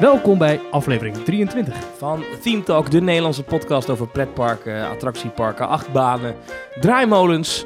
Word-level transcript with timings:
Welkom 0.00 0.38
bij 0.38 0.60
aflevering 0.70 1.16
23. 1.16 1.74
Van 1.96 2.24
Theme 2.42 2.62
Talk, 2.62 2.90
de 2.90 3.00
Nederlandse 3.00 3.42
podcast 3.42 3.90
over 3.90 4.08
pretparken, 4.08 4.88
attractieparken, 4.88 5.68
achtbanen, 5.68 6.34
draaimolens, 6.80 7.64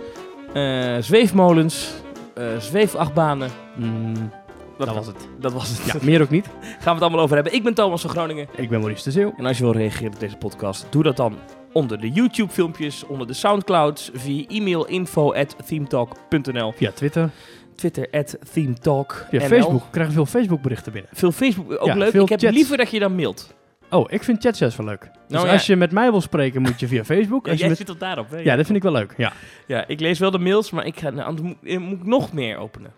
eh, 0.55 0.97
zweefmolens, 0.99 1.93
eh 2.35 2.57
zweefachtbanen. 2.59 3.51
Mm, 3.77 4.31
dat 4.79 4.95
was 4.95 5.07
het. 5.07 5.29
Dat 5.41 5.53
was 5.53 5.69
het. 5.69 5.93
Ja, 5.93 5.99
meer 6.03 6.23
ook 6.23 6.31
niet. 6.31 6.47
Gaan 6.63 6.79
we 6.85 6.91
het 6.91 7.01
allemaal 7.01 7.21
over 7.21 7.35
hebben. 7.35 7.55
Ik 7.55 7.63
ben 7.63 7.75
Thomas 7.75 8.01
van 8.01 8.11
Groningen. 8.11 8.49
Ik 8.57 8.69
ben 8.69 8.81
Maurice 8.81 9.05
de 9.05 9.11
Zeeuw. 9.11 9.35
En 9.37 9.47
als 9.47 9.59
je 9.59 9.65
wil 9.65 9.73
reageren 9.73 10.13
op 10.13 10.21
deze 10.21 10.37
podcast, 10.37 10.87
doe 10.91 11.03
dat 11.03 11.17
dan 11.17 11.39
onder 11.73 12.01
de 12.01 12.11
YouTube-filmpjes, 12.11 13.05
onder 13.07 13.27
de 13.27 13.33
Soundclouds, 13.33 14.11
via 14.15 14.45
e-mail 14.49 14.87
info 14.87 15.33
at 15.33 15.57
themetalk.nl, 15.67 16.73
Via 16.73 16.91
Twitter, 16.91 17.31
Twitter 17.77 18.09
at 18.13 18.37
themetalk. 18.53 19.27
via 19.31 19.41
Facebook. 19.41 19.83
We 19.83 19.91
krijgen 19.91 20.15
veel 20.15 20.27
Facebook 20.27 20.63
berichten 20.63 20.93
binnen. 20.93 21.11
Veel 21.15 21.33
Facebook, 21.33 21.71
ook 21.81 21.87
Ja, 21.87 21.95
leuk. 21.95 22.13
Ik 22.15 22.29
heb 22.29 22.41
chats. 22.41 22.55
liever 22.55 22.77
dat 22.77 22.91
je 22.91 22.99
dan 22.99 23.15
mailt. 23.15 23.55
Oh, 23.91 24.05
ik 24.13 24.23
vind 24.23 24.43
chatchats 24.43 24.77
wel 24.77 24.87
leuk. 24.87 25.01
Dus 25.01 25.11
Nou 25.29 25.47
ja. 25.47 25.53
als 25.53 25.67
je 25.67 25.77
met 25.77 25.93
mij 25.93 26.11
wil 26.11 26.21
spreken, 26.21 26.63
moet 26.63 26.81
je 26.81 26.87
via 26.89 27.05
Facebook. 27.15 27.45
Ja, 27.45 27.51
Als 27.51 27.61
je 27.61 27.67
jij 27.67 27.69
met... 27.69 27.77
zit 27.77 27.87
tot 27.87 28.01
daarop. 28.01 28.31
Hè? 28.31 28.39
ja, 28.39 28.57
dat 28.57 28.65
vind 28.67 28.77
ik 28.77 28.83
wel 28.83 28.93
leuk. 28.93 29.15
Ja, 29.17 29.33
Ja, 29.67 29.87
ik 29.87 30.01
lees 30.01 30.19
wel 30.19 30.31
de 30.31 30.39
mails, 30.39 30.71
maar 30.71 30.87
ik 30.87 30.99
ga, 31.01 31.11
nou, 31.11 31.27
anders 31.29 31.47
moet, 31.49 31.57
eh, 31.63 31.79
moet 31.79 31.99
ik 32.01 32.05
nog 32.07 32.33
meer 32.33 32.57
openen. 32.57 32.93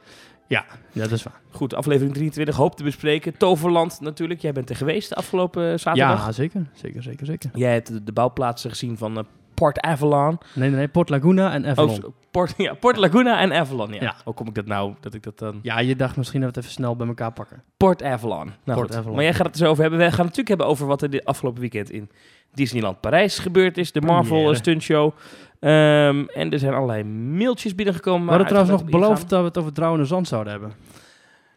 ja 0.48 0.64
dat 0.92 1.10
is 1.10 1.22
waar. 1.22 1.40
Goed, 1.50 1.74
aflevering 1.74 2.14
23, 2.14 2.56
hoop 2.56 2.77
te 2.77 2.82
bespreken. 2.82 3.36
Toverland 3.36 4.00
natuurlijk, 4.00 4.40
jij 4.40 4.52
bent 4.52 4.70
er 4.70 4.77
geweest 4.77 5.08
de 5.08 5.14
afgelopen 5.14 5.80
zaterdag. 5.80 6.24
Ja, 6.27 6.32
zeker. 6.32 6.66
Zeker, 6.72 7.02
zeker, 7.02 7.27
zeker. 7.27 7.50
Jij 7.54 7.72
hebt 7.72 8.06
de, 8.06 8.12
bouwplaatsen 8.12 8.70
gezien 8.70 8.96
van 8.96 9.18
eh, 9.18 9.24
Port 9.56 9.80
Avalon. 9.80 10.38
Nee, 10.55 10.69
nee, 10.69 10.78
nee. 10.78 10.88
Port 10.88 11.09
Laguna 11.09 11.52
en 11.52 11.66
Avalon. 11.66 12.05
Oh, 12.05 12.10
Port, 12.30 12.55
ja, 12.66 12.74
Port 12.74 12.97
Laguna 12.97 13.41
en 13.41 13.52
Avalon, 13.52 13.92
ja. 13.92 14.01
Ja. 14.01 14.14
Hoe 14.24 14.34
kom 14.34 14.47
ik 14.48 14.55
dat 14.55 14.66
nou, 14.66 14.95
dat 15.01 15.14
ik 15.14 15.23
dat 15.23 15.38
dan... 15.38 15.58
Ja, 15.62 15.78
je 15.78 15.97
dacht 15.97 16.17
misschien 16.17 16.41
dat 16.41 16.48
we 16.50 16.55
het 16.56 16.64
even 16.64 16.77
snel 16.77 16.97
bij 16.97 17.06
elkaar 17.06 17.33
pakken. 17.33 17.62
Port 17.77 18.03
Avalon. 18.03 18.53
Nou, 18.64 18.78
Port. 18.78 18.95
Avalon. 18.95 19.14
Maar 19.14 19.25
jij 19.25 19.34
gaat 19.34 19.47
het 19.47 19.55
er 19.55 19.61
zo 19.61 19.70
over 19.70 19.83
hebben. 19.83 19.98
Wij 20.00 20.08
gaan 20.11 20.27
het 20.27 20.36
natuurlijk 20.36 20.48
hebben 20.48 20.67
over 20.67 20.86
wat 20.86 21.03
er 21.03 21.11
dit 21.11 21.25
afgelopen 21.25 21.61
weekend 21.61 21.91
in 21.91 22.11
Disneyland 22.55 23.00
Parijs 23.00 23.39
gebeurd 23.39 23.78
is. 23.78 23.92
De 23.92 24.00
Marvel 24.00 24.55
stuntshow. 24.55 25.12
Ehm, 25.61 26.25
en 26.34 26.50
er 26.50 26.58
zijn 26.58 26.75
allerlei 26.75 27.05
mailtjes 27.05 27.75
binnengekomen. 27.75 28.25
We 28.25 28.30
hadden 28.30 28.48
trouwens 28.48 28.80
nog 28.83 28.91
beloofd 28.91 29.28
dat 29.28 29.41
we 29.41 29.47
het 29.47 29.58
over 29.58 29.73
Trouwende 29.73 30.06
Zand 30.06 30.28
zouden 30.28 30.52
hebben. 30.52 30.73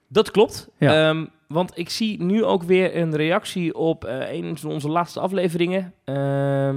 Dat 0.08 0.32
klopt. 0.32 0.70
Ja. 0.78 1.10
Ehm, 1.10 1.26
want 1.48 1.72
ik 1.78 1.90
zie 1.90 2.24
nu 2.24 2.44
ook 2.44 2.64
weer 2.64 2.98
een 2.98 3.16
reactie 3.16 3.76
op 3.76 4.06
eh, 4.06 4.32
een 4.34 4.58
van 4.58 4.72
onze 4.72 4.90
laatste 4.90 5.20
afleveringen. 5.20 5.94
eh, 6.04 6.70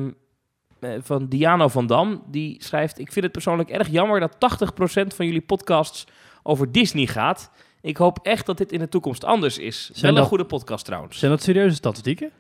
van 1.01 1.27
Diano 1.29 1.69
van 1.69 1.87
Dam. 1.87 2.23
Die 2.27 2.57
schrijft: 2.65 2.99
Ik 2.99 3.13
vind 3.13 3.25
het 3.25 3.33
persoonlijk 3.33 3.69
erg 3.71 3.89
jammer 3.89 4.21
dat 4.21 4.35
80% 4.35 5.07
van 5.15 5.27
jullie 5.27 5.41
podcasts 5.41 6.07
over 6.43 6.73
Disney 6.73 7.07
gaat. 7.07 7.51
Ik 7.81 7.97
hoop 7.97 8.19
echt 8.23 8.47
dat 8.47 8.59
dit 8.59 8.73
in 8.73 8.79
de 8.79 8.89
toekomst 8.89 9.25
anders 9.25 9.59
is. 9.59 9.85
Zijn 9.85 10.01
Wel 10.01 10.11
een 10.11 10.17
dat- 10.17 10.27
goede 10.29 10.45
podcast 10.45 10.85
trouwens. 10.85 11.19
Zijn 11.19 11.31
dat 11.31 11.43
serieuze 11.43 11.75
statistieken? 11.77 12.31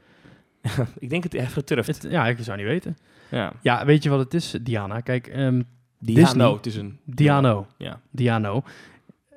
ik 0.98 1.10
denk 1.10 1.22
het 1.22 1.34
even 1.34 1.50
geturfd. 1.52 1.86
Het, 1.86 2.06
ja, 2.10 2.26
ik 2.26 2.38
zou 2.40 2.56
niet 2.56 2.66
weten. 2.66 2.96
Ja. 3.30 3.52
Ja, 3.62 3.84
weet 3.84 4.02
je 4.02 4.08
wat 4.10 4.18
het 4.18 4.34
is, 4.34 4.54
Diana? 4.62 5.00
Kijk, 5.00 5.26
ehm 5.26 5.62
Diano, 5.98 6.22
Disney. 6.24 6.50
het 6.52 6.66
is 6.66 6.76
een... 6.76 6.98
Diano. 7.04 7.66
Ja. 7.78 8.00
Diano. 8.10 8.62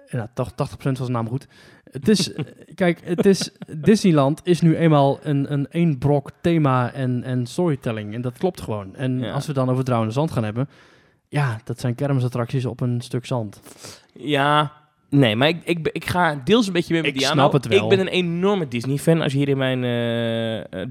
Ja, 0.10 0.30
toch 0.34 0.52
80% 0.52 0.56
was 0.78 0.98
de 1.08 1.12
naam 1.12 1.28
goed. 1.28 1.48
Het 1.92 2.08
is, 2.08 2.32
kijk, 2.76 3.02
het 3.04 3.26
is, 3.26 3.52
Disneyland 3.78 4.42
is 4.44 4.62
nu 4.62 4.76
eenmaal 4.76 5.20
een, 5.22 5.52
een 5.54 5.68
één 5.70 5.98
brok 5.98 6.32
thema 6.42 6.92
en, 6.92 7.24
en 7.24 7.46
storytelling. 7.46 8.14
En 8.14 8.22
dat 8.22 8.38
klopt 8.38 8.62
gewoon. 8.62 8.96
En 8.96 9.20
Ja. 9.20 9.32
als 9.32 9.48
we 9.48 9.54
dan 9.54 9.70
over 9.70 9.84
Trouwende 9.84 10.14
Zand 10.14 10.32
gaan 10.32 10.44
hebben, 10.44 10.70
ja, 11.30 11.60
dat 11.64 11.80
zijn 11.80 11.96
kermisattracties 11.96 12.66
op 12.66 12.82
een 12.82 13.02
stuk 13.02 13.26
zand. 13.26 13.62
Ja, 14.14 14.72
nee, 15.10 15.36
maar 15.36 15.48
ik, 15.48 15.62
ik, 15.64 15.88
ik 15.92 16.06
ga 16.06 16.42
deels 16.44 16.68
een 16.68 16.74
beetje 16.74 16.94
mee 16.94 17.02
met 17.02 17.16
Ik 17.16 17.22
snap 17.28 17.54
het 17.54 17.68
wel. 17.68 17.84
Ik 17.84 17.90
ben 17.90 18.00
een 18.00 18.14
enorme 18.14 18.68
Disney-fan. 18.68 19.22
Als 19.22 19.32
je 19.32 19.38
hier 19.38 19.50
in 19.50 19.58
mijn 19.58 19.84
eh, 19.84 20.60
eh, 20.82 20.88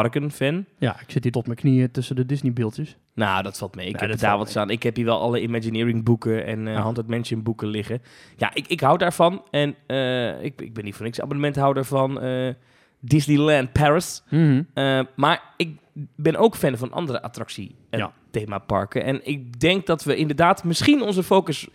Disney-parken-fan... 0.00 0.64
Ja, 0.78 1.00
ik 1.00 1.10
zit 1.10 1.22
hier 1.22 1.32
tot 1.32 1.46
mijn 1.46 1.58
knieën 1.58 1.90
tussen 1.90 2.16
de 2.16 2.26
Disney-beeldjes. 2.26 2.96
Nou, 3.14 3.42
dat 3.42 3.58
valt 3.58 3.74
mee. 3.74 3.88
Ik 3.88 4.00
Nee, 4.00 4.10
heb 4.10 4.18
daar 4.18 4.38
wat 4.38 4.48
staan. 4.50 4.70
Ik 4.70 4.82
heb 4.82 4.96
hier 4.96 5.04
wel 5.04 5.20
alle 5.20 5.40
Imagineering 5.40 6.04
boeken 6.04 6.46
en 6.46 6.66
eh 6.66 6.72
Ja. 6.74 6.80
Haunted 6.80 7.06
Mansion 7.06 7.42
boeken 7.42 7.68
liggen. 7.68 8.02
Ja, 8.36 8.54
ik, 8.54 8.66
ik 8.66 8.80
hou 8.80 8.98
daarvan. 8.98 9.42
En 9.50 9.74
eh, 9.86 10.42
ik, 10.44 10.60
ik 10.60 10.74
ben 10.74 10.84
niet 10.84 10.94
voor 10.94 11.04
niks 11.04 11.20
abonnementhouder 11.20 11.84
van 11.84 12.20
eh, 12.20 12.54
Disneyland 13.00 13.72
Paris. 13.72 14.22
Eh, 14.30 15.00
maar 15.16 15.42
ik 15.56 15.76
ben 16.16 16.36
ook 16.36 16.56
fan 16.56 16.76
van 16.76 16.92
andere 16.92 17.22
attractie- 17.22 17.74
en 17.90 17.98
Ja. 17.98 18.12
themaparken. 18.30 19.04
En 19.04 19.20
ik 19.26 19.60
denk 19.60 19.86
dat 19.86 20.04
we 20.04 20.16
inderdaad 20.16 20.64
misschien 20.64 21.02
onze 21.02 21.22
focus 21.22 21.68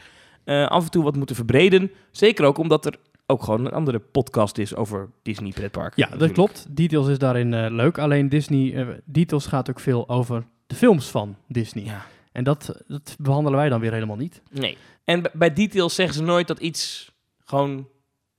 af 0.45 0.83
en 0.83 0.91
toe 0.91 1.03
wat 1.03 1.15
moeten 1.15 1.35
verbreden. 1.35 1.91
Zeker 2.11 2.45
ook 2.45 2.57
omdat 2.57 2.85
er 2.85 2.95
ook 3.29 3.43
gewoon 3.43 3.65
een 3.65 3.71
andere 3.71 3.99
podcast 3.99 4.57
is 4.57 4.75
over 4.75 5.09
Disney 5.23 5.51
pretparken. 5.51 6.07
Ja, 6.09 6.17
dat 6.17 6.31
klopt. 6.31 6.65
Details 6.69 7.07
is 7.07 7.17
daarin 7.19 7.53
eh, 7.53 7.71
leuk. 7.71 7.97
Alleen 7.97 8.29
Disney, 8.29 8.75
eh, 8.75 8.87
Details 9.05 9.45
gaat 9.45 9.69
ook 9.69 9.79
veel 9.79 10.09
over 10.09 10.43
de 10.67 10.75
films 10.75 11.07
van 11.09 11.35
Disney. 11.47 11.83
Ja. 11.83 12.05
En 12.31 12.43
dat, 12.43 12.81
dat 12.87 13.15
behandelen 13.19 13.59
wij 13.59 13.69
dan 13.69 13.79
weer 13.79 13.93
helemaal 13.93 14.15
niet. 14.15 14.41
Nee. 14.51 14.77
En 15.03 15.23
bij 15.33 15.53
Details 15.53 15.95
zeggen 15.95 16.15
ze 16.15 16.23
nooit 16.23 16.47
dat 16.47 16.59
iets 16.59 17.11
gewoon 17.45 17.87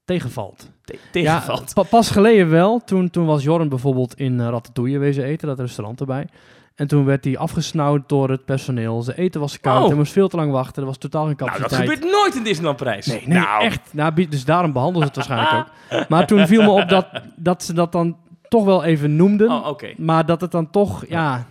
Tegenvalt. 0.04 0.71
te- 0.84 0.99
tegenvalt. 1.12 1.59
Ja, 1.75 1.82
pa- 1.82 1.88
pas 1.88 2.10
geleden 2.10 2.50
wel. 2.50 2.84
Toen, 2.84 3.10
toen 3.10 3.26
was 3.26 3.43
Jorn 3.43 3.69
bijvoorbeeld 3.69 4.15
in 4.15 4.32
uh, 4.32 4.49
Ratatouille 4.49 4.99
wezen 4.99 5.25
eten, 5.25 5.49
dat 5.49 5.60
restaurant 5.60 6.00
erbij. 6.00 6.28
En 6.78 6.86
toen 6.86 7.04
werd 7.04 7.24
hij 7.24 7.38
afgesnauwd 7.38 8.08
door 8.08 8.30
het 8.30 8.44
personeel. 8.44 9.02
Zijn 9.02 9.16
eten 9.16 9.40
was 9.40 9.60
koud, 9.60 9.80
Oh. 9.82 9.86
hij 9.86 9.96
moest 9.96 10.12
veel 10.12 10.28
te 10.28 10.36
lang 10.36 10.52
wachten. 10.52 10.82
Er 10.82 10.88
was 10.88 10.98
totaal 10.98 11.26
geen 11.26 11.34
Nou, 11.38 11.50
capaciteit. 11.50 11.86
dat 11.86 11.94
gebeurt 11.96 12.12
nooit 12.12 12.34
in 12.34 12.42
Disneyland 12.42 12.76
Parijs. 12.76 13.06
Nee, 13.06 13.22
nee 13.26 13.38
nou, 13.38 13.62
echt. 13.64 13.80
Nou, 13.92 14.28
dus 14.28 14.44
daarom 14.44 14.72
behandelen 14.72 15.08
ze 15.08 15.18
het 15.20 15.28
waarschijnlijk 15.28 15.66
ook. 15.90 16.08
Maar 16.08 16.26
toen 16.26 16.46
viel 16.46 16.62
me 16.62 16.70
op 16.70 16.88
dat, 16.88 17.06
dat 17.36 17.62
ze 17.62 17.72
dat 17.72 17.92
dan 17.92 18.16
toch 18.48 18.64
wel 18.64 18.84
even 18.84 19.16
noemden. 19.16 19.50
Oh. 19.50 19.78
Maar 19.96 20.26
dat 20.26 20.40
het 20.40 20.50
dan 20.50 20.70
toch, 20.70 21.04
ja, 21.08 21.46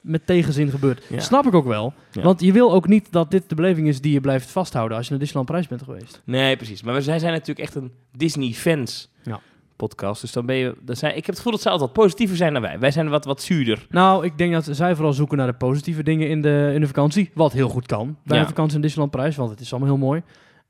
met 0.00 0.26
tegenzin 0.26 0.70
gebeurt. 0.70 1.04
Ja. 1.08 1.20
Snap 1.20 1.46
ik 1.46 1.54
ook 1.54 1.66
wel. 1.66 1.92
Ja. 2.12 2.22
Want 2.22 2.40
je 2.40 2.52
wil 2.52 2.72
ook 2.72 2.88
niet 2.88 3.12
dat 3.12 3.30
dit 3.30 3.48
de 3.48 3.54
beleving 3.54 3.88
is 3.88 4.00
die 4.00 4.12
je 4.12 4.20
blijft 4.20 4.50
vasthouden 4.50 4.96
als 4.96 5.06
je 5.06 5.10
naar 5.10 5.20
Disneyland 5.20 5.50
Parijs 5.50 5.68
bent 5.68 5.82
geweest. 5.82 6.22
Nee, 6.24 6.56
precies. 6.56 6.82
Maar 6.82 6.94
we 6.94 7.00
zijn, 7.02 7.20
zijn 7.20 7.32
natuurlijk 7.32 7.60
echt 7.60 7.74
een 7.74 7.92
Disney-fans 8.16 9.08
Ja. 9.22 9.40
Podcast. 9.76 10.20
Dus 10.20 10.32
dan 10.32 10.46
ben 10.46 10.56
je... 10.56 10.74
Dan 10.80 10.96
zijn, 10.96 11.10
ik 11.10 11.16
heb 11.16 11.26
het 11.26 11.36
gevoel 11.36 11.52
dat 11.52 11.60
ze 11.60 11.70
altijd 11.70 11.90
wat 11.90 11.98
positiever 12.04 12.36
zijn 12.36 12.52
dan 12.52 12.62
wij. 12.62 12.78
Wij 12.78 12.90
zijn 12.90 13.08
wat, 13.08 13.24
wat 13.24 13.42
zuurder. 13.42 13.86
Nou, 13.90 14.24
ik 14.24 14.38
denk 14.38 14.52
dat 14.52 14.68
zij 14.70 14.94
vooral 14.94 15.12
zoeken 15.12 15.36
naar 15.36 15.46
de 15.46 15.52
positieve 15.52 16.02
dingen 16.02 16.28
in 16.28 16.42
de, 16.42 16.70
in 16.74 16.80
de 16.80 16.86
vakantie. 16.86 17.30
Wat 17.34 17.52
heel 17.52 17.68
goed 17.68 17.86
kan 17.86 18.16
bij 18.24 18.36
Ja. 18.36 18.42
een 18.42 18.48
vakantie 18.48 18.76
in 18.76 18.82
Disneyland 18.82 19.12
Parijs, 19.12 19.36
want 19.36 19.50
het 19.50 19.60
is 19.60 19.70
allemaal 19.72 19.88
heel 19.94 20.06
mooi. 20.06 20.22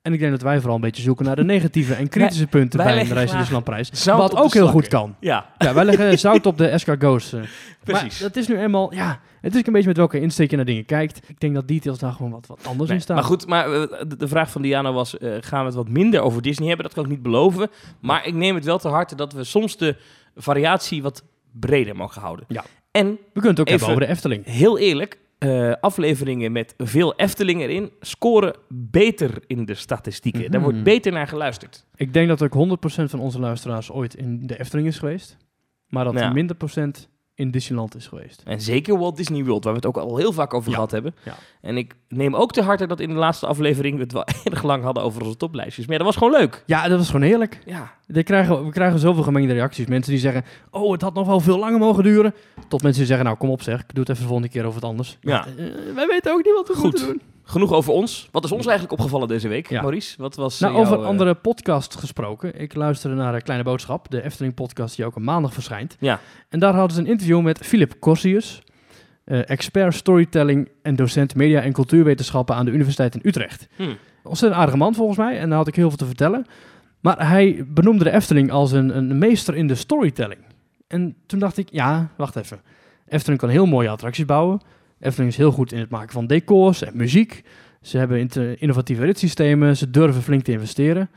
En 0.07 0.13
ik 0.13 0.19
denk 0.19 0.31
dat 0.33 0.43
wij 0.43 0.57
vooral 0.59 0.75
een 0.75 0.81
beetje 0.81 1.03
zoeken 1.03 1.25
naar 1.25 1.37
de 1.37 1.45
negatieve 1.45 1.95
en 1.95 2.09
kritische 2.09 2.47
punten 2.47 2.79
wij 2.79 2.87
bij 2.95 2.95
een 3.01 3.01
reis 3.09 3.11
in 3.11 3.17
graag 3.27 3.31
Disneyland 3.37 3.65
Parijs. 3.65 3.91
zout 3.93 4.19
Wat 4.19 4.37
ook 4.37 4.53
heel 4.53 4.69
goed 4.69 4.89
kan. 4.89 5.17
Ja, 5.21 5.47
Ja, 5.59 5.75
wij 5.75 5.85
leggen 5.85 6.19
zout 6.29 6.47
op 6.47 6.59
de 6.59 6.67
escargots. 6.69 7.33
eh. 7.33 7.41
precies. 7.85 8.21
Maar 8.21 8.29
dat 8.29 8.37
is 8.37 8.49
nu 8.49 8.59
eenmaal, 8.59 8.95
ja, 8.95 9.21
het 9.41 9.55
is 9.55 9.67
een 9.67 9.73
beetje 9.73 9.89
met 9.89 9.97
welke 9.97 10.21
insteek 10.21 10.51
je 10.51 10.57
naar 10.57 10.65
dingen 10.65 10.85
kijkt. 10.85 11.21
Ik 11.29 11.41
denk 11.41 11.55
dat 11.55 11.69
details 11.69 11.99
daar 11.99 12.13
gewoon 12.13 12.31
wat, 12.31 12.47
wat 12.47 12.67
anders 12.67 12.89
Nee, 12.89 12.97
in 12.99 13.03
staan. 13.03 13.17
maar 13.17 13.25
goed, 13.25 13.47
maar 13.47 13.73
eh, 13.73 13.83
de, 14.19 14.29
vraag 14.29 14.51
van 14.51 14.63
Diana 14.63 14.93
was... 14.93 15.19
eh, 15.19 15.31
gaan 15.41 15.61
we 15.61 15.67
het 15.67 15.75
wat 15.75 15.89
minder 15.89 16.21
over 16.21 16.43
Disney 16.43 16.67
hebben? 16.69 16.85
Dat 16.87 16.95
kan 16.95 17.05
ik 17.05 17.11
niet 17.11 17.23
beloven. 17.23 17.71
Maar 18.01 18.27
ik 18.27 18.35
neem 18.35 18.55
het 18.55 18.65
wel 18.65 18.79
te 18.79 18.89
harte 18.89 19.15
dat 19.15 19.33
we 19.33 19.45
soms 19.45 19.77
de 19.77 19.97
variatie 20.37 21.03
wat 21.03 21.23
breder 21.53 21.97
mogen 21.97 22.21
houden. 22.21 22.45
Ja. 22.49 22.65
En 22.91 23.07
We 23.07 23.17
kunnen 23.33 23.51
het 23.51 23.61
ook 23.61 23.67
Even- 23.69 23.71
hebben 23.87 23.89
over 23.89 24.01
de 24.01 24.07
Efteling. 24.13 24.45
heel 24.45 24.79
eerlijk... 24.79 25.19
eh, 25.39 25.73
afleveringen 25.81 26.53
met 26.53 26.75
veel 26.79 27.15
Efteling 27.15 27.61
erin 27.61 27.91
scoren 28.01 28.57
beter 28.69 29.43
in 29.47 29.65
de 29.65 29.75
statistieken. 29.75 30.51
Daar 30.51 30.61
Mhm. 30.61 30.71
wordt 30.71 30.85
beter 30.85 31.13
naar 31.13 31.29
geluisterd. 31.29 31.87
Ik 31.95 32.13
denk 32.13 32.29
dat 32.29 32.43
ook 32.43 32.53
100% 32.55 33.11
van 33.11 33.21
onze 33.21 33.41
luisteraars 33.41 33.91
ooit 33.91 34.15
in 34.15 34.47
de 34.47 34.59
Efteling 34.59 34.89
is 34.89 34.99
geweest. 34.99 35.37
Maar 35.89 36.05
dat 36.05 36.15
Ja. 36.15 36.21
er 36.27 36.33
minder 36.33 36.57
procent 36.57 37.09
in 37.39 37.51
Disneyland 37.51 37.95
is 37.95 38.07
geweest. 38.07 38.43
En 38.45 38.61
zeker 38.61 38.99
Walt 38.99 39.17
Disney 39.17 39.45
World, 39.45 39.65
waar 39.65 39.73
we 39.73 39.79
het 39.79 39.89
ook 39.89 39.97
al 39.97 40.17
heel 40.17 40.33
vaak 40.33 40.55
over 40.55 40.69
Ja. 40.69 40.75
gehad 40.75 40.91
hebben. 40.91 41.15
Ja. 41.25 41.35
En 41.61 41.77
ik 41.77 41.95
neem 42.09 42.35
ook 42.37 42.53
te 42.53 42.63
harte 42.63 42.87
dat 42.87 43.01
in 43.01 43.09
de 43.09 43.15
laatste 43.15 43.47
aflevering 43.47 43.95
we 43.97 44.03
het 44.03 44.13
wel 44.13 44.25
erg 44.53 44.63
lang 44.63 44.83
hadden 44.83 45.03
over 45.03 45.23
onze 45.23 45.37
toplijstjes. 45.37 45.87
Maar 45.87 45.97
ja, 45.99 46.05
dat 46.05 46.15
was 46.15 46.23
gewoon 46.23 46.41
leuk. 46.41 46.63
Ja, 46.67 46.89
dat 46.89 46.99
was 46.99 47.07
gewoon 47.11 47.27
heerlijk. 47.27 47.59
Ja, 47.65 47.93
We 48.07 48.23
krijgen, 48.23 48.65
we 48.65 48.71
krijgen 48.71 48.99
zoveel 48.99 49.23
gemengde 49.23 49.53
reacties. 49.53 49.87
Mensen 49.87 50.13
die 50.13 50.21
zeggen, 50.21 50.45
oh, 50.71 50.93
het 50.93 51.03
had 51.03 51.15
nog 51.15 51.27
wel 51.27 51.41
veel 51.41 51.59
langer 51.59 51.79
mogen 51.79 52.03
duren. 52.03 52.35
Tot 52.69 52.83
mensen 52.83 52.99
die 52.99 53.07
zeggen, 53.09 53.27
nou, 53.27 53.39
kom 53.39 53.51
op 53.51 53.63
zeg, 53.63 53.81
ik 53.81 53.87
doe 53.95 54.01
het 54.01 54.09
even 54.09 54.23
de 54.23 54.29
volgende 54.29 54.53
keer 54.53 54.65
over 54.65 54.81
het 54.81 54.89
anders. 54.89 55.19
Ja. 55.21 55.47
Eh, 55.47 55.65
wij 55.95 56.07
weten 56.07 56.33
ook 56.33 56.45
niet 56.45 56.55
wat 56.55 56.69
we 56.69 56.75
Goed. 56.75 56.83
moeten 56.83 57.07
doen. 57.07 57.21
Genoeg 57.49 57.73
over 57.73 57.93
ons. 57.93 58.29
Wat 58.33 58.45
is 58.45 58.53
ons 58.53 58.67
eigenlijk 58.67 58.99
opgevallen 58.99 59.29
deze 59.29 59.49
week, 59.49 59.69
Ja. 59.69 59.81
Maurice? 59.83 60.15
Wat 60.19 60.35
was 60.35 60.59
Nou, 60.61 60.73
eh, 60.73 60.79
jouw, 60.81 60.89
over 60.91 61.03
eh, 61.03 61.09
andere 61.09 61.35
podcasts 61.35 61.97
gesproken. 61.97 62.61
Ik 62.61 62.75
luisterde 62.75 63.17
naar 63.17 63.35
een 63.35 63.43
Kleine 63.43 63.65
Boodschap, 63.65 64.11
de 64.11 64.23
Efteling-podcast 64.23 64.97
die 64.97 65.05
ook 65.05 65.17
op 65.17 65.23
maandag 65.23 65.53
verschijnt. 65.53 65.97
Ja. 66.01 66.21
En 66.49 66.59
daar 66.59 66.75
hadden 66.75 66.97
ze 66.97 67.01
een 67.03 67.07
interview 67.09 67.41
met 67.41 67.59
Philip 67.59 67.95
Corsius, 68.01 68.63
eh, 69.25 69.51
expert 69.51 69.95
storytelling 69.95 70.69
en 70.83 70.97
docent 70.97 71.35
media- 71.35 71.61
en 71.61 71.73
cultuurwetenschappen 71.73 72.55
aan 72.55 72.65
de 72.65 72.71
Universiteit 72.71 73.15
in 73.15 73.21
Utrecht. 73.25 73.69
hm, 73.77 73.83
Ontzettend 74.23 74.61
aardige 74.61 74.79
man 74.79 74.95
volgens 74.95 75.19
mij 75.19 75.39
en 75.39 75.49
daar 75.49 75.59
had 75.59 75.69
ik 75.69 75.75
heel 75.77 75.89
veel 75.89 75.99
te 75.99 76.07
vertellen. 76.07 76.47
Maar 77.01 77.29
hij 77.29 77.65
benoemde 77.69 78.05
de 78.05 78.11
Efteling 78.11 78.51
als 78.51 78.73
een, 78.73 78.97
een 78.97 79.19
meester 79.19 79.55
in 79.57 79.67
de 79.67 79.75
storytelling. 79.75 80.41
En 80.89 81.17
toen 81.27 81.39
dacht 81.39 81.57
ik, 81.57 81.69
ja, 81.73 82.09
wacht 82.17 82.37
even. 82.37 82.61
Efteling 83.09 83.41
kan 83.41 83.49
heel 83.49 83.67
mooie 83.67 83.89
attracties 83.89 84.25
bouwen. 84.25 84.61
Efteling 85.01 85.33
is 85.33 85.37
heel 85.37 85.53
goed 85.53 85.73
in 85.73 85.79
het 85.79 85.91
maken 85.91 86.13
van 86.13 86.27
decors 86.27 86.83
en 86.83 86.97
muziek. 86.97 87.43
Ze 87.83 87.99
hebben 87.99 88.29
innovatieve 88.59 89.05
ritssystemen. 89.05 89.77
Ze 89.77 89.91
durven 89.91 90.23
flink 90.23 90.43
te 90.43 90.53
investeren. 90.53 91.11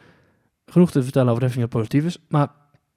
Genoeg 0.66 0.92
te 0.92 1.04
vertellen 1.04 1.32
over 1.32 1.44
Efteling 1.44 1.70
dat 1.70 1.80
positief 1.82 2.06
is. 2.06 2.18
Maar 2.28 2.48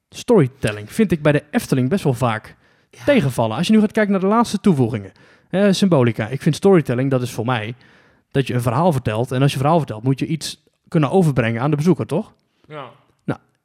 storytelling 0.08 0.92
vind 0.92 1.12
ik 1.12 1.22
bij 1.22 1.32
de 1.32 1.44
Efteling 1.50 1.88
best 1.88 2.04
wel 2.04 2.14
vaak 2.14 2.56
tegenvallen. 3.04 3.56
Als 3.56 3.66
je 3.66 3.72
nu 3.72 3.80
gaat 3.80 3.92
kijken 3.92 4.12
naar 4.12 4.20
de 4.20 4.26
laatste 4.26 4.60
toevoegingen. 4.60 5.12
Eh, 5.50 5.66
symbolica. 5.70 6.28
Ik 6.28 6.42
vind 6.42 6.56
storytelling, 6.56 7.10
dat 7.10 7.22
is 7.22 7.30
voor 7.30 7.44
mij 7.44 7.74
dat 8.30 8.46
je 8.46 8.54
een 8.54 8.62
verhaal 8.62 8.92
vertelt. 8.92 9.32
En 9.32 9.42
als 9.42 9.50
je 9.50 9.56
een 9.56 9.62
verhaal 9.62 9.78
vertelt, 9.78 10.02
moet 10.02 10.18
je 10.18 10.26
iets 10.26 10.62
kunnen 10.88 11.10
overbrengen 11.10 11.62
aan 11.62 11.70
de 11.70 11.76
bezoeker, 11.76 12.06
toch? 12.06 12.32
Ja. 12.68 12.90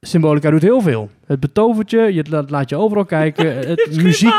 Symbolica 0.02 0.50
doet 0.50 0.62
heel 0.62 0.81
veel. 0.81 1.10
Het 1.25 1.40
betovert 1.40 1.92
je, 1.92 2.14
je 2.14 2.25
laat, 2.30 2.50
laat 2.50 2.69
je 2.69 2.75
overal 2.75 3.06
kijken, 3.06 3.58
het, 3.69 4.02
muziek. 4.02 4.34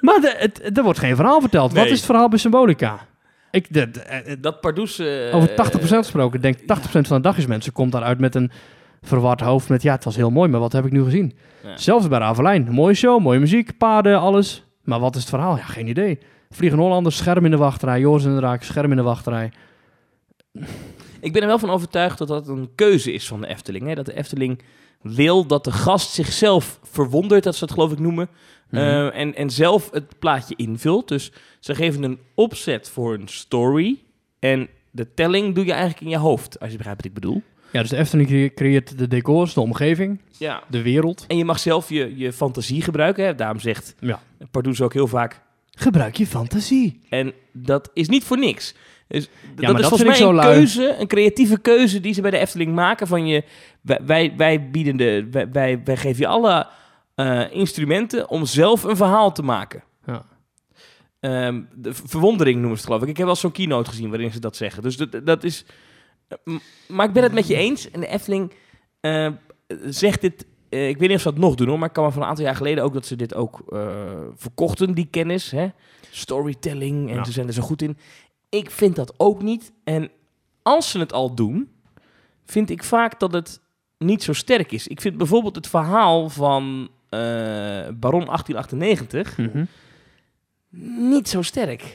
Maar 0.00 0.20
de, 0.20 0.34
het, 0.38 0.76
er 0.78 0.82
wordt 0.82 0.98
geen 0.98 1.16
verhaal 1.16 1.40
verteld. 1.40 1.72
Wat 1.72 1.84
is 1.86 1.90
het 1.90 2.04
verhaal 2.04 2.28
bij 2.28 2.38
Symbolica? 2.38 2.98
Ik, 3.50 3.72
de, 3.72 3.90
de- 3.90 4.00
eh, 4.00 4.36
Dat 4.40 4.60
Pardoes... 4.60 4.98
eh, 4.98 5.34
over 5.34 5.50
80% 5.50 5.54
gesproken. 5.80 6.42
Ik 6.42 6.56
denk 6.66 6.78
80% 6.78 6.90
van 6.90 7.16
de 7.16 7.20
dagjesmensen 7.20 7.72
komt 7.72 7.92
daaruit 7.92 8.18
met 8.18 8.34
een 8.34 8.50
verward 9.02 9.40
hoofd 9.40 9.68
met... 9.68 9.82
Ja, 9.82 9.94
het 9.94 10.04
was 10.04 10.16
heel 10.16 10.30
mooi, 10.30 10.50
maar 10.50 10.60
wat 10.60 10.72
heb 10.72 10.84
ik 10.86 10.92
nu 10.92 11.04
gezien? 11.04 11.36
Ja. 11.62 11.76
Zelfs 11.76 12.08
bij 12.08 12.18
Ravelijn. 12.18 12.70
Mooie 12.70 12.94
show, 12.94 13.20
mooie 13.22 13.38
muziek, 13.38 13.78
paarden, 13.78 14.20
alles. 14.20 14.64
Maar 14.84 15.00
wat 15.00 15.14
is 15.14 15.20
het 15.20 15.30
verhaal? 15.30 15.56
Ja, 15.56 15.62
geen 15.64 15.86
idee. 15.86 16.18
Vliegen 16.50 16.78
Hollanders, 16.78 17.16
scherm 17.16 17.44
in 17.44 17.50
de 17.50 17.56
wachtrij. 17.56 18.00
Joris 18.00 18.24
en 18.24 18.30
de 18.34 18.36
Draak, 18.36 18.62
scherm 18.62 18.90
in 18.90 18.96
de 18.96 19.02
wachtrij. 19.02 19.52
Ik 21.20 21.32
ben 21.32 21.42
er 21.42 21.48
wel 21.48 21.58
van 21.58 21.70
overtuigd 21.70 22.18
dat 22.18 22.28
dat 22.28 22.48
een 22.48 22.70
keuze 22.74 23.12
is 23.12 23.26
van 23.28 23.40
de 23.40 23.46
Efteling. 23.46 23.86
Hè? 23.86 23.94
Dat 23.94 24.06
de 24.06 24.14
Efteling 24.16 24.62
wil 25.14 25.46
dat 25.46 25.64
de 25.64 25.72
gast 25.72 26.10
zichzelf 26.10 26.78
verwondert, 26.82 27.44
dat 27.44 27.56
ze 27.56 27.64
het 27.64 27.72
geloof 27.72 27.92
ik 27.92 27.98
noemen. 27.98 28.28
Mhm. 28.70 28.82
eh, 28.82 29.18
en, 29.20 29.34
en 29.34 29.50
zelf 29.50 29.90
het 29.90 30.18
plaatje 30.18 30.54
invult. 30.56 31.08
Dus 31.08 31.32
ze 31.60 31.74
geven 31.74 32.02
een 32.02 32.18
opzet 32.34 32.88
voor 32.88 33.14
een 33.14 33.28
story. 33.28 34.02
En 34.38 34.68
de 34.90 35.14
telling 35.14 35.54
doe 35.54 35.64
je 35.64 35.70
eigenlijk 35.72 36.00
in 36.02 36.08
je 36.08 36.16
hoofd, 36.16 36.60
als 36.60 36.70
je 36.70 36.76
begrijpt 36.76 37.02
wat 37.02 37.10
ik 37.10 37.20
bedoel. 37.20 37.42
Ja, 37.70 37.80
dus 37.80 37.90
de 37.90 37.96
Efteling 37.96 38.28
cre- 38.28 38.54
creëert 38.54 38.98
de 38.98 39.08
decors, 39.08 39.54
de 39.54 39.60
omgeving, 39.60 40.20
Ja. 40.38 40.62
de 40.68 40.82
wereld. 40.82 41.24
En 41.28 41.36
je 41.36 41.44
mag 41.44 41.58
zelf 41.58 41.88
je, 41.88 42.16
je 42.16 42.32
fantasie 42.32 42.82
gebruiken. 42.82 43.24
Hè? 43.24 43.34
Daarom 43.34 43.60
zegt 43.60 43.94
Ja. 44.00 44.20
Pardoes 44.50 44.80
ook 44.80 44.92
heel 44.92 45.06
vaak... 45.06 45.40
Gebruik 45.78 46.16
je 46.16 46.26
fantasie. 46.26 47.00
En 47.08 47.32
dat 47.52 47.90
is 47.94 48.08
niet 48.08 48.24
voor 48.24 48.38
niks. 48.38 48.74
Dus 49.08 49.28
dat 49.54 49.64
is 49.74 49.80
dat 49.80 49.88
volgens 49.88 50.18
mij 50.18 50.28
een 50.28 50.40
keuze, 50.40 50.96
een 50.98 51.06
creatieve 51.06 51.58
keuze 51.60 52.00
die 52.00 52.12
ze 52.14 52.20
bij 52.20 52.30
de 52.30 52.38
Efteling 52.38 52.74
maken. 52.74 53.06
Van 53.06 53.26
je, 53.26 53.42
wij, 53.82 54.32
wij, 54.36 54.70
bieden 54.70 54.96
de, 54.96 55.28
wij, 55.30 55.50
wij, 55.50 55.80
wij 55.84 55.96
geven 55.96 56.20
je 56.20 56.26
alle 56.26 56.66
eh, 57.14 57.42
instrumenten 57.52 58.28
om 58.28 58.44
zelf 58.46 58.82
een 58.82 58.96
verhaal 58.96 59.32
te 59.32 59.42
maken. 59.42 59.82
Ja. 60.06 60.24
Ehm, 61.20 61.62
de 61.74 61.94
verwondering 61.94 62.56
noemen 62.60 62.76
ze 62.78 62.82
het 62.84 62.86
geloof 62.92 63.02
ik. 63.02 63.08
Ik 63.08 63.16
heb 63.16 63.26
wel 63.26 63.36
zo'n 63.36 63.52
keynote 63.52 63.90
gezien 63.90 64.08
waarin 64.10 64.32
ze 64.32 64.40
dat 64.40 64.56
zeggen. 64.56 64.82
Dus 64.82 64.96
dat, 64.96 65.26
dat 65.26 65.44
is. 65.44 65.64
Maar 66.88 67.06
ik 67.06 67.12
ben 67.12 67.22
het 67.22 67.32
met 67.32 67.46
je 67.46 67.56
eens. 67.56 67.90
En 67.90 68.00
de 68.00 68.06
Efteling 68.06 68.52
eh, 69.00 69.28
zegt 69.88 70.20
dit. 70.20 70.46
eh, 70.68 70.88
ik 70.88 70.98
weet 70.98 71.08
niet 71.08 71.16
of 71.16 71.22
ze 71.22 71.30
dat 71.30 71.38
nog 71.40 71.54
doen 71.54 71.68
hoor. 71.68 71.78
Maar 71.78 71.88
ik 71.88 71.94
kan 71.94 72.04
me 72.04 72.10
van 72.12 72.22
een 72.22 72.28
aantal 72.28 72.44
jaar 72.44 72.56
geleden 72.56 72.84
ook 72.84 72.92
dat 72.94 73.06
ze 73.06 73.16
dit 73.16 73.34
ook 73.34 73.62
verkochten, 74.36 74.94
die 74.94 75.08
kennis. 75.10 75.50
Hè? 75.50 75.68
Storytelling. 76.10 77.10
En 77.10 77.16
Ja. 77.16 77.24
ze 77.24 77.32
zijn 77.32 77.46
er 77.46 77.52
zo 77.52 77.62
goed 77.62 77.82
in. 77.82 77.98
Ik 78.48 78.70
vind 78.70 78.96
dat 78.96 79.14
ook 79.16 79.42
niet. 79.42 79.72
En 79.84 80.10
als 80.62 80.90
ze 80.90 80.98
het 80.98 81.12
al 81.12 81.34
doen, 81.34 81.70
vind 82.44 82.70
ik 82.70 82.82
vaak 82.84 83.20
dat 83.20 83.32
het 83.32 83.60
niet 83.98 84.22
zo 84.22 84.32
sterk 84.32 84.72
is. 84.72 84.88
Ik 84.88 85.00
vind 85.00 85.16
bijvoorbeeld 85.16 85.56
het 85.56 85.66
verhaal 85.68 86.28
van 86.28 86.88
eh, 87.08 87.18
Baron 87.94 88.24
1898 88.26 89.38
Mhm. 89.38 89.64
niet 91.08 91.28
zo 91.28 91.42
sterk. 91.42 91.94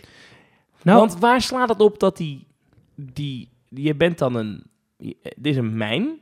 Nou, 0.83 0.99
Want 0.99 1.19
waar 1.19 1.41
slaat 1.41 1.69
het 1.69 1.79
op 1.79 1.99
dat 1.99 2.17
die, 2.17 2.47
die, 2.95 3.49
je 3.69 3.95
bent 3.95 4.17
dan 4.17 4.35
een, 4.35 4.63
dit 4.97 5.45
is 5.45 5.57
een 5.57 5.77
mijn, 5.77 6.19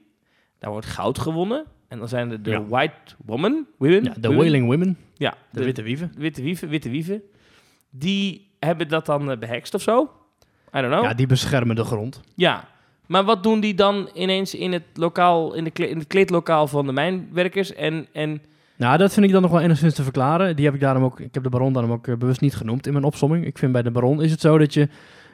daar 0.58 0.72
wordt 0.72 0.86
goud 0.86 1.20
gewonnen. 1.20 1.66
En 1.88 1.98
dan 2.00 2.08
zijn 2.08 2.32
er 2.32 2.44
de 2.44 2.50
Ja. 2.50 2.66
white 2.66 3.16
woman, 3.26 3.66
women, 3.78 4.04
ja, 4.04 4.14
de. 4.20 4.34
Wailing 4.36 4.66
Women, 4.68 4.98
ja, 5.14 5.38
de, 5.52 5.64
witte 5.64 5.82
wieven. 5.82 6.12
witte 6.18 6.42
wieven, 6.42 6.70
witte 6.70 6.90
wieven, 6.90 7.22
die 7.90 8.52
hebben 8.60 8.88
dat 8.88 9.06
dan 9.06 9.32
eh, 9.32 9.38
behekst 9.38 9.74
of 9.74 9.82
zo. 9.82 10.12
I 10.76 10.82
don't 10.82 10.92
know. 10.92 11.04
Ja, 11.04 11.14
die 11.14 11.28
beschermen 11.28 11.76
de 11.76 11.84
grond. 11.84 12.22
Ja, 12.36 12.68
maar 13.10 13.24
wat 13.24 13.44
doen 13.44 13.60
die 13.60 13.74
dan 13.74 14.10
ineens 14.14 14.56
in 14.56 14.72
het 14.72 14.84
lokaal, 14.94 15.54
in, 15.54 15.64
de 15.64 15.90
in 15.90 15.98
het 15.98 16.08
kleedlokaal 16.08 16.68
van 16.68 16.86
de 16.86 16.92
mijnwerkers? 16.92 17.74
En, 17.74 18.08
en 18.14 18.42
Nou, 18.78 18.98
dat 18.98 19.14
vind 19.14 19.26
ik 19.26 19.32
dan 19.32 19.42
nog 19.42 19.52
wel 19.52 19.62
enigszins 19.62 19.94
te 19.94 20.04
verklaren. 20.04 20.56
Die 20.56 20.66
heb 20.66 20.74
ik 20.74 20.80
daarom 20.80 21.04
ook, 21.04 21.20
ik 21.20 21.34
heb 21.34 21.44
de 21.44 21.50
baron 21.50 21.74
daarom 21.74 21.92
ook 21.92 22.08
eh, 22.08 22.16
bewust 22.16 22.42
niet 22.42 22.56
genoemd 22.56 22.88
in 22.88 22.94
mijn 22.94 23.06
opsomming. 23.06 23.46
Ik 23.46 23.58
vind 23.58 23.72
bij 23.72 23.82
de 23.82 23.92
baron 23.92 24.22
is 24.22 24.32
het 24.32 24.42
zo 24.42 24.58
dat 24.58 24.74
je, 24.74 24.90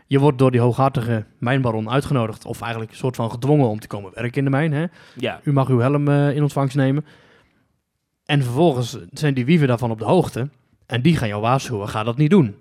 je 0.07 0.19
wordt 0.19 0.37
door 0.37 0.51
die 0.51 0.59
hooghartige 0.59 1.25
mijnbaron 1.37 1.89
uitgenodigd. 1.89 2.45
Of 2.45 2.61
eigenlijk 2.61 2.91
een 2.91 2.97
soort 2.97 3.15
van 3.15 3.31
gedwongen 3.31 3.67
om 3.67 3.79
te 3.79 3.87
komen 3.87 4.11
werken 4.13 4.37
in 4.37 4.43
de 4.43 4.49
mijn. 4.49 4.73
Hè? 4.73 4.85
ja, 5.15 5.39
U 5.43 5.53
mag 5.53 5.67
uw 5.67 5.79
helm 5.79 6.07
eh, 6.07 6.35
in 6.35 6.41
ontvangst 6.41 6.75
nemen. 6.75 7.05
En 8.25 8.43
vervolgens 8.43 8.97
zijn 9.11 9.33
die 9.33 9.45
wieven 9.45 9.67
daarvan 9.67 9.91
op 9.91 9.99
de 9.99 10.05
hoogte. 10.05 10.49
En 10.85 11.01
die 11.01 11.17
gaan 11.17 11.27
jou 11.27 11.41
waarschuwen, 11.41 11.89
ga 11.89 12.03
dat 12.03 12.17
niet 12.17 12.29
doen. 12.29 12.55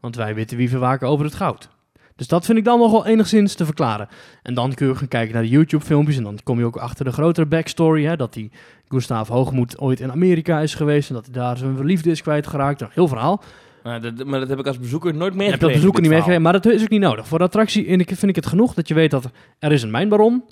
Want 0.00 0.16
wij 0.16 0.34
witte 0.34 0.56
wieven 0.56 0.80
waken 0.80 1.08
over 1.08 1.24
het 1.24 1.34
goud. 1.34 1.68
Dus 2.16 2.28
dat 2.28 2.44
vind 2.44 2.58
ik 2.58 2.64
dan 2.64 2.78
nog 2.78 2.90
wel 2.90 3.06
enigszins 3.06 3.54
te 3.54 3.64
verklaren. 3.64 4.08
En 4.42 4.54
dan 4.54 4.74
kun 4.74 4.86
je 4.88 4.94
gaan 4.94 5.08
kijken 5.08 5.34
naar 5.34 5.42
de 5.42 5.48
YouTube-filmpjes. 5.48 6.16
En 6.16 6.22
dan 6.22 6.38
kom 6.42 6.58
je 6.58 6.64
ook 6.64 6.76
achter 6.76 7.04
de 7.04 7.12
grotere 7.12 7.46
backstory. 7.46 8.04
Hè, 8.04 8.16
dat 8.16 8.32
die 8.32 8.50
Gustav 8.88 9.28
Hoogmoed 9.28 9.78
ooit 9.78 10.00
in 10.00 10.10
Amerika 10.12 10.60
is 10.60 10.74
geweest. 10.74 11.08
En 11.08 11.14
dat 11.14 11.24
hij 11.24 11.34
daar 11.34 11.56
zijn 11.56 11.84
liefde 11.84 12.10
is 12.10 12.22
kwijtgeraakt. 12.22 12.80
Nou, 12.80 12.92
heel 12.94 13.08
verhaal. 13.08 13.42
maar 13.82 14.00
dat, 14.00 14.24
maar 14.24 14.40
dat 14.40 14.48
heb 14.48 14.58
ik 14.58 14.66
als 14.66 14.78
bezoeker 14.78 15.10
nooit 15.14 15.20
meegekregen. 15.34 15.50
hebt 15.50 15.62
dat 15.62 15.72
bezoeker 15.72 16.00
niet 16.00 16.10
meegekregen. 16.10 16.42
Maar 16.42 16.52
dat 16.52 16.66
is 16.66 16.82
ook 16.82 16.88
niet 16.88 17.00
nodig. 17.00 17.28
Voor 17.28 17.38
de 17.38 17.44
attractie 17.44 17.84
vind 17.84 18.22
ik- 18.22 18.36
het 18.36 18.46
genoeg 18.46 18.74
dat 18.74 18.88
je 18.88 18.94
weet 18.94 19.10
dat 19.10 19.30
er 19.58 19.72
is 19.72 19.82
een 19.82 19.90
mijnbaron. 19.90 20.44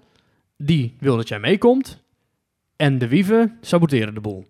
Die 0.56 0.96
wil 0.98 1.16
dat 1.16 1.28
jij 1.28 1.38
meekomt. 1.40 2.02
En 2.76 2.98
de 2.98 3.08
wieven 3.08 3.58
saboteren 3.60 4.14
de 4.14 4.20
boel. 4.20 4.46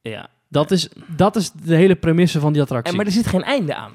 Ja. 0.00 0.28
Dat 0.48 0.70
is, 0.70 0.88
dat 1.06 1.36
is 1.36 1.50
de 1.50 1.74
hele 1.74 1.94
premisse 1.96 2.40
van 2.40 2.52
die 2.52 2.62
attractie. 2.62 2.90
En, 2.90 2.96
maar 2.96 3.06
er 3.06 3.12
zit 3.12 3.26
geen 3.26 3.42
einde 3.42 3.74
aan. 3.74 3.92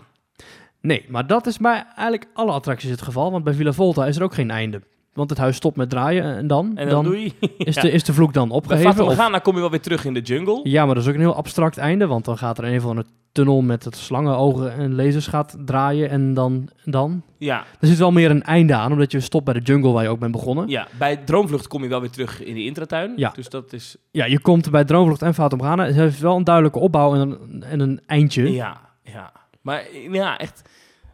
Nee, 0.84 1.06
maar 1.08 1.28
dat 1.28 1.46
is 1.48 1.58
bij 1.58 1.86
eigenlijk 1.96 2.28
alle 2.34 2.52
attracties 2.52 2.90
het 2.90 3.02
geval. 3.02 3.32
Want 3.32 3.44
bij 3.44 3.54
Villa 3.54 3.72
Volta 3.72 4.06
is 4.06 4.16
er 4.18 4.24
ook 4.24 4.34
geen 4.34 4.52
einde. 4.52 4.82
Want 5.14 5.30
het 5.30 5.40
huis 5.40 5.56
stopt 5.56 5.78
met 5.78 5.90
draaien 5.90 6.24
en 6.38 6.48
dan, 6.48 6.78
En 6.78 6.90
dan, 6.90 7.14
is, 7.58 7.76
ja. 7.76 7.82
de, 7.82 7.92
is 7.92 8.04
de 8.04 8.14
vloek 8.14 8.34
dan 8.34 8.48
Bij 8.48 8.58
opgeheven. 8.58 8.90
Fata 8.92 9.02
of- 9.04 9.08
Morgana 9.08 9.40
kom 9.40 9.54
je 9.56 9.60
wel 9.62 9.70
weer 9.70 9.82
terug 9.82 10.06
in 10.06 10.14
de 10.14 10.22
jungle. 10.22 10.60
ja, 10.64 10.86
maar 10.86 10.94
dat 10.96 11.04
is 11.04 11.10
ook 11.10 11.16
een 11.16 11.22
heel 11.22 11.36
abstract 11.36 11.78
einde. 11.78 12.08
Want 12.08 12.26
dan 12.26 12.38
gaat 12.38 12.58
er 12.58 12.64
een 12.64 12.82
van 12.82 12.98
een 12.98 13.06
tunnel 13.32 13.62
met 13.62 13.84
het 13.84 13.96
slangenogen 13.96 14.74
en 14.74 14.96
lasers 14.96 15.28
gaat 15.28 15.56
draaien. 15.66 16.10
En 16.10 16.34
dan, 16.34 16.70
dan. 16.86 17.22
Ja, 17.38 17.64
Er 17.80 17.88
zit 17.88 17.98
wel 17.98 18.12
meer 18.12 18.30
een 18.30 18.44
einde 18.44 18.74
aan, 18.76 18.92
omdat 18.92 19.12
je 19.12 19.20
stopt 19.20 19.46
bij 19.46 19.54
de 19.54 19.60
jungle 19.60 19.92
waar 19.92 20.04
je 20.04 20.10
ook 20.10 20.20
bent 20.20 20.32
begonnen. 20.32 20.68
ja, 20.68 20.88
bij 20.98 21.18
Droomvlucht 21.18 21.68
kom 21.68 21.84
je 21.84 21.90
wel 21.90 22.02
weer 22.02 22.10
terug 22.12 22.44
in 22.44 22.54
de 22.54 22.64
intratuin. 22.64 23.14
Ja. 23.16 23.32
Dus 23.36 23.50
dat 23.50 23.74
is... 23.74 23.96
Ja, 24.12 24.26
je 24.26 24.40
komt 24.40 24.72
bij 24.72 24.84
Droomvlucht 24.84 25.22
en 25.22 25.34
Fata 25.34 25.56
Morgana. 25.56 25.86
Het 25.86 25.96
heeft 25.96 26.20
wel 26.20 26.36
een 26.36 26.44
duidelijke 26.44 26.80
opbouw 26.80 27.14
en 27.14 27.20
een, 27.20 27.64
en 27.64 27.80
een 27.80 28.02
eindje. 28.06 28.52
Ja, 28.54 28.78
ja. 29.04 29.32
Maar 29.62 29.84
ja, 30.12 30.38
echt... 30.38 30.70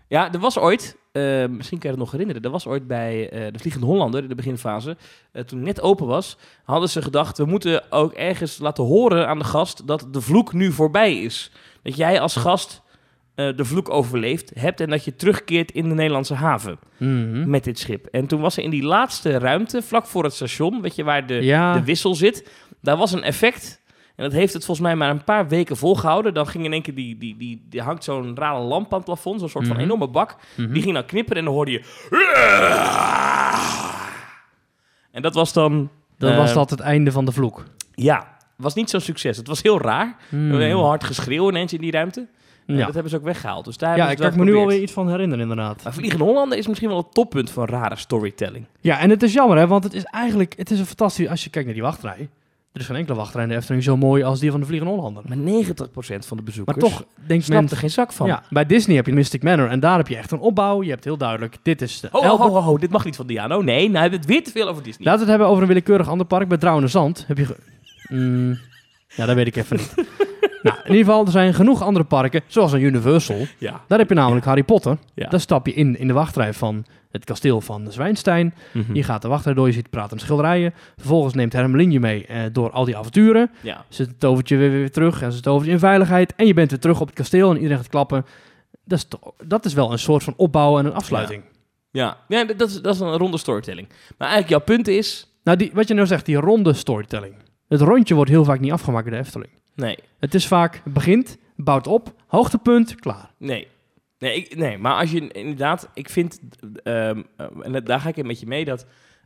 Ja, 0.10 0.34
er 0.34 0.39
was 0.39 0.58
ooit... 0.58 0.98
eh, 1.12 1.22
misschien 1.48 1.80
kan 1.80 1.89
je 1.89 1.96
het 1.96 1.98
nog 1.98 2.12
herinneren. 2.12 2.42
Er 2.42 2.50
was 2.50 2.68
ooit 2.68 2.88
bij 2.88 3.30
eh, 3.30 3.54
de 3.54 3.60
Vliegende 3.60 3.88
Hollander, 3.88 4.22
in 4.24 4.30
de 4.30 4.36
beginfase... 4.36 4.98
eh, 5.32 5.44
toen 5.44 5.58
het 5.58 5.68
net 5.68 5.82
open 5.82 6.08
was, 6.08 6.38
hadden 6.63 6.89
ze 6.89 7.01
gedacht... 7.01 7.38
we 7.38 7.46
moeten 7.46 7.92
ook 7.92 8.13
ergens 8.13 8.58
laten 8.58 8.84
horen 8.84 9.28
aan 9.28 9.38
de 9.39 9.46
gast... 9.46 9.88
dat 9.88 10.08
de 10.12 10.22
vloek 10.22 10.54
nu 10.54 10.72
voorbij 10.72 11.22
is. 11.22 11.51
Dat 11.84 11.96
jij 11.96 12.20
als 12.22 12.36
gast 12.36 12.82
de 13.36 13.66
vloek 13.66 13.89
overleefd 13.89 14.51
hebt... 14.54 14.80
en 14.82 14.89
dat 14.89 15.04
je 15.06 15.16
terugkeert 15.16 15.72
in 15.72 15.89
de 15.89 15.96
Nederlandse 15.96 16.34
haven 16.34 16.80
Mhm. 16.98 17.50
met 17.50 17.63
dit 17.63 17.80
schip. 17.80 18.06
En 18.06 18.28
toen 18.28 18.42
was 18.42 18.58
er 18.58 18.63
in 18.63 18.70
die 18.70 18.84
laatste 18.84 19.38
ruimte, 19.38 19.82
vlak 19.82 20.06
voor 20.06 20.24
het 20.24 20.34
station... 20.34 20.82
weet 20.82 20.96
je, 20.96 21.04
waar 21.04 21.28
de, 21.28 21.34
ja. 21.34 21.74
de 21.74 21.84
wissel 21.84 22.16
zit. 22.16 22.50
Daar 22.82 22.98
was 22.98 23.12
een 23.12 23.24
effect. 23.24 23.78
En 24.19 24.25
dat 24.25 24.33
heeft 24.33 24.53
het 24.53 24.65
volgens 24.65 24.88
mij 24.88 24.95
maar 24.95 25.09
een 25.09 25.23
paar 25.23 25.47
weken 25.47 25.77
volgehouden. 25.77 26.33
Dan 26.33 26.47
ging 26.47 26.65
in 26.65 26.73
één 26.73 26.81
keer 26.81 26.95
die, 26.95 27.17
die, 27.17 27.38
die, 27.38 27.65
die 27.69 27.81
hangt 27.81 28.03
zo'n 28.03 28.35
rare 28.38 28.59
lamp 28.59 28.91
aan 28.91 28.97
het 28.97 29.05
plafond. 29.05 29.39
Zo'n 29.39 29.49
soort 29.49 29.67
van 29.67 29.75
Mhm. 29.75 29.85
enorme 29.85 30.07
bak. 30.07 30.35
Mhm. 30.55 30.73
Die 30.73 30.81
ging 30.81 30.93
dan 30.93 31.05
knipperen 31.05 31.38
en 31.38 31.45
dan 31.45 31.53
hoorde 31.53 31.71
je... 31.71 31.81
En 35.11 35.21
dat 35.21 35.33
was 35.33 35.53
dan... 35.53 35.89
Dan 36.17 36.31
eh, 36.31 36.38
was 36.38 36.53
dat 36.53 36.69
het 36.69 36.79
einde 36.79 37.11
van 37.11 37.25
de 37.25 37.31
vloek. 37.31 37.63
Ja, 37.95 38.38
was 38.55 38.73
niet 38.73 38.89
zo'n 38.89 38.99
succes. 38.99 39.38
Het 39.38 39.47
was 39.47 39.61
heel 39.61 39.81
raar. 39.81 40.15
Hmm. 40.29 40.51
Een 40.51 40.61
heel 40.61 40.83
hard 40.85 41.03
geschreeuw 41.03 41.49
ineens 41.49 41.73
in 41.73 41.81
die 41.81 41.91
ruimte. 41.91 42.27
En 42.67 42.75
Ja, 42.77 42.85
dat 42.85 42.93
hebben 42.93 43.11
ze 43.11 43.17
ook 43.17 43.23
weggehaald. 43.23 43.65
Dus 43.65 43.77
daar 43.77 43.97
ja 43.97 44.09
ik 44.11 44.17
kan 44.17 44.33
me 44.38 44.43
nu 44.43 44.55
alweer 44.55 44.81
iets 44.81 44.91
van 44.91 45.09
herinneren, 45.09 45.41
inderdaad. 45.49 45.83
Maar 45.83 45.93
Vliegende 45.93 46.23
Hollander 46.23 46.57
is 46.57 46.67
misschien 46.67 46.89
wel 46.89 46.97
het 46.97 47.13
toppunt 47.13 47.51
van 47.51 47.65
rare 47.65 47.95
storytelling. 47.95 48.65
Ja, 48.79 48.99
en 48.99 49.09
het 49.09 49.23
is 49.23 49.33
jammer, 49.33 49.57
hè, 49.57 49.67
want 49.67 49.83
het 49.83 49.93
is 49.93 50.03
eigenlijk 50.03 50.53
het 50.57 50.71
is 50.71 50.79
een 50.79 50.85
fantastisch... 50.85 51.27
Als 51.27 51.43
je 51.43 51.49
kijkt 51.49 51.65
naar 51.67 51.75
die 51.75 51.85
wachtrij, 51.85 52.29
er 52.71 52.79
is 52.79 52.85
geen 52.85 52.95
enkele 52.95 53.17
wachtrij 53.17 53.43
in 53.43 53.49
de 53.49 53.55
Efteling 53.55 53.83
zo 53.83 53.97
mooi 53.97 54.23
als 54.23 54.39
die 54.39 54.51
van 54.51 54.59
de 54.59 54.65
Vliegende 54.65 54.93
Hollander. 54.93 55.23
Maar 55.27 55.38
90% 55.38 55.41
van 56.19 56.38
de 56.38 56.43
bezoekers 56.43 56.77
Maar 56.77 56.89
toch 56.89 57.05
denkt 57.27 57.45
snapt 57.45 57.61
men... 57.61 57.71
er 57.71 57.77
geen 57.77 57.89
zak 57.89 58.11
van. 58.11 58.27
Ja, 58.27 58.43
bij 58.49 58.65
Disney 58.65 58.95
heb 58.95 59.05
je 59.05 59.13
Mystic 59.13 59.43
Manor 59.43 59.69
en 59.69 59.79
daar 59.79 59.97
heb 59.97 60.07
je 60.07 60.15
echt 60.15 60.31
een 60.31 60.39
opbouw. 60.39 60.83
Je 60.83 60.89
hebt 60.89 61.03
heel 61.03 61.17
duidelijk, 61.17 61.57
dit 61.61 61.81
is 61.81 61.99
de 61.99 62.09
Albert- 62.11 62.51
ho, 62.51 62.61
ho, 62.61 62.77
dit 62.77 62.89
mag 62.89 63.05
niet 63.05 63.15
van 63.15 63.27
Diano. 63.27 63.61
Nee, 63.61 63.89
nou 63.89 64.01
hebben 64.01 64.11
we 64.19 64.25
het 64.25 64.25
weer 64.25 64.43
te 64.43 64.51
veel 64.51 64.67
over 64.67 64.83
Disney. 64.83 65.05
Laten 65.05 65.19
we 65.19 65.25
het 65.25 65.29
hebben 65.29 65.47
over 65.47 65.61
een 65.61 65.67
willekeurig 65.67 66.07
ander 66.07 66.25
park. 66.27 66.47
Bij 66.47 66.57
Drouwende 66.57 66.89
Zand 66.89 67.23
heb 67.27 67.38
je... 67.38 67.55
Mm, 68.09 68.59
ja, 69.15 69.25
dat 69.25 69.35
weet 69.35 69.47
ik 69.47 69.55
even 69.55 69.77
niet. 69.77 69.93
Nou, 70.62 70.78
in 70.78 70.92
ieder 70.92 71.06
geval, 71.06 71.25
er 71.25 71.32
zijn 71.32 71.54
genoeg 71.54 71.82
andere 71.82 72.06
parken, 72.06 72.42
zoals 72.48 72.72
een 72.72 72.82
Universal. 72.82 73.46
Ja. 73.58 73.82
Daar 73.88 74.00
heb 74.00 74.10
je 74.10 74.16
namelijk 74.16 74.46
Harry 74.46 74.63
Potter. 74.63 74.98
Daar 75.30 75.39
stap 75.39 75.66
je 75.66 75.74
in, 75.74 75.98
in 76.00 76.08
de 76.08 76.13
wachtrij 76.13 76.54
van 76.54 76.86
het 77.12 77.25
kasteel 77.25 77.62
van 77.62 77.84
de 77.86 77.92
Zwijnstein. 77.92 78.54
Mhm. 78.74 78.96
Je 78.96 79.04
gaat 79.04 79.22
de 79.22 79.28
wachtrij 79.28 79.54
door, 79.54 79.68
je 79.68 79.74
ziet 79.74 79.89
praten 79.89 80.18
en 80.18 80.24
schilderijen. 80.24 80.74
Vervolgens 80.98 81.34
neemt 81.34 81.54
Hermelin 81.54 81.92
je 81.92 82.00
mee 82.00 82.25
eh, 82.25 82.42
door 82.51 82.72
al 82.72 82.86
die 82.86 82.98
avonturen. 82.98 83.51
ja. 83.62 83.86
Ze 83.89 84.18
tovert 84.18 84.50
je 84.50 84.58
weer, 84.58 84.70
weer 84.72 84.92
terug 84.92 85.22
en 85.22 85.32
ze 85.32 85.42
tovert 85.42 85.66
je 85.66 85.72
in 85.72 85.80
veiligheid. 85.80 86.34
En 86.36 86.48
je 86.48 86.54
bent 86.54 86.70
weer 86.70 86.80
terug 86.80 87.00
op 87.01 87.08
het 87.08 87.16
kasteel 87.16 87.50
en 87.50 87.56
iedereen 87.56 87.78
gaat 87.78 87.89
klappen. 87.89 88.25
Dat 88.86 88.98
is, 88.98 89.04
toch- 89.06 89.32
dat 89.48 89.66
is 89.66 89.74
wel 89.74 89.92
een 89.92 90.00
soort 90.00 90.24
van 90.24 90.34
opbouw 90.38 90.80
en 90.80 90.86
een 90.86 90.94
afsluiting. 90.94 91.44
Ja, 91.92 92.18
ja 92.28 92.44
dat, 92.46 92.70
is, 92.70 92.82
dat 92.82 92.94
is 92.94 93.00
een 93.00 93.18
ronde 93.18 93.38
storytelling. 93.38 93.88
Maar 94.18 94.28
eigenlijk 94.30 94.50
jouw 94.50 94.75
punt 94.75 94.88
is... 94.88 95.34
Nou, 95.44 95.58
die, 95.58 95.72
wat 95.74 95.88
je 95.88 95.94
nou 95.94 96.08
zegt, 96.08 96.25
die 96.25 96.36
ronde 96.38 96.74
storytelling. 96.74 97.34
Het 97.68 97.82
rondje 97.82 98.16
wordt 98.16 98.30
heel 98.30 98.44
vaak 98.44 98.60
niet 98.60 98.72
afgemaakt 98.72 99.06
in 99.06 99.12
de 99.12 99.18
Efteling. 99.18 99.51
Nee, 99.79 99.98
Het 100.19 100.33
is 100.33 100.48
vaak, 100.48 100.81
het 100.83 100.93
begint, 100.93 101.38
bouwt 101.55 101.88
op, 101.88 102.13
hoogtepunt, 102.27 102.95
klaar. 102.95 103.31
nee. 103.38 103.67
Nee, 104.19 104.36
ik, 104.36 104.55
nee, 104.55 104.77
maar 104.77 104.95
als 104.95 105.12
je 105.12 105.31
inderdaad... 105.31 105.89
Ik 105.93 106.09
vind, 106.09 106.39
ehm, 106.83 107.21
eh, 107.38 107.45
en 107.62 107.83
daar 107.83 108.00
ga 108.00 108.09
ik 108.09 108.17
in 108.17 108.27
met 108.27 108.39
je 108.39 108.45
mee, 108.45 108.65
dat 108.65 108.86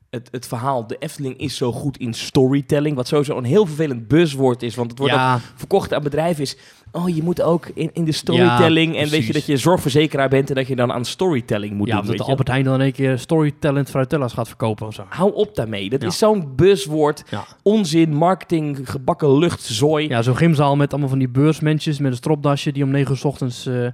het, 0.10 0.28
het 0.32 0.48
verhaal... 0.48 0.88
De 0.88 0.98
Efteling 0.98 1.38
is 1.38 1.58
zo 1.58 1.72
goed 1.72 1.98
in 1.98 2.14
storytelling, 2.14 2.96
wat 2.96 3.08
sowieso 3.08 3.38
een 3.38 3.44
heel 3.44 3.66
vervelend 3.66 4.08
buzzwoord 4.08 4.64
is. 4.64 4.76
Want 4.76 4.90
het 4.90 5.00
wordt 5.00 5.14
ook 5.14 5.20
ja, 5.20 5.40
verkocht 5.56 5.94
aan 5.94 6.04
bedrijven 6.04 6.44
is... 6.44 6.58
Oh, 6.96 7.16
je 7.16 7.24
moet 7.24 7.42
ook 7.42 7.68
in, 7.74 7.90
in 7.94 8.06
de 8.06 8.12
storytelling... 8.12 8.96
en 8.98 9.10
weet 9.10 9.26
je 9.26 9.34
dat 9.34 9.46
je 9.46 9.58
zorgverzekeraar 9.58 10.30
bent... 10.30 10.50
en 10.50 10.56
dat 10.56 10.68
je 10.68 10.76
dan 10.76 10.92
aan 10.92 11.06
storytelling 11.06 11.74
moet 11.74 11.88
ja 11.88 11.94
doen. 11.94 12.02
of 12.02 12.08
dat 12.08 12.18
de. 12.18 12.24
Albert 12.24 12.48
Heijn 12.48 12.64
dan 12.64 12.82
één 12.82 12.92
keer 12.92 13.20
storytelling 13.20 13.88
fruitellas 13.88 14.34
gaat 14.34 14.48
verkopen 14.48 14.88
of 14.88 14.94
zo. 14.94 15.06
Hou 15.10 15.34
op 15.34 15.56
daarmee. 15.56 15.90
Dat 15.90 16.02
Ja. 16.02 16.08
is 16.08 16.18
zo'n 16.18 16.56
buzzwoord. 16.56 17.24
Ja. 17.30 17.44
Onzin, 17.64 18.14
marketing, 18.14 18.80
gebakken 18.90 19.38
lucht, 19.38 19.62
zooi. 19.62 20.08
Ja, 20.08 20.22
zo'n 20.22 20.36
gymzaal 20.38 20.76
met 20.76 20.92
allemaal 20.92 21.10
van 21.10 21.20
die 21.20 21.30
beursmensjes 21.30 22.00
met 22.00 22.12
een 22.12 22.18
stropdasje 22.18 22.72
die 22.72 22.84
om 22.84 22.90
negen 22.90 23.12
uur 23.12 23.18
's 23.18 23.24
ochtends 23.24 23.66
eh, 23.66 23.88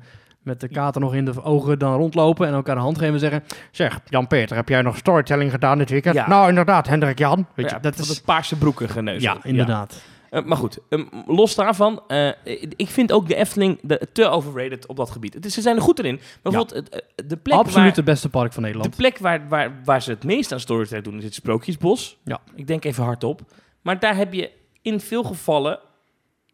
met 0.44 0.60
de 0.60 0.68
kater 0.68 1.02
nog 1.02 1.14
in 1.16 1.26
de 1.26 1.44
ogen 1.44 1.80
dan 1.80 1.96
rondlopen 1.96 2.48
en 2.48 2.54
elkaar 2.54 2.76
de 2.76 2.82
hand 2.82 2.98
geven 2.98 3.14
en 3.14 3.20
zeggen... 3.20 3.44
Zeg, 3.72 4.00
Jan-Peter, 4.06 4.56
heb 4.56 4.70
jij 4.70 4.82
nog 4.82 4.98
storytelling 4.98 5.52
gedaan 5.52 5.78
dit 5.78 5.90
weekend? 5.90 6.16
Ja. 6.16 6.28
Nou, 6.28 6.50
inderdaad, 6.50 6.88
Hendrik 6.88 7.18
Jan. 7.20 7.46
Weet 7.56 7.70
Ja, 7.70 7.76
je, 7.76 7.82
dat 7.82 7.98
is... 7.98 8.08
het 8.10 8.22
paarse 8.26 8.56
broeken 8.56 8.90
geneuzel. 8.90 9.34
Ja, 9.34 9.38
inderdaad. 9.44 10.02
Eh, 10.30 10.44
maar 10.44 10.58
goed, 10.58 10.78
ehm, 10.90 11.04
los 11.28 11.56
daarvan, 11.56 12.02
eh, 12.08 12.28
ik 12.76 12.90
vind 12.90 13.12
ook 13.12 13.28
de 13.28 13.36
Efteling 13.36 13.80
de, 13.82 14.08
te 14.14 14.28
overrated 14.28 14.86
op 14.88 14.96
dat 14.98 15.10
gebied. 15.10 15.34
Het 15.34 15.46
is, 15.46 15.54
ze 15.54 15.62
zijn 15.62 15.76
er 15.76 15.82
goed 15.82 16.00
erin. 16.00 16.20
Bijvoorbeeld 16.42 16.90
eh, 16.90 17.00
de 17.28 17.38
plek, 17.38 17.58
Absoluut 17.58 17.88
waar, 17.88 17.96
het 17.96 18.06
beste 18.06 18.30
park 18.30 18.54
van 18.54 18.62
de 18.64 18.68
Nederland. 18.70 18.96
plek 18.96 19.18
waar, 19.18 19.48
waar, 19.48 19.80
waar 19.84 20.02
ze 20.02 20.10
het 20.12 20.24
meest 20.24 20.52
aan 20.52 20.60
storytelling 20.60 21.06
doen 21.06 21.18
is 21.18 21.24
het 21.24 21.34
Sprookjesbos. 21.34 22.18
Ja. 22.24 22.40
Ik 22.56 22.68
denk 22.68 22.86
even 22.86 23.04
hardop. 23.04 23.42
Maar 23.82 24.00
daar 24.00 24.16
heb 24.16 24.34
je 24.34 24.52
in 24.82 25.00
veel 25.00 25.24
gevallen, 25.24 25.80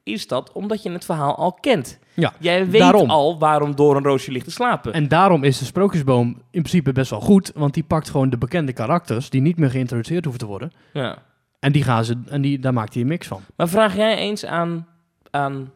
is 0.03 0.27
dat 0.27 0.51
omdat 0.51 0.83
je 0.83 0.91
het 0.91 1.05
verhaal 1.05 1.35
al 1.35 1.53
kent. 1.53 1.99
Ja, 2.13 2.33
Jij 2.39 2.69
weet 2.69 2.81
daarom. 2.81 3.09
al 3.09 3.39
waarom 3.39 3.75
door 3.75 3.95
een 3.95 4.03
roosje 4.03 4.31
ligt 4.31 4.45
te 4.45 4.51
slapen. 4.51 4.93
En 4.93 5.07
daarom 5.07 5.43
is 5.43 5.57
de 5.57 5.65
Sprookjesboom 5.65 6.27
in 6.27 6.61
principe 6.61 6.91
best 6.91 7.09
wel 7.09 7.19
goed, 7.21 7.51
want 7.55 7.73
die 7.73 7.83
pakt 7.83 8.09
gewoon 8.09 8.29
de 8.29 8.37
bekende 8.37 8.73
karakters 8.73 9.29
die 9.29 9.41
niet 9.41 9.57
meer 9.57 9.69
geïntroduceerd 9.69 10.23
hoeven 10.23 10.41
te 10.41 10.47
worden. 10.49 10.71
ja. 10.93 11.17
En, 11.65 11.71
die 11.71 11.83
gaan 11.83 12.05
ze, 12.05 12.21
en 12.27 12.41
die, 12.41 12.59
daar 12.59 12.73
maakt 12.73 12.93
hij 12.93 13.01
een 13.01 13.07
mix 13.07 13.27
van. 13.27 13.41
Maar 13.55 13.69
vraag 13.69 13.95
jij 13.95 14.17
eens 14.17 14.45
aan, 14.45 14.87
aan 15.31 15.71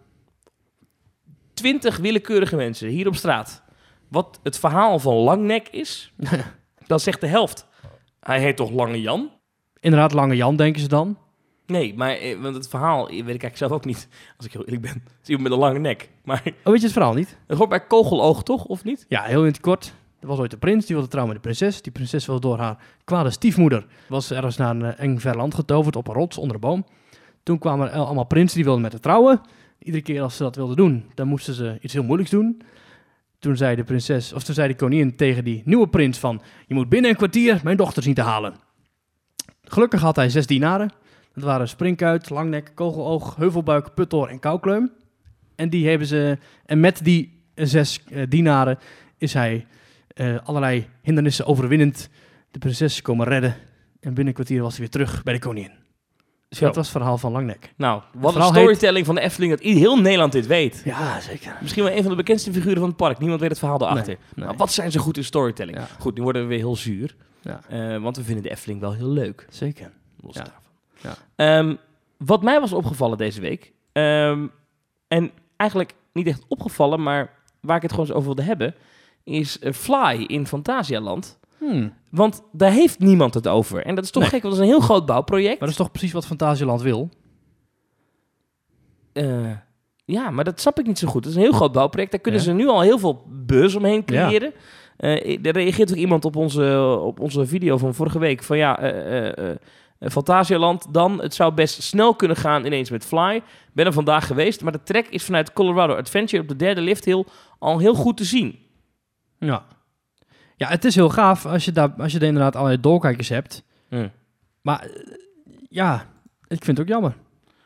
20 1.54 1.98
willekeurige 1.98 2.56
mensen 2.56 2.90
hier 2.90 3.08
op 3.08 3.16
straat 3.16 3.64
wat 4.08 4.40
het 4.44 4.60
verhaal 4.60 5.00
van 5.00 5.14
Langnek 5.14 5.68
is, 5.68 6.14
dan 6.88 7.00
zegt 7.00 7.22
de 7.22 7.28
helft. 7.28 7.68
Hij 8.20 8.40
heet 8.40 8.56
toch 8.56 8.72
Lange 8.72 9.02
Jan? 9.02 9.32
Inderdaad, 9.80 10.14
Lange 10.14 10.36
Jan 10.36 10.56
denken 10.56 10.82
ze 10.82 10.88
dan. 10.88 11.18
Nee, 11.66 11.94
maar 11.96 12.12
eh, 12.12 12.42
want 12.42 12.56
het 12.56 12.68
verhaal 12.68 13.06
weet 13.06 13.16
ik 13.18 13.26
eigenlijk 13.26 13.58
zelf 13.58 13.72
ook 13.72 13.86
niet, 13.86 14.08
als 14.38 14.46
ik 14.46 14.54
heel 14.54 14.64
eerlijk 14.64 14.82
ben. 14.82 14.94
Het 14.94 15.22
is 15.22 15.28
iemand 15.30 15.44
met 15.50 15.52
een 15.58 15.64
lange 15.66 15.80
nek. 15.80 16.10
Maar 16.24 16.42
Oh, 16.46 16.52
weet 16.64 16.80
je 16.80 16.84
het 16.84 16.92
verhaal 16.92 17.14
niet? 17.14 17.38
het 17.48 17.58
hoort 17.58 17.70
bij 17.70 17.86
Kogeloog 17.86 18.44
toch, 18.44 18.66
of 18.66 18.84
niet? 18.84 19.06
Ja, 19.08 19.24
heel 19.24 19.42
in 19.42 19.48
het 19.52 19.60
kort. 19.60 19.94
Er 20.20 20.28
was 20.28 20.40
ooit 20.40 20.54
een 20.54 20.60
prins, 20.60 20.86
die 20.86 20.96
wilde 20.96 21.10
trouwen 21.10 21.34
met 21.34 21.44
de 21.44 21.50
prinses. 21.50 21.82
Die 21.82 21.92
prinses 21.92 22.26
was 22.26 22.40
door 22.40 22.58
haar 22.58 22.78
kwade 23.04 23.30
stiefmoeder. 23.30 23.86
Was 24.08 24.32
ergens 24.32 24.58
naar 24.58 24.76
een 24.76 24.86
eh, 24.86 25.04
eng 25.04 25.18
ver 25.18 25.36
land 25.36 25.54
getoverd 25.54 25.96
op 25.96 26.08
een 26.08 26.14
rots 26.14 26.38
onder 26.38 26.56
een 26.56 26.62
boom. 26.62 26.86
Toen 27.44 27.58
kwamen 27.58 27.92
er 27.92 28.00
allemaal 28.00 28.26
prinsen 28.26 28.56
die 28.56 28.64
wilden 28.64 28.82
met 28.82 28.92
haar 28.92 29.02
trouwen. 29.02 29.42
Iedere 29.80 30.04
keer 30.04 30.22
als 30.22 30.36
ze 30.36 30.44
dat 30.44 30.56
wilden 30.56 30.76
doen, 30.76 31.06
dan 31.14 31.28
moesten 31.28 31.54
ze 31.54 31.78
iets 31.82 31.94
heel 31.94 32.04
moeilijks 32.04 32.32
doen. 32.32 32.62
Toen 33.40 33.58
zei 33.58 33.76
de 33.76 33.84
prinses, 33.84 34.34
of 34.34 34.44
toen 34.44 34.56
zei 34.56 34.68
de 34.68 34.76
koningin 34.76 35.16
tegen 35.16 35.44
die 35.44 35.62
nieuwe 35.66 35.88
prins 35.88 36.18
van... 36.18 36.42
Je 36.68 36.74
moet 36.74 36.90
binnen 36.90 37.10
een 37.10 37.18
kwartier 37.18 37.60
mijn 37.64 37.78
dochter 37.78 38.04
zien 38.04 38.14
te 38.14 38.22
halen. 38.22 38.54
Gelukkig 39.64 40.02
had 40.02 40.16
hij 40.16 40.30
zes 40.30 40.48
dienaren. 40.48 40.92
Dat 41.34 41.44
waren 41.44 41.68
Springkuit, 41.68 42.30
Langnek, 42.30 42.72
Kogeloog, 42.76 43.36
Heuvelbuik, 43.36 43.94
Puttor 43.94 44.30
en 44.30 44.40
Koukleum. 44.40 44.92
En 45.56 45.70
die 45.70 45.88
hebben 45.90 46.08
ze... 46.08 46.38
En 46.66 46.80
met 46.80 47.04
die 47.04 47.42
zes 47.56 48.04
eh, 48.04 48.24
dienaren 48.30 48.78
is 49.18 49.34
hij 49.34 49.68
eh, 50.20 50.38
allerlei 50.44 50.88
hindernissen 51.02 51.46
overwinnend 51.46 52.10
de 52.52 52.60
prinses 52.60 53.02
komen 53.02 53.28
redden. 53.28 53.56
En 54.00 54.14
binnen 54.14 54.28
een 54.28 54.34
kwartier 54.34 54.62
was 54.62 54.72
hij 54.72 54.80
weer 54.80 54.90
terug 54.90 55.24
bij 55.24 55.34
de 55.34 55.40
koningin. 55.40 55.72
Zo. 56.50 56.66
Dat 56.66 56.76
was 56.76 56.88
het 56.88 56.98
verhaal 56.98 57.18
van 57.18 57.32
Langnek. 57.32 57.74
Nou, 57.78 58.02
wat 58.14 58.36
een 58.36 58.44
storytelling 58.44 59.06
van 59.06 59.16
de 59.16 59.22
Efteling 59.22 59.52
dat 59.52 59.62
heel 59.62 59.98
Nederland 60.02 60.32
dit 60.32 60.48
weet. 60.48 60.82
Ja, 60.86 61.20
zeker. 61.20 61.58
Misschien 61.62 61.84
wel 61.84 61.92
een 61.94 62.02
van 62.02 62.10
de 62.12 62.16
bekendste 62.18 62.54
figuren 62.54 62.80
van 62.80 62.88
het 62.88 62.98
park. 62.98 63.20
Niemand 63.20 63.40
weet 63.40 63.50
het 63.50 63.60
verhaal 63.60 63.82
erachter. 63.82 64.18
Nee. 64.36 64.46
Maar 64.46 64.56
wat 64.56 64.72
zijn 64.72 64.92
ze 64.92 65.00
goed 65.00 65.18
in 65.18 65.24
storytelling? 65.24 65.78
Ja. 65.78 65.88
Goed, 66.00 66.16
nu 66.16 66.24
worden 66.24 66.42
we 66.42 66.48
weer 66.48 66.58
heel 66.58 66.76
zuur. 66.76 67.16
Ja. 67.42 67.60
Eh, 67.70 68.02
want 68.02 68.18
we 68.18 68.24
vinden 68.24 68.44
de 68.44 68.50
Efteling 68.50 68.80
wel 68.80 68.94
heel 68.94 69.10
leuk. 69.10 69.46
Zeker. 69.50 69.92
Los 70.22 70.36
Ja. 70.36 70.44
daarvan. 70.44 70.62
Ja. 71.02 71.16
Ehm, 71.60 71.76
wat 72.18 72.44
mij 72.44 72.60
was 72.60 72.74
opgevallen 72.74 73.18
deze 73.18 73.42
week. 73.42 73.72
ehm, 73.92 74.48
en 75.08 75.32
eigenlijk 75.58 75.94
niet 76.14 76.28
echt 76.28 76.46
opgevallen, 76.48 77.04
maar 77.04 77.34
waar 77.62 77.76
ik 77.76 77.82
het 77.82 77.92
gewoon 77.92 78.06
eens 78.06 78.16
over 78.16 78.28
wilde 78.28 78.44
hebben. 78.44 78.76
Is 79.30 79.60
eh, 79.60 79.74
Fly 79.74 80.24
in 80.28 80.48
Fantasialand. 80.48 81.40
Hmm. 81.58 81.94
Want 82.12 82.42
daar 82.52 82.72
heeft 82.72 83.00
niemand 83.00 83.34
het 83.34 83.48
over. 83.48 83.86
En 83.86 83.96
dat 83.96 84.04
is 84.04 84.12
toch 84.12 84.22
Nee. 84.22 84.32
gek, 84.32 84.42
want 84.42 84.56
dat 84.56 84.64
is 84.64 84.70
een 84.70 84.76
heel 84.76 84.86
groot 84.86 85.06
bouwproject. 85.06 85.50
Maar 85.60 85.60
dat 85.60 85.70
is 85.70 85.76
toch 85.76 85.92
precies 85.92 86.12
wat 86.12 86.26
Fantasieland 86.26 86.82
wil? 86.82 87.10
Eh, 89.14 89.52
ja, 90.06 90.30
maar 90.30 90.44
dat 90.44 90.60
snap 90.60 90.80
ik 90.80 90.86
niet 90.88 91.00
zo 91.00 91.08
goed. 91.08 91.22
Dat 91.24 91.32
is 91.32 91.38
een 91.38 91.44
heel 91.44 91.52
groot 91.54 91.72
bouwproject. 91.72 92.12
Daar 92.12 92.22
kunnen 92.22 92.42
Ja. 92.42 92.46
ze 92.48 92.54
nu 92.54 92.68
al 92.68 92.82
heel 92.82 93.00
veel 93.00 93.24
buzz 93.28 93.76
omheen 93.76 94.06
creëren. 94.06 94.54
Eh, 94.98 95.46
er 95.46 95.52
reageert 95.52 95.92
ook 95.92 95.98
iemand 95.98 96.26
op 96.26 96.36
onze, 96.36 96.98
op 97.02 97.20
onze 97.20 97.46
video 97.46 97.78
van 97.78 97.94
vorige 97.94 98.20
week. 98.20 98.44
Van 98.44 98.58
ja, 98.58 98.80
eh, 98.80 99.28
eh, 99.28 99.50
eh, 100.00 100.10
Fantasialand 100.12 100.94
dan. 100.94 101.22
Het 101.22 101.34
zou 101.34 101.54
best 101.54 101.82
snel 101.82 102.16
kunnen 102.16 102.38
gaan 102.38 102.66
ineens 102.66 102.90
met 102.90 103.06
Fly. 103.06 103.42
Ben 103.74 103.86
er 103.86 103.94
vandaag 103.94 104.28
geweest. 104.28 104.62
Maar 104.64 104.72
de 104.72 104.84
trek 104.84 105.08
is 105.08 105.24
vanuit 105.24 105.54
Colorado 105.54 105.96
Adventure 105.96 106.42
op 106.42 106.48
de 106.48 106.56
derde 106.56 106.82
lifthill 106.82 107.26
al 107.60 107.80
heel 107.80 107.94
goed 107.94 108.18
te 108.18 108.24
zien. 108.26 108.60
Ja. 109.40 109.66
Ja, 110.56 110.68
het 110.68 110.86
is 110.86 110.96
heel 110.96 111.10
gaaf 111.10 111.46
als 111.46 111.66
je 111.66 111.72
daar, 111.72 111.94
als 111.98 112.12
je 112.12 112.20
inderdaad 112.20 112.56
allerlei 112.56 112.82
doorkijkers 112.82 113.30
hebt. 113.30 113.64
Maar 114.62 114.82
eh, 114.82 114.90
ja, 115.70 116.06
ik 116.48 116.64
vind 116.64 116.78
het 116.78 116.80
ook 116.80 116.94
jammer. 116.94 117.16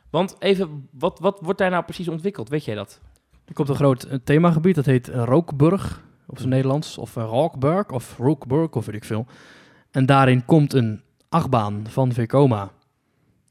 Want 0.10 0.36
even, 0.39 0.88
wat, 0.92 1.20
wat 1.20 1.39
wordt 1.42 1.60
daar 1.60 1.70
nou 1.70 1.84
precies 1.84 2.08
ontwikkeld? 2.08 2.50
Weet 2.50 2.65
jij 2.65 2.75
dat? 2.75 3.00
Er 3.46 3.53
komt 3.53 3.70
een 3.70 3.75
groot 3.75 4.03
eh, 4.03 4.18
themagebied, 4.24 4.75
dat 4.75 4.86
heet 4.86 5.10
eh, 5.10 5.24
Rookburg 5.24 6.01
op 6.27 6.38
zijn 6.38 6.50
Nederlands. 6.50 6.98
Of 6.98 7.15
Rookburg, 7.15 7.89
of 7.89 8.18
Rookburg, 8.18 8.70
of 8.70 8.86
weet 8.86 8.96
ik 8.96 9.03
veel. 9.03 9.25
En 9.92 10.06
daarin 10.06 10.46
komt 10.46 10.74
een 10.74 11.01
achtbaan 11.30 11.86
van 11.89 12.12
Vekoma. 12.12 12.72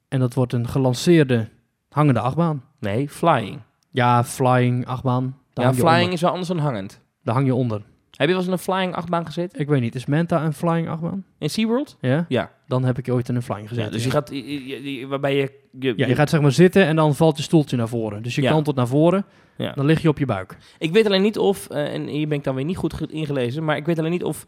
En 0.09 0.21
dat 0.21 0.35
wordt 0.35 0.53
een 0.53 0.69
gelanceerde 0.69 1.49
hangende 1.89 2.21
achtbaan. 2.21 2.65
Nee, 2.79 3.09
flying. 3.09 3.61
Ja, 3.91 4.25
flying 4.25 4.87
achtbaan. 4.87 5.39
Ja, 5.53 5.75
flying 5.75 5.99
onder. 5.99 6.13
is 6.13 6.21
wel 6.21 6.31
anders 6.31 6.49
dan 6.49 6.59
hangend. 6.59 7.01
daar 7.23 7.35
hang 7.35 7.47
je 7.47 7.55
onder. 7.55 7.83
Heb 8.17 8.29
je 8.29 8.35
wel 8.35 8.37
eens 8.37 8.47
in 8.47 8.53
een 8.53 8.59
flying 8.59 8.95
achtbaan 8.95 9.27
gezeten? 9.27 9.61
Ik 9.61 9.69
weet 9.69 9.81
niet, 9.81 9.95
is 9.95 10.07
Manta 10.07 10.45
een 10.45 10.53
flying 10.53 10.89
achtbaan? 10.89 11.25
In 11.39 11.51
SeaWorld? 11.51 11.97
Ja? 12.01 12.25
Ja. 12.29 12.51
Dan 12.67 12.85
heb 12.85 12.99
ik 12.99 13.09
ooit 13.09 13.29
in 13.29 13.35
een 13.35 13.43
flying 13.43 13.63
Ja, 13.63 13.69
gezeten. 13.69 13.93
dus 13.93 14.05
je 14.05 14.11
gaat, 14.11 14.29
je- 14.31 14.67
je- 14.67 14.99
je- 14.99 15.07
waarbij 15.07 15.37
je... 15.37 15.53
je- 15.81 15.93
Ja, 15.97 16.07
je 16.07 16.15
gaat 16.15 16.31
zeg 16.31 16.41
maar 16.41 16.53
zitten 16.53 16.85
en 16.87 16.97
dan 16.97 17.15
valt 17.15 17.37
je 17.37 17.43
stoeltje 17.43 17.77
naar 17.77 17.89
voren. 17.89 18.23
Dus 18.23 18.35
je 18.35 18.43
Ja. 18.43 18.51
kantelt 18.51 18.77
naar 18.77 18.87
voren, 18.89 19.25
Ja. 19.57 19.73
dan 19.73 19.85
lig 19.87 20.03
je 20.03 20.09
op 20.09 20.19
je 20.19 20.27
buik. 20.27 20.57
Ik 20.79 20.93
weet 20.93 21.07
alleen 21.07 21.23
niet 21.23 21.39
of, 21.39 21.69
eh, 21.69 21.95
en 21.95 22.07
hier 22.07 22.29
ben 22.29 22.39
ik 22.39 22.45
dan 22.45 22.55
weer 22.55 22.65
niet 22.65 22.77
goed 22.77 22.95
ge- 22.95 23.07
ingelezen, 23.11 23.65
maar 23.65 23.77
ik 23.77 23.87
weet 23.87 23.99
alleen 23.99 24.11
niet 24.11 24.25
of 24.25 24.47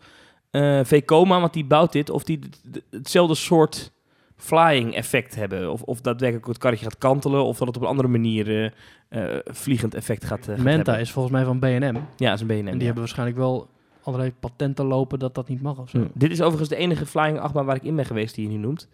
eh 0.50 0.80
Vekoma, 0.83 1.40
want 1.40 1.52
die 1.52 1.64
bouwt 1.64 1.92
dit, 1.92 2.11
of 2.11 2.23
die 2.25 2.38
hetzelfde 2.90 3.35
soort 3.35 3.92
flying 4.37 4.95
effect 4.95 5.35
hebben. 5.35 5.73
Of, 5.73 5.83
of 5.83 6.00
daadwerkelijk 6.00 6.47
het 6.47 6.59
karretje 6.59 6.85
gaat 6.85 6.99
kantelen, 6.99 7.45
of 7.45 7.59
dat 7.59 7.67
het 7.67 7.76
op 7.76 7.83
een 7.83 7.88
andere 7.88 8.09
manier 8.09 8.49
eh, 8.49 8.71
eh, 9.09 9.38
vliegend 9.45 9.95
effect 9.95 10.25
gaat, 10.25 10.49
eh, 10.49 10.55
gaat 10.55 10.57
Manta 10.57 10.73
hebben. 10.73 11.00
is 11.00 11.11
volgens 11.11 11.35
mij 11.35 11.45
van 11.45 11.59
B&M. 11.59 11.97
Ja, 12.17 12.33
is 12.33 12.41
een 12.41 12.47
BNM. 12.47 12.59
En 12.59 12.64
die 12.64 12.73
ja. 12.73 12.85
hebben 12.85 13.03
waarschijnlijk 13.03 13.38
wel 13.38 13.69
allerlei 14.03 14.33
patenten 14.41 14.85
lopen 14.85 15.19
dat 15.19 15.35
dat 15.35 15.49
niet 15.49 15.62
mag 15.62 15.79
of 15.79 15.91
zo. 15.91 15.99
Hm. 15.99 16.07
Dit 16.14 16.31
is 16.31 16.41
overigens 16.41 16.69
de 16.69 16.76
enige 16.76 17.07
flying 17.07 17.38
achtbaan 17.38 17.64
waar 17.64 17.76
ik 17.76 17.83
in 17.83 17.97
ben 17.97 18.05
geweest 18.07 18.35
die 18.35 18.45
je 18.45 18.50
nu 18.50 18.59
noemt. 18.59 18.88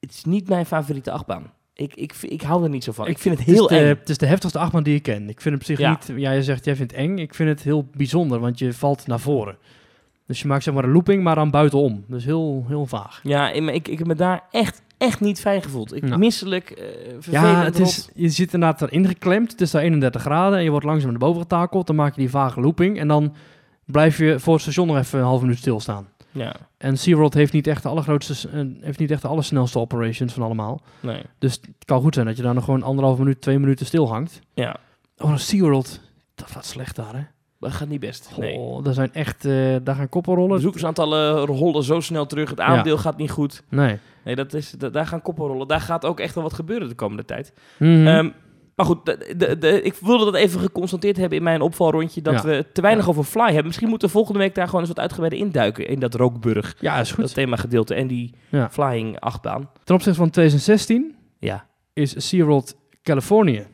Het 0.00 0.10
is 0.10 0.24
niet 0.24 0.48
mijn 0.48 0.66
favoriete 0.66 1.10
achtbaan. 1.10 1.52
Ik, 1.74 1.94
ik, 1.94 2.14
ik 2.20 2.42
hou 2.42 2.62
er 2.62 2.68
niet 2.68 2.84
zo 2.84 2.92
van. 2.92 3.06
Ik, 3.06 3.18
vind 3.18 3.38
het 3.38 3.46
Het 3.46 3.54
heel 3.56 3.68
de, 3.68 3.76
eng. 3.76 3.86
het 3.86 4.08
is 4.08 4.18
de 4.18 4.26
heftigste 4.26 4.58
achtbaan 4.58 4.82
die 4.82 4.94
ik 4.94 5.02
ken. 5.02 5.28
Ik 5.28 5.40
vind 5.40 5.44
hem 5.44 5.54
op 5.54 5.64
zich 5.64 5.78
Ja. 5.78 5.90
niet... 5.90 6.20
Ja, 6.20 6.30
je 6.30 6.42
zegt 6.42 6.64
jij 6.64 6.76
vindt 6.76 6.92
het 6.92 7.00
eng. 7.00 7.18
Ik 7.18 7.34
vind 7.34 7.48
het 7.48 7.62
heel 7.62 7.88
bijzonder, 7.96 8.40
want 8.40 8.58
je 8.58 8.72
valt 8.72 9.06
naar 9.06 9.20
voren. 9.20 9.56
Dus 10.28 10.40
je 10.40 10.48
maakt 10.48 10.62
zeg 10.62 10.74
maar 10.74 10.84
een 10.84 10.92
looping, 10.92 11.22
maar 11.22 11.34
dan 11.34 11.50
buitenom. 11.50 12.04
Dus 12.08 12.24
heel, 12.24 12.64
heel 12.68 12.86
vaag. 12.86 13.20
Ja, 13.22 13.50
ik, 13.50 13.88
ik, 13.88 13.98
heb 13.98 14.06
me 14.06 14.14
daar 14.14 14.42
echt, 14.50 14.82
echt 14.98 15.20
niet 15.20 15.40
fijn 15.40 15.62
gevoeld. 15.62 15.94
Ik 15.94 16.02
Nou. 16.02 16.18
misselijk, 16.18 16.70
eh 16.70 16.84
vervelend, 17.18 17.46
Ja, 17.56 17.64
het 17.64 17.78
is, 17.78 18.08
je 18.14 18.28
zit 18.28 18.52
inderdaad 18.54 18.82
erin 18.82 19.06
geklemd. 19.06 19.50
Het 19.50 19.60
is 19.60 19.70
daar 19.70 19.82
31 19.82 20.20
graden 20.22 20.58
en 20.58 20.64
je 20.64 20.70
wordt 20.70 20.86
langzaam 20.86 21.10
naar 21.10 21.18
boven 21.18 21.40
getakeld. 21.40 21.86
Dan 21.86 21.96
maak 21.96 22.14
je 22.14 22.20
die 22.20 22.30
vage 22.30 22.60
looping 22.60 22.98
en 22.98 23.08
dan 23.08 23.34
blijf 23.84 24.18
je 24.18 24.38
voor 24.40 24.52
het 24.52 24.62
station 24.62 24.86
nog 24.86 24.96
even 24.96 25.18
een 25.18 25.24
half 25.24 25.40
minuut 25.40 25.58
stilstaan. 25.58 26.08
Ja, 26.30 26.56
En 26.78 26.98
SeaWorld 26.98 27.34
heeft 27.34 27.52
niet 27.52 27.66
echt 27.66 27.82
de 27.82 27.88
allergrootste, 27.88 28.48
eh, 28.48 28.60
heeft 28.80 28.98
niet 28.98 29.10
echt 29.10 29.22
de 29.22 29.28
allersnelste 29.28 29.78
operations 29.78 30.32
van 30.32 30.42
allemaal. 30.42 30.80
nee. 31.00 31.22
Dus 31.38 31.52
het 31.52 31.84
kan 31.84 32.00
goed 32.00 32.14
zijn 32.14 32.26
dat 32.26 32.36
je 32.36 32.42
daar 32.42 32.54
nog 32.54 32.64
gewoon 32.64 32.82
anderhalf 32.82 33.18
minuut, 33.18 33.40
twee 33.40 33.58
minuten 33.58 33.86
stil 33.86 34.08
hangt. 34.08 34.40
Ja, 34.54 34.76
Oh, 35.18 35.36
SeaWorld, 35.36 36.00
dat 36.34 36.50
gaat 36.50 36.64
slecht 36.66 36.96
daar, 36.96 37.14
hè? 37.14 37.22
Dat 37.58 37.72
gaat 37.72 37.88
niet 37.88 38.00
best. 38.00 38.30
Nee. 38.38 38.82
Daar 38.82 38.94
zijn 38.94 39.12
echt, 39.12 39.44
eh, 39.44 39.76
daar 39.82 39.94
gaan 39.94 40.08
koppen 40.08 40.34
rollen. 40.34 40.54
Bezoekersaantallen 40.56 41.46
rollen 41.46 41.82
zo 41.84 42.00
snel 42.00 42.26
terug. 42.26 42.50
Het 42.50 42.60
aandeel 42.60 42.98
gaat 42.98 43.16
niet 43.16 43.30
goed. 43.30 43.62
Nee. 43.70 43.98
Nee, 44.24 44.34
dat 44.34 44.54
is, 44.54 44.70
da- 44.70 44.88
daar 44.88 45.06
gaan 45.06 45.22
koppen 45.22 45.46
rollen. 45.46 45.68
Daar 45.68 45.80
gaat 45.80 46.04
ook 46.04 46.20
echt 46.20 46.34
wel 46.34 46.44
wat 46.44 46.52
gebeuren 46.52 46.88
de 46.88 46.94
komende 46.94 47.24
tijd. 47.24 47.52
Mhm. 47.78 48.06
Ehm, 48.06 48.30
maar 48.74 48.86
goed, 48.86 49.06
de, 49.06 49.34
de, 49.36 49.58
de- 49.58 49.82
ik 49.82 49.94
wilde 49.94 50.24
dat 50.24 50.34
even 50.34 50.60
geconstateerd 50.60 51.16
hebben 51.16 51.38
in 51.38 51.44
mijn 51.44 51.60
opvalrondje. 51.60 52.22
Dat 52.22 52.34
Ja. 52.34 52.42
we 52.42 52.66
te 52.72 52.80
weinig 52.80 53.04
Ja. 53.04 53.10
over 53.10 53.24
Fly 53.24 53.44
hebben. 53.44 53.66
Misschien 53.66 53.88
moeten 53.88 54.08
we 54.08 54.14
volgende 54.14 54.38
week 54.38 54.54
daar 54.54 54.64
gewoon 54.66 54.80
eens 54.80 54.88
wat 54.88 54.98
uitgebreider 55.00 55.38
induiken. 55.38 55.86
In 55.88 55.98
dat 56.00 56.14
Rookburg, 56.14 56.76
ja, 56.80 57.00
is 57.00 57.08
dat 57.08 57.18
goed. 57.18 57.34
themagedeelte. 57.34 57.94
En 57.94 58.06
die 58.06 58.34
flying 58.70 59.20
achtbaan. 59.20 59.70
Ten 59.84 59.94
opzichte 59.94 60.18
van 60.18 60.30
2016 60.30 61.16
Ja, 61.38 61.66
is 61.92 62.28
SeaWorld 62.28 62.76
Californië 63.02 63.66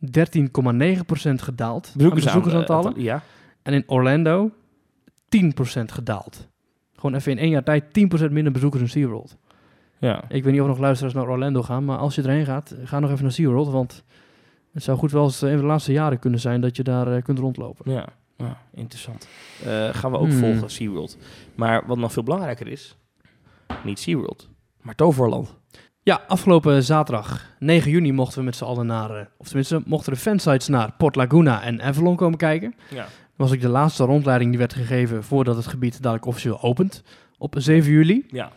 13,9% 0.00 1.42
gedaald. 1.42 1.94
aan 1.98 2.10
bezoekersaantallen. 2.10 2.92
Ja, 3.02 3.22
En 3.62 3.72
in 3.72 3.82
Orlando 3.86 4.50
10% 5.28 5.92
gedaald. 5.92 6.48
Gewoon 6.94 7.14
even 7.14 7.32
in 7.32 7.38
één 7.38 7.50
jaar 7.50 7.62
tijd 7.64 7.84
10% 8.28 8.30
minder 8.30 8.52
bezoekers 8.52 8.82
in 8.82 8.88
SeaWorld. 8.88 9.36
ja. 9.98 10.24
Ik 10.28 10.44
weet 10.44 10.52
niet 10.52 10.62
of 10.62 10.66
nog 10.68 10.78
luisteraars 10.78 11.14
naar 11.14 11.28
Orlando 11.28 11.62
gaan, 11.62 11.84
maar 11.84 11.98
als 11.98 12.14
je 12.14 12.22
erheen 12.22 12.44
gaat, 12.44 12.74
ga 12.84 13.00
nog 13.00 13.10
even 13.10 13.22
naar 13.22 13.32
SeaWorld, 13.32 13.68
want 13.68 14.04
het 14.72 14.82
zou 14.82 14.98
goed 14.98 15.12
wel 15.12 15.24
eens 15.24 15.40
een 15.42 15.50
van 15.50 15.60
de 15.60 15.64
laatste 15.66 15.92
jaren 15.92 16.18
kunnen 16.18 16.40
zijn 16.40 16.60
dat 16.60 16.76
je 16.76 16.82
daar 16.82 17.12
eh, 17.16 17.22
kunt 17.22 17.38
rondlopen. 17.38 17.92
Ja, 17.92 18.06
ja 18.36 18.58
interessant. 18.74 19.28
Eh, 19.64 19.88
gaan 19.94 20.10
we 20.10 20.18
ook 20.18 20.28
Hmm. 20.28 20.38
volgen, 20.38 20.70
SeaWorld. 20.70 21.18
Maar 21.54 21.86
wat 21.86 21.98
nog 21.98 22.12
veel 22.12 22.22
belangrijker 22.22 22.66
is, 22.66 22.96
niet 23.84 23.98
SeaWorld, 23.98 24.48
maar 24.82 24.94
Toverland. 24.94 25.56
Ja, 26.06 26.20
afgelopen 26.28 26.82
zaterdag 26.82 27.44
9 27.58 27.90
juni 27.90 28.12
mochten 28.12 28.38
we 28.38 28.44
met 28.44 28.56
z'n 28.56 28.64
allen 28.64 28.86
naar, 28.86 29.10
eh, 29.10 29.22
of 29.36 29.46
tenminste 29.46 29.82
mochten 29.86 30.12
de 30.12 30.18
fansites 30.18 30.68
naar 30.68 30.90
Port 30.98 31.16
Laguna 31.16 31.62
en 31.62 31.82
Avalon 31.82 32.16
komen 32.16 32.38
kijken. 32.38 32.74
Ja. 32.90 32.96
Dat 33.02 33.08
was 33.48 33.52
ook 33.52 33.60
de 33.60 33.68
laatste 33.68 34.04
rondleiding 34.04 34.50
die 34.50 34.58
werd 34.58 34.74
gegeven 34.74 35.24
voordat 35.24 35.56
het 35.56 35.66
gebied 35.66 36.02
dadelijk 36.02 36.26
officieel 36.26 36.62
opent 36.62 37.02
op 37.38 37.54
7 37.58 37.90
juli. 37.92 38.26
ja. 38.30 38.50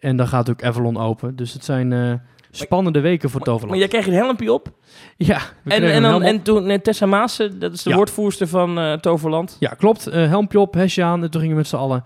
En 0.00 0.16
dan 0.16 0.28
gaat 0.28 0.50
ook 0.50 0.62
Avalon 0.64 0.96
open. 0.98 1.36
Dus 1.36 1.52
het 1.52 1.64
zijn 1.64 1.92
eh, 1.92 2.12
spannende 2.50 3.00
weken 3.00 3.30
voor 3.30 3.40
Maar 3.40 3.48
Toverland. 3.48 3.78
jij 3.80 3.88
kreeg 3.88 4.06
een 4.06 4.12
helmpje 4.12 4.52
op. 4.52 4.68
Ja, 5.16 5.40
En, 5.64 5.82
en, 5.92 6.02
dan, 6.02 6.22
en 6.22 6.42
toen 6.42 6.68
eh, 6.68 6.78
Tessa 6.78 7.06
Maassen, 7.06 7.58
dat 7.58 7.72
is 7.72 7.82
de 7.82 7.90
Ja. 7.90 7.96
woordvoerster 7.96 8.48
van 8.48 8.78
eh, 8.78 8.92
Toverland. 8.92 9.56
Ja, 9.60 9.68
klopt. 9.70 10.06
Eh, 10.06 10.26
helmpje 10.28 10.60
op, 10.60 10.74
hesje 10.74 11.02
aan. 11.02 11.22
En 11.22 11.30
toen 11.30 11.40
gingen 11.40 11.56
we 11.56 11.60
met 11.62 11.70
z'n 11.70 11.76
allen 11.76 12.04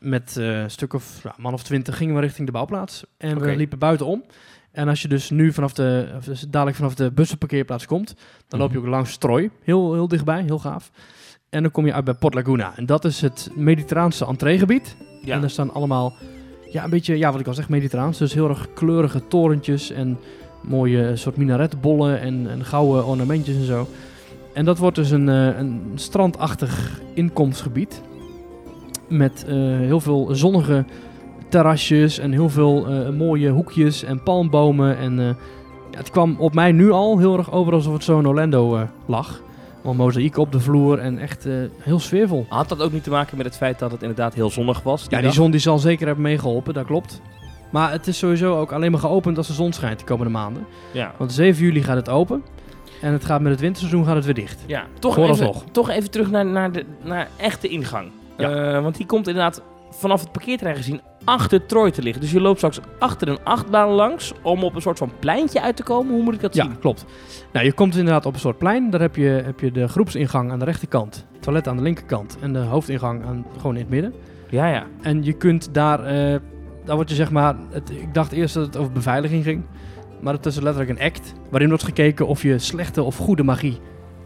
met 0.00 0.36
eh, 0.36 0.60
een 0.60 0.70
stuk 0.70 0.92
of 0.92 1.22
man 1.36 1.52
of 1.52 1.62
twintig 1.62 1.96
gingen 1.96 2.14
we 2.14 2.20
richting 2.20 2.46
de 2.46 2.52
bouwplaats. 2.52 3.04
En 3.16 3.40
we 3.40 3.56
liepen 3.56 3.78
buitenom. 3.78 4.24
En 4.72 4.88
als 4.88 5.02
je 5.02 5.08
dus 5.08 5.30
nu 5.30 5.52
vanaf 5.52 5.72
de, 5.72 6.08
dus 6.24 6.40
dadelijk 6.40 6.76
vanaf 6.76 6.94
de 6.94 7.10
bussenparkeerplaats 7.10 7.86
komt, 7.86 8.14
dan 8.48 8.60
loop 8.60 8.72
je 8.72 8.78
ook 8.78 8.86
langs 8.86 9.12
Strooi. 9.12 9.50
Heel, 9.62 9.92
heel 9.92 10.08
dichtbij, 10.08 10.42
heel 10.42 10.58
gaaf. 10.58 10.90
En 11.48 11.62
dan 11.62 11.70
kom 11.70 11.86
je 11.86 11.92
uit 11.92 12.04
bij 12.04 12.14
Port 12.14 12.34
Laguna. 12.34 12.76
En 12.76 12.86
dat 12.86 13.04
is 13.04 13.20
het 13.20 13.50
Mediterraanse 13.54 14.26
entreegebied. 14.26 14.96
Ja. 15.22 15.34
En 15.34 15.40
daar 15.40 15.50
staan 15.50 15.72
allemaal, 15.72 16.12
ja, 16.70 16.84
een 16.84 16.90
beetje, 16.90 17.18
ja, 17.18 17.30
wat 17.30 17.40
ik 17.40 17.46
al 17.46 17.54
zeg, 17.54 17.68
Mediterraans. 17.68 18.18
Dus 18.18 18.34
heel 18.34 18.48
erg 18.48 18.68
kleurige 18.74 19.28
torentjes 19.28 19.90
en 19.90 20.18
mooie 20.62 21.16
soort 21.16 21.36
minaretbollen 21.36 22.20
en, 22.20 22.50
en 22.50 22.64
gouden 22.64 23.06
ornamentjes 23.06 23.56
en 23.56 23.64
zo. 23.64 23.88
En 24.52 24.64
dat 24.64 24.78
wordt 24.78 24.96
dus 24.96 25.10
een, 25.10 25.28
eh, 25.28 25.58
een 25.58 25.92
strandachtig 25.94 27.00
inkomstgebied. 27.14 28.02
Met 29.08 29.44
eh, 29.48 29.54
heel 29.56 30.00
veel 30.00 30.28
zonnige 30.32 30.84
terrasjes 31.48 32.18
en 32.18 32.32
heel 32.32 32.48
veel 32.48 32.86
eh, 32.86 33.10
mooie 33.10 33.50
hoekjes 33.50 34.02
en 34.02 34.22
palmbomen. 34.22 34.96
En 34.98 35.18
eh, 35.18 35.26
ja, 35.90 35.98
het 35.98 36.10
kwam 36.10 36.36
op 36.38 36.54
mij 36.54 36.72
nu 36.72 36.90
al 36.90 37.18
heel 37.18 37.38
erg 37.38 37.52
over 37.52 37.72
alsof 37.72 37.92
het 37.92 38.04
zo 38.04 38.18
in 38.18 38.26
Orlando 38.26 38.86
lag. 39.06 39.40
Al 39.84 39.94
mozaïek 39.94 40.36
op 40.36 40.52
de 40.52 40.60
vloer 40.60 40.98
en 40.98 41.18
echt 41.18 41.46
heel 41.78 41.98
sfeervol. 41.98 42.46
Had 42.48 42.68
dat 42.68 42.82
ook 42.82 42.92
niet 42.92 43.02
te 43.04 43.10
maken 43.10 43.36
met 43.36 43.46
het 43.46 43.56
feit 43.56 43.78
dat 43.78 43.90
het 43.90 44.00
inderdaad 44.00 44.34
heel 44.34 44.50
zonnig 44.50 44.82
was? 44.82 45.06
Ja, 45.08 45.20
die 45.20 45.30
zon 45.30 45.50
die 45.50 45.60
zal 45.60 45.78
zeker 45.78 46.06
hebben 46.06 46.24
meegeholpen, 46.24 46.74
dat 46.74 46.86
klopt. 46.86 47.20
Maar 47.70 47.90
het 47.90 48.06
is 48.06 48.18
sowieso 48.18 48.58
ook 48.58 48.72
alleen 48.72 48.90
maar 48.90 49.00
geopend 49.00 49.36
als 49.36 49.46
de 49.46 49.52
zon 49.52 49.72
schijnt 49.72 49.98
de 49.98 50.04
komende 50.04 50.32
maanden. 50.32 50.66
Ja. 50.92 51.14
Want 51.16 51.32
7 51.32 51.64
juli 51.64 51.82
gaat 51.82 51.96
het 51.96 52.08
open. 52.08 52.42
En 53.00 53.12
het 53.12 53.24
gaat 53.24 53.40
met 53.40 53.52
het 53.52 53.60
winterseizoen 53.60 54.04
gaat 54.04 54.14
het 54.14 54.24
weer 54.24 54.34
dicht. 54.34 54.64
Ja, 54.66 54.86
toch 54.98 55.16
even, 55.16 55.54
toch 55.72 55.88
even 55.88 56.10
terug 56.10 56.30
naar, 56.30 56.46
naar 56.46 56.72
de 56.72 56.84
naar 57.02 57.28
echte 57.36 57.68
ingang. 57.68 58.10
Ja. 58.38 58.74
Eh, 58.74 58.82
want 58.82 58.96
die 58.96 59.06
komt 59.06 59.28
inderdaad 59.28 59.62
vanaf 59.90 60.20
het 60.20 60.32
parkeerterrein 60.32 60.76
gezien 60.76 61.00
achter 61.24 61.66
Troy 61.66 61.90
te 61.90 62.02
liggen. 62.02 62.22
Dus 62.22 62.30
je 62.32 62.40
loopt 62.40 62.56
straks 62.56 62.80
achter 62.98 63.28
een 63.28 63.38
achtbaan 63.44 63.88
langs 63.88 64.32
om 64.42 64.64
op 64.64 64.74
een 64.74 64.80
soort 64.82 64.98
van 64.98 65.12
pleintje 65.18 65.60
uit 65.62 65.76
te 65.76 65.82
komen. 65.82 66.14
Hoe 66.14 66.22
moet 66.22 66.34
ik 66.34 66.40
dat 66.40 66.54
Ja, 66.54 66.64
zien? 66.64 66.78
klopt. 66.78 67.04
Nou, 67.52 67.64
je 67.66 67.72
komt 67.72 67.96
inderdaad 67.96 68.26
op 68.26 68.34
een 68.34 68.40
soort 68.40 68.58
plein. 68.58 68.90
Daar 68.90 69.00
heb 69.00 69.16
je, 69.16 69.28
heb 69.44 69.60
je 69.60 69.72
de 69.72 69.88
groepsingang 69.88 70.50
aan 70.52 70.58
de 70.58 70.64
rechterkant, 70.64 71.26
toilet 71.40 71.68
aan 71.68 71.76
de 71.76 71.82
linkerkant 71.82 72.36
en 72.40 72.52
de 72.52 72.58
hoofdingang 72.58 73.24
aan, 73.26 73.46
gewoon 73.56 73.74
in 73.74 73.80
het 73.80 73.90
midden. 73.90 74.14
Ja, 74.50 74.66
ja. 74.68 74.86
En 75.02 75.24
je 75.24 75.32
kunt 75.32 75.74
daar, 75.74 76.04
eh 76.04 76.36
daar 76.84 76.96
word 76.96 77.08
je 77.08 77.14
zeg 77.14 77.30
maar, 77.30 77.54
het, 77.70 77.90
ik 77.90 78.14
dacht 78.14 78.32
eerst 78.32 78.54
dat 78.54 78.66
het 78.66 78.76
over 78.76 78.92
beveiliging 78.92 79.44
ging. 79.44 79.62
Maar 80.20 80.32
het 80.34 80.46
is 80.46 80.60
letterlijk 80.60 80.98
een 80.98 81.06
act 81.06 81.34
waarin 81.50 81.68
wordt 81.68 81.84
gekeken 81.84 82.26
of 82.26 82.42
je 82.42 82.58
slechte 82.58 83.02
of 83.02 83.16
goede 83.16 83.42
magie 83.42 83.78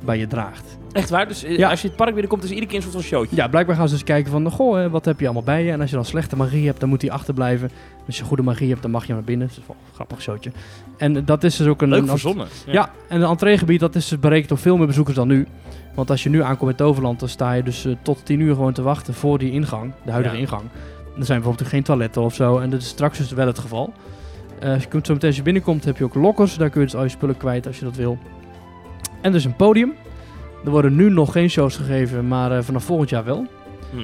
bij 0.04 0.18
je 0.18 0.26
draagt. 0.26 0.78
Echt 0.92 1.10
waar? 1.10 1.28
Dus 1.28 1.44
eh, 1.44 1.58
Ja. 1.58 1.70
als 1.70 1.80
je 1.82 1.86
het 1.88 1.96
park 1.96 2.10
binnenkomt, 2.10 2.42
is 2.44 2.48
iedere 2.50 2.66
keer 2.66 2.76
een 2.76 2.82
soort 2.82 2.94
van 2.94 3.02
showtje. 3.04 3.36
Ja, 3.36 3.48
blijkbaar 3.48 3.76
gaan 3.76 3.88
ze 3.88 3.94
dus 3.94 4.04
kijken 4.04 4.30
van, 4.30 4.50
goh, 4.50 4.86
wat 4.90 5.04
heb 5.04 5.18
je 5.20 5.24
allemaal 5.24 5.42
bij 5.42 5.64
je? 5.64 5.70
En 5.70 5.80
als 5.80 5.90
je 5.90 5.96
dan 5.96 6.04
slechte 6.04 6.36
magie 6.36 6.66
hebt, 6.66 6.80
dan 6.80 6.88
moet 6.88 7.00
die 7.00 7.12
achterblijven. 7.12 7.70
Als 8.06 8.18
je 8.18 8.24
goede 8.24 8.42
magie 8.42 8.68
hebt, 8.70 8.82
dan 8.82 8.90
mag 8.90 9.06
je 9.06 9.12
naar 9.12 9.22
binnen. 9.22 9.46
Dat 9.48 9.56
is 9.56 9.62
wel 9.66 9.76
een 9.88 9.94
grappig 9.94 10.22
showtje. 10.22 10.50
En 10.96 11.24
dat 11.24 11.44
is 11.44 11.56
dus 11.56 11.66
ook 11.66 11.82
een... 11.82 11.88
Leuk 11.88 12.00
een 12.00 12.08
verzonnen. 12.08 12.46
Ja. 12.66 12.90
en 13.08 13.20
een 13.22 13.28
entreegebied, 13.28 13.80
dat 13.80 13.94
is 13.94 14.08
dus 14.08 14.18
berekend 14.18 14.52
op 14.52 14.58
veel 14.58 14.76
meer 14.76 14.86
bezoekers 14.86 15.16
dan 15.16 15.28
nu. 15.28 15.46
Want 15.94 16.10
als 16.10 16.22
je 16.22 16.28
nu 16.28 16.42
aankomt 16.42 16.70
in 16.70 16.76
Toverland, 16.76 17.20
dan 17.20 17.28
sta 17.28 17.52
je 17.52 17.62
dus 17.62 17.84
eh, 17.84 17.92
tot 18.02 18.24
10 18.26 18.40
uur 18.40 18.54
gewoon 18.54 18.72
te 18.72 18.82
wachten 18.82 19.14
voor 19.14 19.38
die 19.38 19.50
ingang, 19.52 19.92
de 20.04 20.10
huidige 20.10 20.34
Ja. 20.34 20.40
ingang. 20.40 20.62
Er 21.18 21.24
zijn 21.24 21.38
bijvoorbeeld 21.40 21.68
geen 21.68 21.82
toiletten 21.82 22.22
of 22.22 22.34
zo, 22.34 22.58
en 22.58 22.70
dat 22.70 22.80
is 22.80 22.88
straks 22.88 23.18
dus 23.18 23.32
wel 23.32 23.46
het 23.46 23.58
geval. 23.58 23.92
Eh, 24.60 24.80
je 24.80 24.86
kunt 24.86 25.06
zo 25.06 25.12
meteen 25.12 25.28
als 25.28 25.36
je 25.38 25.42
binnenkomt, 25.44 25.84
heb 25.84 25.96
je 25.98 26.04
ook 26.04 26.14
lockers, 26.14 26.56
daar 26.56 26.70
kun 26.70 26.80
je 26.80 26.86
dus 26.86 26.96
al 26.96 27.02
je 27.02 27.08
spullen 27.08 27.36
kwijt 27.36 27.66
als 27.66 27.78
je 27.78 27.84
dat 27.84 27.96
wil. 27.96 28.18
En 29.22 29.30
er 29.30 29.36
is 29.36 29.44
een 29.44 29.56
podium. 29.56 29.92
Er 30.64 30.70
worden 30.70 30.94
nu 30.96 31.10
nog 31.10 31.32
geen 31.32 31.50
shows 31.50 31.76
gegeven, 31.76 32.28
maar 32.28 32.52
eh, 32.56 32.62
vanaf 32.62 32.84
volgend 32.84 33.08
jaar 33.10 33.24
wel. 33.24 33.46
Hm. 33.90 33.96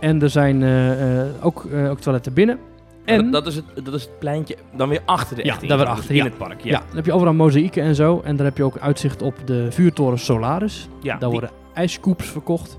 En 0.00 0.22
er 0.22 0.30
zijn 0.30 0.62
eh, 0.62 1.20
eh, 1.20 1.26
ook, 1.40 1.66
ook 1.90 2.00
toiletten 2.00 2.32
binnen. 2.32 2.58
En 3.04 3.30
Dat, 3.30 3.44
dat, 3.44 3.52
is 3.52 3.56
het, 3.74 3.84
dat 3.84 3.94
is 3.94 4.02
het 4.02 4.18
pleintje 4.18 4.56
dan 4.76 4.88
weer 4.88 5.00
achter 5.04 5.36
de 5.36 5.44
Ja, 5.44 5.52
echte 5.52 5.66
daar 5.66 5.78
weer 5.78 5.86
achter, 5.86 6.02
dus 6.08 6.10
in 6.10 6.16
ja. 6.16 6.24
het 6.24 6.38
park. 6.38 6.60
ja. 6.60 6.70
Ja, 6.70 6.78
dan 6.86 6.96
heb 6.96 7.06
je 7.06 7.12
overal 7.12 7.34
mozaïeken 7.34 7.82
en 7.82 7.94
zo. 7.94 8.20
En 8.24 8.36
daar 8.36 8.46
heb 8.46 8.56
je 8.56 8.62
ook 8.62 8.78
uitzicht 8.78 9.22
op 9.22 9.34
de 9.44 9.66
vuurtoren 9.70 10.18
Solaris. 10.18 10.88
ja. 11.02 11.10
Daar 11.10 11.18
die- 11.20 11.28
worden 11.28 11.50
ijskoops 11.74 12.26
verkocht. 12.26 12.78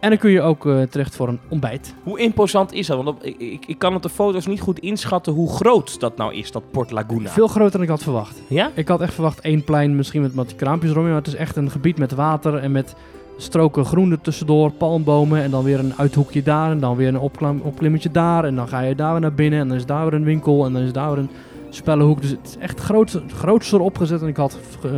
En 0.00 0.08
dan 0.08 0.18
kun 0.18 0.30
je 0.30 0.42
ook 0.42 0.66
eh, 0.66 0.82
terecht 0.82 1.16
voor 1.16 1.28
een 1.28 1.40
ontbijt. 1.48 1.94
Hoe 2.02 2.18
imposant 2.18 2.72
is 2.72 2.86
dat? 2.86 2.96
Want 2.96 3.08
op, 3.08 3.22
ik, 3.22 3.38
ik, 3.38 3.66
ik 3.66 3.78
kan 3.78 3.94
op 3.94 4.02
de 4.02 4.08
foto's 4.08 4.46
niet 4.46 4.60
goed 4.60 4.78
inschatten 4.78 5.32
hoe 5.32 5.52
groot 5.52 6.00
dat 6.00 6.16
nou 6.16 6.34
is, 6.34 6.52
dat 6.52 6.62
Port 6.70 6.90
Laguna. 6.90 7.30
Veel 7.30 7.48
groter 7.48 7.72
dan 7.72 7.82
ik 7.82 7.88
had 7.88 8.02
verwacht. 8.02 8.42
Ja? 8.46 8.70
Ik 8.74 8.88
had 8.88 9.00
echt 9.00 9.14
verwacht 9.14 9.40
één 9.40 9.64
plein, 9.64 9.96
misschien 9.96 10.22
met 10.22 10.34
wat 10.34 10.56
kraampjes 10.56 10.90
eromheen. 10.90 11.12
Maar 11.12 11.22
het 11.22 11.32
is 11.32 11.38
echt 11.38 11.56
een 11.56 11.70
gebied 11.70 11.98
met 11.98 12.12
water 12.12 12.54
en 12.54 12.72
met 12.72 12.94
stroken 13.36 13.84
groen 13.84 14.10
er 14.10 14.20
tussendoor, 14.20 14.70
palmbomen. 14.70 15.42
En 15.42 15.50
dan 15.50 15.64
weer 15.64 15.78
een 15.78 15.94
uithoekje 15.96 16.42
daar 16.42 16.70
en 16.70 16.80
dan 16.80 16.96
weer 16.96 17.08
een 17.08 17.18
opklim, 17.18 17.60
opklimmetje 17.64 18.10
daar. 18.10 18.44
En 18.44 18.56
dan 18.56 18.68
ga 18.68 18.80
je 18.80 18.94
daar 18.94 19.12
weer 19.12 19.20
naar 19.20 19.34
binnen 19.34 19.60
en 19.60 19.68
dan 19.68 19.76
is 19.76 19.86
daar 19.86 20.04
weer 20.04 20.14
een 20.14 20.24
winkel 20.24 20.64
en 20.64 20.72
dan 20.72 20.82
is 20.82 20.92
daar 20.92 21.10
weer 21.10 21.18
een 21.18 21.30
spellenhoek. 21.70 22.20
Dus 22.20 22.30
het 22.30 22.46
is 22.46 22.56
echt 22.56 22.80
groot, 22.80 23.22
grootser 23.26 23.80
opgezet 23.80 24.20
dan 24.20 24.28
ik, 24.28 24.36
had, 24.36 24.58
eh, 24.84 24.90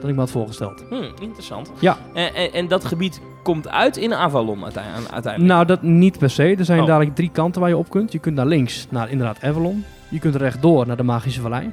dan 0.00 0.08
ik 0.08 0.14
me 0.14 0.20
had 0.20 0.30
voorgesteld. 0.30 0.84
Hm, 0.88 1.22
interessant. 1.22 1.72
Ja. 1.78 1.98
En, 2.14 2.34
en, 2.34 2.52
en 2.52 2.68
dat 2.68 2.84
gebied 2.84 3.20
komt 3.44 3.68
uit 3.68 3.96
in 3.96 4.14
Avalon 4.14 4.64
uite- 4.64 4.80
uiteindelijk? 5.10 5.52
Nou, 5.54 5.66
dat 5.66 5.82
niet 5.82 6.18
per 6.18 6.30
se. 6.30 6.54
Er 6.58 6.64
zijn 6.64 6.80
Oh. 6.80 6.86
dadelijk 6.86 7.14
drie 7.14 7.30
kanten 7.30 7.60
waar 7.60 7.70
je 7.70 7.76
op 7.76 7.90
kunt. 7.90 8.12
Je 8.12 8.18
kunt 8.18 8.34
naar 8.36 8.46
links, 8.46 8.86
naar 8.90 9.10
inderdaad 9.10 9.42
Avalon. 9.42 9.84
Je 10.08 10.18
kunt 10.18 10.34
rechtdoor 10.34 10.86
naar 10.86 10.96
de 10.96 11.02
Magische 11.02 11.40
Vallei. 11.40 11.70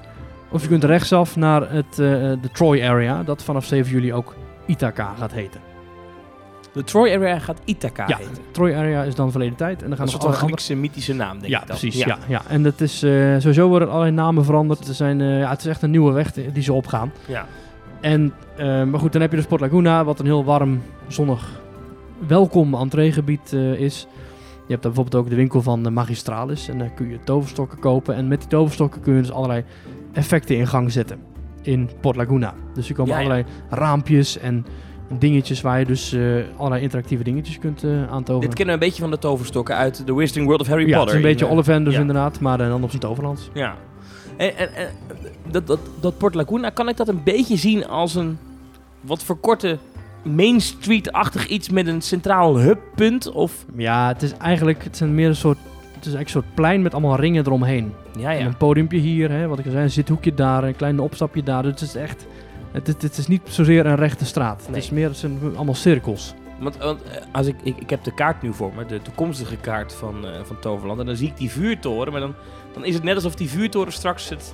Of 0.51 0.61
je 0.61 0.67
kunt 0.67 0.83
rechtsaf 0.83 1.35
naar 1.35 1.61
het, 1.71 1.85
eh, 1.91 1.97
de 1.97 2.49
Troy 2.53 2.81
Area, 2.83 3.23
dat 3.23 3.43
vanaf 3.43 3.65
7 3.65 3.91
juli 3.91 4.13
ook 4.13 4.35
Ithaca 4.65 5.13
gaat 5.19 5.31
heten. 5.31 5.59
De 6.73 6.83
Troy 6.83 7.13
Area 7.15 7.39
gaat 7.39 7.59
Ithaca 7.65 8.07
Ja, 8.07 8.17
heten. 8.17 8.43
Troy 8.51 8.73
Area 8.73 9.03
is 9.03 9.15
dan 9.15 9.31
verleden 9.31 9.55
tijd. 9.55 9.81
En 9.83 9.87
dan 9.87 9.97
gaan 9.97 10.05
Een 10.05 10.11
van 10.11 10.19
allerlei 10.21 10.41
andere... 10.43 10.61
Griekse 10.63 10.81
mythische 10.81 11.13
naam, 11.13 11.39
denk 11.39 11.51
Ja, 11.51 11.61
ik 11.61 11.67
dan. 11.67 11.77
precies. 11.77 12.03
Ja. 12.03 12.17
Ja, 12.27 12.41
En 12.47 12.63
dat 12.63 12.81
is, 12.81 13.03
eh, 13.03 13.11
sowieso 13.37 13.67
worden 13.67 13.87
allerlei 13.89 14.11
namen 14.11 14.45
veranderd. 14.45 14.87
Er 14.87 14.93
zijn, 14.93 15.21
eh, 15.21 15.39
ja, 15.39 15.49
het 15.49 15.59
is 15.59 15.65
echt 15.65 15.81
een 15.81 15.91
nieuwe 15.91 16.11
weg 16.11 16.31
die 16.31 16.63
ze 16.63 16.73
opgaan. 16.73 17.11
Ja. 17.27 17.45
En, 18.01 18.33
maar 18.89 18.99
goed, 18.99 19.11
dan 19.11 19.21
heb 19.21 19.31
je 19.31 19.37
de 19.37 19.43
Sport 19.43 19.61
Laguna, 19.61 20.03
wat 20.03 20.19
een 20.19 20.25
heel 20.25 20.43
warm, 20.43 20.81
zonnig, 21.07 21.60
welkom 22.27 22.73
entreegebied 22.73 23.53
eh, 23.53 23.73
is. 23.73 24.07
Je 24.67 24.77
hebt 24.77 24.83
daar 24.83 24.91
bijvoorbeeld 24.91 25.23
ook 25.23 25.29
de 25.29 25.35
winkel 25.35 25.61
van 25.61 25.83
de 25.83 25.89
Magistralis. 25.89 26.67
En 26.69 26.77
daar 26.77 26.89
kun 26.89 27.09
je 27.09 27.19
toverstokken 27.23 27.79
kopen. 27.79 28.15
En 28.15 28.27
met 28.27 28.39
die 28.39 28.49
toverstokken 28.49 29.01
kun 29.01 29.15
je 29.15 29.21
dus 29.21 29.31
allerlei 29.31 29.63
effecten 30.13 30.57
in 30.57 30.67
gang 30.67 30.91
zetten. 30.91 31.19
In 31.61 31.89
Port 32.01 32.15
Laguna. 32.15 32.53
Dus 32.73 32.89
er 32.89 32.95
komen 32.95 33.13
Ja, 33.13 33.19
ja. 33.19 33.25
allerlei 33.25 33.53
raampjes 33.69 34.37
en 34.37 34.65
dingetjes 35.17 35.61
waar 35.61 35.79
je 35.79 35.85
dus 35.85 36.13
eh, 36.13 36.21
allerlei 36.57 36.81
interactieve 36.81 37.23
dingetjes 37.23 37.59
kunt 37.59 37.83
eh 37.83 38.11
aantoveren. 38.11 38.39
Dit 38.49 38.53
kennen 38.53 38.77
we 38.77 38.81
een 38.81 38.87
beetje 38.87 39.01
van 39.01 39.11
de 39.11 39.17
toverstokken 39.17 39.75
uit 39.75 40.03
The 40.05 40.15
Wizarding 40.15 40.45
World 40.45 40.61
of 40.61 40.67
Harry 40.67 40.81
ja, 40.83 40.89
het 40.89 40.97
Potter. 40.97 41.15
is 41.17 41.23
een 41.23 41.29
beetje 41.29 41.45
eh, 41.45 41.51
Ollivanders 41.51 41.95
ja. 41.95 42.01
inderdaad, 42.01 42.39
maar 42.39 42.59
eh, 42.59 42.67
dan 42.67 42.83
op 42.83 42.89
zijn 42.89 43.01
toverland. 43.01 43.49
Ja. 43.53 43.75
En, 44.37 44.57
en, 44.57 44.73
en 44.73 44.89
dat, 45.51 45.67
dat, 45.67 45.79
dat 45.99 46.17
Port 46.17 46.33
Laguna, 46.35 46.69
kan 46.69 46.89
ik 46.89 46.97
dat 46.97 47.07
een 47.07 47.23
beetje 47.23 47.57
zien 47.57 47.87
als 47.87 48.15
een 48.15 48.37
wat 49.01 49.23
verkorte 49.23 49.77
Main 50.23 50.61
Street-achtig 50.61 51.47
iets 51.47 51.69
met 51.69 51.87
een 51.87 52.01
centraal 52.01 52.59
hubpunt? 52.59 53.31
Of, 53.31 53.65
Ja, 53.75 54.07
het 54.07 54.21
is 54.21 54.33
eigenlijk 54.33 54.83
het 54.83 54.97
zijn 54.97 55.15
meer 55.15 55.27
een 55.27 55.35
soort, 55.35 55.57
het 55.57 56.05
is 56.05 56.13
eigenlijk 56.13 56.25
een 56.25 56.41
soort 56.41 56.55
plein 56.55 56.81
met 56.81 56.93
allemaal 56.93 57.15
ringen 57.15 57.45
eromheen. 57.45 57.93
ja, 58.17 58.31
En 58.31 58.39
ja. 58.39 58.45
een 58.45 58.57
podiumpje 58.57 58.97
hier, 58.97 59.31
hè, 59.31 59.47
wat 59.47 59.59
ik 59.59 59.65
al 59.65 59.71
zei, 59.71 59.83
een 59.83 59.91
zithoekje 59.91 60.33
daar, 60.33 60.63
een 60.63 60.75
klein 60.75 60.99
opstapje 60.99 61.43
daar. 61.43 61.63
Dus 61.63 61.71
het 61.71 61.81
is 61.81 61.95
echt, 61.95 62.27
het, 62.71 62.87
het, 62.87 63.01
het 63.01 63.17
is 63.17 63.27
niet 63.27 63.41
zozeer 63.43 63.85
een 63.85 63.95
rechte 63.95 64.25
straat. 64.25 64.65
Het 64.67 64.75
is 64.75 64.89
meer, 64.89 65.07
het 65.07 65.17
zijn 65.17 65.39
allemaal 65.55 65.75
cirkels. 65.75 66.33
Want, 66.59 66.77
want 66.77 67.03
eh, 67.03 67.21
als 67.31 67.47
ik, 67.47 67.55
ik, 67.63 67.77
ik 67.77 67.89
heb 67.89 68.03
de 68.03 68.13
kaart 68.13 68.41
nu 68.41 68.53
voor 68.53 68.71
me, 68.75 68.85
de 68.85 69.01
toekomstige 69.01 69.57
kaart 69.57 69.93
van, 69.93 70.25
eh, 70.25 70.31
van 70.43 70.59
Toverland. 70.59 70.99
En 70.99 71.05
dan 71.05 71.15
zie 71.15 71.27
ik 71.27 71.37
die 71.37 71.49
vuurtoren, 71.49 72.11
maar 72.11 72.21
dan, 72.21 72.33
dan 72.73 72.85
is 72.85 72.93
het 72.93 73.03
net 73.03 73.15
alsof 73.15 73.35
die 73.35 73.49
vuurtoren 73.49 73.93
straks 73.93 74.29
het, 74.29 74.53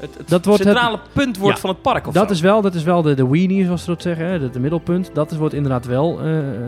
het, 0.00 0.14
het 0.18 0.28
Dat 0.28 0.44
wordt 0.44 0.64
het- 0.64 0.72
centrale 0.72 0.98
punt 1.12 1.36
wordt 1.38 1.54
Ja. 1.54 1.60
van 1.60 1.70
het 1.70 1.82
park. 1.82 2.06
Of 2.06 2.14
Dat 2.14 2.26
zo. 2.26 2.32
is 2.32 2.40
wel, 2.40 2.62
dat 2.62 2.74
is 2.74 2.82
wel 2.82 3.02
de, 3.02 3.14
de 3.14 3.28
weenie, 3.28 3.64
zoals 3.64 3.82
ze 3.84 3.90
dat 3.90 4.02
zeggen, 4.02 4.26
hè, 4.26 4.38
de, 4.38 4.50
de 4.50 4.60
middelpunt. 4.60 5.10
Dat 5.12 5.30
is, 5.30 5.36
wordt 5.36 5.54
inderdaad 5.54 5.86
wel 5.86 6.18
eh, 6.20 6.24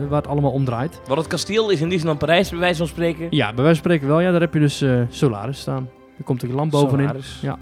waar 0.09 0.21
het 0.21 0.27
allemaal 0.27 0.51
om 0.51 0.65
draait. 0.65 1.01
Want 1.07 1.19
het 1.19 1.27
kasteel 1.29 1.69
is 1.69 1.81
in 1.81 1.89
Disneyland 1.89 2.19
Parijs, 2.19 2.49
bij 2.49 2.59
wijze 2.59 2.77
van 2.77 2.87
spreken. 2.87 3.27
Ja, 3.29 3.45
bij 3.53 3.63
wijze 3.63 3.81
van 3.81 3.91
spreken 3.91 4.07
wel. 4.07 4.19
Ja, 4.19 4.31
daar 4.31 4.41
heb 4.41 4.53
je 4.53 4.59
dus 4.59 4.81
eh, 4.81 5.01
Solaris 5.09 5.59
staan. 5.59 5.89
Er 6.17 6.23
komt 6.23 6.43
een 6.43 6.53
lamp 6.53 6.71
bovenin. 6.71 7.07
Solaris. 7.07 7.39
Ja. 7.41 7.57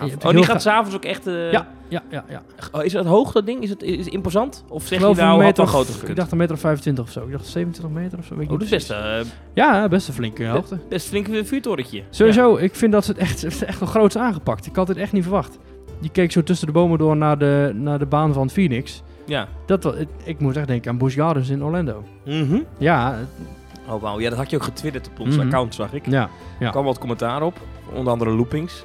Oh, 0.00 0.30
die 0.30 0.42
gaat 0.44 0.52
ga- 0.52 0.58
s'avonds 0.58 0.96
ook 0.96 1.04
echt... 1.04 1.26
eh, 1.26 1.52
Ja, 1.52 1.66
ja, 1.88 2.02
ja, 2.10 2.24
ja. 2.28 2.42
Oh, 2.72 2.84
is 2.84 2.92
het 2.92 3.06
hoog, 3.06 3.32
dat 3.32 3.46
ding? 3.46 3.62
Is 3.62 3.70
het, 3.70 3.82
is 3.82 4.04
het 4.04 4.14
imposant? 4.14 4.64
Of 4.68 4.82
Ik 4.82 4.88
zeg 4.88 4.90
je 4.98 5.04
geloof 5.04 5.16
nou, 5.16 5.28
een 5.28 5.34
had 5.34 5.44
meter 5.44 5.64
wel 5.72 5.80
of- 5.80 5.86
groter 5.88 6.08
Ik 6.10 6.16
dacht 6.16 6.32
een 6.32 6.38
meter 6.38 6.54
of 6.54 6.60
25 6.60 7.04
of 7.04 7.10
zo. 7.10 7.24
Ik 7.24 7.32
dacht 7.32 7.46
27 7.46 7.96
meter 8.02 8.18
of 8.18 8.24
zo. 8.24 8.34
Weet 8.34 8.44
ik 8.44 8.50
Oh, 8.52 8.58
dat 8.58 8.64
is 8.66 8.70
best, 8.70 8.90
eh, 8.90 9.20
Ja, 9.54 9.88
best 9.88 10.08
een 10.08 10.14
flinke 10.14 10.46
hoogte. 10.46 10.78
best 10.88 11.08
flink 11.08 11.26
een 11.28 11.46
vuurtorentje. 11.46 12.02
Sowieso, 12.10 12.56
ik 12.56 12.74
vind 12.74 12.92
dat 12.92 13.04
ze 13.04 13.10
het 13.10 13.20
echt, 13.20 13.62
echt 13.64 13.78
wel 13.78 13.88
groots 13.88 14.16
aangepakt. 14.16 14.66
Ik 14.66 14.76
had 14.76 14.86
dit 14.86 14.96
echt 14.96 15.12
niet 15.12 15.22
verwacht. 15.22 15.58
Je 16.00 16.08
keek 16.08 16.32
zo 16.32 16.42
tussen 16.42 16.66
de 16.66 16.72
bomen 16.72 16.98
door 16.98 17.16
naar 17.16 17.38
de, 17.38 17.70
naar 17.74 17.98
de 17.98 18.06
baan 18.06 18.32
van 18.32 18.50
Phoenix. 18.50 19.02
Ja. 19.26 19.48
Dat, 19.66 19.84
ik, 20.00 20.08
ik 20.24 20.38
moet 20.40 20.56
echt 20.56 20.66
denken 20.66 20.90
aan 20.90 20.98
Busch 20.98 21.16
Gardens 21.16 21.48
in 21.48 21.64
Orlando. 21.64 22.04
ja. 22.24 22.42
Mhm. 22.44 22.58
Ja, 22.78 23.18
Oh, 23.88 24.02
wauw. 24.02 24.20
Ja, 24.20 24.28
dat 24.28 24.38
had 24.38 24.50
je 24.50 24.56
ook 24.56 24.62
getwitterd 24.62 25.08
op 25.08 25.20
ons 25.20 25.36
Mhm. 25.36 25.44
account, 25.46 25.74
zag 25.74 25.92
ik. 25.92 26.06
ja, 26.10 26.22
Er 26.22 26.28
ja. 26.58 26.70
kwam 26.70 26.84
wat 26.84 26.98
commentaar 26.98 27.42
op. 27.42 27.60
Onder 27.94 28.12
andere 28.12 28.30
loopings. 28.30 28.84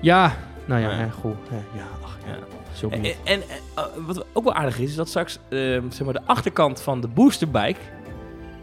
Ja, 0.00 0.32
nou 0.64 0.80
ja, 0.80 0.90
Ja. 0.90 0.96
hè, 0.96 1.10
goed. 1.10 1.36
Ja, 1.74 1.82
ach, 2.02 2.18
ja. 2.26 2.32
Ja. 2.32 2.38
Zo 2.76 2.88
En, 2.88 3.04
en, 3.04 3.12
en, 3.24 3.42
eh, 3.76 3.84
wat 4.06 4.24
ook 4.32 4.44
wel 4.44 4.54
aardig 4.54 4.78
is, 4.78 4.88
is 4.90 4.94
dat 4.96 5.08
straks 5.08 5.38
ehm, 5.48 5.82
zeg 5.90 6.04
maar 6.04 6.14
de 6.14 6.20
achterkant 6.26 6.80
van 6.80 7.00
de 7.00 7.08
boosterbike, 7.08 7.78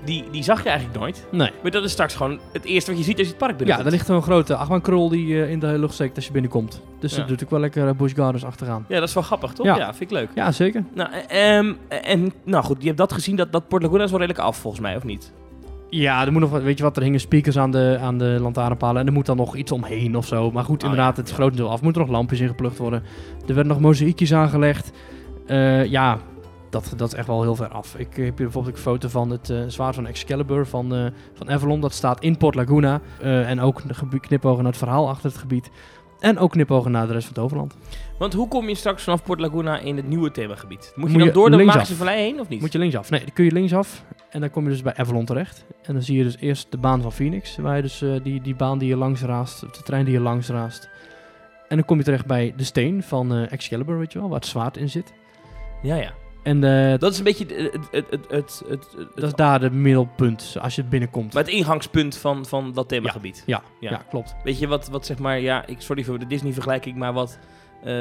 die, 0.04 0.24
die 0.32 0.44
zag 0.44 0.64
je 0.64 0.70
eigenlijk 0.70 1.00
nooit. 1.00 1.26
Nee. 1.32 1.52
Maar 1.62 1.72
dat 1.72 1.84
is 1.84 1.92
straks 1.92 2.16
gewoon 2.16 2.40
het 2.54 2.64
eerste 2.64 2.90
wat 2.92 3.00
je 3.00 3.06
ziet 3.06 3.18
als 3.18 3.26
je 3.28 3.34
het 3.34 3.38
park 3.42 3.52
Ja, 3.52 3.58
binnenkomt. 3.58 3.90
daar 3.90 3.98
ligt 4.00 4.10
een 4.10 4.22
grote 4.22 4.56
achtbaankrol 4.56 5.10
die 5.10 5.44
eh, 5.44 5.52
in 5.52 5.60
de 5.60 5.68
lucht 5.80 5.94
steekt 5.94 6.16
als 6.16 6.26
je 6.26 6.32
binnenkomt. 6.32 6.82
Dus 7.00 7.12
Ja. 7.12 7.18
dat 7.18 7.28
doet 7.28 7.44
ook 7.44 7.50
wel 7.50 7.60
lekker 7.60 7.88
uh, 7.88 7.94
Busch 7.94 8.16
Gardens 8.16 8.44
achteraan. 8.46 8.86
Ja, 8.88 9.00
dat 9.00 9.08
is 9.08 9.14
wel 9.14 9.24
grappig, 9.24 9.54
toch? 9.54 9.66
Ja. 9.66 9.78
Ja, 9.78 9.94
vind 9.94 10.12
ik 10.12 10.18
leuk. 10.18 10.30
Ja, 10.36 10.52
zeker. 10.52 10.84
Nou, 10.94 11.10
ehm, 11.28 11.74
en 11.88 12.34
nou 12.44 12.64
goed, 12.64 12.78
je 12.80 12.86
hebt 12.86 12.98
dat 12.98 13.14
gezien, 13.14 13.36
dat, 13.36 13.52
dat 13.52 13.68
Port 13.68 13.84
Laguna 13.84 14.04
is 14.04 14.10
wel 14.12 14.20
redelijk 14.20 14.44
af 14.46 14.58
volgens 14.58 14.82
mij, 14.82 14.96
of 14.96 15.04
niet? 15.04 15.32
Ja, 15.90 16.26
er 16.26 16.32
moet 16.32 16.42
nog 16.42 16.50
wat, 16.50 16.62
weet 16.62 16.78
je 16.78 16.84
wat, 16.84 16.98
er 16.98 17.04
hingen 17.04 17.20
speakers 17.20 17.58
aan 17.58 17.72
de, 17.72 17.98
aan 18.02 18.18
de 18.18 18.38
lantaarnpalen 18.42 19.02
en 19.02 19.08
er 19.08 19.14
moet 19.14 19.26
dan 19.26 19.38
nog 19.38 19.56
iets 19.56 19.72
omheen 19.72 20.16
of 20.16 20.26
zo. 20.26 20.52
Maar 20.52 20.64
goed, 20.64 20.84
Oh, 20.84 20.90
inderdaad, 20.90 21.16
ja, 21.16 21.20
het 21.22 21.30
is 21.30 21.36
ja. 21.36 21.40
grotendeel 21.42 21.70
af. 21.72 21.82
Moeten 21.82 22.02
er 22.02 22.08
nog 22.08 22.18
lampjes 22.18 22.40
in 22.40 22.48
geplukt 22.48 22.78
worden. 22.78 23.04
Er 23.48 23.54
werden 23.54 23.68
nog 23.68 23.80
mozaïekjes 23.82 24.34
aangelegd. 24.34 24.92
Eh, 25.46 25.86
ja, 25.86 26.20
dat, 26.70 26.94
dat 26.96 27.08
is 27.08 27.14
echt 27.18 27.28
wel 27.28 27.42
heel 27.42 27.56
ver 27.56 27.68
af. 27.68 27.96
Ik 27.96 28.08
heb 28.08 28.16
hier 28.16 28.34
bijvoorbeeld 28.34 28.76
een 28.76 28.82
foto 28.82 29.08
van 29.10 29.30
het 29.30 29.50
eh, 29.50 29.58
zwaard 29.68 29.96
van 29.96 30.08
Excalibur 30.08 30.66
van, 30.66 30.96
eh, 30.96 31.06
van 31.34 31.50
Avalon. 31.50 31.82
Dat 31.82 31.94
staat 31.94 32.22
in 32.22 32.38
Port 32.38 32.56
Laguna. 32.56 33.02
Eh, 33.22 33.50
en 33.50 33.60
ook 33.60 33.82
knipogen 34.22 34.64
naar 34.64 34.72
het 34.72 34.82
verhaal 34.82 35.10
achter 35.10 35.30
het 35.30 35.40
gebied. 35.40 35.70
En 36.20 36.38
ook 36.40 36.52
knipogen 36.52 36.92
naar 36.92 37.08
de 37.08 37.14
rest 37.14 37.26
van 37.26 37.34
het 37.36 37.44
overland. 37.44 37.76
Want 38.20 38.34
hoe 38.34 38.48
kom 38.48 38.70
je 38.70 38.76
straks 38.76 39.04
vanaf 39.04 39.24
Port 39.24 39.40
Laguna 39.40 39.80
in 39.80 39.96
het 39.96 40.08
nieuwe 40.08 40.32
themagebied? 40.32 40.94
Moet 40.96 41.06
je 41.06 41.12
Moet 41.12 41.18
dan 41.18 41.28
je 41.28 41.34
door 41.34 41.50
de 41.50 41.56
linksaf. 41.56 41.76
Magische 41.76 41.96
Vallei 41.98 42.22
heen, 42.22 42.40
of 42.40 42.50
niet? 42.50 42.62
Moet 42.62 42.72
je 42.72 42.80
linksaf? 42.80 43.10
Nee, 43.10 43.20
dan 43.20 43.34
kun 43.34 43.46
je 43.46 43.52
linksaf. 43.52 44.04
En 44.30 44.40
dan 44.40 44.50
kom 44.50 44.64
je 44.64 44.70
dus 44.70 44.82
bij 44.82 44.96
Avalon 44.96 45.26
terecht. 45.26 45.66
En 45.84 45.94
dan 45.94 46.02
zie 46.04 46.18
je 46.18 46.24
dus 46.24 46.38
eerst 46.38 46.72
de 46.72 46.78
baan 46.78 47.02
van 47.02 47.12
Phoenix. 47.12 47.58
Waar 47.58 47.76
je 47.76 47.82
dus 47.82 48.02
eh, 48.02 48.10
die, 48.24 48.42
die 48.42 48.56
baan 48.56 48.78
die 48.78 48.88
je 48.90 48.96
langs 48.98 49.22
raast, 49.22 49.64
of 49.64 49.72
de 49.72 49.84
trein 49.84 50.06
die 50.06 50.14
je 50.14 50.20
langs 50.20 50.48
raast. 50.50 50.90
En 51.68 51.76
dan 51.78 51.86
kom 51.86 51.98
je 51.98 52.04
terecht 52.04 52.26
bij 52.26 52.54
de 52.58 52.64
steen 52.64 53.04
van 53.04 53.34
eh, 53.34 53.52
Excalibur, 53.52 53.98
weet 53.98 54.14
je 54.14 54.20
wel, 54.20 54.28
waar 54.30 54.40
het 54.40 54.48
zwaard 54.48 54.78
in 54.78 54.90
zit. 54.90 55.14
Ja, 55.82 55.96
ja. 55.96 56.12
En 56.44 56.64
eh, 56.64 57.00
Dat 57.00 57.12
is 57.12 57.18
een 57.18 57.24
beetje 57.24 57.46
het, 57.46 57.72
het, 57.74 57.88
het, 57.92 58.10
het, 58.10 58.28
het, 58.30 58.62
het- 58.70 58.94
het- 58.98 59.08
dat 59.16 59.24
is 59.24 59.34
daar 59.34 59.60
de 59.60 59.72
middelpunt, 59.72 60.58
als 60.62 60.76
je 60.76 60.84
binnenkomt. 60.84 61.34
maar 61.34 61.44
het 61.44 61.52
ingangspunt 61.52 62.18
van, 62.18 62.46
van 62.46 62.74
dat 62.74 62.90
themagebied. 62.90 63.44
ja, 63.46 63.62
ja. 63.80 63.90
ja. 63.90 64.02
klopt. 64.10 64.36
Weet 64.44 64.60
je 64.60 64.68
wat, 64.68 64.88
wat 64.90 65.06
zeg 65.06 65.18
maar, 65.20 65.40
ja, 65.40 65.66
ik, 65.66 65.82
sorry 65.82 66.04
voor 66.04 66.20
de 66.20 66.28
Disney-vergelijking, 66.28 66.96
maar 66.98 67.14
wat 67.14 67.40
eh, 67.84 67.94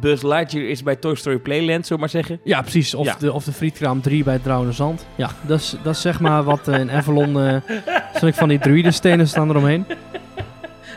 Buzz 0.00 0.22
Lightyear 0.22 0.66
is 0.68 0.82
bij 0.82 0.96
Toy 0.96 1.14
Story 1.14 1.38
Playland, 1.38 1.84
zullen 1.86 2.00
maar 2.00 2.10
zeggen. 2.10 2.40
Ja, 2.44 2.60
precies. 2.60 2.94
Of, 2.94 3.06
Ja. 3.06 3.16
De, 3.18 3.32
of 3.32 3.44
de 3.44 3.52
frietkraam 3.52 4.00
3 4.00 4.24
bij 4.24 4.32
het 4.32 4.42
Drouwende 4.42 4.72
Zand. 4.74 5.06
Ja, 5.14 5.30
dat 5.46 5.58
is, 5.58 5.74
dat 5.82 5.94
is 5.94 6.00
zeg 6.00 6.20
maar 6.20 6.42
wat 6.44 6.68
eh, 6.68 6.78
in 6.78 6.90
Avalon... 6.90 7.40
eh 7.40 7.56
zo'n 8.20 8.32
van 8.32 8.48
die 8.48 8.58
druidenstenen 8.58 9.28
staan 9.28 9.48
eromheen. 9.50 9.86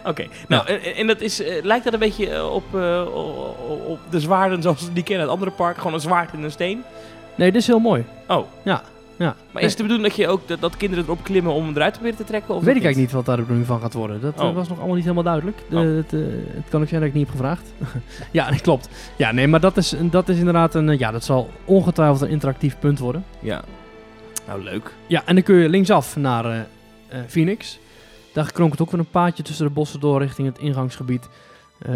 Oké, 0.06 0.28
nou, 0.48 0.68
en, 0.68 0.96
en 0.96 1.08
dat 1.08 1.22
is, 1.22 1.42
lijkt 1.64 1.84
dat 1.84 1.94
een 1.94 2.00
beetje 2.00 2.46
op, 2.46 2.64
op 3.88 4.00
de 4.10 4.20
zwaarden 4.20 4.62
zoals 4.62 4.86
we 4.86 4.94
die 4.94 5.04
kennen 5.04 5.24
uit 5.24 5.34
andere 5.34 5.52
parken? 5.52 5.78
Gewoon 5.78 5.94
een 5.94 6.02
zwaard 6.02 6.34
in 6.34 6.44
een 6.44 6.52
steen? 6.52 6.84
Nee, 7.36 7.52
dit 7.52 7.62
is 7.62 7.68
heel 7.68 7.80
mooi. 7.80 8.06
Oh. 8.28 8.46
Ja, 8.64 8.82
ja. 9.18 9.36
Maar 9.52 9.62
is 9.62 9.68
het 9.70 9.78
de 9.78 9.84
bedoeling 9.84 10.08
dat, 10.10 10.18
je 10.18 10.28
ook, 10.28 10.48
dat, 10.48 10.62
dat 10.62 10.78
kinderen 10.78 11.04
erop 11.06 11.24
klimmen 11.24 11.54
om 11.54 11.66
hem 11.66 11.76
eruit 11.76 11.94
te 11.94 12.00
proberen 12.00 12.26
te 12.26 12.32
trekken? 12.32 12.50
Of 12.56 12.64
Weet 12.64 12.68
dat 12.68 12.76
ik 12.78 12.84
eigenlijk 12.84 13.14
niet 13.14 13.16
wat 13.16 13.26
daar 13.26 13.36
de 13.36 13.42
bedoeling 13.42 13.68
van 13.68 13.80
gaat 13.82 13.94
worden. 13.94 14.22
Dat 14.22 14.40
eh, 14.40 14.46
Oh. 14.46 14.56
was 14.56 14.68
nog 14.68 14.78
allemaal 14.78 14.96
niet 14.96 15.04
helemaal 15.04 15.24
duidelijk. 15.24 15.58
De, 15.70 15.76
Oh. 15.78 15.84
het, 15.96 16.14
eh, 16.14 16.20
het 16.56 16.70
kan 16.70 16.82
ook 16.82 16.88
zijn 16.88 17.00
dat 17.00 17.10
ik 17.10 17.16
niet 17.16 17.26
heb 17.28 17.36
gevraagd. 17.36 17.74
ja, 18.32 18.50
nee, 18.50 18.60
klopt. 18.62 18.90
Ja, 19.16 19.32
nee, 19.32 19.48
maar 19.48 19.60
dat 19.60 19.78
is, 19.78 19.94
dat 20.02 20.30
is 20.30 20.38
inderdaad 20.38 20.76
een... 20.76 20.90
eh, 20.90 21.00
Ja, 21.00 21.12
dat 21.12 21.24
zal 21.24 21.50
ongetwijfeld 21.66 22.22
een 22.22 22.30
interactief 22.30 22.80
punt 22.80 23.00
worden. 23.00 23.26
Ja. 23.40 23.62
Nou, 24.48 24.64
leuk. 24.64 24.94
Ja, 25.08 25.22
en 25.26 25.36
dan 25.36 25.44
kun 25.44 25.56
je 25.56 25.70
linksaf 25.70 26.16
naar 26.16 26.68
Phoenix. 27.28 27.80
Daar 28.34 28.52
kronkelt 28.52 28.82
ook 28.82 28.92
weer 28.92 29.00
een 29.00 29.10
paadje 29.10 29.44
tussen 29.44 29.66
de 29.66 29.72
bossen 29.72 30.00
door 30.00 30.20
richting 30.22 30.48
het 30.48 30.58
ingangsgebied. 30.60 31.30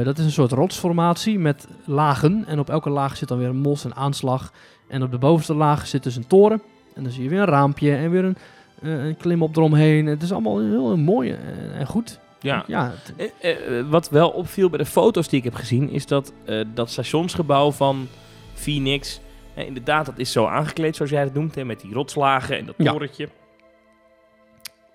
Dat 0.04 0.18
is 0.18 0.26
een 0.26 0.32
soort 0.32 0.52
rotsformatie 0.52 1.40
met 1.40 1.68
lagen. 1.86 2.44
En 2.48 2.60
op 2.60 2.70
elke 2.70 2.90
laag 2.90 3.18
zit 3.18 3.28
dan 3.28 3.38
weer 3.38 3.48
een 3.48 3.56
mos 3.62 3.86
en 3.86 3.96
aanslag. 3.96 4.52
En 4.88 5.04
op 5.04 5.12
de 5.12 5.18
bovenste 5.18 5.54
laag 5.54 5.88
zit 5.88 6.04
dus 6.04 6.16
een 6.16 6.28
toren. 6.28 6.62
En 6.96 7.04
dan 7.04 7.12
zie 7.12 7.24
je 7.24 7.30
weer 7.30 7.40
een 7.40 7.46
raampje 7.46 7.96
en 7.96 8.12
weer 8.12 8.24
een, 8.24 8.38
eh, 8.82 9.06
een 9.06 9.18
klimop 9.18 9.56
eromheen. 9.56 10.06
Het 10.06 10.22
is 10.22 10.32
allemaal 10.32 10.60
heel 10.60 10.98
mooi 10.98 11.38
en 11.78 11.88
goed. 11.88 12.20
Ja. 12.46 12.64
ja 12.68 12.94
Eh, 13.40 13.80
eh, 13.80 13.86
wat 13.90 14.10
wel 14.10 14.30
opviel 14.30 14.70
bij 14.70 14.78
de 14.78 14.86
foto's 14.86 15.28
die 15.28 15.38
ik 15.40 15.44
heb 15.44 15.54
gezien, 15.54 15.90
is 15.90 16.06
dat 16.06 16.34
eh, 16.46 16.62
dat 16.74 16.90
stationsgebouw 16.90 17.72
van 17.72 18.08
Phoenix, 18.54 19.20
inderdaad, 19.56 20.06
dat 20.06 20.18
is 20.18 20.32
zo 20.32 20.46
aangekleed 20.46 20.96
zoals 20.96 21.12
jij 21.12 21.22
het 21.22 21.34
noemt, 21.34 21.56
hè, 21.56 21.66
met 21.66 21.82
die 21.82 21.94
rotslagen 21.94 22.58
en 22.58 22.66
dat 22.66 22.76
Ja. 22.78 22.92
torentje. 22.92 23.30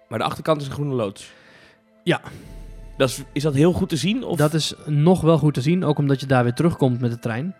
Maar 0.08 0.18
de 0.18 0.24
achterkant 0.24 0.60
is 0.60 0.66
een 0.66 0.72
groene 0.72 0.94
loods. 0.94 1.32
Ja. 2.04 2.20
Dat 2.96 3.08
is, 3.08 3.22
is 3.32 3.42
dat 3.42 3.54
heel 3.54 3.72
goed 3.72 3.88
te 3.88 3.96
zien? 3.96 4.24
Of? 4.24 4.38
Dat 4.38 4.54
is 4.54 4.74
nog 4.86 5.20
wel 5.20 5.38
goed 5.38 5.54
te 5.54 5.60
zien, 5.60 5.84
ook 5.84 5.98
omdat 5.98 6.20
je 6.20 6.26
daar 6.26 6.42
weer 6.42 6.54
terugkomt 6.54 7.00
met 7.00 7.10
de 7.10 7.18
trein. 7.18 7.54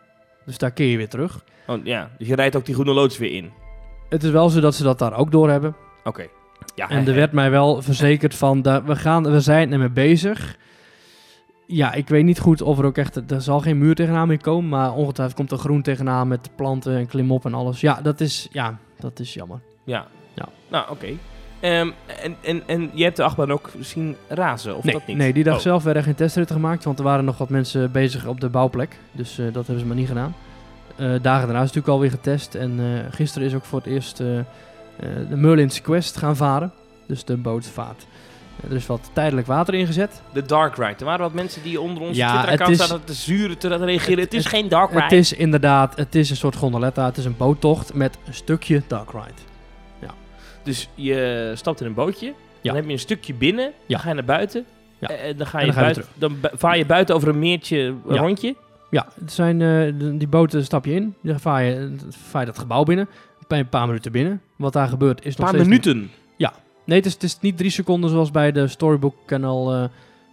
Dus 0.47 0.59
daar 0.59 0.71
keer 0.71 0.91
je 0.91 0.97
weer 0.97 1.09
terug. 1.09 1.45
Oh, 1.67 1.85
ja, 1.85 2.11
dus 2.19 2.29
je 2.29 2.35
rijdt 2.35 2.57
ook 2.57 2.65
die 2.65 2.75
groene 2.75 2.93
loods 2.93 3.19
weer 3.19 3.33
in. 3.33 3.51
Het 4.11 4.23
is 4.25 4.31
wel 4.31 4.49
zo 4.49 4.61
dat 4.61 4.75
ze 4.75 4.83
dat 4.83 4.99
daar 4.99 5.17
ook 5.17 5.31
door 5.31 5.51
hebben. 5.51 5.75
Oké. 6.05 6.27
Ja, 6.75 6.89
En 6.89 7.09
er 7.09 7.15
werd 7.15 7.33
mij 7.33 7.51
wel 7.51 7.83
verzekerd 7.83 8.35
van, 8.35 8.63
da- 8.63 8.83
we, 8.85 8.97
gaan, 8.97 9.31
we 9.31 9.41
zijn 9.41 9.73
ermee 9.73 9.91
bezig. 9.91 10.57
Ja, 11.67 11.93
ik 11.93 12.09
weet 12.09 12.25
niet 12.25 12.39
goed 12.41 12.63
of 12.63 12.79
er 12.79 12.85
ook 12.85 12.97
echt, 12.97 13.31
er 13.31 13.41
zal 13.43 13.61
geen 13.61 13.79
muur 13.79 13.95
tegenaan 13.95 14.29
meer 14.29 14.41
komen, 14.41 14.69
maar 14.69 14.93
ongetwijfeld 14.95 15.37
komt 15.39 15.51
er 15.53 15.59
groen 15.59 15.83
tegenaan 15.83 16.29
met 16.29 16.51
planten 16.57 16.97
en 16.97 17.07
klimop 17.07 17.45
en 17.45 17.55
alles. 17.55 17.81
Ja, 17.81 18.01
dat 18.03 18.21
is, 18.21 18.49
ja, 18.53 18.79
dat 18.99 19.19
is 19.21 19.35
jammer. 19.35 19.61
Ja. 19.85 20.07
Ja. 20.35 20.49
Nou, 20.69 20.91
oké. 20.91 21.07
Ehm, 21.61 21.91
en, 22.23 22.37
en, 22.43 22.63
en 22.67 22.91
je 22.95 23.05
hebt 23.05 23.17
de 23.17 23.23
achtbaan 23.23 23.53
ook 23.53 23.71
zien 23.81 24.17
razen, 24.29 24.77
of 24.77 24.85
nee, 24.85 24.93
dat 24.95 25.07
niet? 25.07 25.17
nee, 25.17 25.33
die 25.33 25.45
dag 25.45 25.55
Oh. 25.55 25.61
zelf 25.61 25.83
werden 25.83 26.03
geen 26.03 26.15
testritten 26.15 26.55
gemaakt, 26.57 26.85
want 26.85 26.99
er 26.99 27.05
waren 27.05 27.25
nog 27.25 27.39
wat 27.39 27.49
mensen 27.49 27.93
bezig 27.93 28.27
op 28.27 28.41
de 28.41 28.49
bouwplek. 28.49 28.97
Dus 29.13 29.39
eh, 29.39 29.45
dat 29.45 29.55
hebben 29.55 29.79
ze 29.79 29.87
maar 29.87 29.97
niet 29.97 30.09
gedaan. 30.09 30.35
Eh, 31.01 31.07
dagen 31.23 31.23
daarna 31.23 31.55
is 31.63 31.73
natuurlijk 31.73 31.89
alweer 31.89 32.11
getest. 32.11 32.55
En 32.55 32.79
eh, 32.81 33.13
gisteren 33.15 33.49
is 33.49 33.55
ook 33.55 33.65
voor 33.65 33.79
het 33.79 33.89
eerst 33.89 34.21
eh, 34.21 34.27
de 35.29 35.37
Merlin's 35.37 35.81
Quest 35.81 36.17
gaan 36.17 36.37
varen. 36.37 36.73
Dus 37.07 37.25
de 37.25 37.37
bootvaart. 37.37 38.07
Er 38.71 38.77
is 38.77 38.87
wat 38.87 39.11
tijdelijk 39.13 39.47
water 39.47 39.75
ingezet. 39.75 40.23
De 40.33 40.43
Dark 40.43 40.77
Ride. 40.77 40.95
Er 40.99 41.05
waren 41.05 41.21
wat 41.21 41.33
mensen 41.33 41.63
die 41.63 41.81
onder 41.81 42.03
onze 42.03 42.15
Ja, 42.15 42.33
Twitter-account 42.33 42.77
zaten 42.79 43.05
te 43.05 43.13
zuren, 43.13 43.59
te 43.59 43.69
reageren. 43.69 43.95
Het, 44.15 44.19
Het- 44.25 44.35
is 44.35 44.45
het- 44.45 44.53
geen 44.55 44.69
Dark 44.69 44.91
Ride. 44.91 45.03
Het 45.03 45.13
is 45.13 45.33
inderdaad, 45.33 45.97
het 45.97 46.15
is 46.15 46.31
een 46.31 46.37
soort 46.37 46.57
gondoletta. 46.57 47.05
Het 47.05 47.17
is 47.17 47.25
een 47.25 47.37
boottocht 47.37 47.95
met 47.95 48.19
een 48.27 48.35
stukje 48.35 48.83
dark 48.87 49.11
ride. 49.11 49.49
Dus 50.63 50.89
je 50.95 51.53
stapt 51.55 51.81
in 51.81 51.87
een 51.87 51.95
bootje, 51.95 52.27
Ja. 52.27 52.35
dan 52.63 52.75
heb 52.75 52.85
je 52.87 52.93
een 52.93 52.99
stukje 52.99 53.35
binnen, 53.35 53.65
Ja. 53.65 53.73
dan 53.87 53.99
ga 54.01 54.09
je 54.09 54.15
naar 54.15 54.25
buiten. 54.25 54.65
Ja. 54.99 55.09
En 55.09 55.37
dan 55.37 55.47
ga 55.47 55.59
En 55.61 55.67
je, 55.67 55.73
dan 55.73 55.81
buiten, 55.83 56.05
dan 56.15 56.37
vaar 56.55 56.79
je 56.79 56.87
buiten 56.87 57.15
over 57.15 57.29
een 57.29 57.39
meertje, 57.39 57.79
een 57.79 58.01
Ja. 58.15 58.21
rondje. 58.21 58.55
Ja, 58.91 59.07
het 59.21 59.33
zijn, 59.33 59.63
eh, 59.63 59.93
die 60.19 60.29
boten 60.29 60.65
stap 60.65 60.85
je 60.85 60.95
in, 60.95 61.15
dan 61.23 61.41
vaar 61.41 61.63
je, 61.65 61.95
vaar 62.09 62.41
je 62.41 62.47
dat 62.47 62.59
gebouw 62.59 62.83
binnen, 62.83 63.09
ben 63.49 63.59
je 63.59 63.65
een 63.65 63.71
paar 63.71 63.87
minuten 63.87 64.13
binnen. 64.13 64.41
Wat 64.57 64.73
daar 64.73 64.89
gebeurt 64.89 65.19
is 65.19 65.25
Een 65.25 65.31
nog 65.43 65.51
paar 65.51 65.61
steeds 65.61 65.69
minuten. 65.69 66.11
Nee, 66.85 66.99
het 66.99 67.07
is, 67.09 67.13
het 67.13 67.23
is 67.23 67.39
niet 67.41 67.57
drie 67.57 67.71
seconden 67.71 68.11
zoals 68.11 68.31
bij 68.31 68.53
de 68.53 68.69
Storybook 68.69 69.15
Kanaal. 69.27 69.75
eh, 69.75 69.85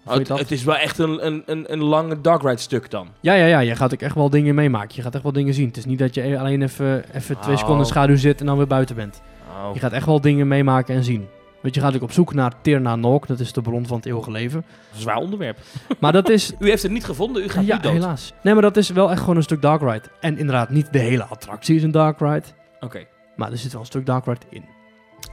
Oh, 0.06 0.14
het, 0.14 0.28
het 0.28 0.52
is 0.52 0.64
wel 0.64 0.76
echt 0.76 0.98
een, 0.98 1.26
een, 1.26 1.44
een, 1.46 1.72
een 1.74 1.84
lange 1.84 2.22
dark 2.22 2.42
ride 2.42 2.58
stuk 2.58 2.90
dan. 2.92 3.08
ja, 3.22 3.34
ja, 3.34 3.46
ja, 3.46 3.60
je 3.60 3.76
gaat 3.76 3.94
ook 3.94 4.02
echt 4.02 4.16
wel 4.16 4.30
dingen 4.30 4.56
meemaken. 4.56 4.96
Je 4.96 5.02
gaat 5.02 5.14
echt 5.14 5.24
wel 5.24 5.32
dingen 5.32 5.54
zien. 5.54 5.68
Het 5.68 5.78
is 5.78 5.86
niet 5.86 6.00
dat 6.00 6.14
je 6.16 6.40
alleen 6.40 6.62
even, 6.62 7.04
even 7.16 7.40
twee 7.40 7.54
Oh. 7.54 7.60
seconden 7.60 7.84
in 7.86 7.92
schaduw 7.92 8.16
zit 8.16 8.40
en 8.40 8.46
dan 8.46 8.58
weer 8.58 8.68
buiten 8.68 8.96
bent. 8.96 9.22
Oh. 9.50 9.70
Je 9.74 9.80
gaat 9.80 9.92
echt 9.92 10.06
wel 10.06 10.22
dingen 10.22 10.48
meemaken 10.48 10.96
en 10.96 11.04
zien. 11.04 11.28
Want 11.68 11.76
je 11.80 11.86
gaat 11.86 11.96
ook 11.96 12.02
op 12.02 12.12
zoek 12.12 12.34
naar 12.34 12.62
Tirna 12.62 12.96
Nog, 12.96 13.26
dat 13.26 13.40
is 13.40 13.54
de 13.54 13.62
bron 13.62 13.88
van 13.88 13.98
het 13.98 14.06
eeuwige 14.06 14.32
leven. 14.32 14.66
Zwaar 14.94 15.18
onderwerp. 15.18 15.58
Maar 16.00 16.12
dat 16.12 16.30
is, 16.30 16.54
U 16.60 16.70
heeft 16.70 16.84
het 16.84 16.92
niet 16.92 17.06
gevonden, 17.06 17.44
u 17.44 17.50
gaat 17.50 17.66
ja, 17.66 17.74
niet 17.74 17.84
dood. 17.84 17.94
helaas. 17.94 18.34
Nee, 18.44 18.54
maar 18.54 18.62
dat 18.64 18.78
is 18.78 18.90
wel 18.90 19.12
echt 19.12 19.20
gewoon 19.20 19.36
een 19.36 19.44
stuk 19.44 19.62
dark 19.62 19.82
ride. 19.82 20.04
En 20.20 20.38
inderdaad, 20.38 20.70
niet 20.70 20.94
de 20.94 21.00
hele 21.00 21.24
attractie 21.24 21.76
is 21.76 21.84
een 21.84 21.92
dark 21.92 22.20
ride. 22.20 22.44
Oké. 22.80 23.06
Maar 23.36 23.52
er 23.52 23.58
zit 23.58 23.72
wel 23.72 23.82
een 23.82 23.88
stuk 23.88 24.06
dark 24.06 24.26
ride 24.26 24.40
in. 24.50 24.64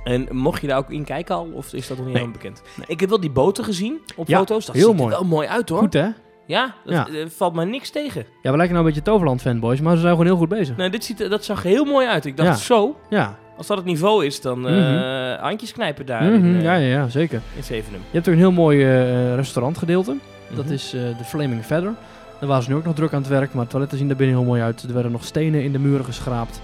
En 0.04 0.28
mocht 0.36 0.60
je 0.60 0.66
daar 0.66 0.78
ook 0.78 0.90
in 0.90 1.04
kijken 1.04 1.34
al, 1.34 1.50
of 1.52 1.72
is 1.72 1.86
dat 1.88 1.96
nog 1.96 2.06
niet 2.06 2.14
Nee. 2.14 2.22
helemaal 2.24 2.42
bekend? 2.52 2.62
Ik 2.86 3.00
heb 3.00 3.08
wel 3.08 3.20
die 3.20 3.30
boten 3.30 3.64
gezien 3.64 4.00
op 4.16 4.28
Ja, 4.28 4.38
foto's. 4.38 4.66
Dat 4.66 4.74
heel 4.74 4.88
ziet 4.88 4.96
mooi. 4.96 5.12
er 5.12 5.18
wel 5.20 5.28
mooi 5.28 5.48
uit 5.48 5.68
hoor. 5.68 5.78
Goed 5.78 5.92
hè? 5.92 6.08
Ja, 6.46 6.74
dat 6.84 6.92
Ja. 6.94 7.06
eh, 7.08 7.26
valt 7.28 7.54
mij 7.54 7.64
niks 7.64 7.90
tegen. 7.90 8.26
Ja, 8.42 8.50
we 8.50 8.56
lijken 8.56 8.74
nou 8.74 8.86
een 8.86 8.92
beetje 8.92 9.10
Toverland 9.10 9.40
fanboys, 9.40 9.80
maar 9.80 9.94
ze 9.94 10.00
zijn 10.00 10.10
gewoon 10.12 10.26
heel 10.26 10.36
goed 10.36 10.48
bezig. 10.48 10.76
Nou, 10.76 10.90
dit 10.90 11.04
ziet, 11.04 11.30
dat 11.30 11.44
zag 11.44 11.62
heel 11.62 11.84
mooi 11.84 12.06
uit. 12.06 12.24
Ik 12.24 12.36
dacht 12.36 12.48
Ja. 12.48 12.54
zo, 12.64 12.96
Ja, 13.10 13.38
als 13.56 13.66
dat 13.66 13.76
het 13.76 13.86
niveau 13.86 14.24
is, 14.26 14.40
dan 14.40 14.60
Mhm. 14.60 15.40
handjes 15.40 15.72
knijpen 15.72 16.06
daar 16.06 16.22
Mhm, 16.22 16.34
in, 16.44 16.56
eh, 16.56 16.62
ja, 16.62 16.74
ja, 16.74 16.86
ja, 16.88 17.08
zeker. 17.08 17.40
in 17.56 17.64
Zevenum. 17.64 18.00
Je 18.10 18.14
hebt 18.16 18.26
ook 18.28 18.32
een 18.34 18.40
heel 18.40 18.52
mooi 18.52 18.82
eh, 18.84 19.34
restaurantgedeelte. 19.34 20.16
Dat 20.54 20.64
Mhm. 20.64 20.74
is 20.74 20.90
de 20.90 21.24
Flaming 21.24 21.64
Feather. 21.64 21.92
Daar 22.38 22.48
waren 22.48 22.64
ze 22.64 22.70
nu 22.70 22.76
ook 22.76 22.84
nog 22.84 22.94
druk 22.94 23.12
aan 23.12 23.20
het 23.20 23.28
werk, 23.30 23.52
maar 23.52 23.60
het 23.62 23.70
toiletten 23.70 23.98
zien 23.98 24.10
er 24.10 24.16
binnen 24.16 24.36
heel 24.36 24.44
mooi 24.44 24.62
uit. 24.62 24.82
Er 24.82 24.92
werden 24.94 25.12
nog 25.12 25.24
stenen 25.24 25.62
in 25.62 25.72
de 25.72 25.78
muren 25.78 26.04
geschraapt. 26.04 26.60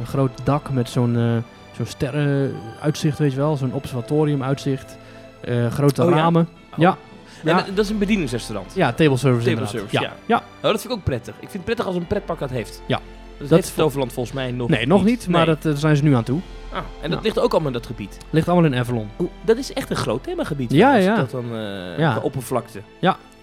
Een 0.00 0.06
groot 0.06 0.30
dak 0.44 0.70
met 0.70 0.88
zo'n 0.90 1.16
eh 1.16 1.22
zo'n 1.76 1.86
sterrenuitzicht, 1.86 3.18
weet 3.18 3.30
je 3.30 3.36
wel. 3.36 3.56
Zo'n 3.56 3.72
observatoriumuitzicht. 3.72 4.96
Eh 5.40 5.66
grote 5.72 6.02
Oh 6.04 6.10
ja? 6.10 6.16
ramen. 6.16 6.48
Oh. 6.72 6.78
Ja. 6.78 6.96
En 7.44 7.50
Ja. 7.50 7.56
dat- 7.56 7.66
dat 7.76 7.84
is 7.84 7.90
een 7.90 7.98
bedieningsrestaurant. 7.98 8.72
Ja, 8.74 8.92
table 8.92 9.16
service 9.16 9.24
Table 9.24 9.50
inderdaad. 9.50 9.70
service, 9.70 10.00
ja. 10.00 10.12
ja. 10.26 10.36
Oh, 10.36 10.42
dat 10.70 10.80
vind 10.80 10.84
ik 10.84 10.98
ook 10.98 11.04
prettig. 11.04 11.34
Ik 11.34 11.40
vind 11.40 11.52
het 11.52 11.64
prettig 11.64 11.86
als 11.86 11.96
een 11.96 12.06
pretpark 12.06 12.38
dat 12.38 12.50
heeft. 12.50 12.82
Ja. 12.86 13.00
Dat, 13.38 13.48
Dat 13.48 13.70
vo- 13.70 13.82
Toverland 13.82 14.12
volgens 14.12 14.34
mij 14.34 14.50
nog 14.52 14.68
Nee, 14.68 14.86
nog 14.86 15.04
niet, 15.04 15.28
maar 15.28 15.46
Nee. 15.46 15.54
dat, 15.54 15.64
eh, 15.64 15.70
daar 15.70 15.76
zijn 15.76 15.96
ze 15.96 16.02
nu 16.04 16.14
aan 16.14 16.24
toe. 16.24 16.40
Ah, 16.72 16.78
en 17.02 17.10
dat 17.10 17.18
Ja. 17.18 17.24
ligt 17.24 17.38
ook 17.38 17.50
allemaal 17.52 17.66
in 17.72 17.76
dat 17.78 17.86
gebied. 17.86 18.18
Ligt 18.30 18.48
allemaal 18.48 18.70
in 18.72 18.78
Avalon. 18.78 19.08
Dat 19.44 19.56
is 19.56 19.72
echt 19.72 19.90
een 19.90 19.96
groot 19.96 20.22
themagebied. 20.22 20.72
Ja, 20.72 20.94
ja. 20.96 21.16
Dat 21.16 21.30
dan 21.30 21.44
eh 21.54 21.98
Ja. 21.98 22.14
de 22.14 22.22
oppervlakte. 22.22 22.80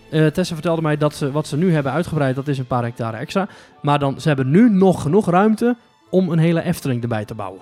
Eh, 0.09 0.25
Tessa 0.27 0.53
vertelde 0.53 0.81
mij 0.81 0.97
dat 0.97 1.15
ze 1.15 1.31
wat 1.31 1.47
ze 1.47 1.57
nu 1.57 1.73
hebben 1.73 1.91
uitgebreid, 1.91 2.35
dat 2.35 2.47
is 2.47 2.57
een 2.57 2.67
paar 2.67 2.83
hectare 2.83 3.17
extra. 3.17 3.47
Maar 3.81 3.99
dan, 3.99 4.21
ze 4.21 4.27
hebben 4.27 4.49
nu 4.49 4.69
nog 4.69 5.01
genoeg 5.01 5.29
ruimte 5.29 5.75
om 6.09 6.29
een 6.29 6.39
hele 6.39 6.63
Efteling 6.63 7.01
erbij 7.01 7.25
te 7.25 7.33
bouwen. 7.35 7.61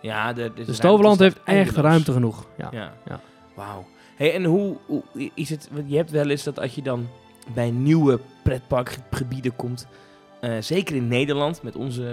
Ja, 0.00 0.32
de, 0.32 0.52
de 0.54 0.64
Dus 0.64 0.78
Toverland 0.78 1.18
heeft 1.18 1.36
echt 1.36 1.46
eindeloos. 1.46 1.82
ruimte 1.84 2.12
genoeg. 2.12 2.44
Ja. 2.58 2.68
Ja. 2.72 2.92
Ja. 3.06 3.20
Wauw. 3.54 3.84
Hey, 4.16 4.34
en 4.34 4.44
hoe, 4.44 4.76
hoe 4.86 5.02
is 5.34 5.50
het? 5.50 5.68
want 5.72 5.84
Je 5.90 5.96
hebt 5.96 6.10
wel 6.10 6.28
eens 6.30 6.42
dat 6.42 6.60
als 6.60 6.74
je 6.74 6.82
dan 6.82 7.08
bij 7.54 7.70
nieuwe 7.70 8.18
pretparkgebieden 8.42 9.56
komt, 9.56 9.86
zeker 10.60 10.96
in 10.96 11.08
Nederland 11.08 11.62
met 11.62 11.76
onze, 11.76 12.06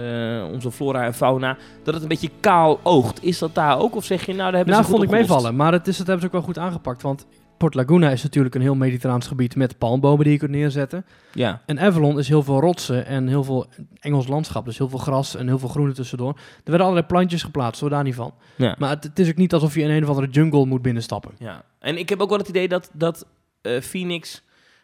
eh, 0.46 0.52
onze 0.52 0.70
flora 0.70 1.04
en 1.04 1.14
fauna, 1.14 1.56
dat 1.82 1.94
het 1.94 2.02
een 2.02 2.08
beetje 2.08 2.30
kaal 2.40 2.80
oogt. 2.82 3.24
Is 3.24 3.38
dat 3.38 3.54
daar 3.54 3.78
ook? 3.78 3.96
Of 3.96 4.04
zeg 4.04 4.20
je 4.26 4.32
nou, 4.34 4.36
daar 4.42 4.52
hebben 4.56 4.74
Nou, 4.74 4.84
ze 4.84 4.90
goed 4.90 4.98
vond 4.98 5.02
ik 5.02 5.08
opgelost? 5.18 5.30
meevallen. 5.30 5.56
Maar 5.56 5.72
het 5.72 5.88
is, 5.88 5.96
dat 5.96 6.06
hebben 6.06 6.20
ze 6.20 6.26
ook 6.26 6.32
wel 6.44 6.54
goed 6.54 6.58
aangepakt. 6.58 7.02
Want 7.02 7.26
Port 7.56 7.74
Laguna 7.74 8.10
is 8.10 8.22
natuurlijk 8.22 8.54
een 8.54 8.60
heel 8.60 8.74
mediterraans 8.74 9.26
gebied 9.26 9.56
met 9.56 9.78
palmbomen 9.78 10.24
die 10.24 10.32
je 10.32 10.38
kunt 10.38 10.50
neerzetten. 10.50 11.04
Ja. 11.32 11.60
En 11.66 11.80
Avalon 11.80 12.18
is 12.18 12.28
heel 12.28 12.42
veel 12.42 12.60
rotsen 12.60 13.06
en 13.06 13.28
heel 13.28 13.44
veel 13.44 13.66
Engels 14.00 14.26
landschap. 14.26 14.64
Dus 14.64 14.78
heel 14.78 14.88
veel 14.88 14.98
gras 14.98 15.36
en 15.36 15.46
heel 15.46 15.58
veel 15.58 15.68
groene 15.68 15.92
tussendoor. 15.92 16.28
Er 16.34 16.42
werden 16.64 16.80
allerlei 16.86 17.06
plantjes 17.06 17.42
geplaatst, 17.42 17.80
hoor 17.80 17.90
daar 17.90 18.02
niet 18.02 18.14
van. 18.14 18.34
ja. 18.56 18.74
Maar 18.78 18.90
het, 18.90 19.04
het 19.04 19.18
is 19.18 19.28
ook 19.28 19.36
niet 19.36 19.52
alsof 19.54 19.74
je 19.74 19.80
in 19.82 19.90
een 19.90 20.02
of 20.02 20.08
andere 20.08 20.28
jungle 20.28 20.66
moet 20.66 20.82
binnenstappen. 20.82 21.30
Ja, 21.38 21.62
en 21.78 21.98
ik 21.98 22.08
heb 22.08 22.20
ook 22.20 22.28
wel 22.28 22.38
het 22.38 22.48
idee 22.48 22.68
dat, 22.68 22.90
dat 22.92 23.26
eh, 23.62 23.80
Phoenix, 23.80 24.42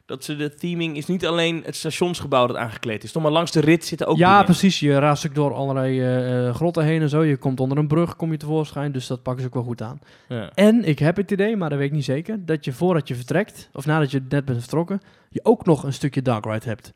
dat 0.09 0.25
ze 0.25 0.37
de 0.37 0.55
theming 0.55 0.97
is 0.97 1.07
niet 1.07 1.27
alleen 1.27 1.62
het 1.64 1.77
stationsgebouw 1.77 2.47
dat 2.47 2.57
aangekleed 2.57 3.05
is. 3.05 3.12
Toch 3.12 3.23
maar 3.23 3.33
langs 3.33 3.51
de 3.51 3.61
rit 3.61 3.85
zitten 3.85 4.07
ook 4.07 4.16
ja, 4.16 4.31
dingen. 4.31 4.44
precies. 4.44 4.81
Je 4.81 4.99
raast 4.99 5.27
ook 5.27 5.35
door 5.35 5.55
allerlei 5.55 6.01
eh, 6.01 6.49
eh, 6.49 6.55
grotten 6.55 6.85
heen 6.85 7.01
en 7.01 7.09
zo. 7.09 7.23
Je 7.23 7.37
komt 7.37 7.61
onder 7.61 7.79
een 7.79 7.87
brug, 7.87 8.16
kom 8.16 8.31
je 8.31 8.37
tevoorschijn. 8.37 8.92
Dus 8.92 9.07
dat 9.07 9.23
pakken 9.23 9.42
ze 9.42 9.49
ook 9.49 9.55
wel 9.55 9.62
goed 9.62 9.83
aan. 9.83 10.01
Ja. 10.29 10.51
En 10.55 10.85
ik 10.85 10.99
heb 10.99 11.16
het 11.16 11.31
idee, 11.31 11.57
maar 11.57 11.68
dat 11.68 11.79
weet 11.79 11.88
ik 11.88 11.94
niet 11.94 12.05
zeker, 12.05 12.44
dat 12.47 12.64
je 12.64 12.73
voordat 12.73 13.09
je 13.09 13.14
vertrekt, 13.14 13.68
of 13.73 13.87
nadat 13.87 14.11
je 14.11 14.23
net 14.29 14.44
bent 14.44 14.59
vertrokken, 14.59 15.01
je 15.31 15.40
ook 15.42 15.64
nog 15.64 15.83
een 15.83 15.92
stukje 15.92 16.23
dark 16.23 16.44
ride 16.44 16.68
hebt. 16.68 16.92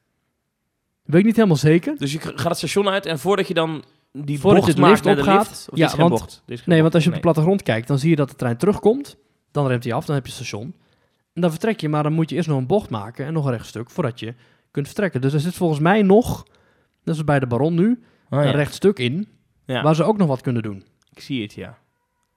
Weet 1.03 1.21
ik 1.21 1.27
niet 1.27 1.37
helemaal 1.37 1.57
zeker. 1.57 1.97
Dus 1.99 2.13
je 2.13 2.21
gaat 2.21 2.45
het 2.45 2.57
station 2.57 2.89
uit 2.89 3.07
en 3.07 3.19
voordat 3.19 3.49
je 3.49 3.55
dan 3.55 3.85
die 4.13 4.41
Voordat 4.41 4.61
bocht 4.65 4.77
je 4.77 4.83
de 4.83 4.89
lift 4.89 5.07
opgaat, 5.07 5.69
lift, 5.71 5.93
ja, 5.93 5.97
want- 5.97 6.11
bocht. 6.11 6.43
Nee, 6.65 6.83
want 6.83 6.95
als 6.95 7.03
je 7.03 7.09
op 7.09 7.15
de 7.15 7.21
plattegrond 7.21 7.63
kijkt, 7.63 7.89
dan 7.89 7.99
zie 7.99 8.11
je 8.11 8.17
dat 8.17 8.31
de 8.31 8.37
trein 8.37 8.57
terugkomt. 8.57 9.17
Dan 9.51 9.67
remt 9.67 9.85
hij 9.85 9.93
af, 9.93 10.05
dan 10.05 10.15
heb 10.15 10.27
je 10.27 10.33
station. 10.33 10.75
En 11.33 11.41
dan 11.41 11.51
vertrek 11.51 11.81
je, 11.81 11.89
maar 11.89 12.03
dan 12.03 12.13
moet 12.13 12.31
je 12.31 12.37
eerst 12.37 12.49
nog 12.49 12.59
een 12.59 12.67
bocht 12.67 12.91
maken 12.91 13.27
en 13.27 13.33
nog 13.33 13.45
een 13.45 13.51
rechtstuk 13.53 13.91
voordat 13.91 14.21
je 14.21 14.35
kunt 14.71 14.87
vertrekken. 14.87 15.21
Dus 15.21 15.33
er 15.33 15.41
zit 15.41 15.55
volgens 15.55 15.81
mij 15.81 16.03
nog, 16.03 16.47
dat 17.05 17.15
is 17.15 17.25
bij 17.25 17.41
de 17.41 17.47
Baron 17.47 17.75
nu, 17.75 18.03
Oh, 18.31 18.39
een 18.39 18.47
ja. 18.47 18.51
rechtstuk 18.51 18.99
in, 18.99 19.29
Ja, 19.65 19.83
waar 19.83 19.95
ze 19.95 20.05
ook 20.05 20.17
nog 20.17 20.29
wat 20.29 20.41
kunnen 20.41 20.63
doen. 20.63 20.85
ik 21.13 21.21
zie 21.21 21.43
het, 21.43 21.53
ja. 21.53 21.79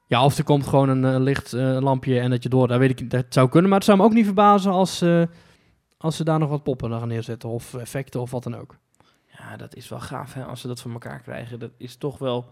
Ja, 0.08 0.26
of 0.26 0.38
er 0.38 0.44
komt 0.44 0.68
gewoon 0.68 0.90
een 0.90 1.06
eh, 1.14 1.20
licht 1.22 1.54
eh, 1.54 1.78
lampje 1.80 2.20
en 2.20 2.30
dat 2.30 2.44
je 2.44 2.50
door, 2.50 2.68
dat 2.68 2.80
weet 2.80 2.90
ik 2.90 3.02
niet, 3.02 3.12
dat 3.12 3.26
zou 3.30 3.50
kunnen. 3.50 3.70
Maar 3.70 3.78
het 3.80 3.88
zou 3.88 3.98
me 4.00 4.04
ook 4.04 4.14
niet 4.14 4.26
verbazen 4.26 4.72
als, 4.72 5.02
eh, 5.02 5.24
als 5.98 6.16
ze 6.16 6.24
daar 6.24 6.40
nog 6.40 6.50
wat 6.50 6.64
poppen 6.64 6.92
gaan 6.92 7.08
neerzetten 7.08 7.50
of 7.50 7.74
effecten 7.74 8.22
of 8.22 8.32
wat 8.32 8.44
dan 8.44 8.56
ook. 8.56 8.76
Ja, 9.38 9.58
dat 9.58 9.76
is 9.76 9.90
wel 9.90 10.00
gaaf, 10.00 10.34
hè, 10.34 10.44
als 10.46 10.62
ze 10.62 10.68
dat 10.68 10.82
voor 10.82 10.92
elkaar 10.92 11.20
krijgen. 11.22 11.60
Dat 11.60 11.72
is 11.78 11.96
toch 11.96 12.18
wel... 12.18 12.50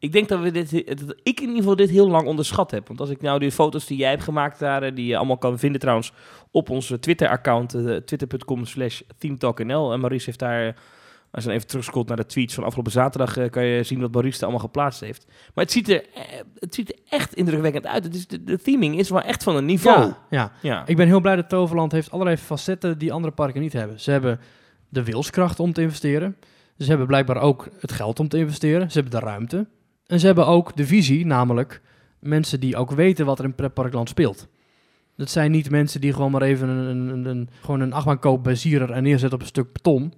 Ik 0.00 0.12
denk 0.12 0.28
dat 0.28 0.40
we 0.40 0.50
dit, 0.50 0.70
dat 0.98 1.16
ik 1.22 1.40
in 1.40 1.46
ieder 1.46 1.56
geval 1.56 1.76
dit 1.76 1.90
heel 1.90 2.08
lang 2.08 2.26
onderschat 2.26 2.70
heb. 2.70 2.88
Want 2.88 3.00
als 3.00 3.10
ik 3.10 3.20
nou 3.20 3.38
die 3.38 3.52
foto's 3.52 3.86
die 3.86 3.98
jij 3.98 4.10
hebt 4.10 4.22
gemaakt 4.22 4.58
daar, 4.58 4.82
eh, 4.82 4.94
die 4.94 5.06
je 5.06 5.16
allemaal 5.16 5.38
kan 5.38 5.58
vinden 5.58 5.80
trouwens 5.80 6.12
op 6.50 6.70
onze 6.70 6.98
Twitter-account, 6.98 7.74
eh, 7.74 7.96
twitter.com 7.96 8.64
slash 8.64 9.00
themetalknl. 9.18 9.92
En 9.92 10.00
Maurice 10.00 10.24
heeft 10.24 10.38
daar, 10.38 10.66
eh, 10.66 10.72
als 11.30 11.42
je 11.42 11.48
dan 11.48 11.56
even 11.56 11.68
terugscrollt 11.68 12.08
naar 12.08 12.16
de 12.16 12.26
tweets 12.26 12.54
van 12.54 12.64
afgelopen 12.64 12.92
zaterdag, 12.92 13.50
kan 13.50 13.64
je 13.64 13.82
zien 13.82 14.00
wat 14.00 14.12
Maurice 14.12 14.36
er 14.36 14.42
allemaal 14.42 14.64
geplaatst 14.64 15.00
heeft. 15.00 15.26
Maar 15.54 15.64
het 15.64 15.72
ziet 15.72 15.88
er, 15.88 16.04
het 16.58 16.74
ziet 16.74 16.92
er 16.92 16.98
echt 17.08 17.34
indrukwekkend 17.34 17.86
uit. 17.86 18.04
Het 18.04 18.14
is, 18.14 18.26
de, 18.26 18.44
de 18.44 18.58
theming 18.58 18.98
is 18.98 19.10
wel 19.10 19.22
echt 19.22 19.42
van 19.42 19.56
een 19.56 19.64
niveau. 19.64 20.00
Ja, 20.00 20.18
ja. 20.30 20.52
Ja. 20.62 20.86
Ik 20.86 20.96
ben 20.96 21.06
heel 21.06 21.20
blij 21.20 21.36
dat 21.36 21.48
Toverland 21.48 21.92
heeft 21.92 22.10
allerlei 22.10 22.36
facetten 22.36 22.98
die 22.98 23.12
andere 23.12 23.32
parken 23.32 23.60
niet 23.60 23.72
hebben. 23.72 24.00
Ze 24.00 24.10
hebben 24.10 24.40
de 24.88 25.04
wilskracht 25.04 25.60
om 25.60 25.72
te 25.72 25.82
investeren. 25.82 26.36
Ze 26.78 26.88
hebben 26.88 27.06
blijkbaar 27.06 27.40
ook 27.40 27.68
het 27.80 27.92
geld 27.92 28.20
om 28.20 28.28
te 28.28 28.38
investeren. 28.38 28.90
Ze 28.90 29.00
hebben 29.00 29.20
de 29.20 29.26
ruimte. 29.26 29.66
En 30.08 30.20
ze 30.20 30.26
hebben 30.26 30.46
ook 30.46 30.76
de 30.76 30.86
visie, 30.86 31.26
namelijk 31.26 31.80
mensen 32.18 32.60
die 32.60 32.76
ook 32.76 32.90
weten 32.90 33.26
wat 33.26 33.38
er 33.38 33.44
in 33.44 33.54
pretparkland 33.54 34.08
speelt. 34.08 34.48
Dat 35.16 35.30
zijn 35.30 35.50
niet 35.50 35.70
mensen 35.70 36.00
die 36.00 36.12
gewoon 36.12 36.30
maar 36.30 36.42
even 36.42 36.68
een, 36.68 37.08
een, 37.08 37.24
een, 37.24 37.48
gewoon 37.60 37.80
een 37.80 37.92
achtbaan 37.92 38.18
kopen 38.18 38.56
en 38.90 39.02
neerzetten 39.02 39.32
op 39.32 39.40
een 39.40 39.46
stuk 39.46 39.72
beton. 39.72 40.12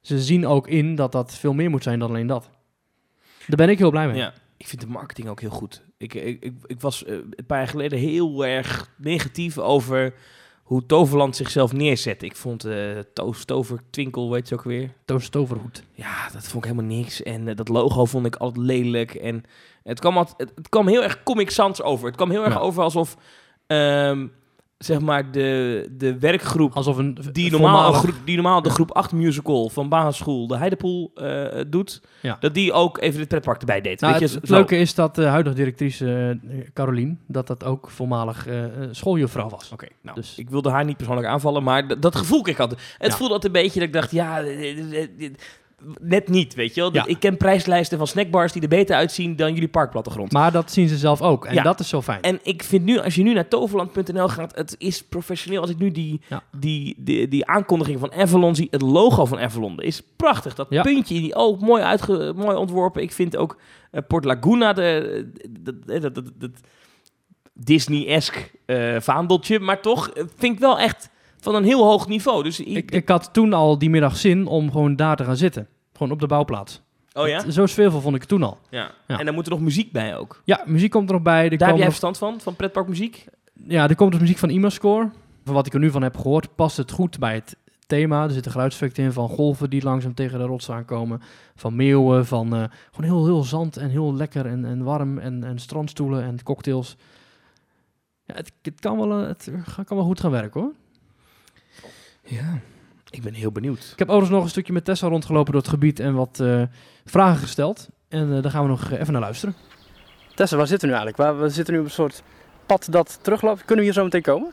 Ze 0.00 0.20
zien 0.20 0.46
ook 0.46 0.68
in 0.68 0.94
dat 0.94 1.12
dat 1.12 1.34
veel 1.34 1.52
meer 1.52 1.70
moet 1.70 1.82
zijn 1.82 1.98
dan 1.98 2.08
alleen 2.08 2.26
dat. 2.26 2.50
Daar 3.46 3.56
ben 3.56 3.68
ik 3.68 3.78
heel 3.78 3.90
blij 3.90 4.06
mee. 4.06 4.16
Ja, 4.16 4.32
ik 4.56 4.66
vind 4.66 4.80
de 4.80 4.86
marketing 4.86 5.28
ook 5.28 5.40
heel 5.40 5.50
goed. 5.50 5.82
Ik, 5.96 6.14
ik, 6.14 6.42
ik, 6.42 6.52
ik 6.66 6.80
was 6.80 7.04
eh, 7.04 7.14
een 7.14 7.46
paar 7.46 7.58
jaar 7.58 7.68
geleden 7.68 7.98
heel 7.98 8.46
erg 8.46 8.94
negatief 8.96 9.58
over 9.58 10.14
hoe 10.68 10.86
Toverland 10.86 11.36
zichzelf 11.36 11.72
neerzet. 11.72 12.22
Ik 12.22 12.36
vond 12.36 12.64
eh 12.64 12.98
Toos, 13.12 13.44
Tover, 13.44 13.78
Twinkel, 13.90 14.30
weet 14.30 14.48
je 14.48 14.54
ook 14.54 14.62
weer. 14.64 14.92
Toast 15.04 15.32
Toverhoed. 15.32 15.82
Ja, 15.92 16.28
dat 16.32 16.42
vond 16.48 16.64
ik 16.64 16.70
helemaal 16.70 16.96
niks. 16.96 17.22
En 17.22 17.48
eh, 17.48 17.56
dat 17.56 17.68
logo 17.68 18.04
vond 18.04 18.26
ik 18.26 18.36
altijd 18.36 18.66
lelijk. 18.66 19.14
En 19.14 19.44
het 19.82 20.00
kwam, 20.00 20.16
altijd, 20.16 20.38
het, 20.38 20.52
het 20.54 20.68
kwam 20.68 20.86
heel 20.88 21.02
erg 21.02 21.22
Comic 21.22 21.50
Sans 21.50 21.82
over. 21.82 22.06
Het 22.06 22.16
kwam 22.16 22.30
heel 22.30 22.44
erg 22.44 22.54
Ja. 22.54 22.60
over 22.60 22.82
alsof, 22.82 23.16
ehm, 23.66 24.26
zeg 24.78 25.00
maar, 25.00 25.30
de, 25.32 25.88
de 25.98 26.18
werkgroep 26.18 26.72
Alsof 26.74 26.96
een 26.96 27.18
die 27.32 27.50
normaal, 27.50 27.92
groep, 27.92 28.14
die 28.24 28.34
normaal 28.34 28.62
de 28.62 28.70
groep 28.70 28.92
8 28.92 29.12
musical 29.12 29.68
van 29.68 29.88
basisschool, 29.88 30.46
de 30.46 30.56
Heidepoel, 30.56 31.10
eh, 31.14 31.60
doet, 31.66 32.02
Ja. 32.22 32.36
dat 32.40 32.54
die 32.54 32.72
ook 32.72 32.98
even 33.00 33.20
het 33.20 33.28
pretpark 33.28 33.60
erbij 33.60 33.80
deed. 33.80 34.00
Nou, 34.00 34.12
Weet 34.12 34.22
het 34.22 34.32
je, 34.32 34.38
het 34.40 34.48
leuke 34.48 34.76
is 34.76 34.94
dat 34.94 35.14
de 35.14 35.24
huidige 35.24 35.56
directrice 35.56 36.38
uh, 36.44 36.60
Carolien, 36.74 37.20
dat 37.26 37.46
dat 37.46 37.64
ook 37.64 37.90
voormalig 37.90 38.46
eh, 38.46 38.64
eh, 38.64 38.70
schooljuffrouw 38.90 39.48
was. 39.48 39.70
Oké, 39.72 39.86
nou, 40.02 40.16
Dus- 40.16 40.38
ik 40.38 40.50
wilde 40.50 40.70
haar 40.70 40.84
niet 40.84 40.96
persoonlijk 40.96 41.26
aanvallen, 41.28 41.62
maar 41.62 42.00
dat 42.00 42.16
gevoel 42.16 42.48
ik 42.48 42.58
altijd. 42.58 42.80
Het 42.98 43.10
Ja. 43.10 43.16
voelde 43.16 43.34
altijd 43.34 43.54
een 43.54 43.62
beetje 43.62 43.78
dat 43.78 43.88
ik 43.88 43.94
dacht, 43.94 44.10
ja, 44.10 44.40
eh, 44.42 44.78
eh, 44.78 45.02
eh, 45.18 45.30
net 46.00 46.28
niet, 46.28 46.54
weet 46.54 46.74
je 46.74 46.80
wel. 46.80 46.92
Ja. 46.94 47.06
Ik 47.06 47.20
ken 47.20 47.36
prijslijsten 47.36 47.98
van 47.98 48.06
snackbars 48.06 48.52
die 48.52 48.62
er 48.62 48.68
beter 48.68 48.96
uitzien 48.96 49.36
dan 49.36 49.52
jullie 49.52 49.68
parkplattegrond. 49.68 50.32
Maar 50.32 50.52
dat 50.52 50.72
zien 50.72 50.88
ze 50.88 50.96
zelf 50.96 51.22
ook. 51.22 51.44
En 51.46 51.54
Ja. 51.54 51.62
dat 51.62 51.80
is 51.80 51.88
zo 51.88 52.02
fijn. 52.02 52.22
En 52.22 52.38
ik 52.42 52.62
vind 52.62 52.84
nu, 52.84 52.98
als 52.98 53.14
je 53.14 53.22
nu 53.22 53.32
naar 53.32 53.48
toverland.nl 53.48 54.28
gaat, 54.28 54.56
het 54.56 54.74
is 54.78 55.02
professioneel. 55.04 55.60
Als 55.60 55.70
ik 55.70 55.78
nu 55.78 55.90
die, 55.90 56.20
Ja. 56.28 56.42
die, 56.58 56.94
die, 56.98 57.28
die 57.28 57.46
aankondiging 57.46 57.98
van 58.00 58.12
Avalon 58.12 58.54
zie, 58.54 58.68
het 58.70 58.82
logo 58.82 59.24
van 59.24 59.38
Avalon, 59.38 59.80
is 59.80 60.02
prachtig. 60.16 60.54
Dat 60.54 60.66
Ja. 60.70 60.82
puntje, 60.82 61.14
in 61.14 61.22
die, 61.22 61.36
oh, 61.36 61.60
mooi, 61.60 61.82
uitge, 61.82 62.32
mooi 62.36 62.56
ontworpen. 62.56 63.02
Ik 63.02 63.12
vind 63.12 63.36
ook 63.36 63.58
eh, 63.90 64.00
Port 64.08 64.24
Laguna, 64.24 64.72
de, 64.72 65.30
dat, 66.38 66.50
Disney-esk 67.54 68.50
eh, 68.66 68.96
vaandeltje, 69.00 69.58
maar 69.60 69.80
toch 69.80 70.08
eh, 70.08 70.24
vind 70.36 70.54
ik 70.54 70.60
wel 70.60 70.78
echt 70.78 71.10
van 71.40 71.54
een 71.54 71.64
heel 71.64 71.84
hoog 71.84 72.08
niveau. 72.08 72.42
Dus 72.42 72.60
ik, 72.60 72.90
ik, 72.90 73.08
had 73.08 73.32
toen 73.32 73.52
al 73.52 73.78
die 73.78 73.90
middag 73.90 74.16
zin 74.16 74.46
om 74.46 74.70
gewoon 74.72 74.96
daar 74.96 75.16
te 75.16 75.24
gaan 75.24 75.36
zitten. 75.36 75.68
Gewoon 75.92 76.12
op 76.12 76.20
de 76.20 76.26
bouwplaats. 76.26 76.80
oh 77.12 77.28
ja? 77.28 77.50
Zo 77.50 77.66
sfeervol 77.66 78.00
vond 78.00 78.14
ik 78.14 78.20
het 78.20 78.30
toen 78.30 78.42
al. 78.42 78.58
ja? 78.70 78.90
Ja. 79.06 79.18
En 79.18 79.24
dan 79.24 79.34
moet 79.34 79.44
er 79.46 79.50
nog 79.52 79.60
muziek 79.60 79.92
bij 79.92 80.16
ook. 80.16 80.42
Ja, 80.44 80.62
muziek 80.66 80.90
komt 80.90 81.08
er 81.08 81.14
nog 81.14 81.22
bij. 81.24 81.50
Er 81.50 81.58
Daar 81.58 81.68
heb 81.68 81.76
jij 81.76 81.86
nog- 81.86 81.96
verstand 81.96 82.18
van, 82.18 82.40
van 82.40 82.56
pretparkmuziek? 82.56 83.26
Ja, 83.66 83.88
er 83.88 83.94
komt 83.94 84.10
dus 84.12 84.20
muziek 84.20 84.38
van 84.38 84.48
Imascore. 84.48 85.10
Van 85.44 85.54
wat 85.54 85.66
ik 85.66 85.72
er 85.74 85.80
nu 85.80 85.90
van 85.90 86.02
heb 86.02 86.16
gehoord, 86.16 86.54
past 86.54 86.76
het 86.76 86.90
goed 86.90 87.18
bij 87.18 87.34
het 87.34 87.56
thema. 87.86 88.24
Er 88.24 88.30
zitten 88.30 88.52
geluidseffecten 88.52 89.04
in 89.04 89.12
van 89.12 89.28
golven 89.28 89.70
die 89.70 89.82
langzaam 89.82 90.14
tegen 90.14 90.38
de 90.38 90.44
rots 90.44 90.70
aankomen. 90.70 91.20
Van 91.56 91.76
meeuwen, 91.76 92.26
van 92.26 92.54
eh, 92.54 92.64
gewoon 92.90 93.10
heel, 93.10 93.24
heel 93.24 93.42
zand 93.44 93.76
en 93.76 93.88
heel 93.90 94.14
lekker 94.14 94.46
en, 94.46 94.64
en 94.64 94.82
warm. 94.82 95.18
En, 95.18 95.44
en 95.44 95.58
strandstoelen 95.58 96.22
en 96.22 96.42
cocktails. 96.42 96.96
Ja, 98.24 98.34
het, 98.34 98.52
het, 98.62 98.80
kan 98.80 98.96
wel, 98.98 99.20
eh, 99.20 99.26
het 99.26 99.50
kan 99.84 99.96
wel 99.96 100.06
goed 100.06 100.20
gaan 100.20 100.30
werken 100.30 100.60
hoor. 100.60 100.72
Ja, 102.28 102.58
ik 103.10 103.22
ben 103.22 103.34
heel 103.34 103.52
benieuwd. 103.52 103.90
Ik 103.92 103.98
heb 103.98 104.08
overigens 104.08 104.34
nog 104.34 104.42
een 104.44 104.50
stukje 104.50 104.72
met 104.72 104.84
Tessa 104.84 105.08
rondgelopen 105.08 105.52
door 105.52 105.60
het 105.60 105.70
gebied 105.70 106.00
en 106.00 106.14
wat 106.14 106.40
eh, 106.40 106.62
vragen 107.04 107.38
gesteld. 107.38 107.88
En 108.08 108.36
eh, 108.36 108.42
daar 108.42 108.50
gaan 108.50 108.62
we 108.62 108.68
nog 108.68 108.90
even 108.90 109.12
naar 109.12 109.22
luisteren. 109.22 109.54
Tessa, 110.34 110.56
waar 110.56 110.66
zitten 110.66 110.88
we 110.88 110.94
nu 110.94 111.00
eigenlijk? 111.00 111.30
Waar, 111.30 111.42
we 111.42 111.48
zitten 111.48 111.74
nu 111.74 111.80
op 111.80 111.86
een 111.86 111.90
soort 111.90 112.22
pad 112.66 112.86
dat 112.90 113.18
terugloopt. 113.22 113.58
Kunnen 113.58 113.76
we 113.76 113.82
hier 113.82 113.92
zo 113.92 114.04
meteen 114.04 114.22
komen? 114.22 114.52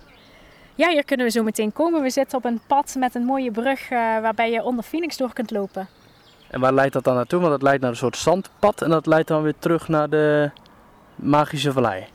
Ja, 0.76 0.90
hier 0.90 1.06
kunnen 1.06 1.26
we 1.26 1.32
zo 1.32 1.44
meteen 1.44 1.74
komen. 1.74 2.02
We 2.02 2.10
zitten 2.10 2.38
op 2.38 2.46
een 2.46 2.60
pad 2.68 2.96
met 2.98 3.16
een 3.16 3.24
mooie 3.24 3.52
brug 3.52 3.82
eh, 3.82 3.98
waarbij 3.98 4.52
je 4.52 4.64
onder 4.64 4.84
Phoenix 4.84 5.18
door 5.18 5.34
kunt 5.34 5.52
lopen. 5.52 5.88
En 6.50 6.60
waar 6.60 6.74
leidt 6.74 6.94
dat 6.94 7.04
dan 7.04 7.16
naartoe? 7.16 7.40
Want 7.40 7.52
dat 7.52 7.62
leidt 7.62 7.82
naar 7.82 7.92
een 7.92 7.98
soort 7.98 8.18
zandpad 8.18 8.82
en 8.82 8.90
dat 8.90 9.06
leidt 9.06 9.28
dan 9.28 9.42
weer 9.42 9.56
terug 9.60 9.88
naar 9.88 10.10
de 10.10 10.52
magische 11.16 11.72
vallei. 11.72 12.06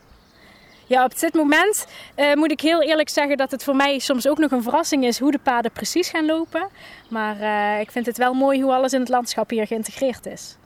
Ja, 0.91 1.05
op 1.05 1.19
dit 1.19 1.35
moment 1.35 1.87
eh, 2.15 2.35
moet 2.35 2.51
ik 2.51 2.61
heel 2.61 2.83
eerlijk 2.83 3.09
zeggen 3.09 3.37
dat 3.37 3.51
het 3.51 3.65
voor 3.65 3.77
mij 3.77 3.99
soms 3.99 4.29
ook 4.29 4.39
nog 4.39 4.51
een 4.51 4.63
verrassing 4.63 5.05
is 5.05 5.19
hoe 5.19 5.31
de 5.31 5.39
paden 5.39 5.71
precies 5.73 6.11
gaan 6.11 6.27
lopen. 6.27 6.69
Maar 7.09 7.41
eh, 7.41 7.81
ik 7.81 7.91
vind 7.91 8.07
het 8.07 8.17
wel 8.17 8.35
mooi 8.35 8.63
hoe 8.63 8.73
alles 8.73 8.93
in 8.93 9.01
het 9.01 9.09
landschap 9.09 9.51
hier 9.51 9.67
geïntegreerd 9.67 10.27
is. 10.27 10.57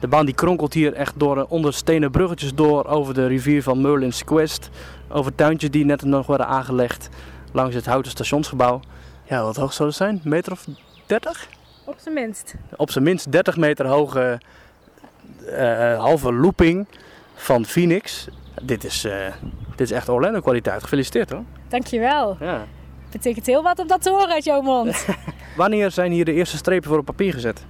De 0.00 0.08
baan 0.08 0.24
die 0.24 0.34
kronkelt 0.34 0.74
hier 0.74 0.92
echt 0.92 1.18
door 1.18 1.38
eh, 1.38 1.44
onder 1.48 1.74
stenen 1.74 2.10
bruggetjes 2.10 2.54
door 2.54 2.86
over 2.86 3.14
de 3.14 3.26
rivier 3.26 3.62
van 3.62 3.80
Merlin's 3.80 4.24
Quest. 4.24 4.70
Over 5.08 5.34
tuintjes 5.34 5.70
die 5.70 5.84
net 5.84 6.02
nog 6.02 6.26
worden 6.26 6.46
aangelegd 6.46 7.08
langs 7.52 7.74
het 7.74 7.86
houten 7.86 8.10
stationsgebouw. 8.10 8.80
Ja, 9.24 9.42
wat 9.42 9.56
hoog 9.56 9.72
zou 9.72 9.88
het 9.88 9.98
zijn? 9.98 10.20
Een 10.24 10.30
meter 10.30 10.52
of 10.52 10.66
30? 11.06 11.48
Op 11.84 11.96
zijn 11.98 12.14
minst. 12.14 12.54
Op 12.76 12.90
zijn 12.90 13.04
minst 13.04 13.32
30 13.32 13.56
meter 13.56 13.86
hoge 13.86 14.40
eh, 15.46 15.98
halve 15.98 16.32
looping 16.32 16.86
van 17.34 17.64
Phoenix. 17.64 18.28
Dit 18.62 18.84
is, 18.84 19.04
eh, 19.04 19.26
dit 19.76 19.90
is 19.90 19.90
echt 19.90 20.08
Orlando 20.08 20.40
kwaliteit. 20.40 20.82
Gefeliciteerd 20.82 21.30
hoor. 21.30 21.44
Dankjewel. 21.68 22.36
Ja. 22.40 22.66
Betekent 23.10 23.46
heel 23.46 23.62
wat 23.62 23.78
om 23.78 23.86
dat 23.86 24.02
te 24.02 24.10
horen 24.10 24.28
uit 24.28 24.44
jouw 24.44 24.60
mond. 24.60 25.06
Wanneer 25.56 25.90
zijn 25.90 26.12
hier 26.12 26.24
de 26.24 26.32
eerste 26.32 26.56
strepen 26.56 26.88
voor 26.88 26.98
op 26.98 27.04
papier 27.04 27.32
gezet? 27.32 27.64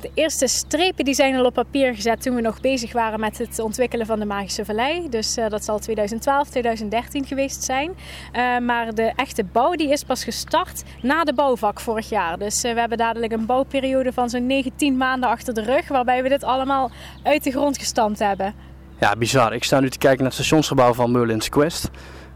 De 0.00 0.10
eerste 0.14 0.46
strepen 0.46 1.04
die 1.04 1.14
zijn 1.14 1.36
al 1.36 1.44
op 1.44 1.54
papier 1.54 1.94
gezet 1.94 2.22
toen 2.22 2.34
we 2.34 2.40
nog 2.40 2.60
bezig 2.60 2.92
waren 2.92 3.20
met 3.20 3.38
het 3.38 3.58
ontwikkelen 3.58 4.06
van 4.06 4.18
de 4.18 4.24
Magische 4.24 4.64
Vallei. 4.64 5.08
Dus 5.08 5.36
eh, 5.36 5.48
dat 5.48 5.64
zal 5.64 5.78
2012, 5.78 6.48
2013 6.48 7.24
geweest 7.24 7.64
zijn. 7.64 7.96
Eh, 8.32 8.58
maar 8.58 8.94
de 8.94 9.12
echte 9.16 9.44
bouw 9.44 9.72
die 9.72 9.90
is 9.90 10.04
pas 10.04 10.24
gestart 10.24 10.82
na 11.02 11.24
de 11.24 11.34
bouwvak 11.34 11.80
vorig 11.80 12.08
jaar. 12.08 12.38
Dus 12.38 12.62
we 12.62 12.68
hebben 12.68 12.98
dadelijk 12.98 13.32
een 13.32 13.46
bouwperiode 13.46 14.12
van 14.12 14.30
zo'n 14.30 14.46
19 14.46 14.96
maanden 14.96 15.28
achter 15.28 15.54
de 15.54 15.62
rug. 15.62 15.88
Waarbij 15.88 16.22
we 16.22 16.28
dit 16.28 16.44
allemaal 16.44 16.90
uit 17.22 17.44
de 17.44 17.50
grond 17.50 17.78
gestampt 17.78 18.18
hebben. 18.18 18.54
Ja, 19.00 19.16
bizar. 19.16 19.54
Ik 19.54 19.64
sta 19.64 19.80
nu 19.80 19.90
te 19.90 19.98
kijken 19.98 20.18
naar 20.18 20.32
het 20.32 20.34
stationsgebouw 20.34 20.94
van 20.94 21.10
Merlin's 21.10 21.48
Quest. 21.48 21.90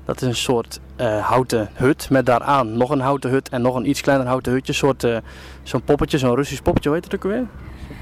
Dat 0.04 0.22
is 0.22 0.28
een 0.28 0.36
soort 0.36 0.80
eh, 0.96 1.26
houten 1.26 1.70
hut 1.72 2.10
met 2.10 2.26
daaraan 2.26 2.76
nog 2.76 2.90
een 2.90 3.00
houten 3.00 3.30
hut 3.30 3.48
en 3.48 3.62
nog 3.62 3.74
een 3.74 3.88
iets 3.88 4.00
kleiner 4.00 4.26
houten 4.26 4.52
hutje. 4.52 4.72
Soort, 4.72 5.04
eh, 5.04 5.16
zo'n 5.62 5.82
poppetje, 5.82 6.18
zo'n 6.18 6.34
Russisch 6.34 6.62
poppetje, 6.62 6.88
hoe 6.88 6.98
heet 6.98 7.12
het 7.12 7.14
ook 7.14 7.30
weer? 7.30 7.46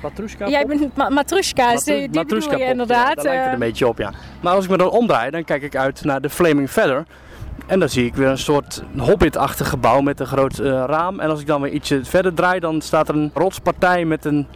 Matrushka 0.02 0.48
Jij 0.48 0.66
bent 0.66 0.96
ma 0.96 1.08
Matrushka's, 1.08 1.84
die, 1.84 2.10
die 2.10 2.24
bedoel 2.24 2.58
je 2.58 2.64
inderdaad. 2.64 3.16
daar 3.16 3.24
lijkt 3.24 3.38
het 3.38 3.46
eh. 3.46 3.52
een 3.52 3.58
beetje 3.58 3.88
op, 3.88 3.98
ja. 3.98 4.12
Maar 4.40 4.54
als 4.54 4.64
ik 4.64 4.70
me 4.70 4.76
dan 4.76 4.90
omdraai, 4.90 5.30
dan 5.30 5.44
kijk 5.44 5.62
ik 5.62 5.76
uit 5.76 6.04
naar 6.04 6.20
de 6.20 6.30
Flaming 6.30 6.70
Feather. 6.70 7.04
En 7.66 7.78
dan 7.78 7.88
zie 7.88 8.04
ik 8.04 8.14
weer 8.14 8.28
een 8.28 8.38
soort 8.38 8.82
hobbit-achtig 8.98 9.68
gebouw 9.68 10.00
met 10.00 10.20
een 10.20 10.26
groot 10.26 10.58
raam. 10.86 11.20
En 11.20 11.30
als 11.30 11.40
ik 11.40 11.46
dan 11.46 11.60
weer 11.60 11.72
ietsje 11.72 12.04
verder 12.04 12.34
draai, 12.34 12.60
dan 12.60 12.80
staat 12.80 13.08
er 13.08 13.14
een 13.14 13.30
rotspartij 13.34 14.04
met 14.04 14.24
een 14.24 14.46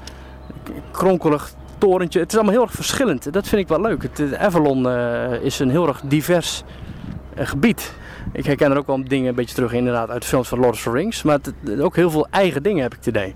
kronkelig 0.91 1.55
torentje. 1.79 2.21
Het 2.21 2.29
is 2.29 2.35
allemaal 2.35 2.55
heel 2.55 2.63
erg 2.63 2.73
verschillend. 2.73 3.33
Dat 3.33 3.49
vind 3.49 3.63
ik 3.63 3.69
wel 3.69 3.81
leuk. 3.81 4.03
Het, 4.03 4.21
eh, 4.21 4.43
Avalon 4.43 4.89
eh, 4.89 5.33
is 5.43 5.59
een 5.59 5.71
heel 5.71 5.89
erg 5.89 6.01
divers 6.05 6.63
eh, 7.35 7.47
gebied. 7.47 7.95
Ik 8.33 8.47
herken 8.47 8.71
er 8.71 8.77
ook 8.77 8.87
wel 8.87 9.05
dingen 9.05 9.29
een 9.29 9.35
beetje 9.35 9.55
terug 9.55 9.73
inderdaad 9.73 10.11
uit 10.11 10.23
de 10.23 10.29
films 10.29 10.49
van 10.49 10.59
Lord 10.59 10.73
of 10.73 10.83
the 10.83 10.91
Rings. 10.91 11.23
Maar 11.23 11.39
het, 11.43 11.81
ook 11.81 11.97
heel 11.97 12.11
veel 12.11 12.27
eigen 12.31 12.63
dingen 12.63 12.83
heb 12.83 12.95
ik 12.95 13.07
idee. 13.07 13.35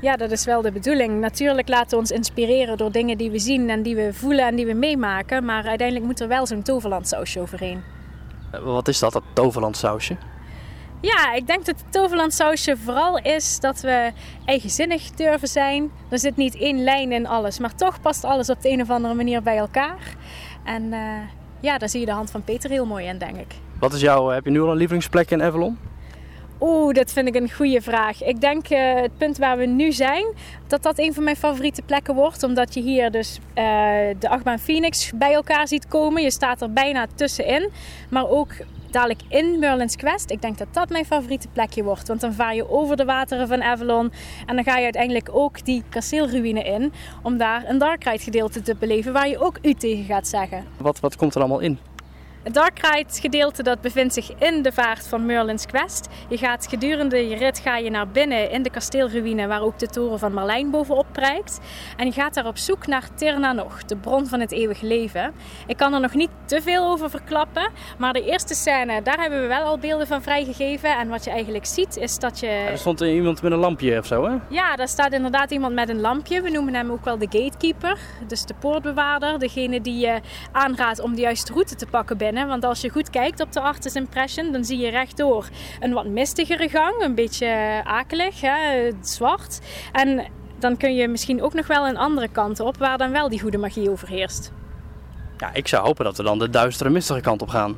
Ja, 0.00 0.16
dat 0.16 0.30
is 0.30 0.44
wel 0.44 0.62
de 0.62 0.72
bedoeling. 0.72 1.20
Natuurlijk 1.20 1.68
laten 1.68 1.90
we 1.90 1.96
ons 1.96 2.10
inspireren 2.10 2.76
door 2.76 2.92
dingen 2.92 3.18
die 3.18 3.30
we 3.30 3.38
zien 3.38 3.70
en 3.70 3.82
die 3.82 3.96
we 3.96 4.12
voelen 4.12 4.46
en 4.46 4.56
die 4.56 4.66
we 4.66 4.74
meemaken. 4.74 5.44
Maar 5.44 5.66
uiteindelijk 5.66 6.06
moet 6.06 6.20
er 6.20 6.28
wel 6.28 6.46
zo'n 6.46 6.62
toverlandsausje 6.62 7.40
overheen. 7.40 7.82
Wat 8.62 8.88
is 8.88 8.98
dat, 8.98 9.12
dat 9.12 9.22
toverlandsausje? 9.32 10.16
Ja, 11.02 11.32
ik 11.32 11.46
denk 11.46 11.64
dat 11.66 11.74
het 11.76 11.92
toverlandsausje 11.92 12.76
vooral 12.76 13.18
is 13.18 13.60
dat 13.60 13.80
we 13.80 14.12
eigenzinnig 14.44 15.10
durven 15.10 15.48
zijn. 15.48 15.90
Er 16.08 16.18
zit 16.18 16.36
niet 16.36 16.56
één 16.56 16.82
lijn 16.84 17.12
in 17.12 17.26
alles, 17.26 17.58
maar 17.58 17.74
toch 17.74 18.00
past 18.00 18.24
alles 18.24 18.50
op 18.50 18.62
de 18.62 18.70
een 18.70 18.80
of 18.80 18.90
andere 18.90 19.14
manier 19.14 19.42
bij 19.42 19.56
elkaar. 19.56 20.16
En 20.64 20.92
eh, 20.92 21.00
ja, 21.60 21.78
daar 21.78 21.88
zie 21.88 22.00
je 22.00 22.06
de 22.06 22.12
hand 22.12 22.30
van 22.30 22.44
Peter 22.44 22.70
heel 22.70 22.86
mooi 22.86 23.06
in, 23.06 23.18
denk 23.18 23.36
ik. 23.36 23.54
Wat 23.78 23.92
is 23.92 24.00
jouw, 24.00 24.28
heb 24.28 24.44
je 24.44 24.50
nu 24.50 24.60
al 24.60 24.70
een 24.70 24.76
lievelingsplek 24.76 25.30
in 25.30 25.42
Avalon? 25.42 25.78
Oeh, 26.60 26.94
dat 26.94 27.12
vind 27.12 27.28
ik 27.28 27.34
een 27.34 27.52
goede 27.52 27.80
vraag. 27.80 28.22
Ik 28.22 28.40
denk 28.40 28.68
eh, 28.68 28.94
het 28.94 29.16
punt 29.18 29.38
waar 29.38 29.58
we 29.58 29.66
nu 29.66 29.92
zijn, 29.92 30.24
dat 30.66 30.82
dat 30.82 30.98
een 30.98 31.14
van 31.14 31.24
mijn 31.24 31.36
favoriete 31.36 31.82
plekken 31.82 32.14
wordt. 32.14 32.42
Omdat 32.42 32.74
je 32.74 32.80
hier 32.80 33.10
dus 33.10 33.38
eh, 33.54 33.64
de 34.18 34.28
achtbaan 34.28 34.58
Phoenix 34.58 35.12
bij 35.14 35.32
elkaar 35.32 35.68
ziet 35.68 35.88
komen. 35.88 36.22
Je 36.22 36.30
staat 36.30 36.62
er 36.62 36.72
bijna 36.72 37.06
tussenin. 37.14 37.70
Maar 38.10 38.28
ook 38.28 38.52
dadelijk 38.92 39.20
in 39.28 39.58
Merlin's 39.58 39.96
Quest. 39.96 40.30
Ik 40.30 40.42
denk 40.42 40.58
dat 40.58 40.66
dat 40.70 40.88
mijn 40.88 41.04
favoriete 41.04 41.48
plekje 41.52 41.84
wordt. 41.84 42.08
Want 42.08 42.20
dan 42.20 42.32
vaar 42.32 42.54
je 42.54 42.70
over 42.70 42.96
de 42.96 43.04
wateren 43.04 43.48
van 43.48 43.62
Avalon. 43.62 44.12
En 44.46 44.54
dan 44.54 44.64
ga 44.64 44.76
je 44.76 44.84
uiteindelijk 44.84 45.28
ook 45.32 45.64
die 45.64 45.82
kasteelruïne 45.88 46.62
in. 46.62 46.92
Om 47.22 47.36
daar 47.36 47.68
een 47.68 47.78
Dark 47.78 48.04
Ride 48.04 48.22
gedeelte 48.22 48.62
te 48.62 48.76
beleven 48.78 49.12
waar 49.12 49.28
je 49.28 49.38
ook 49.38 49.58
u 49.62 49.74
tegen 49.74 50.04
gaat 50.04 50.28
zeggen. 50.28 50.64
Wat, 50.76 51.00
wat 51.00 51.16
komt 51.16 51.34
er 51.34 51.40
allemaal 51.40 51.60
in? 51.60 51.78
Het 52.42 52.54
Dark 52.54 52.78
Ride 52.78 53.20
gedeelte 53.20 53.62
dat 53.62 53.80
bevindt 53.80 54.14
zich 54.14 54.30
in 54.38 54.62
de 54.62 54.72
vaart 54.72 55.08
van 55.08 55.26
Merlin's 55.26 55.66
Quest. 55.66 56.08
Je 56.28 56.38
gaat 56.38 56.66
gedurende 56.68 57.28
je 57.28 57.36
rit 57.36 57.58
ga 57.58 57.76
je 57.76 57.90
naar 57.90 58.08
binnen 58.08 58.50
in 58.50 58.62
de 58.62 58.70
kasteelruïne 58.70 59.46
waar 59.46 59.62
ook 59.62 59.78
de 59.78 59.86
toren 59.86 60.18
van 60.18 60.32
Marlijn 60.32 60.70
bovenop 60.70 61.06
prijkt. 61.12 61.60
En 61.96 62.06
je 62.06 62.12
gaat 62.12 62.34
daar 62.34 62.46
op 62.46 62.58
zoek 62.58 62.86
naar 62.86 63.08
Tirna 63.14 63.52
nog, 63.52 63.84
de 63.84 63.96
bron 63.96 64.26
van 64.26 64.40
het 64.40 64.52
eeuwig 64.52 64.80
leven. 64.80 65.32
Ik 65.66 65.76
kan 65.76 65.94
er 65.94 66.00
nog 66.00 66.14
niet 66.14 66.30
te 66.44 66.62
veel 66.62 66.90
over 66.90 67.10
verklappen, 67.10 67.70
maar 67.98 68.12
de 68.12 68.24
eerste 68.24 68.54
scène, 68.54 69.02
daar 69.02 69.20
hebben 69.20 69.40
we 69.40 69.46
wel 69.46 69.62
al 69.62 69.78
beelden 69.78 70.06
van 70.06 70.22
vrijgegeven. 70.22 70.96
En 70.98 71.08
wat 71.08 71.24
je 71.24 71.30
eigenlijk 71.30 71.66
ziet 71.66 71.96
is 71.96 72.18
dat 72.18 72.40
je... 72.40 72.46
Er 72.46 72.78
stond 72.78 73.00
iemand 73.00 73.42
met 73.42 73.52
een 73.52 73.58
lampje 73.58 73.98
of 73.98 74.06
zo, 74.06 74.24
hè? 74.24 74.36
Ja, 74.48 74.76
daar 74.76 74.88
staat 74.88 75.12
inderdaad 75.12 75.50
iemand 75.50 75.74
met 75.74 75.88
een 75.88 76.00
lampje. 76.00 76.40
We 76.40 76.50
noemen 76.50 76.74
hem 76.74 76.90
ook 76.90 77.04
wel 77.04 77.18
de 77.18 77.28
gatekeeper, 77.30 77.98
dus 78.26 78.44
de 78.44 78.54
poortbewaarder. 78.58 79.38
Degene 79.38 79.80
die 79.80 79.98
je 79.98 80.20
aanraadt 80.52 81.00
om 81.00 81.14
de 81.14 81.20
juiste 81.20 81.52
route 81.52 81.74
te 81.74 81.86
pakken 81.86 82.16
binnen. 82.16 82.30
Want 82.32 82.64
als 82.64 82.80
je 82.80 82.90
goed 82.90 83.10
kijkt 83.10 83.40
op 83.40 83.52
de 83.52 83.60
Artist 83.60 83.96
Impression, 83.96 84.52
dan 84.52 84.64
zie 84.64 84.78
je 84.78 84.90
rechtdoor 84.90 85.48
een 85.80 85.92
wat 85.92 86.06
mistigere 86.06 86.68
gang. 86.68 87.02
Een 87.02 87.14
beetje 87.14 87.80
akelig, 87.84 88.40
hè, 88.40 88.90
zwart. 89.00 89.60
En 89.92 90.26
dan 90.58 90.76
kun 90.76 90.94
je 90.94 91.08
misschien 91.08 91.42
ook 91.42 91.54
nog 91.54 91.66
wel 91.66 91.86
een 91.86 91.96
andere 91.96 92.28
kant 92.28 92.60
op, 92.60 92.76
waar 92.76 92.98
dan 92.98 93.10
wel 93.10 93.28
die 93.28 93.40
goede 93.40 93.58
magie 93.58 93.90
overheerst. 93.90 94.52
Ja, 95.38 95.50
ik 95.52 95.68
zou 95.68 95.86
hopen 95.86 96.04
dat 96.04 96.16
we 96.16 96.22
dan 96.22 96.38
de 96.38 96.50
duistere, 96.50 96.90
mistige 96.90 97.20
kant 97.20 97.42
op 97.42 97.48
gaan. 97.48 97.76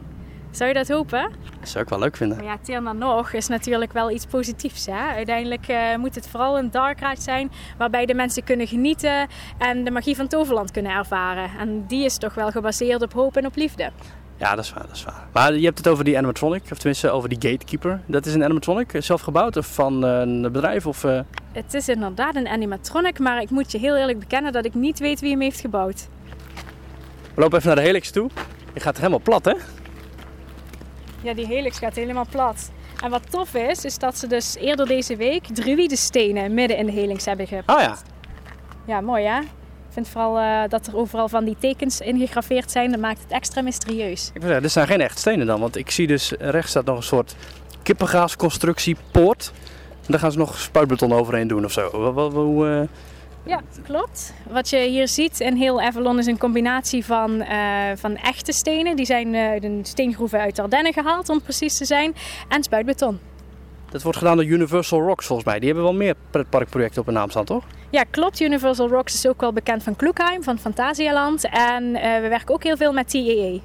Zou 0.50 0.68
je 0.68 0.74
dat 0.74 0.88
hopen? 0.88 1.30
Dat 1.60 1.68
zou 1.68 1.84
ik 1.84 1.90
wel 1.90 1.98
leuk 1.98 2.16
vinden. 2.16 2.36
Maar 2.36 2.46
ja, 2.46 2.58
Tirna 2.62 2.92
nog 2.92 3.32
is 3.32 3.48
natuurlijk 3.48 3.92
wel 3.92 4.10
iets 4.10 4.26
positiefs. 4.26 4.86
Hè? 4.86 5.06
Uiteindelijk 5.14 5.68
eh, 5.68 5.96
moet 5.96 6.14
het 6.14 6.28
vooral 6.28 6.58
een 6.58 6.70
dark 6.70 7.00
ride 7.00 7.20
zijn 7.20 7.50
waarbij 7.78 8.06
de 8.06 8.14
mensen 8.14 8.44
kunnen 8.44 8.66
genieten 8.66 9.28
en 9.58 9.84
de 9.84 9.90
magie 9.90 10.16
van 10.16 10.28
Toverland 10.28 10.70
kunnen 10.70 10.92
ervaren. 10.92 11.50
En 11.58 11.86
die 11.86 12.04
is 12.04 12.18
toch 12.18 12.34
wel 12.34 12.50
gebaseerd 12.50 13.02
op 13.02 13.12
hoop 13.12 13.36
en 13.36 13.46
op 13.46 13.56
liefde. 13.56 13.90
Ja, 14.44 14.54
dat 14.54 14.64
is 14.64 14.72
waar, 14.72 14.86
dat 14.86 14.96
is 14.96 15.04
waar. 15.04 15.26
Maar 15.32 15.54
je 15.54 15.64
hebt 15.64 15.78
het 15.78 15.88
over 15.88 16.04
die 16.04 16.16
animatronic, 16.16 16.62
of 16.70 16.76
tenminste 16.78 17.10
over 17.10 17.28
die 17.28 17.50
gatekeeper. 17.50 18.00
Dat 18.06 18.26
is 18.26 18.34
een 18.34 18.44
animatronic, 18.44 18.92
eh, 18.94 19.02
zelf 19.02 19.20
gebouwd 19.20 19.56
of 19.56 19.66
van 19.66 20.04
eh, 20.06 20.18
een 20.20 20.42
bedrijf 20.52 20.86
of... 20.86 21.04
eh, 21.04 21.20
Het 21.52 21.74
is 21.74 21.88
inderdaad 21.88 22.36
een 22.36 22.48
animatronic, 22.48 23.18
maar 23.18 23.40
ik 23.40 23.50
moet 23.50 23.72
je 23.72 23.78
heel 23.78 23.96
eerlijk 23.96 24.18
bekennen 24.18 24.52
dat 24.52 24.64
ik 24.64 24.74
niet 24.74 24.98
weet 24.98 25.20
wie 25.20 25.30
hem 25.30 25.40
heeft 25.40 25.60
gebouwd. 25.60 26.08
We 27.34 27.40
lopen 27.40 27.56
even 27.58 27.68
naar 27.68 27.76
de 27.78 27.82
helix 27.86 28.10
toe. 28.10 28.30
Je 28.74 28.80
gaat 28.80 28.96
helemaal 28.96 29.20
plat, 29.20 29.44
hè? 29.44 29.54
Ja, 31.22 31.34
die 31.34 31.46
helix 31.46 31.78
gaat 31.78 31.94
helemaal 31.94 32.26
plat. 32.30 32.70
En 33.02 33.10
wat 33.10 33.30
tof 33.30 33.54
is, 33.54 33.84
is 33.84 33.98
dat 33.98 34.18
ze 34.18 34.26
dus 34.26 34.56
eerder 34.56 34.86
deze 34.86 35.16
week 35.16 35.46
druïdenstenen 35.46 36.54
midden 36.54 36.76
in 36.76 36.86
de 36.86 36.92
helix 36.92 37.24
hebben 37.24 37.46
gepakt. 37.46 37.78
Oh 37.78 37.84
ja. 37.84 37.96
Ja, 38.86 39.00
mooi 39.00 39.24
hè? 39.24 39.40
Ik 39.94 40.02
vind 40.04 40.12
vooral 40.12 40.38
eh, 40.38 40.68
dat 40.68 40.86
er 40.86 40.96
overal 40.96 41.28
van 41.28 41.44
die 41.44 41.56
tekens 41.58 42.00
ingegraveerd 42.00 42.70
zijn. 42.70 42.90
Dat 42.90 43.00
maakt 43.00 43.22
het 43.22 43.30
extra 43.30 43.62
mysterieus. 43.62 44.26
Ik 44.26 44.32
wil 44.32 44.42
zeggen, 44.42 44.62
dit 44.62 44.72
zijn 44.72 44.86
geen 44.86 45.00
echt 45.00 45.18
stenen 45.18 45.46
dan. 45.46 45.60
Want 45.60 45.76
ik 45.76 45.90
zie 45.90 46.06
dus 46.06 46.32
rechts 46.38 46.70
staat 46.70 46.84
nog 46.84 46.96
een 46.96 47.02
soort 47.02 47.34
kippengaasconstructie 47.82 48.96
poort. 49.10 49.52
En 49.88 50.06
daar 50.06 50.18
gaan 50.20 50.32
ze 50.32 50.38
nog 50.38 50.58
spuitbeton 50.58 51.12
overheen 51.12 51.48
doen 51.48 51.64
of 51.64 51.72
zo. 51.72 51.90
Hoe, 52.30 52.68
eh, 52.68 52.88
Ja, 53.50 53.60
klopt. 53.82 54.34
Wat 54.50 54.70
je 54.70 54.78
hier 54.78 55.08
ziet 55.08 55.40
in 55.40 55.56
heel 55.56 55.80
Avalon 55.80 56.18
is 56.18 56.26
een 56.26 56.38
combinatie 56.38 57.04
van, 57.04 57.40
eh, 57.40 57.58
van 57.96 58.16
echte 58.16 58.52
stenen. 58.52 58.96
Die 58.96 59.06
zijn 59.06 59.34
uit 59.36 59.64
een 59.64 59.80
steengroeven 59.82 60.40
uit 60.40 60.58
Ardennen 60.58 60.92
gehaald, 60.92 61.28
om 61.28 61.42
precies 61.42 61.76
te 61.76 61.84
zijn. 61.84 62.14
En 62.48 62.62
spuitbeton. 62.62 63.18
Dat 63.94 64.02
wordt 64.02 64.18
gedaan 64.18 64.36
door 64.36 64.46
Universal 64.46 65.00
Rocks 65.00 65.26
volgens 65.26 65.48
mij. 65.48 65.58
Die 65.58 65.66
hebben 65.66 65.84
wel 65.84 65.94
meer 65.94 66.14
pretparkprojecten 66.30 67.00
op 67.00 67.06
hun 67.06 67.14
naam 67.14 67.30
staan, 67.30 67.44
toch? 67.44 67.64
Ja, 67.90 68.04
klopt. 68.10 68.40
Universal 68.40 68.88
Rocks 68.88 69.14
is 69.14 69.26
ook 69.28 69.40
wel 69.40 69.52
bekend 69.52 69.82
van 69.82 69.96
Kloekheim, 69.96 70.42
van 70.42 70.58
Fantasialand. 70.58 71.48
En 71.50 71.94
eh, 71.96 72.20
we 72.20 72.28
werken 72.28 72.54
ook 72.54 72.62
heel 72.62 72.76
veel 72.76 72.92
met 72.92 73.10
TAA. 73.10 73.58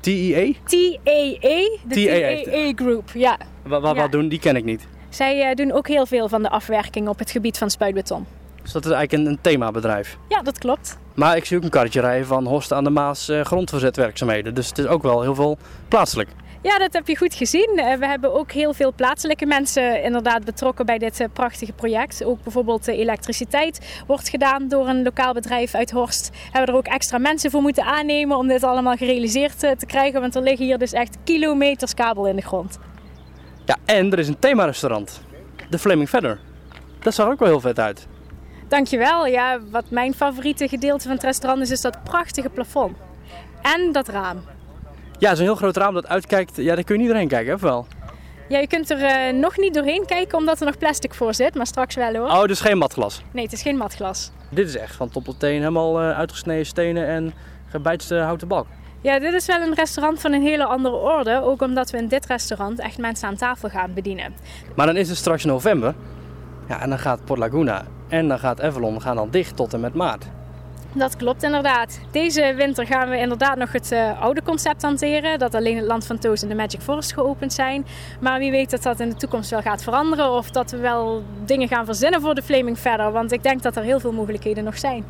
TEA? 0.00 0.52
TAA, 0.64 1.78
de 1.88 2.44
TAA. 2.44 2.50
TAA 2.52 2.72
Group. 2.84 3.10
Ja, 3.14 3.38
Wat, 3.66 3.82
wat, 3.82 3.94
Ja. 3.94 4.00
wat 4.02 4.12
doen? 4.12 4.28
Die 4.28 4.38
ken 4.38 4.56
ik 4.56 4.64
niet. 4.64 4.86
zij 5.08 5.48
eh, 5.48 5.54
doen 5.54 5.72
ook 5.72 5.88
heel 5.88 6.06
veel 6.06 6.28
van 6.28 6.42
de 6.42 6.50
afwerking 6.50 7.08
op 7.08 7.18
het 7.18 7.30
gebied 7.30 7.58
van 7.58 7.70
spuitbeton. 7.70 8.26
Dus 8.62 8.72
dat 8.72 8.84
is 8.84 8.90
eigenlijk 8.90 9.22
een, 9.26 9.32
een 9.32 9.38
themabedrijf. 9.40 10.16
Ja, 10.28 10.42
dat 10.42 10.58
klopt. 10.58 10.98
Maar 11.14 11.36
ik 11.36 11.44
zie 11.44 11.56
ook 11.56 11.62
een 11.62 11.70
karretje 11.70 12.00
rijden 12.00 12.26
van 12.26 12.46
Horst 12.46 12.72
aan 12.72 12.84
de 12.84 12.90
Maas 12.90 13.28
eh, 13.28 13.40
grondverzetwerkzaamheden. 13.44 14.54
Dus 14.54 14.68
het 14.68 14.78
is 14.78 14.86
ook 14.86 15.02
wel 15.02 15.22
heel 15.22 15.34
veel 15.34 15.58
plaatselijk. 15.88 16.28
Ja, 16.68 16.78
dat 16.78 16.92
heb 16.92 17.08
je 17.08 17.16
goed 17.16 17.34
gezien. 17.34 17.72
Eh, 17.76 17.98
We 17.98 18.06
hebben 18.06 18.34
ook 18.34 18.52
heel 18.52 18.74
veel 18.74 18.92
plaatselijke 18.92 19.46
mensen 19.46 20.02
inderdaad 20.02 20.44
betrokken 20.44 20.86
bij 20.86 20.98
dit 20.98 21.20
eh, 21.20 21.26
prachtige 21.32 21.72
project. 21.72 22.24
Ook 22.24 22.42
bijvoorbeeld 22.42 22.84
de 22.84 22.96
elektriciteit 22.96 24.02
wordt 24.06 24.28
gedaan 24.28 24.68
door 24.68 24.88
een 24.88 25.02
lokaal 25.02 25.32
bedrijf 25.32 25.74
uit 25.74 25.90
Horst. 25.90 26.30
Hebben 26.42 26.60
we 26.60 26.70
er 26.70 26.76
ook 26.76 26.94
extra 26.94 27.18
mensen 27.18 27.50
voor 27.50 27.62
moeten 27.62 27.84
aannemen 27.84 28.36
om 28.36 28.48
dit 28.48 28.62
allemaal 28.62 28.96
gerealiseerd 28.96 29.62
eh, 29.62 29.70
te 29.70 29.86
krijgen. 29.86 30.20
Want 30.20 30.34
er 30.34 30.42
liggen 30.42 30.66
hier 30.66 30.78
dus 30.78 30.92
echt 30.92 31.16
kilometers 31.24 31.94
kabel 31.94 32.26
in 32.26 32.36
de 32.36 32.42
grond. 32.42 32.78
Ja, 33.64 33.76
en 33.84 34.12
er 34.12 34.18
is 34.18 34.28
een 34.28 34.38
themarestaurant. 34.38 35.20
De 35.70 35.78
Flaming 35.78 36.08
Feather. 36.08 36.40
Dat 37.00 37.14
zag 37.14 37.26
er 37.26 37.32
ook 37.32 37.38
wel 37.38 37.48
heel 37.48 37.60
vet 37.60 37.78
uit. 37.78 38.06
Dankjewel. 38.68 39.26
Ja, 39.26 39.60
wat 39.70 39.90
mijn 39.90 40.14
favoriete 40.14 40.68
gedeelte 40.68 41.02
van 41.02 41.12
het 41.12 41.24
restaurant 41.24 41.62
is, 41.62 41.70
is 41.70 41.80
dat 41.80 42.02
prachtige 42.02 42.48
plafond. 42.48 42.96
En 43.62 43.92
dat 43.92 44.08
raam. 44.08 44.56
Ja, 45.18 45.34
zo'n 45.34 45.44
heel 45.44 45.54
groot 45.54 45.76
raam 45.76 45.94
dat 45.94 46.08
uitkijkt. 46.08 46.56
Ja, 46.56 46.74
daar 46.74 46.84
kun 46.84 46.94
je 46.94 47.00
niet 47.00 47.10
doorheen 47.10 47.28
kijken, 47.28 47.54
of 47.54 47.60
wel? 47.60 47.86
Ja, 48.48 48.58
je 48.58 48.66
kunt 48.66 48.90
er 48.90 49.02
eh, 49.02 49.34
nog 49.34 49.56
niet 49.56 49.74
doorheen 49.74 50.06
kijken 50.06 50.38
omdat 50.38 50.60
er 50.60 50.66
nog 50.66 50.78
plastic 50.78 51.14
voor 51.14 51.34
zit, 51.34 51.54
maar 51.54 51.66
straks 51.66 51.94
wel 51.94 52.14
hoor. 52.14 52.26
Oh, 52.28 52.44
dus 52.44 52.60
geen 52.60 52.78
matglas. 52.78 53.22
Nee, 53.30 53.44
het 53.44 53.52
is 53.52 53.62
geen 53.62 53.76
matglas. 53.76 54.30
Dit 54.48 54.68
is 54.68 54.76
echt 54.76 54.94
van 54.94 55.08
top 55.08 55.24
tot 55.24 55.40
teen 55.40 55.58
helemaal 55.58 56.00
eh, 56.00 56.18
uitgesneden 56.18 56.66
stenen 56.66 57.06
en 57.06 57.34
gebijtste 57.66 58.14
houten 58.14 58.48
balk. 58.48 58.66
Ja, 59.00 59.18
dit 59.18 59.32
is 59.32 59.46
wel 59.46 59.60
een 59.60 59.74
restaurant 59.74 60.20
van 60.20 60.32
een 60.32 60.42
hele 60.42 60.64
andere 60.64 60.94
orde. 60.94 61.42
Ook 61.42 61.62
omdat 61.62 61.90
we 61.90 61.98
in 61.98 62.08
dit 62.08 62.26
restaurant 62.26 62.78
echt 62.78 62.98
mensen 62.98 63.28
aan 63.28 63.36
tafel 63.36 63.68
gaan 63.68 63.94
bedienen. 63.94 64.34
Maar 64.76 64.86
dan 64.86 64.96
is 64.96 65.08
het 65.08 65.18
straks 65.18 65.44
november. 65.44 65.94
Ja, 66.68 66.80
en 66.80 66.88
dan 66.88 66.98
gaat 66.98 67.24
Port 67.24 67.38
Laguna 67.38 67.84
en 68.08 68.28
dan 68.28 68.38
gaat 68.38 68.60
Avalon 68.60 69.02
gaan 69.02 69.16
dan 69.16 69.30
dicht 69.30 69.56
tot 69.56 69.74
en 69.74 69.80
met 69.80 69.94
maart. 69.94 70.26
Dat 70.98 71.16
klopt 71.16 71.42
inderdaad. 71.42 72.00
Deze 72.10 72.54
winter 72.56 72.86
gaan 72.86 73.08
we 73.08 73.18
inderdaad 73.18 73.56
nog 73.56 73.72
het 73.72 73.92
eh, 73.92 74.20
oude 74.22 74.42
concept 74.42 74.82
hanteren. 74.82 75.38
Dat 75.38 75.54
alleen 75.54 75.76
het 75.76 75.86
Land 75.86 76.06
van 76.06 76.18
Toos 76.18 76.42
en 76.42 76.48
de 76.48 76.54
Magic 76.54 76.80
Forest 76.80 77.12
geopend 77.12 77.52
zijn. 77.52 77.86
Maar 78.20 78.38
wie 78.38 78.50
weet 78.50 78.70
dat 78.70 78.82
dat 78.82 79.00
in 79.00 79.08
de 79.08 79.14
toekomst 79.14 79.50
wel 79.50 79.60
gaat 79.60 79.82
veranderen. 79.82 80.30
Of 80.30 80.50
dat 80.50 80.70
we 80.70 80.76
wel 80.76 81.22
dingen 81.44 81.68
gaan 81.68 81.84
verzinnen 81.84 82.20
voor 82.20 82.34
de 82.34 82.42
Flaming 82.42 82.78
Feather. 82.78 83.12
Want 83.12 83.32
ik 83.32 83.42
denk 83.42 83.62
dat 83.62 83.76
er 83.76 83.82
heel 83.82 84.00
veel 84.00 84.12
mogelijkheden 84.12 84.64
nog 84.64 84.78
zijn. 84.78 85.04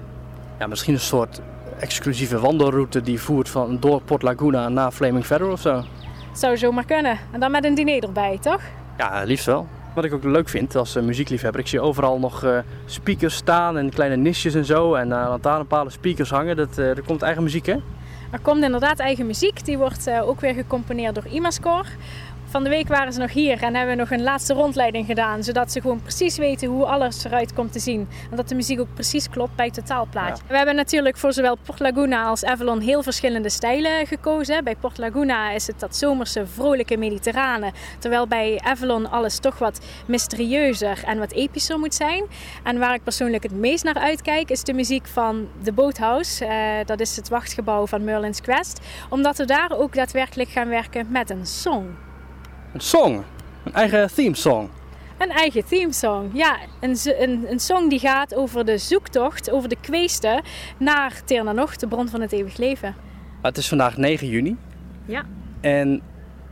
Ja, 0.59 0.67
misschien 0.67 0.95
een 0.95 1.01
soort 1.01 1.41
exclusieve 1.79 2.39
wandelroute 2.39 3.03
die 3.03 3.21
voert 3.21 3.49
van 3.49 3.81
door 3.81 4.03
Port 4.03 4.23
Laguna 4.23 4.69
naar 4.69 4.91
Flaming 4.91 5.25
Feather 5.25 5.51
of 5.51 5.61
zo. 5.61 5.85
Zou 6.33 6.57
zomaar 6.57 6.85
kunnen. 6.85 7.19
En 7.33 7.41
dan 7.41 7.51
met 7.51 7.65
een 7.65 7.75
diner 7.75 8.03
erbij, 8.03 8.39
toch? 8.41 8.61
Ja, 8.99 9.23
liefst 9.25 9.47
wel. 9.47 9.67
Wat 9.99 10.07
ik 10.07 10.15
ook 10.15 10.25
leuk 10.25 10.49
vind 10.49 10.77
als 10.77 10.97
eh, 10.97 11.03
muziekliefhebber, 11.03 11.61
ik 11.61 11.67
zie 11.67 11.81
overal 11.81 12.19
nog 12.19 12.45
eh, 12.45 12.59
speakers 12.87 13.35
staan 13.35 13.79
en 13.79 13.91
kleine 13.91 14.17
nisjes 14.17 14.55
en 14.55 14.65
zo. 14.65 14.95
En 14.95 15.09
uh, 15.09 15.27
lantaarnpalen 15.29 15.93
speakers 15.93 16.31
hangen. 16.31 16.57
Dat, 16.57 16.79
eh, 16.79 16.89
er 16.89 17.03
komt 17.03 17.23
eigen 17.23 17.43
muziek, 17.43 17.67
hè? 17.67 17.77
Er 18.31 18.41
komt 18.43 18.63
inderdaad 18.63 18.99
eigen 18.99 19.27
muziek. 19.27 19.65
Die 19.65 19.79
wordt 19.79 20.07
eh, 20.07 20.29
ook 20.29 20.41
weer 20.41 20.55
gecomponeerd 20.55 21.15
door 21.15 21.27
Imascore. 21.27 21.89
Van 22.51 22.65
de 22.65 22.71
week 22.71 22.89
waren 22.89 23.13
ze 23.13 23.21
nog 23.21 23.33
hier 23.33 23.63
en 23.63 23.75
hebben 23.75 23.97
we 23.97 24.01
nog 24.01 24.11
een 24.11 24.23
laatste 24.23 24.55
rondleiding 24.55 25.07
gedaan. 25.07 25.45
Zodat 25.45 25.73
ze 25.73 25.81
gewoon 25.81 26.03
precies 26.03 26.37
weten 26.37 26.69
hoe 26.69 26.85
alles 26.85 27.25
eruit 27.25 27.53
komt 27.53 27.73
te 27.73 27.79
zien. 27.79 28.09
En 28.31 28.37
dat 28.37 28.49
de 28.49 28.55
muziek 28.55 28.81
ook 28.81 28.95
precies 28.95 29.29
klopt 29.29 29.57
bij 29.57 29.65
het 29.65 29.75
totaalplaatje. 29.75 30.45
We 30.47 30.57
hebben 30.57 30.75
natuurlijk 30.75 31.17
voor 31.17 31.33
zowel 31.33 31.57
Port 31.63 31.81
Laguna 31.81 32.25
als 32.25 32.45
Avalon 32.45 32.81
heel 32.81 33.03
verschillende 33.03 33.51
stijlen 33.51 34.07
gekozen. 34.07 34.65
Bij 34.65 34.77
Port 34.77 34.99
Laguna 34.99 35.51
is 35.51 35.67
het 35.67 35.81
dat 35.81 35.97
zomerse, 35.97 36.47
vrolijke 36.47 36.97
mediterrane. 36.97 37.73
Terwijl 37.99 38.27
bij 38.27 38.61
Avalon 38.65 39.11
alles 39.11 39.39
toch 39.39 39.59
wat 39.59 39.81
mysterieuzer 40.07 41.03
en 41.07 41.19
wat 41.19 41.33
epischer 41.33 41.79
moet 41.79 41.95
zijn. 41.95 42.25
En 42.65 42.79
waar 42.79 42.95
ik 42.95 43.03
persoonlijk 43.03 43.43
het 43.43 43.55
meest 43.55 43.85
naar 43.85 43.99
uitkijk 43.99 44.51
is 44.51 44.63
de 44.63 44.73
muziek 44.73 45.07
van 45.07 45.49
The 45.63 45.73
Boathouse. 45.73 46.45
Uh, 46.45 46.51
dat 46.85 47.01
is 47.01 47.17
het 47.17 47.29
wachtgebouw 47.29 47.87
van 47.87 48.05
Merlin's 48.05 48.41
Quest. 48.41 48.81
Omdat 49.09 49.37
we 49.37 49.45
daar 49.45 49.71
ook 49.79 49.95
daadwerkelijk 49.95 50.51
gaan 50.51 50.69
werken 50.69 51.07
met 51.11 51.31
een 51.31 51.47
song. 51.47 52.07
Een 52.73 52.81
song. 52.81 53.23
Een 53.65 53.73
eigen 53.75 54.15
theme 54.15 54.37
song. 54.37 54.69
Een 55.19 55.31
eigen 55.31 55.65
themesong, 55.65 56.31
ja. 56.33 56.57
Een, 56.81 56.97
een, 57.05 57.51
een 57.51 57.61
song 57.61 57.89
die 57.89 57.99
gaat 57.99 58.35
over 58.35 58.65
de 58.65 58.79
zoektocht, 58.79 59.51
over 59.51 59.69
de 59.69 59.77
kweesten 59.81 60.43
naar 60.77 61.21
Ternanoch, 61.25 61.77
de 61.77 61.87
bron 61.87 62.09
van 62.09 62.21
het 62.21 62.33
eeuwig 62.33 62.57
leven. 62.57 62.95
Het 63.43 63.57
is 63.57 63.69
vandaag 63.69 63.97
9 63.97 64.29
juni. 64.29 64.57
Ja. 65.05 65.25
En 65.61 66.03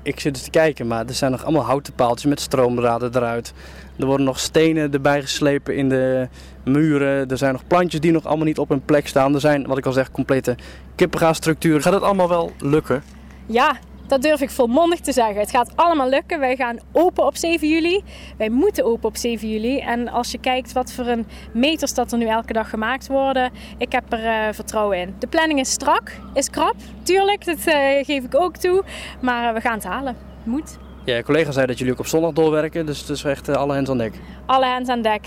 ik 0.02 0.20
zit 0.20 0.34
dus 0.34 0.42
te 0.42 0.50
kijken, 0.50 0.86
maar 0.86 1.06
er 1.06 1.14
zijn 1.14 1.30
nog 1.30 1.42
allemaal 1.42 1.64
houten 1.64 1.92
paaltjes 1.92 2.30
met 2.30 2.40
stroomdraden 2.40 3.16
eruit. 3.16 3.52
Er 3.98 4.06
worden 4.06 4.26
nog 4.26 4.38
stenen 4.38 4.92
erbij 4.92 5.22
geslepen 5.22 5.76
in 5.76 5.88
de 5.88 6.28
muren. 6.64 7.28
Er 7.28 7.38
zijn 7.38 7.52
nog 7.52 7.66
plantjes 7.66 8.00
die 8.00 8.12
nog 8.12 8.24
allemaal 8.24 8.46
niet 8.46 8.58
op 8.58 8.68
hun 8.68 8.84
plek 8.84 9.08
staan. 9.08 9.34
Er 9.34 9.40
zijn, 9.40 9.66
wat 9.66 9.78
ik 9.78 9.86
al 9.86 9.92
zeg, 9.92 10.10
complete 10.10 10.56
kippengaasstructuren. 10.94 11.82
Gaat 11.82 11.92
het 11.92 12.02
allemaal 12.02 12.28
wel 12.28 12.52
lukken? 12.58 13.02
Ja, 13.46 13.78
dat 14.08 14.22
durf 14.22 14.40
ik 14.40 14.50
volmondig 14.50 15.00
te 15.00 15.12
zeggen. 15.12 15.36
Het 15.36 15.50
gaat 15.50 15.76
allemaal 15.76 16.08
lukken. 16.08 16.40
Wij 16.40 16.56
gaan 16.56 16.78
open 16.92 17.26
op 17.26 17.36
7 17.36 17.68
juli. 17.68 18.02
Wij 18.38 18.48
moeten 18.48 18.84
open 18.84 19.08
op 19.08 19.16
7 19.16 19.48
juli. 19.48 19.78
En 19.78 20.08
als 20.08 20.30
je 20.30 20.38
kijkt 20.38 20.72
wat 20.72 20.92
voor 20.92 21.06
een 21.06 21.26
meters 21.52 21.94
dat 21.94 22.12
er 22.12 22.18
nu 22.18 22.26
elke 22.26 22.52
dag 22.52 22.70
gemaakt 22.70 23.06
worden, 23.06 23.50
ik 23.78 23.92
heb 23.92 24.12
er 24.12 24.24
uh, 24.24 24.54
vertrouwen 24.54 24.98
in. 24.98 25.14
De 25.18 25.26
planning 25.26 25.60
is 25.60 25.70
strak, 25.70 26.12
is 26.34 26.50
krap. 26.50 26.74
Tuurlijk, 27.02 27.44
dat 27.44 27.58
uh, 27.58 27.74
geef 28.04 28.24
ik 28.24 28.34
ook 28.34 28.56
toe. 28.56 28.84
Maar 29.20 29.48
uh, 29.48 29.54
we 29.54 29.60
gaan 29.60 29.74
het 29.74 29.84
halen. 29.84 30.16
Moet. 30.44 30.78
Ja, 31.04 31.22
collega 31.22 31.50
zei 31.50 31.66
dat 31.66 31.78
jullie 31.78 31.92
ook 31.92 31.98
op 31.98 32.06
zondag 32.06 32.32
doorwerken, 32.32 32.86
dus 32.86 33.00
het 33.00 33.08
is 33.08 33.24
echt 33.24 33.48
alle 33.48 33.74
hands 33.74 33.90
aan 33.90 33.98
dek. 33.98 34.14
Alle 34.46 34.66
hands 34.66 34.88
aan 34.88 35.02
dek, 35.02 35.26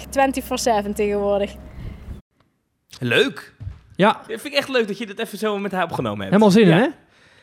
24-7 0.87 0.93
tegenwoordig. 0.93 1.53
Leuk! 2.99 3.55
Ja. 3.95 4.11
Dat 4.11 4.41
vind 4.41 4.45
ik 4.45 4.53
echt 4.53 4.69
leuk 4.69 4.87
dat 4.87 4.97
je 4.97 5.05
dit 5.05 5.19
even 5.19 5.37
zo 5.37 5.57
met 5.57 5.71
haar 5.71 5.83
opgenomen 5.83 6.19
hebt. 6.19 6.29
Helemaal 6.29 6.51
zin 6.51 6.63
in, 6.63 6.69
ja. 6.69 6.77
hè? 6.77 6.87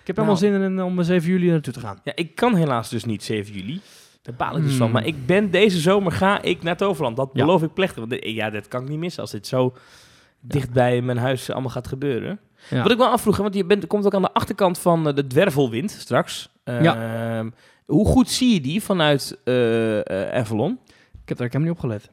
Ik 0.06 0.16
heb 0.16 0.24
helemaal 0.26 0.40
Nou. 0.50 0.60
zin 0.60 0.78
in 0.78 0.82
om 0.82 1.02
7 1.02 1.30
juli 1.30 1.50
naartoe 1.50 1.72
te 1.72 1.80
gaan. 1.80 1.98
Ja, 2.04 2.12
ik 2.14 2.34
kan 2.34 2.54
helaas 2.54 2.88
dus 2.88 3.04
niet 3.04 3.22
7 3.24 3.52
juli. 3.54 3.80
Daar 4.22 4.34
baal 4.34 4.56
ik 4.56 4.62
dus 4.62 4.68
Hmm. 4.70 4.78
van. 4.78 4.90
Maar 4.90 5.06
ik 5.06 5.26
ben 5.26 5.50
deze 5.50 5.80
zomer 5.80 6.12
ga 6.12 6.42
ik 6.42 6.62
naar 6.62 6.76
Toverland. 6.76 7.16
Dat 7.16 7.30
Ja. 7.32 7.44
beloof 7.44 7.62
ik 7.62 7.72
plechtig. 7.72 8.04
Want 8.08 8.24
ja, 8.24 8.50
dat 8.50 8.68
kan 8.68 8.82
ik 8.82 8.88
niet 8.88 8.98
missen 8.98 9.22
als 9.22 9.30
dit 9.30 9.46
zo 9.46 9.74
dicht 10.40 10.72
bij 10.72 11.02
mijn 11.02 11.18
huis 11.18 11.50
allemaal 11.50 11.70
gaat 11.70 11.86
gebeuren. 11.86 12.38
Ja. 12.70 12.82
Wat 12.82 12.90
ik 12.92 12.98
wel 12.98 13.06
afvroeg, 13.08 13.36
want 13.36 13.54
je 13.54 13.64
bent, 13.64 13.86
komt 13.86 14.06
ook 14.06 14.14
aan 14.14 14.22
de 14.22 14.32
achterkant 14.32 14.78
van 14.78 15.08
eh, 15.08 15.14
de 15.14 15.26
dwervelwind 15.26 15.90
straks. 15.90 16.48
Ehm, 16.64 17.50
Hoe 17.86 18.06
goed 18.06 18.30
zie 18.30 18.54
je 18.54 18.60
die 18.60 18.82
vanuit 18.82 19.38
eh, 19.44 20.00
Avalon? 20.32 20.78
Ik 21.22 21.28
heb 21.28 21.38
daar 21.38 21.46
helemaal 21.46 21.68
niet 21.68 21.76
op 21.76 21.78
gelet. 21.90 22.10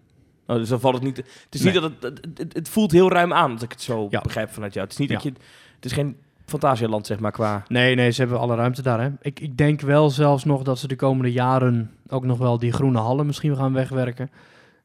Oh, 0.48 0.56
dus 0.56 0.70
dan 0.70 0.80
valt 0.80 0.94
het 0.96 1.04
niet. 1.04 1.18
Het 1.18 1.28
is 1.50 1.62
Nee. 1.62 1.74
niet 1.74 1.82
dat 1.82 2.14
het, 2.38 2.54
het, 2.54 2.70
voelt 2.70 2.92
heel 2.92 3.10
ruim 3.12 3.34
aan, 3.34 3.52
als 3.52 3.62
ik 3.62 3.72
het 3.72 3.82
zo 3.82 4.08
Ja. 4.10 4.22
begrijp 4.22 4.50
vanuit 4.50 4.74
jou. 4.74 4.86
Het 4.86 4.94
is 4.94 5.00
niet 5.00 5.10
Ja. 5.10 5.16
dat 5.16 5.24
je. 5.24 5.30
Het 5.76 5.86
is 5.86 5.92
geen 5.92 6.18
Fantasialand, 6.60 7.06
zeg 7.08 7.20
maar, 7.20 7.32
qua. 7.32 7.64
Nee, 7.68 7.96
nee, 7.96 8.12
ze 8.12 8.22
hebben 8.22 8.40
alle 8.40 8.56
ruimte 8.56 8.82
daar. 8.82 9.02
Hè. 9.02 9.10
Ik, 9.22 9.40
ik 9.40 9.58
denk 9.58 9.82
wel 9.82 10.10
zelfs 10.10 10.44
nog 10.44 10.64
dat 10.64 10.80
ze 10.80 10.88
de 10.88 10.96
komende 10.96 11.32
jaren 11.32 11.92
ook 12.08 12.26
nog 12.26 12.38
wel 12.38 12.58
die 12.58 12.72
groene 12.72 13.00
hallen 13.00 13.26
misschien 13.26 13.56
gaan 13.56 13.74
wegwerken. 13.74 14.30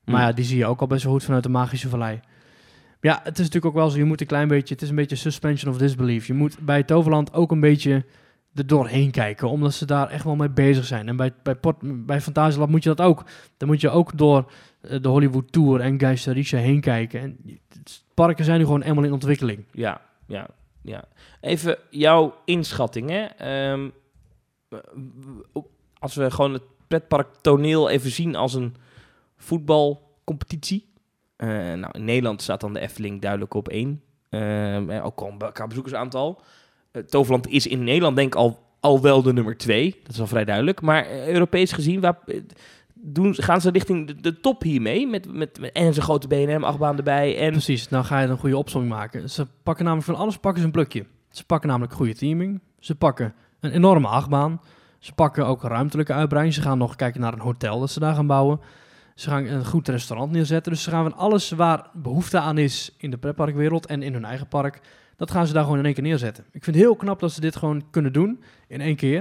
Maar 0.05 0.16
Hmm. 0.16 0.27
ja, 0.27 0.33
die 0.33 0.45
zie 0.45 0.59
je 0.59 0.66
ook 0.66 0.81
al 0.81 0.87
best 0.87 1.03
wel 1.05 1.12
goed 1.12 1.25
vanuit 1.25 1.43
de 1.43 1.49
Magische 1.49 1.89
Vallei. 1.89 2.21
Ja, 3.01 3.21
het 3.23 3.39
is 3.39 3.45
natuurlijk 3.45 3.64
ook 3.64 3.75
wel 3.75 3.91
zo, 3.91 3.99
je 3.99 4.05
moet 4.05 4.21
een 4.21 4.27
klein 4.27 4.49
beetje, 4.49 4.75
het 4.75 4.83
is 4.83 4.89
een 4.89 4.97
beetje 4.97 5.16
suspension 5.16 5.73
of 5.73 5.79
disbelief. 5.79 6.27
Je 6.27 6.35
moet 6.35 6.59
bij 6.61 6.83
Toverland 6.83 7.33
ook 7.33 7.51
een 7.51 7.61
beetje 7.61 8.05
er 8.55 8.66
doorheen 8.66 9.11
kijken, 9.11 9.51
omdat 9.51 9.75
ze 9.75 9.87
daar 9.87 10.09
echt 10.09 10.25
wel 10.25 10.37
mee 10.37 10.51
bezig 10.51 10.85
zijn. 10.85 11.09
En 11.09 11.16
bij, 11.16 11.33
bij, 11.43 11.55
Port, 11.55 12.07
bij 12.07 12.21
Fantasialand 12.21 12.71
moet 12.71 12.83
je 12.83 12.95
dat 12.95 13.07
ook. 13.07 13.25
Dan 13.57 13.69
moet 13.69 13.81
je 13.81 13.91
ook 13.91 14.19
door 14.19 14.53
eh, 14.81 15.03
de 15.03 15.09
Hollywood 15.09 15.53
Tour 15.53 15.81
en 15.81 15.99
Geisterische 15.99 16.57
heen 16.57 16.81
kijken. 16.81 17.21
En 17.21 17.39
parken 18.14 18.45
zijn 18.45 18.59
nu 18.59 18.64
gewoon 18.64 18.83
helemaal 18.83 19.05
in 19.05 19.12
ontwikkeling. 19.12 19.64
Ja, 19.73 20.01
ja, 20.27 20.47
ja. 20.83 21.05
Even 21.41 21.79
jouw 21.91 22.35
inschatting, 22.45 23.11
hè. 23.11 23.24
Ehm, 23.24 23.89
als 25.99 26.14
we 26.14 26.31
gewoon 26.31 26.53
het 26.53 26.62
pretpark 26.87 27.29
toneel 27.41 27.89
even 27.89 28.11
zien 28.11 28.37
als 28.37 28.55
een 28.55 28.76
voetbalcompetitie. 29.37 30.93
Eh, 31.37 31.49
nou, 31.49 31.89
in 31.93 32.05
Nederland 32.05 32.43
staat 32.43 32.61
dan 32.61 32.72
de 32.72 32.81
Efteling 32.81 33.20
duidelijk 33.20 33.55
op 33.55 33.68
één. 33.68 34.03
Ehm, 34.29 34.91
eh, 34.91 35.05
ook 35.05 35.20
al 35.20 35.37
qua 35.53 35.66
bezoekersaantal. 35.66 36.43
Eh, 36.91 37.03
Toverland 37.03 37.49
is 37.49 37.66
in 37.66 37.85
Nederland 37.85 38.16
denk 38.16 38.35
ik 38.35 38.41
al, 38.41 38.59
al 38.81 39.01
wel 39.01 39.22
de 39.22 39.33
nummer 39.33 39.57
twee. 39.57 39.97
Dat 40.03 40.12
is 40.12 40.20
al 40.20 40.26
vrij 40.26 40.45
duidelijk. 40.45 40.81
Maar 40.81 41.07
eh, 41.07 41.29
Europees 41.29 41.72
gezien, 41.72 42.01
waar, 42.01 42.18
doen, 43.01 43.34
gaan 43.34 43.61
ze 43.61 43.70
richting 43.70 44.20
de, 44.20 44.40
top 44.40 44.62
hiermee? 44.62 45.07
Met, 45.07 45.32
met, 45.32 45.72
en 45.72 45.92
zijn 45.92 46.05
grote 46.05 46.28
BNM-achtbaan 46.28 46.96
erbij. 46.96 47.38
En 47.38 47.51
Precies, 47.51 47.88
nou 47.88 48.05
ga 48.05 48.20
je 48.20 48.28
een 48.28 48.38
goede 48.38 48.57
opzomming 48.57 48.94
maken. 48.94 49.30
Ze 49.30 49.46
pakken 49.62 49.84
namelijk 49.84 50.11
van 50.11 50.18
alles 50.18 50.38
pakken 50.38 50.61
ze 50.61 50.66
een 50.66 50.72
plukje. 50.72 51.07
Ze 51.30 51.44
pakken 51.44 51.68
namelijk 51.68 51.92
goede 51.92 52.14
teaming. 52.14 52.61
Ze 52.78 52.94
pakken 52.94 53.34
een 53.61 53.70
enorme 53.70 54.07
achtbaan. 54.07 54.61
Ze 54.99 55.12
pakken 55.12 55.46
ook 55.46 55.62
ruimtelijke 55.62 56.12
uitbreiding. 56.12 56.57
Ze 56.57 56.62
gaan 56.62 56.78
nog 56.78 56.96
kijken 56.96 57.20
naar 57.20 57.32
een 57.32 57.40
hotel 57.40 57.80
dat 57.80 57.90
ze 57.90 58.01
daar 58.01 58.14
gaan 58.14 58.26
bouwen. 58.26 58.61
Ze 59.14 59.30
gaan 59.30 59.46
een 59.46 59.66
goed 59.66 59.88
restaurant 59.88 60.32
neerzetten. 60.32 60.72
Dus 60.72 60.82
ze 60.82 60.90
gaan 60.90 61.11
van 61.11 61.16
alles 61.16 61.51
waar 61.51 61.90
behoefte 61.92 62.38
aan 62.38 62.59
is 62.59 62.94
in 62.99 63.11
de 63.11 63.18
pretparkwereld 63.18 63.86
en 63.86 64.03
in 64.03 64.12
hun 64.12 64.24
eigen 64.24 64.49
park, 64.49 64.80
dat 65.16 65.30
gaan 65.30 65.46
ze 65.46 65.53
daar 65.53 65.62
gewoon 65.62 65.78
in 65.78 65.84
één 65.84 65.94
keer 65.94 66.03
neerzetten. 66.03 66.44
Ik 66.53 66.64
vind 66.64 66.76
het 66.76 66.84
heel 66.84 66.96
knap 66.96 67.20
dat 67.20 67.32
ze 67.32 67.40
dit 67.40 67.57
gewoon 67.57 67.90
kunnen 67.90 68.12
doen 68.12 68.42
in 68.68 68.80
één 68.80 68.96
keer. 68.96 69.18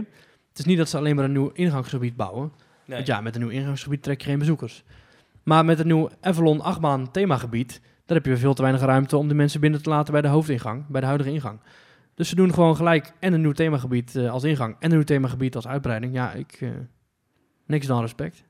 Het 0.49 0.59
is 0.59 0.65
niet 0.65 0.77
dat 0.77 0.89
ze 0.89 0.97
alleen 0.97 1.15
maar 1.15 1.25
een 1.25 1.31
nieuw 1.31 1.49
ingangsgebied 1.53 2.15
bouwen. 2.15 2.51
Nee. 2.87 2.95
Want 2.95 3.07
ja, 3.07 3.21
met 3.21 3.35
een 3.35 3.41
nieuw 3.41 3.49
ingangsgebied 3.49 4.03
trek 4.03 4.21
je 4.21 4.27
geen 4.27 4.39
bezoekers. 4.39 4.83
Maar 5.43 5.65
met 5.65 5.79
een 5.79 5.87
nieuw 5.87 6.09
Avalon 6.21 6.61
achtbaan 6.61 7.11
themagebied, 7.11 7.81
daar 8.05 8.17
heb 8.17 8.25
je 8.25 8.37
veel 8.37 8.53
te 8.53 8.61
weinig 8.61 8.83
ruimte 8.83 9.17
om 9.17 9.27
de 9.27 9.33
mensen 9.33 9.59
binnen 9.59 9.81
te 9.83 9.89
laten 9.89 10.11
bij 10.13 10.21
de 10.21 10.27
hoofdingang, 10.27 10.87
bij 10.87 11.01
de 11.01 11.07
huidige 11.07 11.31
ingang. 11.31 11.59
Dus 12.15 12.29
ze 12.29 12.35
doen 12.35 12.53
gewoon 12.53 12.75
gelijk 12.75 13.13
en 13.19 13.33
een 13.33 13.41
nieuw 13.41 13.51
themagebied 13.51 14.15
eh, 14.15 14.31
als 14.31 14.43
ingang 14.43 14.75
en 14.79 14.89
een 14.89 14.95
nieuw 14.95 15.05
themagebied 15.05 15.55
als 15.55 15.67
uitbreiding. 15.67 16.13
Ja, 16.13 16.33
ik... 16.33 16.57
eh, 16.61 16.69
niks 17.65 17.87
dan 17.87 18.01
respect. 18.01 18.43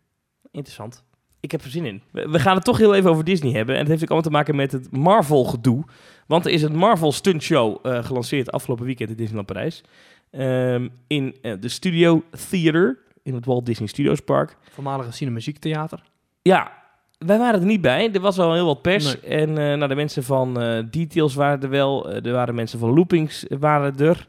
Interessant. 0.51 1.03
Ik 1.39 1.51
heb 1.51 1.61
er 1.61 1.69
zin 1.69 1.85
in. 1.85 2.01
We, 2.11 2.29
we 2.29 2.39
gaan 2.39 2.55
het 2.55 2.63
toch 2.63 2.77
heel 2.77 2.95
even 2.95 3.09
over 3.09 3.23
Disney 3.23 3.51
hebben. 3.51 3.75
En 3.75 3.81
het 3.81 3.89
heeft 3.89 4.01
ook 4.01 4.09
allemaal 4.09 4.29
te 4.29 4.37
maken 4.37 4.55
met 4.55 4.71
het 4.71 4.91
Marvel-gedoe. 4.91 5.83
Want 6.27 6.45
er 6.45 6.51
is 6.51 6.61
een 6.61 6.75
Marvel 6.75 7.11
Stunt 7.11 7.43
Show 7.43 7.85
eh, 7.85 8.03
gelanceerd 8.03 8.51
afgelopen 8.51 8.85
weekend 8.85 9.09
in 9.09 9.15
Disneyland 9.15 9.47
Parijs. 9.47 9.83
Ehm, 10.31 10.87
in 11.07 11.35
de 11.41 11.69
Studio 11.69 12.23
Theater 12.49 12.97
in 13.27 13.33
het 13.33 13.45
Walt 13.45 13.65
Disney 13.65 13.87
Studios 13.87 14.19
Park. 14.19 14.57
Voormalige 14.69 15.11
Cinemuziek 15.11 15.57
Theater. 15.57 16.03
Ja, 16.41 16.71
wij 17.17 17.37
waren 17.37 17.59
er 17.59 17.65
niet 17.65 17.81
bij. 17.81 18.11
Er 18.11 18.19
was 18.21 18.39
al 18.39 18.53
heel 18.53 18.65
wat 18.65 18.81
pers. 18.81 19.05
Nee. 19.05 19.21
En 19.21 19.49
eh 19.49 19.55
nou, 19.55 19.87
de 19.87 19.95
mensen 19.95 20.23
van 20.23 20.61
eh, 20.61 20.83
Details 20.91 21.33
waren 21.33 21.61
er 21.61 21.69
wel. 21.69 22.09
Eh, 22.09 22.25
er 22.25 22.31
waren 22.31 22.55
mensen 22.55 22.79
van 22.79 22.93
Loopings 22.93 23.45
waren 23.59 23.97
er. 23.97 24.27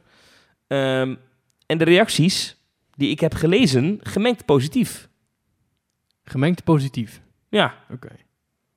Ehm, 0.67 1.15
en 1.67 1.79
de 1.79 1.85
reacties 1.85 2.57
die 2.95 3.11
ik 3.11 3.21
heb 3.21 3.35
gelezen, 3.35 3.99
gemengd 4.03 4.45
positief. 4.45 5.09
Gemengd 6.25 6.65
positief. 6.65 7.23
Ja, 7.49 7.75
Oké. 7.91 8.09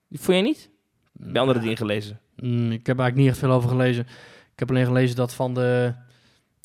vond 0.09 0.37
jij 0.37 0.41
niet? 0.41 0.69
Bij 1.11 1.41
andere 1.41 1.59
dingen 1.59 1.77
gelezen. 1.77 2.19
Mm, 2.35 2.71
ik 2.71 2.87
heb 2.87 2.99
eigenlijk 2.99 3.15
niet 3.15 3.27
echt 3.27 3.37
veel 3.37 3.51
over 3.51 3.69
gelezen. 3.69 4.05
Ik 4.53 4.59
heb 4.59 4.69
alleen 4.69 4.85
gelezen 4.85 5.15
dat 5.15 5.33
van 5.33 5.53
de 5.53 5.93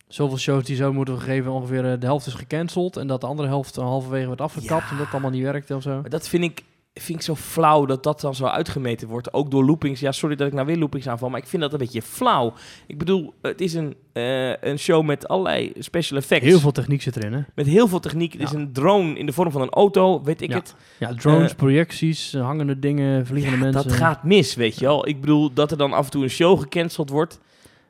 zoveel 0.09 0.38
shows 0.38 0.64
die 0.64 0.76
zo 0.76 0.92
moeten 0.92 1.18
gegeven, 1.18 1.52
ongeveer 1.52 1.92
eh, 1.92 2.00
de 2.00 2.07
helft 2.07 2.26
is 2.26 2.34
gecanceld. 2.34 2.96
En 2.96 3.07
dat 3.07 3.20
de 3.20 3.26
andere 3.26 3.48
helft 3.48 3.76
halverwege 3.76 4.26
werd 4.26 4.40
afgekapt, 4.40 4.82
Ja. 4.84 4.90
omdat 4.90 5.04
het 5.04 5.12
allemaal 5.14 5.30
niet 5.30 5.42
werkte 5.42 5.76
of 5.76 5.82
zo. 5.82 6.00
Maar 6.00 6.11
dat 6.11 6.28
vind 6.28 6.44
ik, 6.44 6.62
vind 6.94 7.18
ik 7.18 7.24
zo 7.24 7.34
flauw 7.34 7.84
dat 7.86 8.02
dat 8.02 8.20
dan 8.20 8.34
zo 8.34 8.44
uitgemeten 8.44 9.09
wordt. 9.09 9.32
Ook 9.32 9.50
door 9.50 9.64
loopings. 9.64 10.00
Ja, 10.00 10.12
sorry 10.12 10.36
dat 10.36 10.46
ik 10.46 10.52
nou 10.52 10.66
weer 10.66 10.76
loopings 10.78 11.09
aanval, 11.09 11.28
maar 11.30 11.40
ik 11.40 11.46
vind 11.46 11.62
dat 11.62 11.72
een 11.72 11.78
beetje 11.78 12.02
flauw. 12.02 12.52
Ik 12.86 12.98
bedoel, 12.98 13.34
het 13.42 13.61
is 13.61 13.74
een, 13.74 13.94
eh, 14.12 14.57
een 14.62 14.78
show 14.78 15.04
met 15.04 15.28
allerlei 15.28 15.72
special 15.78 16.18
effects. 16.18 16.44
Heel 16.46 16.59
veel 16.61 16.72
techniek 16.72 17.02
zit 17.02 17.16
erin, 17.16 17.32
hè? 17.32 17.40
Met 17.54 17.66
heel 17.66 17.88
veel 17.88 18.00
techniek. 18.00 18.32
Het 18.32 18.42
is 18.42 18.52
een 18.52 18.72
drone 18.72 19.18
in 19.18 19.26
de 19.26 19.32
vorm 19.32 19.50
van 19.50 19.61
een 19.61 19.70
auto, 19.70 20.22
weet 20.22 20.40
ik 20.40 20.48
Ja. 20.50 20.57
het. 20.57 20.74
Ja, 20.98 21.14
drones, 21.14 21.50
Eh, 21.50 21.57
projecties, 21.57 22.32
hangende 22.32 22.78
dingen, 22.78 23.26
vliegende 23.26 23.57
mensen. 23.59 23.82
Dat 23.82 23.92
gaat 23.92 24.22
mis, 24.24 24.54
weet 24.54 24.78
je 24.78 24.84
wel. 24.84 25.09
Ik 25.09 25.20
bedoel, 25.20 25.52
dat 25.52 25.70
er 25.70 25.76
dan 25.76 25.92
af 25.92 26.04
en 26.04 26.11
toe 26.11 26.22
een 26.22 26.30
show 26.30 26.61
gecanceld 26.61 27.11
wordt. 27.11 27.40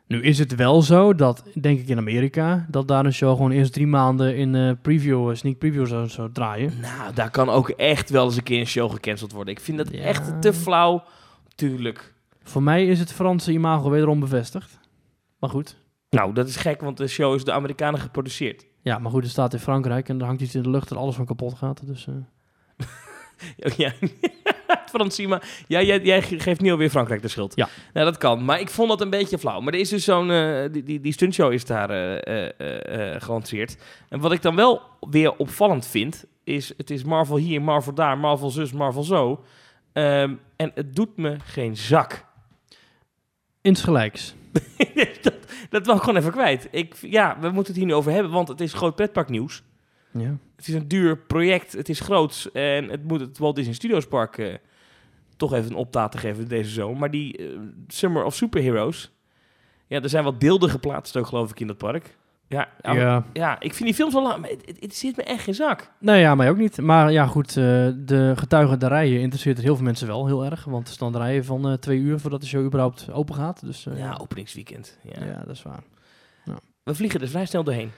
Nu 0.07 0.23
is 0.23 0.39
het 0.39 0.55
wel 0.55 0.83
zo 0.83 1.15
dat, 1.15 1.45
denk 1.55 1.79
ik 1.81 1.89
in 1.89 1.99
Amerika, 1.99 2.67
dat 2.71 2.89
daar 2.89 3.05
een 3.05 3.13
show 3.13 3.37
gewoon 3.37 3.51
eerst 3.51 3.73
drie 3.73 3.87
maanden 3.87 4.37
in 4.37 4.55
eh, 4.55 4.71
preview, 4.83 5.31
eh, 5.31 5.37
sneak 5.37 5.59
preview 5.59 5.87
zou, 5.87 6.09
zou 6.09 6.33
draaien. 6.33 6.73
Nou, 6.81 7.15
daar 7.15 7.31
kan 7.31 7.49
ook 7.49 7.69
echt 7.69 8.11
wel 8.11 8.25
eens 8.25 8.37
een 8.37 8.43
keer 8.43 8.61
een 8.61 8.67
show 8.67 8.91
gecanceld 8.93 9.33
worden. 9.33 9.55
Ik 9.55 9.61
vind 9.61 9.79
dat 9.79 9.91
Ja. 9.93 9.99
echt 9.99 10.43
te 10.43 10.53
flauw. 10.53 11.03
Tuurlijk. 11.55 12.15
Voor 12.43 12.63
mij 12.63 12.87
is 12.87 12.99
het 12.99 13.13
Franse 13.13 13.53
imago 13.53 13.91
wederom 13.91 14.21
bevestigd. 14.21 14.79
Maar 15.39 15.51
goed. 15.51 15.77
Nou, 16.11 16.33
dat 16.35 16.49
is 16.49 16.57
gek, 16.57 16.81
want 16.81 16.97
de 16.97 17.07
show 17.07 17.35
is 17.35 17.45
door 17.45 17.55
Amerikanen 17.55 18.01
geproduceerd. 18.01 18.67
Ja, 18.83 18.99
maar 18.99 19.11
goed, 19.11 19.23
het 19.23 19.31
staat 19.33 19.53
in 19.53 19.59
Frankrijk 19.59 20.09
en 20.09 20.19
er 20.21 20.27
hangt 20.27 20.41
iets 20.43 20.55
in 20.55 20.63
de 20.63 20.71
lucht 20.71 20.89
dat 20.89 20.99
alles 20.99 21.15
van 21.15 21.27
kapot 21.27 21.55
gaat. 21.55 21.87
Dus, 21.87 22.07
Oh, 22.09 23.73
Ja, 23.77 23.93
Francima. 24.91 25.43
Ja, 25.67 25.83
jij, 25.83 26.01
jij 26.01 26.23
ge- 26.23 26.39
geeft 26.41 26.61
nu 26.61 26.71
alweer 26.71 26.91
Frankrijk 26.91 27.23
de 27.23 27.29
schuld. 27.29 27.57
Ja. 27.57 27.69
Nou, 27.93 28.07
dat 28.07 28.17
kan. 28.19 28.45
Maar 28.45 28.61
ik 28.61 28.69
vond 28.71 28.89
dat 28.89 29.01
een 29.01 29.11
beetje 29.11 29.39
flauw. 29.39 29.61
Maar 29.61 29.73
er 29.73 29.81
is 29.81 29.89
dus 29.89 30.05
zo'n... 30.05 30.31
eh, 30.31 30.65
die, 30.73 30.83
die, 30.83 31.01
die 31.01 31.13
stuntshow 31.13 31.53
is 31.53 31.65
daar 31.65 31.91
eh, 31.91 33.15
eh, 33.15 33.21
gelanceerd. 33.23 33.77
En 34.09 34.21
wat 34.21 34.33
ik 34.33 34.43
dan 34.43 34.55
wel 34.57 34.83
weer 35.01 35.37
opvallend 35.37 35.87
vind... 35.87 36.25
is 36.45 36.73
het 36.77 36.91
is 36.91 37.05
Marvel 37.05 37.37
hier, 37.37 37.63
Marvel 37.63 37.95
daar, 37.95 38.19
Marvel 38.19 38.51
zus, 38.51 38.73
Marvel 38.73 39.03
zo. 39.03 39.45
Ehm, 39.93 40.35
en 40.57 40.71
het 40.75 40.97
doet 40.97 41.17
me 41.17 41.37
geen 41.45 41.77
zak. 41.77 42.25
insgelijks. 43.63 44.35
dat, 45.23 45.35
dat 45.71 45.87
wil 45.87 45.95
ik 45.95 46.01
gewoon 46.03 46.17
even 46.17 46.33
kwijt. 46.33 46.69
Ik, 46.71 46.95
ja, 47.01 47.37
we 47.41 47.47
moeten 47.51 47.67
het 47.73 47.77
hier 47.77 47.87
nu 47.87 47.95
over 47.95 48.13
hebben, 48.13 48.33
want 48.33 48.49
het 48.49 48.61
is 48.61 48.73
groot 48.73 48.95
pretparknieuws. 48.97 49.63
Ja. 50.13 50.37
Het 50.57 50.69
is 50.69 50.75
een 50.75 50.89
duur 50.89 51.19
project, 51.19 51.73
het 51.73 51.89
is 51.89 52.01
groots 52.01 52.53
en 52.53 52.89
het 52.89 53.05
moet 53.05 53.21
het 53.21 53.39
Walt 53.39 53.57
Disney 53.57 53.75
Studios 53.75 54.07
Park 54.07 54.39
eh, 54.39 54.55
toch 55.37 55.53
even 55.53 55.71
een 55.71 55.77
optaten 55.77 56.21
geven 56.21 56.49
deze 56.49 56.71
zomer. 56.71 56.99
Maar 56.99 57.11
die 57.11 57.37
eh, 57.37 57.59
Summer 57.89 58.25
of 58.25 58.35
Superheroes, 58.35 59.13
ja, 59.87 60.03
er 60.03 60.09
zijn 60.09 60.25
wat 60.25 60.39
beelden 60.39 60.71
geplaatst 60.71 61.17
ook 61.17 61.27
geloof 61.27 61.51
ik 61.51 61.61
in 61.61 61.67
dat 61.67 61.79
park. 61.79 62.17
Ja, 62.49 62.69
ja. 62.83 63.25
ja. 63.33 63.61
ik 63.61 63.75
vind 63.75 63.85
die 63.85 63.95
films 63.95 64.15
wel 64.15 64.23
lang, 64.23 64.41
maar 64.41 64.51
het, 64.51 64.67
het, 64.67 64.77
het 64.81 64.95
zit 64.95 65.17
me 65.17 65.23
echt 65.23 65.43
geen 65.43 65.55
zak. 65.55 65.91
Nee, 65.99 66.21
ja, 66.21 66.35
mij 66.35 66.51
ook 66.51 66.57
niet. 66.57 66.81
Maar 66.81 67.13
ja, 67.13 67.27
goed, 67.27 67.49
eh, 67.49 67.55
de 67.97 68.33
getuigen 68.37 68.79
de 68.79 68.89
rijen 68.89 69.21
interesseert 69.21 69.57
het 69.57 69.65
heel 69.65 69.77
veel 69.77 69.85
mensen 69.85 70.07
wel 70.07 70.27
heel 70.27 70.45
erg. 70.45 70.65
Want 70.65 70.89
er 70.89 70.95
staan 70.95 71.17
rijen 71.17 71.45
van 71.45 71.69
eh, 71.69 71.73
twee 71.73 71.99
uur 71.99 72.21
voordat 72.21 72.41
de 72.41 72.47
show 72.47 72.65
überhaupt 72.65 73.13
open 73.13 73.35
gaat. 73.35 73.65
Dus 73.65 73.87
Ja, 73.95 74.19
openingsweekend. 74.21 74.99
Ja. 75.03 75.25
ja, 75.25 75.39
dat 75.39 75.55
is 75.55 75.63
waar. 75.63 75.83
We 76.83 76.95
vliegen 76.95 77.21
er 77.21 77.29
vrij 77.29 77.47
snel 77.47 77.65
doorheen. 77.65 77.91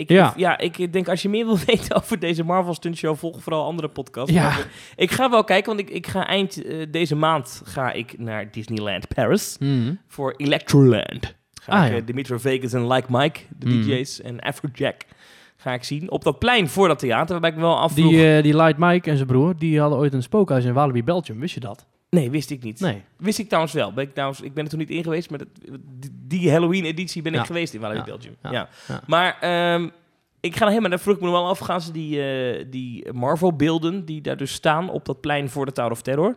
Ik, 0.00 0.08
Ja. 0.08 0.32
ja, 0.36 0.58
ik 0.58 0.92
denk 0.92 1.08
als 1.08 1.22
je 1.22 1.28
meer 1.28 1.44
wil 1.46 1.58
weten 1.66 1.96
over 1.96 2.18
deze 2.18 2.44
Marvel 2.44 2.74
Stunt 2.74 2.96
Show, 2.96 3.16
volg 3.16 3.42
vooral 3.42 3.64
andere 3.64 3.88
podcasts. 3.88 4.32
Ja. 4.32 4.52
Ik 4.96 5.10
ga 5.10 5.30
wel 5.30 5.44
kijken, 5.44 5.76
want 5.76 5.88
ik, 5.88 5.94
ik 5.96 6.06
ga 6.06 6.26
eind 6.26 6.64
eh, 6.64 6.86
deze 6.90 7.16
maand 7.16 7.62
ga 7.64 7.92
ik 7.92 8.18
naar 8.18 8.50
Disneyland 8.50 9.08
Paris 9.14 9.56
Mhm. 9.58 9.94
voor 10.08 10.34
Electroland. 10.36 11.34
Ga 11.62 11.72
Ah, 11.72 11.84
ik 11.86 11.92
ja. 11.92 11.98
eh, 11.98 12.06
Dimitri 12.06 12.38
Vegas 12.38 12.72
en 12.72 12.86
Like 12.92 13.06
Mike, 13.10 13.40
de 13.58 13.66
Mm. 13.66 13.82
DJ's 13.82 14.20
en 14.20 14.40
Afrojack 14.40 14.96
ga 15.56 15.72
ik 15.72 15.84
zien. 15.84 16.10
Op 16.10 16.24
dat 16.24 16.38
plein 16.38 16.68
voor 16.68 16.88
dat 16.88 16.98
theater, 16.98 17.30
waarbij 17.30 17.50
ik 17.50 17.56
wel 17.56 17.78
afvroeg... 17.78 18.10
Die, 18.10 18.36
eh, 18.36 18.42
die 18.42 18.56
Light 18.56 18.78
Mike 18.78 19.10
en 19.10 19.16
zijn 19.16 19.28
broer, 19.28 19.54
die 19.58 19.80
hadden 19.80 19.98
ooit 19.98 20.12
een 20.12 20.22
spookhuis 20.22 20.64
in 20.64 20.72
Walibi, 20.72 21.04
Belgium. 21.04 21.40
Wist 21.40 21.54
je 21.54 21.60
dat? 21.60 21.86
Nee, 22.10 22.30
wist 22.30 22.50
ik 22.50 22.62
niet. 22.62 22.80
Nee. 22.80 23.02
Wist 23.16 23.38
ik 23.38 23.46
trouwens 23.46 23.74
wel. 23.74 23.92
Ben 23.92 24.04
ik, 24.04 24.12
trouwens, 24.12 24.40
ik 24.40 24.54
ben 24.54 24.64
er 24.64 24.70
toen 24.70 24.78
niet 24.78 24.90
in 24.90 25.02
geweest, 25.02 25.30
maar 25.30 25.38
dat, 25.38 25.48
die, 26.12 26.50
Halloween-editie 26.50 27.22
ben 27.22 27.34
ik 27.34 27.46
geweest 27.46 27.74
in 27.74 27.80
Walibi. 27.80 28.04
Belgium. 28.04 28.36
Ja. 28.42 28.68
Maar 29.06 29.38
ehm, 29.40 29.88
ik 30.40 30.56
ga 30.56 30.68
helemaal, 30.68 30.90
daar 30.90 31.00
vroeg 31.00 31.16
ik 31.16 31.22
me 31.22 31.30
wel 31.30 31.48
af, 31.48 31.58
gaan 31.58 31.80
ze 31.80 31.92
die, 31.92 32.22
eh, 32.22 32.64
die 32.70 33.12
Marvel-beelden 33.12 34.04
die 34.04 34.20
daar 34.20 34.36
dus 34.36 34.52
staan 34.52 34.90
op 34.90 35.04
dat 35.04 35.20
plein 35.20 35.48
voor 35.48 35.66
de 35.66 35.72
Tower 35.72 35.92
of 35.92 36.02
Terror, 36.02 36.36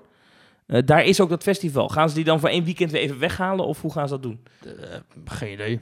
eh, 0.66 0.82
daar 0.86 1.04
is 1.04 1.22
ook 1.22 1.30
dat 1.30 1.44
festival. 1.44 1.90
Gaan 1.90 2.10
ze 2.10 2.16
die 2.16 2.24
dan 2.24 2.40
voor 2.40 2.50
één 2.50 2.64
weekend 2.64 2.92
weer 2.92 3.02
even 3.02 3.20
weghalen 3.20 3.66
of 3.66 3.82
hoe 3.82 3.92
gaan 3.92 4.08
ze 4.08 4.14
dat 4.14 4.24
doen? 4.24 4.44
Eh, 4.66 4.98
geen 5.26 5.54
idee. 5.54 5.80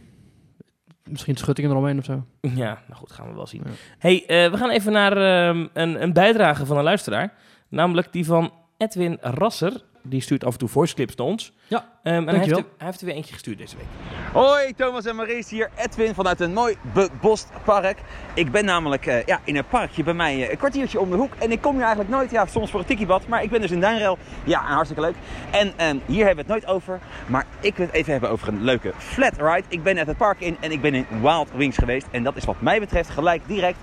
Misschien 1.04 1.36
schuttingen 1.36 1.72
eromheen 1.72 1.98
of 1.98 2.06
zo. 2.06 2.26
Ja, 2.42 2.82
nou 2.88 3.00
goed, 3.00 3.12
gaan 3.12 3.28
we 3.28 3.36
wel 3.36 3.48
zien. 3.48 3.62
Ja. 3.66 3.72
hey, 3.98 4.24
we 4.52 4.58
gaan 4.58 4.70
even 4.70 4.92
naar 4.92 5.18
ehm, 5.18 5.68
een, 5.74 6.02
een 6.02 6.14
bijdrage 6.14 6.66
van 6.66 6.78
een 6.78 6.84
luisteraar. 6.84 7.34
Namelijk 7.70 8.14
die 8.14 8.26
van 8.26 8.52
Edwin 8.82 9.18
Rasser. 9.22 9.82
Die 10.04 10.22
stuurt 10.22 10.44
af 10.44 10.54
en 10.54 10.60
toe 10.60 10.70
voice 10.70 10.96
clips 10.96 11.16
naar 11.16 11.28
ons. 11.28 11.52
Ja, 11.68 11.86
Ehm, 12.04 12.16
en 12.16 12.28
hij 12.28 12.38
heeft, 12.38 12.50
er, 12.50 12.66
hij 12.78 12.88
heeft 12.88 13.00
er 13.00 13.06
weer 13.06 13.16
eentje 13.16 13.34
gestuurd 13.34 13.58
deze 13.58 13.76
week. 13.78 13.86
Hoi, 14.34 14.74
Thomas 14.74 15.06
en 15.06 15.16
Maries 15.16 15.50
hier. 15.50 15.70
Edwin 15.76 16.14
vanuit 16.14 16.40
een 16.40 16.54
mooi 16.54 16.78
bebost 16.94 17.50
park. 17.64 17.98
Ik 18.34 18.52
ben 18.52 18.66
namelijk 18.66 19.06
eh, 19.06 19.26
ja, 19.26 19.40
in 19.44 19.56
een 19.56 19.68
parkje 19.68 20.04
bij 20.04 20.14
mij 20.14 20.44
eh, 20.44 20.52
een 20.52 20.58
kwartiertje 20.58 21.00
om 21.00 21.10
de 21.10 21.16
hoek. 21.16 21.34
En 21.38 21.52
ik 21.52 21.62
kom 21.62 21.72
hier 21.72 21.82
eigenlijk 21.82 22.10
nooit, 22.10 22.32
ja, 22.32 22.46
soms 22.46 22.72
voor 22.72 22.80
een 22.80 22.86
tikkiebad. 22.86 23.28
Maar 23.28 23.44
ik 23.44 23.50
ben 23.50 23.62
dus 23.62 23.72
in 23.72 23.80
Duinrel. 23.80 24.18
Ja, 24.44 24.60
hartstikke 24.60 25.02
leuk. 25.02 25.16
En 25.52 25.74
ehm, 25.76 25.98
hier 26.06 26.26
hebben 26.26 26.46
we 26.46 26.54
het 26.54 26.64
nooit 26.64 26.76
over. 26.76 27.00
Maar 27.28 27.46
ik 27.60 27.76
wil 27.76 27.86
het 27.86 27.96
even 27.96 28.12
hebben 28.12 28.30
over 28.30 28.48
een 28.48 28.64
leuke 28.64 28.94
flat 28.98 29.38
ride. 29.38 29.64
Ik 29.68 29.84
ben 29.84 29.96
net 29.96 30.08
het 30.08 30.18
park 30.18 30.40
in 30.40 30.58
en 30.60 30.72
ik 30.72 30.82
ben 30.82 30.94
in 30.94 31.06
Wild 31.22 31.50
Wings 31.56 31.78
geweest. 31.78 32.08
En 32.12 32.24
dat 32.24 32.36
is 32.36 32.46
wat 32.46 32.62
mij 32.62 32.80
betreft 32.80 33.10
gelijk 33.10 33.42
direct 33.48 33.78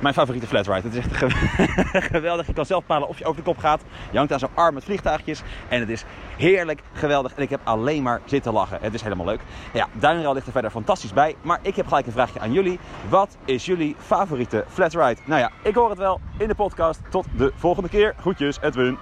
mijn 0.00 0.14
favoriete 0.14 0.46
flat 0.46 0.66
ride. 0.66 0.80
Het 0.82 0.94
is 0.94 0.98
echt 0.98 1.16
ge- 1.16 2.00
geweldig. 2.14 2.46
Je 2.46 2.52
kan 2.52 2.66
zelf 2.66 2.80
bepalen 2.80 3.08
of 3.08 3.18
je 3.18 3.24
over 3.24 3.36
de 3.36 3.46
kop 3.50 3.58
gaat. 3.58 3.82
Je 4.10 4.16
hangt 4.16 4.32
aan 4.32 4.38
zo'n 4.38 4.48
arm 4.54 4.74
met 4.74 4.84
vliegtuigjes. 4.84 5.42
En 5.68 5.80
het 5.80 5.88
is 5.88 6.04
heerlijk, 6.36 6.82
geweldig. 6.92 7.34
En 7.34 7.42
ik 7.42 7.50
heb 7.50 7.60
alleen 7.64 8.02
maar 8.02 8.20
zitten 8.24 8.52
lachen. 8.52 8.78
Het 8.80 8.94
is 8.94 9.02
helemaal 9.02 9.26
leuk. 9.26 9.40
Ja, 9.72 9.88
Duinrel 9.92 10.34
ligt 10.34 10.46
er 10.46 10.52
verder 10.52 10.70
fantastisch 10.70 11.12
bij. 11.12 11.34
Maar 11.42 11.58
ik 11.62 11.76
heb 11.76 11.86
gelijk 11.86 12.06
een 12.06 12.12
vraagje 12.12 12.40
aan 12.40 12.52
jullie. 12.52 12.78
Wat 13.08 13.36
is 13.44 13.64
jullie 13.66 13.96
favoriete 13.98 14.64
flat 14.68 14.92
ride? 14.94 15.16
Nou 15.24 15.40
ja, 15.40 15.50
ik 15.62 15.74
hoor 15.74 15.88
het 15.90 15.98
wel 15.98 16.20
in 16.38 16.48
de 16.48 16.54
podcast. 16.54 17.00
Tot 17.10 17.26
de 17.36 17.52
volgende 17.54 17.88
keer. 17.88 18.14
Groetjes, 18.20 18.58
Edwin. 18.60 18.98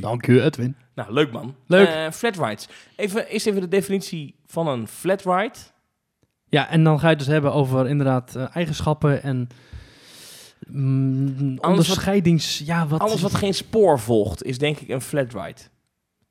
Dank 0.00 0.26
u, 0.26 0.42
Edwin. 0.42 0.76
Nou, 0.94 1.12
leuk 1.12 1.32
man. 1.32 1.54
Leuk. 1.66 1.88
Eh, 1.88 2.10
flat 2.10 2.36
rides. 2.36 2.68
Even, 2.96 3.26
eerst 3.26 3.46
even 3.46 3.60
de 3.60 3.68
definitie 3.68 4.34
van 4.46 4.66
een 4.68 4.88
flat 4.88 5.22
ride. 5.24 5.54
Ja, 6.48 6.68
en 6.68 6.84
dan 6.84 6.98
ga 6.98 7.04
je 7.04 7.08
het 7.10 7.18
dus 7.18 7.28
hebben 7.28 7.52
over 7.52 7.88
inderdaad 7.88 8.34
eh, 8.34 8.56
eigenschappen 8.56 9.22
en 9.22 9.48
mm, 10.70 11.56
wat- 11.56 11.66
onderscheidings... 11.70 12.58
ja, 12.58 12.86
wat... 12.86 13.00
Alles 13.00 13.20
wat 13.20 13.34
geen 13.34 13.54
spoor 13.54 14.00
volgt 14.00 14.42
is 14.42 14.58
denk 14.58 14.78
ik 14.78 14.88
een 14.88 15.00
flat 15.00 15.32
ride. 15.32 15.60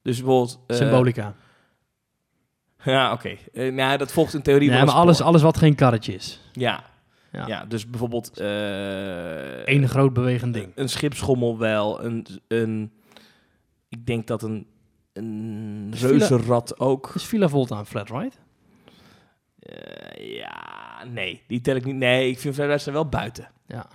Dus 0.02 0.18
bijvoorbeeld... 0.18 0.60
eh, 0.68 0.78
Symbolica. 0.78 1.36
Ja, 2.84 3.12
oké. 3.12 3.36
Eh, 3.54 3.74
nou, 3.74 3.98
dat 3.98 4.12
volgt 4.12 4.34
in 4.34 4.42
theorie 4.42 4.70
Nee, 4.70 4.78
maar 4.78 4.88
een 4.88 4.94
alles, 4.94 5.22
alles 5.22 5.42
wat 5.42 5.58
geen 5.58 5.76
karretje 5.76 6.14
is. 6.14 6.42
Ja. 6.52 6.84
Ja. 7.32 7.48
ja. 7.48 7.66
dus 7.66 7.90
bijvoorbeeld... 7.90 8.38
eh, 8.40 9.66
Eén 9.66 9.88
groot 9.90 10.14
bewegend 10.14 10.54
ding. 10.54 10.72
Een 10.76 10.90
schipschommel 10.90 11.58
wel. 11.58 12.04
Een, 12.04 12.26
een, 12.48 12.92
ik 13.90 14.06
denk 14.06 14.28
dat 14.28 14.44
een, 14.44 14.68
een 15.14 15.88
Is 15.94 16.00
Villa- 16.00 16.12
reuzenrad 16.12 16.80
ook. 16.80 17.12
Is 17.16 17.24
Villa 17.24 17.48
Volta 17.50 17.78
een 17.80 17.86
flat 17.86 18.10
ride? 18.10 18.32
Ja, 20.16 21.04
nee. 21.12 21.42
Die 21.48 21.62
tel 21.62 21.76
ik 21.76 21.86
niet. 21.86 21.96
Nee, 21.96 22.30
ik 22.30 22.40
vind 22.40 22.54
flat 22.56 22.68
rides 22.68 22.84
zijn 22.84 22.96
wel 22.96 23.10
buiten. 23.10 23.48
Ja. 23.68 23.88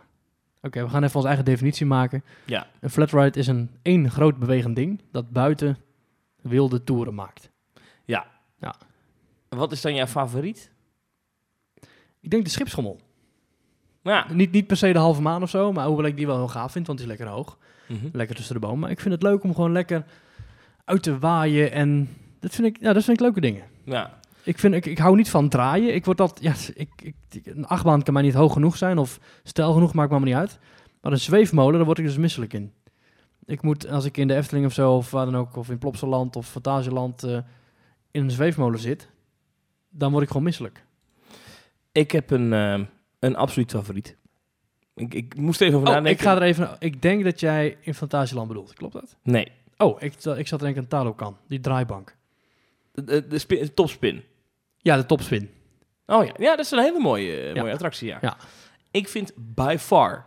Oké, 0.63 0.83
we 0.83 0.89
gaan 0.89 1.03
even 1.03 1.15
onze 1.15 1.29
eigen 1.29 1.45
definitie 1.45 1.87
maken. 1.87 2.25
Ja. 2.45 2.67
Een 2.81 2.91
flat 2.91 3.13
ride 3.13 3.39
is 3.39 3.47
een 3.47 3.71
één 3.83 4.11
groot 4.11 4.39
bewegend 4.39 4.77
ding 4.77 5.01
dat 5.11 5.31
buiten 5.31 5.79
wilde 6.41 6.85
toeren 6.85 7.15
maakt. 7.15 7.51
Wat 9.49 9.73
is 9.73 9.81
dan 9.81 9.95
jouw 9.95 10.07
favoriet? 10.07 10.71
Ik 12.21 12.31
denk 12.31 12.45
de 12.45 12.51
schipschommel. 12.51 13.01
Ja. 14.03 14.27
Niet, 14.33 14.53
niet 14.53 14.67
per 14.67 14.77
se 14.77 14.93
de 14.93 14.99
halve 14.99 15.23
maan 15.23 15.43
of 15.43 15.51
zo, 15.51 15.73
maar 15.73 15.87
hoewel 15.87 16.07
ik 16.07 16.17
die 16.17 16.27
wel 16.27 16.37
heel 16.37 16.49
gaaf 16.49 16.73
vind, 16.73 16.87
want 16.87 16.99
die 16.99 17.09
is 17.09 17.17
lekker 17.17 17.35
hoog. 17.35 17.59
Mhm. 17.89 18.09
Lekker 18.13 18.37
tussen 18.37 18.55
de 18.55 18.61
bomen. 18.61 18.79
Maar 18.79 18.91
ik 18.91 19.01
vind 19.01 19.15
het 19.15 19.23
leuk 19.23 19.43
om 19.43 19.55
gewoon 19.55 19.73
lekker 19.73 20.05
uit 20.85 21.03
te 21.03 21.19
waaien 21.19 21.73
en 21.73 22.09
dat 22.41 22.55
vind 22.55 22.67
ik, 22.67 22.77
ja, 22.81 22.93
dat 22.93 23.05
vind 23.05 23.17
ik 23.17 23.23
leuke 23.23 23.41
dingen. 23.41 23.65
Ja. 23.85 24.21
Ik, 24.45 24.59
vind, 24.59 24.75
ik, 24.75 24.87
ik 24.87 24.99
hou 24.99 25.17
niet 25.17 25.31
van 25.31 25.49
draaien. 25.49 25.95
Ik 25.95 26.05
word 26.05 26.19
dat, 26.19 26.39
ja, 26.43 26.55
ik, 26.75 26.89
ik, 27.03 27.15
een 27.47 27.67
achtbaan 27.67 28.03
kan 28.03 28.15
mij 28.15 28.23
niet 28.23 28.35
hoog 28.35 28.53
genoeg 28.53 28.77
zijn 28.77 28.99
of 28.99 29.19
stijl 29.43 29.73
genoeg, 29.73 29.95
maakt 29.95 30.11
me 30.11 30.17
allemaal 30.17 30.35
niet 30.41 30.49
uit. 30.51 30.59
Maar 31.01 31.13
een 31.13 31.19
zweefmolen, 31.21 31.77
daar 31.77 31.85
word 31.85 31.99
ik 31.99 32.05
dus 32.05 32.17
misselijk 32.17 32.53
in. 32.53 32.73
Ik 33.45 33.63
moet, 33.63 33.89
als 33.89 34.05
ik 34.05 34.17
in 34.17 34.29
de 34.29 34.35
Efteling 34.35 34.67
of 34.67 34.73
zo, 34.73 34.93
of 34.97 35.11
waar 35.11 35.25
dan 35.25 35.37
ook, 35.37 35.57
of 35.57 35.71
in 35.71 35.79
Plopsaland 35.79 36.37
of 36.37 36.49
Fantasieland 36.49 37.23
eh, 37.23 37.39
in 38.11 38.23
een 38.23 38.31
zweefmolen 38.31 38.79
zit, 38.79 39.09
dan 39.91 40.11
word 40.11 40.23
ik 40.23 40.29
gewoon 40.29 40.43
misselijk. 40.43 40.85
Ik 41.93 42.11
heb 42.11 42.31
een, 42.31 42.53
ehm, 42.53 42.85
een 43.19 43.37
absoluut 43.37 43.71
favoriet. 43.71 44.17
Ik, 44.95 45.15
ik 45.15 45.37
moest 45.37 45.61
even 45.61 45.75
over 45.75 45.89
Oh, 45.89 45.95
nadenken. 45.95 46.21
ik 46.21 46.27
ga 46.27 46.37
er 46.37 46.43
even, 46.43 46.77
ik 46.79 47.03
denk 47.03 47.25
dat 47.25 47.41
jij 47.41 47.77
in 47.81 47.95
Fantasieland 47.95 48.49
bedoelt, 48.49 48.75
klopt 48.75 48.93
dat? 48.93 49.17
Nee. 49.23 49.53
Oh, 49.77 50.03
ik, 50.03 50.25
ik 50.25 50.47
zat 50.49 50.61
denk 50.61 50.77
ik 50.77 50.83
aan 50.83 50.89
Talokan, 50.89 51.37
die 51.49 51.61
draaibank. 51.61 52.17
De, 52.93 53.05
de, 53.05 53.27
de 53.27 53.39
spin- 53.39 53.61
de 53.61 53.75
topspin. 53.75 54.23
Ja, 54.83 54.97
de 54.97 55.07
topspin. 55.07 55.51
Oh 56.07 56.25
ja. 56.25 56.33
ja, 56.37 56.57
dat 56.57 56.65
is 56.65 56.71
een 56.71 56.79
hele 56.79 56.99
mooie, 56.99 57.37
eh, 57.37 57.55
Ja. 57.55 57.61
mooie 57.61 57.73
attractie, 57.73 58.09
ja. 58.09 58.19
Ja. 58.21 58.37
Ik 58.91 59.09
vind 59.09 59.33
by 59.37 59.77
far 59.79 60.27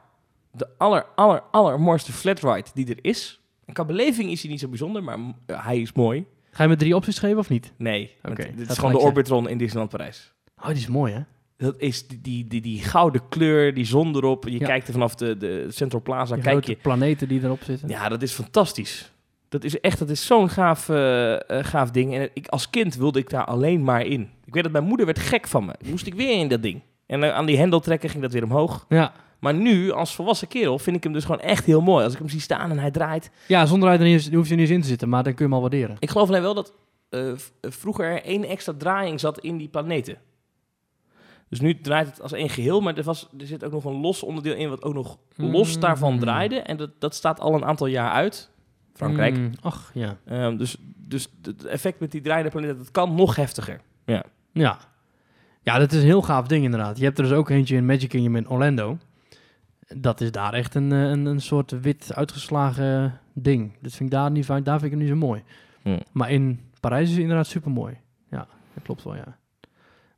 de 0.51 0.67
aller, 0.77 1.05
aller, 1.15 1.41
allermooiste 1.51 2.11
flat 2.11 2.39
ride 2.39 2.69
die 2.73 2.87
er 2.89 2.97
is. 3.01 3.39
Qua 3.73 3.85
beleving 3.85 4.31
is 4.31 4.41
hij 4.41 4.51
niet 4.51 4.59
zo 4.59 4.67
bijzonder, 4.67 5.03
maar 5.03 5.17
eh, 5.45 5.65
hij 5.65 5.79
is 5.79 5.93
mooi. 5.93 6.25
Ga 6.51 6.63
je 6.63 6.69
me 6.69 6.75
drie 6.75 6.95
opties 6.95 7.19
geven 7.19 7.37
of 7.37 7.49
niet? 7.49 7.73
Nee, 7.77 8.15
Oké, 8.23 8.51
dit 8.55 8.69
is 8.69 8.77
gewoon 8.77 8.91
de 8.91 8.99
Orbitron 8.99 9.49
in 9.49 9.57
Disneyland 9.57 9.91
Parijs. 9.91 10.33
Oh, 10.57 10.65
die 10.67 10.75
is 10.75 10.87
mooi 10.87 11.13
hè? 11.13 11.19
Dat 11.57 11.75
is 11.79 12.07
die, 12.07 12.21
die, 12.21 12.47
die, 12.47 12.61
die 12.61 12.79
gouden 12.83 13.21
kleur, 13.29 13.73
die 13.73 13.85
zon 13.85 14.15
erop. 14.15 14.43
Je 14.47 14.59
Ja. 14.59 14.65
kijkt 14.65 14.87
er 14.87 14.93
vanaf 14.93 15.15
de, 15.15 15.37
de 15.37 15.67
Central 15.71 16.01
Plaza, 16.01 16.33
Die 16.33 16.43
kijk 16.43 16.55
grote 16.55 16.71
je. 16.71 16.77
planeten 16.77 17.27
die 17.27 17.43
erop 17.43 17.63
zitten. 17.63 17.89
Ja, 17.89 18.09
dat 18.09 18.21
is 18.21 18.31
fantastisch. 18.31 19.11
Dat 19.55 19.63
is 19.63 19.79
echt, 19.79 19.99
dat 19.99 20.09
is 20.09 20.25
zo'n 20.25 20.49
gaaf, 20.49 20.89
eh, 20.89 21.33
eh, 21.33 21.65
gaaf 21.65 21.91
ding. 21.91 22.15
En 22.15 22.29
ik, 22.33 22.47
als 22.47 22.69
kind 22.69 22.95
wilde 22.95 23.19
ik 23.19 23.29
daar 23.29 23.45
alleen 23.45 23.83
maar 23.83 24.05
in. 24.05 24.29
Ik 24.45 24.53
weet 24.53 24.63
dat 24.63 24.71
mijn 24.71 24.83
moeder 24.83 25.05
werd 25.05 25.19
gek 25.19 25.47
van 25.47 25.65
me. 25.65 25.73
Moest 25.85 26.07
ik 26.07 26.13
weer 26.13 26.39
in 26.39 26.47
dat 26.47 26.61
ding. 26.61 26.81
En 27.05 27.23
eh, 27.23 27.33
aan 27.33 27.45
die 27.45 27.57
hendel 27.57 27.79
trekken 27.79 28.09
ging 28.09 28.21
dat 28.21 28.31
weer 28.31 28.43
omhoog. 28.43 28.85
Ja. 28.89 29.11
Maar 29.39 29.53
nu, 29.53 29.91
als 29.91 30.15
volwassen 30.15 30.47
kerel, 30.47 30.79
vind 30.79 30.95
ik 30.95 31.03
hem 31.03 31.13
dus 31.13 31.23
gewoon 31.25 31.39
echt 31.41 31.65
heel 31.65 31.81
mooi. 31.81 32.03
Als 32.03 32.13
ik 32.13 32.19
hem 32.19 32.29
zie 32.29 32.39
staan 32.39 32.71
en 32.71 32.79
hij 32.79 32.91
draait. 32.91 33.31
Ja, 33.47 33.65
zonder 33.65 33.91
je 33.91 33.97
er 33.97 34.03
niet, 34.03 34.33
hoef 34.33 34.45
je 34.45 34.51
er 34.51 34.59
niet 34.59 34.67
eens 34.67 34.75
in 34.75 34.81
te 34.81 34.87
zitten, 34.87 35.09
maar 35.09 35.23
dan 35.23 35.33
kun 35.33 35.45
je 35.45 35.51
hem 35.51 35.63
al 35.63 35.69
waarderen. 35.69 35.95
Ik 35.99 36.09
geloof 36.09 36.27
alleen 36.27 36.41
wel 36.41 36.53
dat 36.53 36.73
vroeger 37.61 38.05
er 38.05 38.23
één 38.23 38.43
extra 38.43 38.73
draaiing 38.77 39.19
zat 39.19 39.39
in 39.39 39.57
die 39.57 39.67
planeten. 39.67 40.17
Dus 41.49 41.59
nu 41.59 41.81
draait 41.81 42.07
het 42.07 42.21
als 42.21 42.31
één 42.31 42.49
geheel, 42.49 42.81
maar 42.81 42.97
er, 42.97 43.03
was, 43.03 43.29
er 43.39 43.45
zit 43.47 43.63
ook 43.63 43.71
nog 43.71 43.85
een 43.85 44.01
los 44.01 44.23
onderdeel 44.23 44.55
in 44.55 44.69
wat 44.69 44.83
ook 44.83 44.93
nog 44.93 45.17
los 45.35 45.75
Mm. 45.75 45.81
daarvan 45.81 46.19
draaide. 46.19 46.59
En 46.59 46.77
dat, 46.77 46.89
dat 46.99 47.15
staat 47.15 47.39
al 47.39 47.53
een 47.53 47.65
aantal 47.65 47.87
jaar 47.87 48.11
uit. 48.11 48.49
Frankrijk. 48.95 49.37
Mm, 49.37 49.51
ach, 49.61 49.91
ja. 49.93 50.17
Ehm, 50.25 50.57
dus, 50.57 50.77
dus 50.95 51.27
het 51.41 51.65
effect 51.65 51.99
met 51.99 52.11
die 52.11 52.21
draaiende 52.21 52.51
planeten, 52.51 52.77
dat 52.77 52.91
kan 52.91 53.15
nog 53.15 53.35
heftiger. 53.35 53.81
Ja. 54.51 54.77
Ja, 55.61 55.77
dat 55.77 55.91
is 55.91 55.99
een 55.99 56.05
heel 56.05 56.21
gaaf 56.21 56.47
ding 56.47 56.63
inderdaad. 56.63 56.97
Je 56.97 57.03
hebt 57.03 57.17
er 57.17 57.23
dus 57.23 57.33
ook 57.33 57.49
eentje 57.49 57.75
in 57.75 57.85
Magic 57.85 58.09
Kingdom 58.09 58.35
in 58.35 58.49
Orlando. 58.49 58.97
Dat 59.95 60.21
is 60.21 60.31
daar 60.31 60.53
echt 60.53 60.75
een, 60.75 60.91
eh, 60.91 61.01
een, 61.09 61.25
een 61.25 61.41
soort 61.41 61.81
wit 61.81 62.11
uitgeslagen 62.15 63.19
ding. 63.33 63.71
Dat 63.81 63.91
vind 63.91 64.09
ik 64.09 64.15
daar, 64.15 64.31
niet, 64.31 64.45
fijn- 64.45 64.63
daar 64.63 64.79
vind 64.79 64.91
ik 64.91 64.97
het 64.99 65.07
niet 65.07 65.19
zo 65.19 65.25
mooi. 65.25 65.43
Hm. 65.81 65.99
Maar 66.11 66.31
in 66.31 66.59
Parijs 66.79 67.03
is 67.03 67.11
het 67.11 67.19
inderdaad 67.21 67.47
super 67.47 67.71
mooi. 67.71 67.97
Ja, 68.31 68.47
dat 68.73 68.83
klopt 68.83 69.03
wel, 69.03 69.15
ja. 69.15 69.37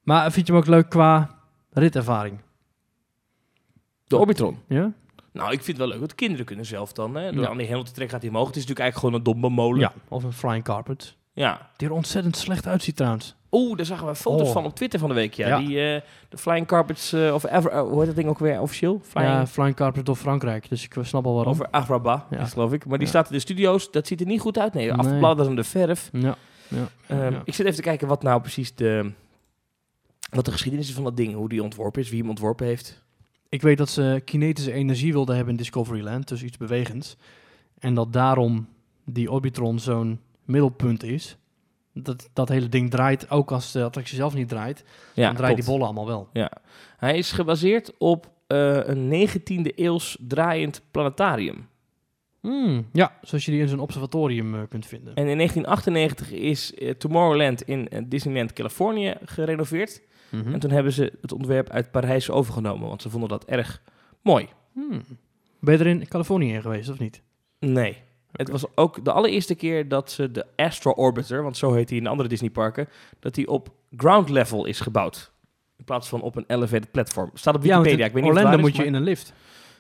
Maar 0.04 0.32
vind 0.32 0.48
je 0.48 0.54
hem 0.54 0.62
ook 0.62 0.68
leuk 0.68 0.90
qua 0.90 1.40
ritervaring? 1.72 2.40
De 4.08 4.18
Orbitron. 4.18 4.58
Ja? 4.68 4.92
Nou, 5.38 5.52
ik 5.52 5.64
vind 5.64 5.68
het 5.68 5.78
wel 5.78 5.88
leuk, 5.88 6.00
want 6.00 6.16
kinderen 6.16 6.46
kunnen 6.46 6.66
zelf 6.66 6.94
dan, 6.94 7.16
hè, 7.16 7.32
door 7.32 7.44
Ja. 7.44 7.50
aan 7.50 7.58
die 7.58 7.66
hendel 7.68 7.84
te 7.86 7.92
trekken 7.92 8.14
gaat 8.14 8.22
hij 8.22 8.30
omhoog. 8.32 8.48
Het 8.48 8.56
is 8.56 8.66
natuurlijk 8.68 8.94
eigenlijk 8.94 9.16
gewoon 9.24 9.36
een 9.36 9.42
domme 9.42 9.62
molen. 9.62 9.80
Ja. 9.80 9.94
Of 10.08 10.24
een 10.24 10.34
flying 10.34 10.64
carpet. 10.64 11.16
ja. 11.34 11.70
Die 11.78 11.88
er 11.88 11.94
ontzettend 11.94 12.38
slecht 12.38 12.68
uitziet 12.68 12.96
trouwens. 12.96 13.36
Oeh, 13.52 13.78
daar 13.78 13.86
zagen 13.86 14.08
we 14.08 14.16
foto's 14.16 14.48
Oh. 14.48 14.54
van 14.54 14.66
op 14.66 14.76
Twitter 14.76 15.00
van 15.00 15.10
de 15.10 15.16
week. 15.16 15.34
Ja, 15.34 15.48
Ja. 15.48 15.58
Die, 15.58 15.68
eh, 15.94 16.02
de 16.30 16.38
Flying 16.38 16.68
Carpets, 16.68 17.14
eh, 17.14 17.34
of 17.34 17.44
ever, 17.44 17.72
eh, 17.72 17.82
hoe 17.82 17.98
heet 17.98 18.06
dat 18.08 18.16
ding 18.16 18.30
ook 18.30 18.40
weer 18.40 18.62
officieel? 18.62 19.00
Flying, 19.04 19.32
Ja, 19.32 19.48
flying 19.48 19.76
carpet 19.76 20.06
door 20.06 20.16
Frankrijk. 20.16 20.70
Dus 20.70 20.84
ik 20.84 20.96
snap 21.02 21.26
al 21.26 21.34
waarom. 21.34 21.54
over 21.54 21.68
Agrabah, 21.72 22.22
Ja. 22.30 22.40
is, 22.40 22.52
geloof 22.54 22.74
ik. 22.74 22.86
Maar 22.86 22.98
die 22.98 23.08
staat 23.08 23.28
in 23.28 23.34
de 23.34 23.40
studio's, 23.40 23.92
dat 23.92 24.08
ziet 24.08 24.20
er 24.20 24.26
niet 24.28 24.42
goed 24.42 24.58
uit. 24.58 24.74
Nee, 24.74 24.94
afbladderende 24.94 25.64
verf. 25.64 26.10
Ja. 26.12 26.36
ja. 26.68 26.88
Ehm, 27.08 27.34
ja. 27.34 27.42
Ik 27.46 27.54
zit 27.54 27.66
even 27.66 27.78
te 27.78 27.84
kijken 27.84 28.08
wat 28.08 28.24
nou 28.24 28.42
precies 28.42 28.76
de, 28.76 29.12
wat 30.30 30.46
de 30.46 30.52
geschiedenis 30.52 30.88
is 30.88 30.94
van 30.96 31.04
dat 31.04 31.18
ding. 31.18 31.34
Hoe 31.34 31.50
die 31.50 31.64
ontworpen 31.64 32.02
is, 32.02 32.10
wie 32.10 32.20
hem 32.20 32.30
ontworpen 32.30 32.66
heeft. 32.66 33.04
Ik 33.50 33.62
weet 33.62 33.78
dat 33.78 33.90
ze 33.90 34.22
kinetische 34.26 34.72
energie 34.72 35.14
wilden 35.14 35.36
hebben 35.36 35.54
in 35.54 35.60
Discoveryland, 35.60 36.28
dus 36.28 36.44
iets 36.44 36.58
bewegends. 36.58 37.18
En 37.80 37.94
dat 37.94 38.14
daarom 38.14 38.68
die 39.06 39.32
Orbitron 39.32 39.80
zo'n 39.80 40.20
middelpunt 40.46 41.04
is. 41.04 41.38
Dat, 41.94 42.30
dat 42.34 42.50
hele 42.50 42.70
ding 42.70 42.90
draait, 42.90 43.30
ook 43.30 43.52
als 43.52 43.72
de 43.72 43.84
attractie 43.84 44.16
zelf 44.16 44.34
niet 44.34 44.50
draait, 44.50 44.84
Ja, 45.14 45.28
dan 45.28 45.36
draaien 45.36 45.56
die 45.56 45.66
bollen 45.66 45.86
allemaal 45.86 46.08
wel. 46.08 46.30
Hij 46.98 47.18
is 47.18 47.32
gebaseerd 47.32 47.94
op 47.98 48.32
eh, 48.48 48.88
een 48.88 49.30
19e 49.30 49.76
eeuws 49.76 50.18
draaiend 50.20 50.82
planetarium. 50.92 51.68
Hmm, 52.42 52.88
ja, 52.94 53.18
zoals 53.22 53.46
je 53.46 53.52
die 53.52 53.62
in 53.62 53.68
zo'n 53.68 53.80
observatorium 53.80 54.56
eh, 54.56 54.62
kunt 54.70 54.86
vinden. 54.86 55.16
En 55.16 55.28
in 55.28 55.38
1998 55.38 56.32
is 56.32 56.74
eh, 56.74 56.94
Tomorrowland 56.94 57.62
in 57.62 58.06
Disneyland 58.06 58.54
Californië 58.54 59.16
gerenoveerd. 59.26 60.02
Mhm. 60.30 60.54
En 60.54 60.60
toen 60.60 60.72
hebben 60.72 60.94
ze 60.94 61.14
het 61.22 61.32
ontwerp 61.32 61.70
uit 61.70 61.92
Parijs 61.92 62.30
overgenomen, 62.30 62.88
want 62.88 63.02
ze 63.02 63.10
vonden 63.10 63.30
dat 63.30 63.46
erg 63.46 63.82
mooi. 64.22 64.48
Hmm. 64.74 65.02
Ben 65.60 65.74
je 65.74 65.80
er 65.80 65.88
in 65.88 66.08
Californië 66.08 66.54
in 66.54 66.62
geweest, 66.62 66.90
of 66.90 67.00
niet? 67.00 67.22
Nee. 67.60 67.98
Het 68.32 68.50
was 68.50 68.66
ook 68.76 69.06
de 69.06 69.12
allereerste 69.12 69.56
keer 69.56 69.88
dat 69.88 70.12
ze 70.12 70.32
de 70.32 70.46
Astro 70.56 70.92
Orbiter, 70.92 71.44
want 71.44 71.58
zo 71.58 71.74
heet 71.74 71.90
hij 71.90 71.98
in 71.98 72.04
de 72.04 72.10
andere 72.10 72.30
Disneyparken, 72.30 72.88
dat 73.20 73.36
die 73.36 73.48
op 73.48 73.70
ground 73.98 74.30
level 74.30 74.66
is 74.66 74.80
gebouwd. 74.80 75.32
In 75.78 75.84
plaats 75.86 76.08
van 76.10 76.22
op 76.22 76.36
een 76.36 76.44
elevated 76.48 76.92
platform. 76.92 77.30
Staat 77.34 77.56
op 77.56 77.64
Ja, 77.64 77.70
want 77.74 77.84
Wikipedia. 77.86 78.06
in 78.06 78.10
ik 78.10 78.14
weet 78.16 78.24
niet 78.24 78.32
of 78.32 78.38
het 78.38 78.46
Orlando 78.46 78.50
waar 78.50 78.60
moet 78.60 78.70
is, 78.70 78.76
je 78.86 78.92
maar- 78.92 79.02
in 79.02 79.08
een 79.08 79.16
lift. 79.16 79.34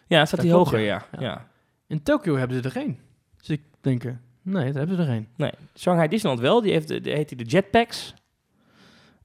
Ja, 0.08 0.26
staat 0.26 0.40
klopt, 0.40 0.56
hoger, 0.56 0.80
ja. 0.80 0.86
ja. 1.12 1.20
Ja. 1.20 1.22
ja. 1.28 1.48
In 1.88 2.04
Tokyo 2.04 2.36
hebben 2.36 2.58
ze 2.58 2.64
er 2.64 2.72
geen. 2.72 3.00
Dus 3.38 3.50
ik 3.50 3.62
denk, 3.82 4.04
Nee, 4.42 4.64
daar 4.66 4.74
hebben 4.74 4.96
ze 4.96 5.02
er 5.02 5.08
geen. 5.08 5.28
Nee, 5.36 5.52
Shanghai 5.76 6.08
Disneyland 6.08 6.42
wel. 6.44 6.62
Die, 6.62 6.72
heeft, 6.72 6.88
de- 6.88 7.02
die 7.02 7.14
heet 7.14 7.30
die 7.30 7.38
de 7.38 7.44
Jetpacks. 7.44 8.14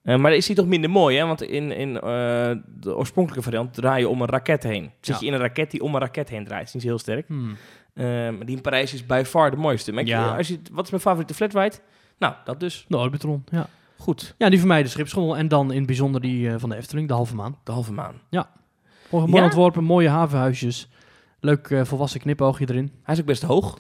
Eh, 0.03 0.16
maar 0.16 0.34
is 0.34 0.46
die 0.46 0.57
toch 0.57 0.66
minder 0.66 0.90
mooi, 0.90 1.16
hè? 1.18 1.26
Want 1.26 1.42
in, 1.42 1.72
in 1.72 1.94
eh, 2.00 2.03
de 2.66 2.96
oorspronkelijke 2.96 3.44
variant 3.44 3.74
draai 3.74 4.00
je 4.00 4.09
om 4.09 4.20
een 4.22 4.28
raket 4.28 4.62
heen. 4.62 4.90
Zit 5.00 5.14
Ja. 5.14 5.20
je 5.20 5.26
in 5.26 5.32
een 5.32 5.38
raket 5.38 5.70
die 5.70 5.82
om 5.82 5.94
een 5.94 6.00
raket 6.00 6.28
heen 6.28 6.44
draait. 6.44 6.66
Is 6.66 6.74
niet 6.74 6.82
heel 6.82 6.98
sterk. 6.98 7.26
Hmm. 7.28 7.57
Eh, 7.94 8.05
maar 8.05 8.46
die 8.46 8.57
in 8.57 8.61
Parijs 8.62 8.94
is 8.94 9.07
by 9.07 9.22
far 9.26 9.50
de 9.50 9.57
mooiste. 9.57 9.92
Maar 9.92 10.05
Ja. 10.05 10.36
als 10.36 10.48
je, 10.48 10.61
wat 10.72 10.84
is 10.84 10.90
mijn 10.90 11.03
favoriete 11.03 11.34
flatride? 11.34 11.76
Nou, 12.18 12.34
dat 12.44 12.61
dus. 12.61 12.84
De 12.88 12.96
Orbitron, 12.96 13.44
ja. 13.50 13.66
Goed. 13.98 14.34
Ja, 14.38 14.48
die 14.50 14.59
van 14.59 14.68
mij 14.68 14.82
de 14.82 14.88
schipschommel. 14.88 15.36
En 15.36 15.48
dan 15.48 15.70
in 15.70 15.76
het 15.78 15.86
bijzonder 15.86 16.20
die 16.20 16.48
eh, 16.50 16.55
van 16.59 16.68
de 16.68 16.76
Efteling, 16.76 17.09
de 17.09 17.14
halve 17.14 17.34
maan. 17.34 17.57
De 17.64 17.72
halve 17.72 17.92
maan. 17.92 18.20
Mooi 19.11 19.32
Ja? 19.36 19.42
ontworpen, 19.44 19.84
mooie 19.84 20.09
havenhuisjes. 20.09 20.88
Leuk 21.40 21.80
volwassen 21.82 22.20
knipoogje 22.20 22.66
erin. 22.68 22.92
Hij 23.03 23.14
is 23.14 23.20
ook 23.20 23.26
best 23.26 23.42
hoog. 23.42 23.78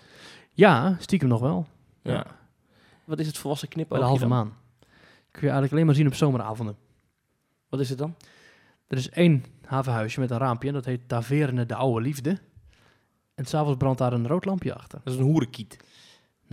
Ja, 0.52 0.96
stiekem 0.98 1.28
nog 1.28 1.40
wel. 1.40 1.66
Ja. 2.02 2.26
Wat 3.04 3.18
is 3.18 3.26
het 3.26 3.38
volwassen 3.38 3.68
Bij 3.68 3.76
knipoog? 3.76 3.98
de 3.98 4.04
halve 4.04 4.26
maan. 4.26 4.52
Kun 5.32 5.42
je 5.42 5.48
eigenlijk 5.48 5.72
alleen 5.72 5.86
maar 5.86 5.94
zien 5.94 6.06
op 6.06 6.14
zomeravonden. 6.14 6.76
Wat 7.68 7.80
is 7.80 7.88
het 7.88 7.98
dan? 7.98 8.14
Er 8.86 8.96
is 8.96 9.10
één 9.10 9.44
havenhuisje 9.64 10.20
met 10.20 10.30
een 10.30 10.38
raampje 10.38 10.68
en 10.68 10.74
dat 10.74 10.84
heet 10.84 11.08
Taverne 11.08 11.66
de 11.66 11.74
Oude 11.74 12.00
Liefde. 12.00 12.38
En 13.34 13.44
s'avonds 13.44 13.78
brandt 13.78 13.98
daar 13.98 14.12
een 14.12 14.26
rood 14.26 14.44
lampje 14.44 14.74
achter. 14.74 15.00
Dat 15.04 15.12
is 15.12 15.18
een 15.18 15.26
hoerenkiet. 15.26 15.76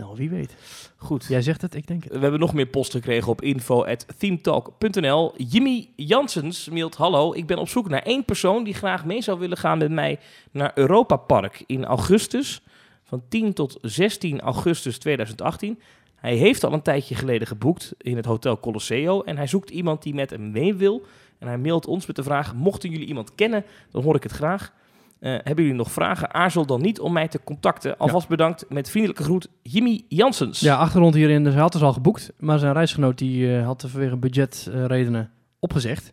Nou, 0.00 0.16
wie 0.16 0.30
weet. 0.30 0.56
Goed. 0.96 1.24
Jij 1.24 1.42
zegt 1.42 1.62
het, 1.62 1.74
ik 1.74 1.86
denk 1.86 2.04
het. 2.04 2.12
We 2.12 2.18
hebben 2.18 2.40
nog 2.40 2.54
meer 2.54 2.66
post 2.66 2.92
gekregen 2.92 3.28
op 3.28 3.42
info.themetalk.nl. 3.42 5.34
Jimmy 5.36 5.88
Janssens 5.96 6.68
mailt... 6.68 6.96
Hallo, 6.96 7.34
ik 7.34 7.46
ben 7.46 7.58
op 7.58 7.68
zoek 7.68 7.88
naar 7.88 8.02
één 8.02 8.24
persoon 8.24 8.64
die 8.64 8.74
graag 8.74 9.04
mee 9.04 9.22
zou 9.22 9.38
willen 9.38 9.56
gaan 9.56 9.78
met 9.78 9.90
mij 9.90 10.18
naar 10.50 10.72
Europa 10.74 11.16
Park 11.16 11.62
in 11.66 11.84
augustus. 11.84 12.62
Van 13.02 13.22
10 13.28 13.52
tot 13.52 13.78
16 13.82 14.40
augustus 14.40 14.98
2018. 14.98 15.80
Hij 16.20 16.34
heeft 16.34 16.64
al 16.64 16.72
een 16.72 16.82
tijdje 16.82 17.14
geleden 17.14 17.46
geboekt 17.46 17.94
in 17.98 18.16
het 18.16 18.24
Hotel 18.24 18.60
Colosseo. 18.60 19.22
En 19.22 19.36
hij 19.36 19.46
zoekt 19.46 19.70
iemand 19.70 20.02
die 20.02 20.14
met 20.14 20.30
hem 20.30 20.50
mee 20.50 20.74
wil. 20.74 21.06
En 21.38 21.46
hij 21.46 21.58
mailt 21.58 21.86
ons 21.86 22.06
met 22.06 22.16
de 22.16 22.22
vraag... 22.22 22.54
Mochten 22.54 22.90
jullie 22.90 23.06
iemand 23.06 23.34
kennen, 23.34 23.64
dan 23.90 24.02
hoor 24.02 24.14
ik 24.14 24.22
het 24.22 24.32
graag. 24.32 24.72
Eh, 25.20 25.30
hebben 25.30 25.64
jullie 25.64 25.78
nog 25.78 25.92
vragen? 25.92 26.34
Aarzel 26.34 26.66
dan 26.66 26.80
niet 26.80 27.00
om 27.00 27.12
mij 27.12 27.28
te 27.28 27.40
contacten. 27.44 27.98
Alvast 27.98 28.28
bedankt. 28.28 28.64
Met 28.68 28.90
vriendelijke 28.90 29.22
groet, 29.22 29.48
Jimmy 29.62 30.04
Janssens. 30.08 30.60
Ja, 30.60 30.76
achtergrond 30.76 31.14
hierin. 31.14 31.44
Dus 31.44 31.52
hij 31.52 31.62
had 31.62 31.72
dus 31.72 31.82
al 31.82 31.92
geboekt. 31.92 32.32
Maar 32.38 32.58
zijn 32.58 32.72
reisgenoot 32.72 33.18
die, 33.18 33.56
eh, 33.56 33.66
had 33.66 33.82
er 33.82 33.88
vanwege 33.88 34.16
budgetredenen 34.16 35.30
opgezegd. 35.58 36.12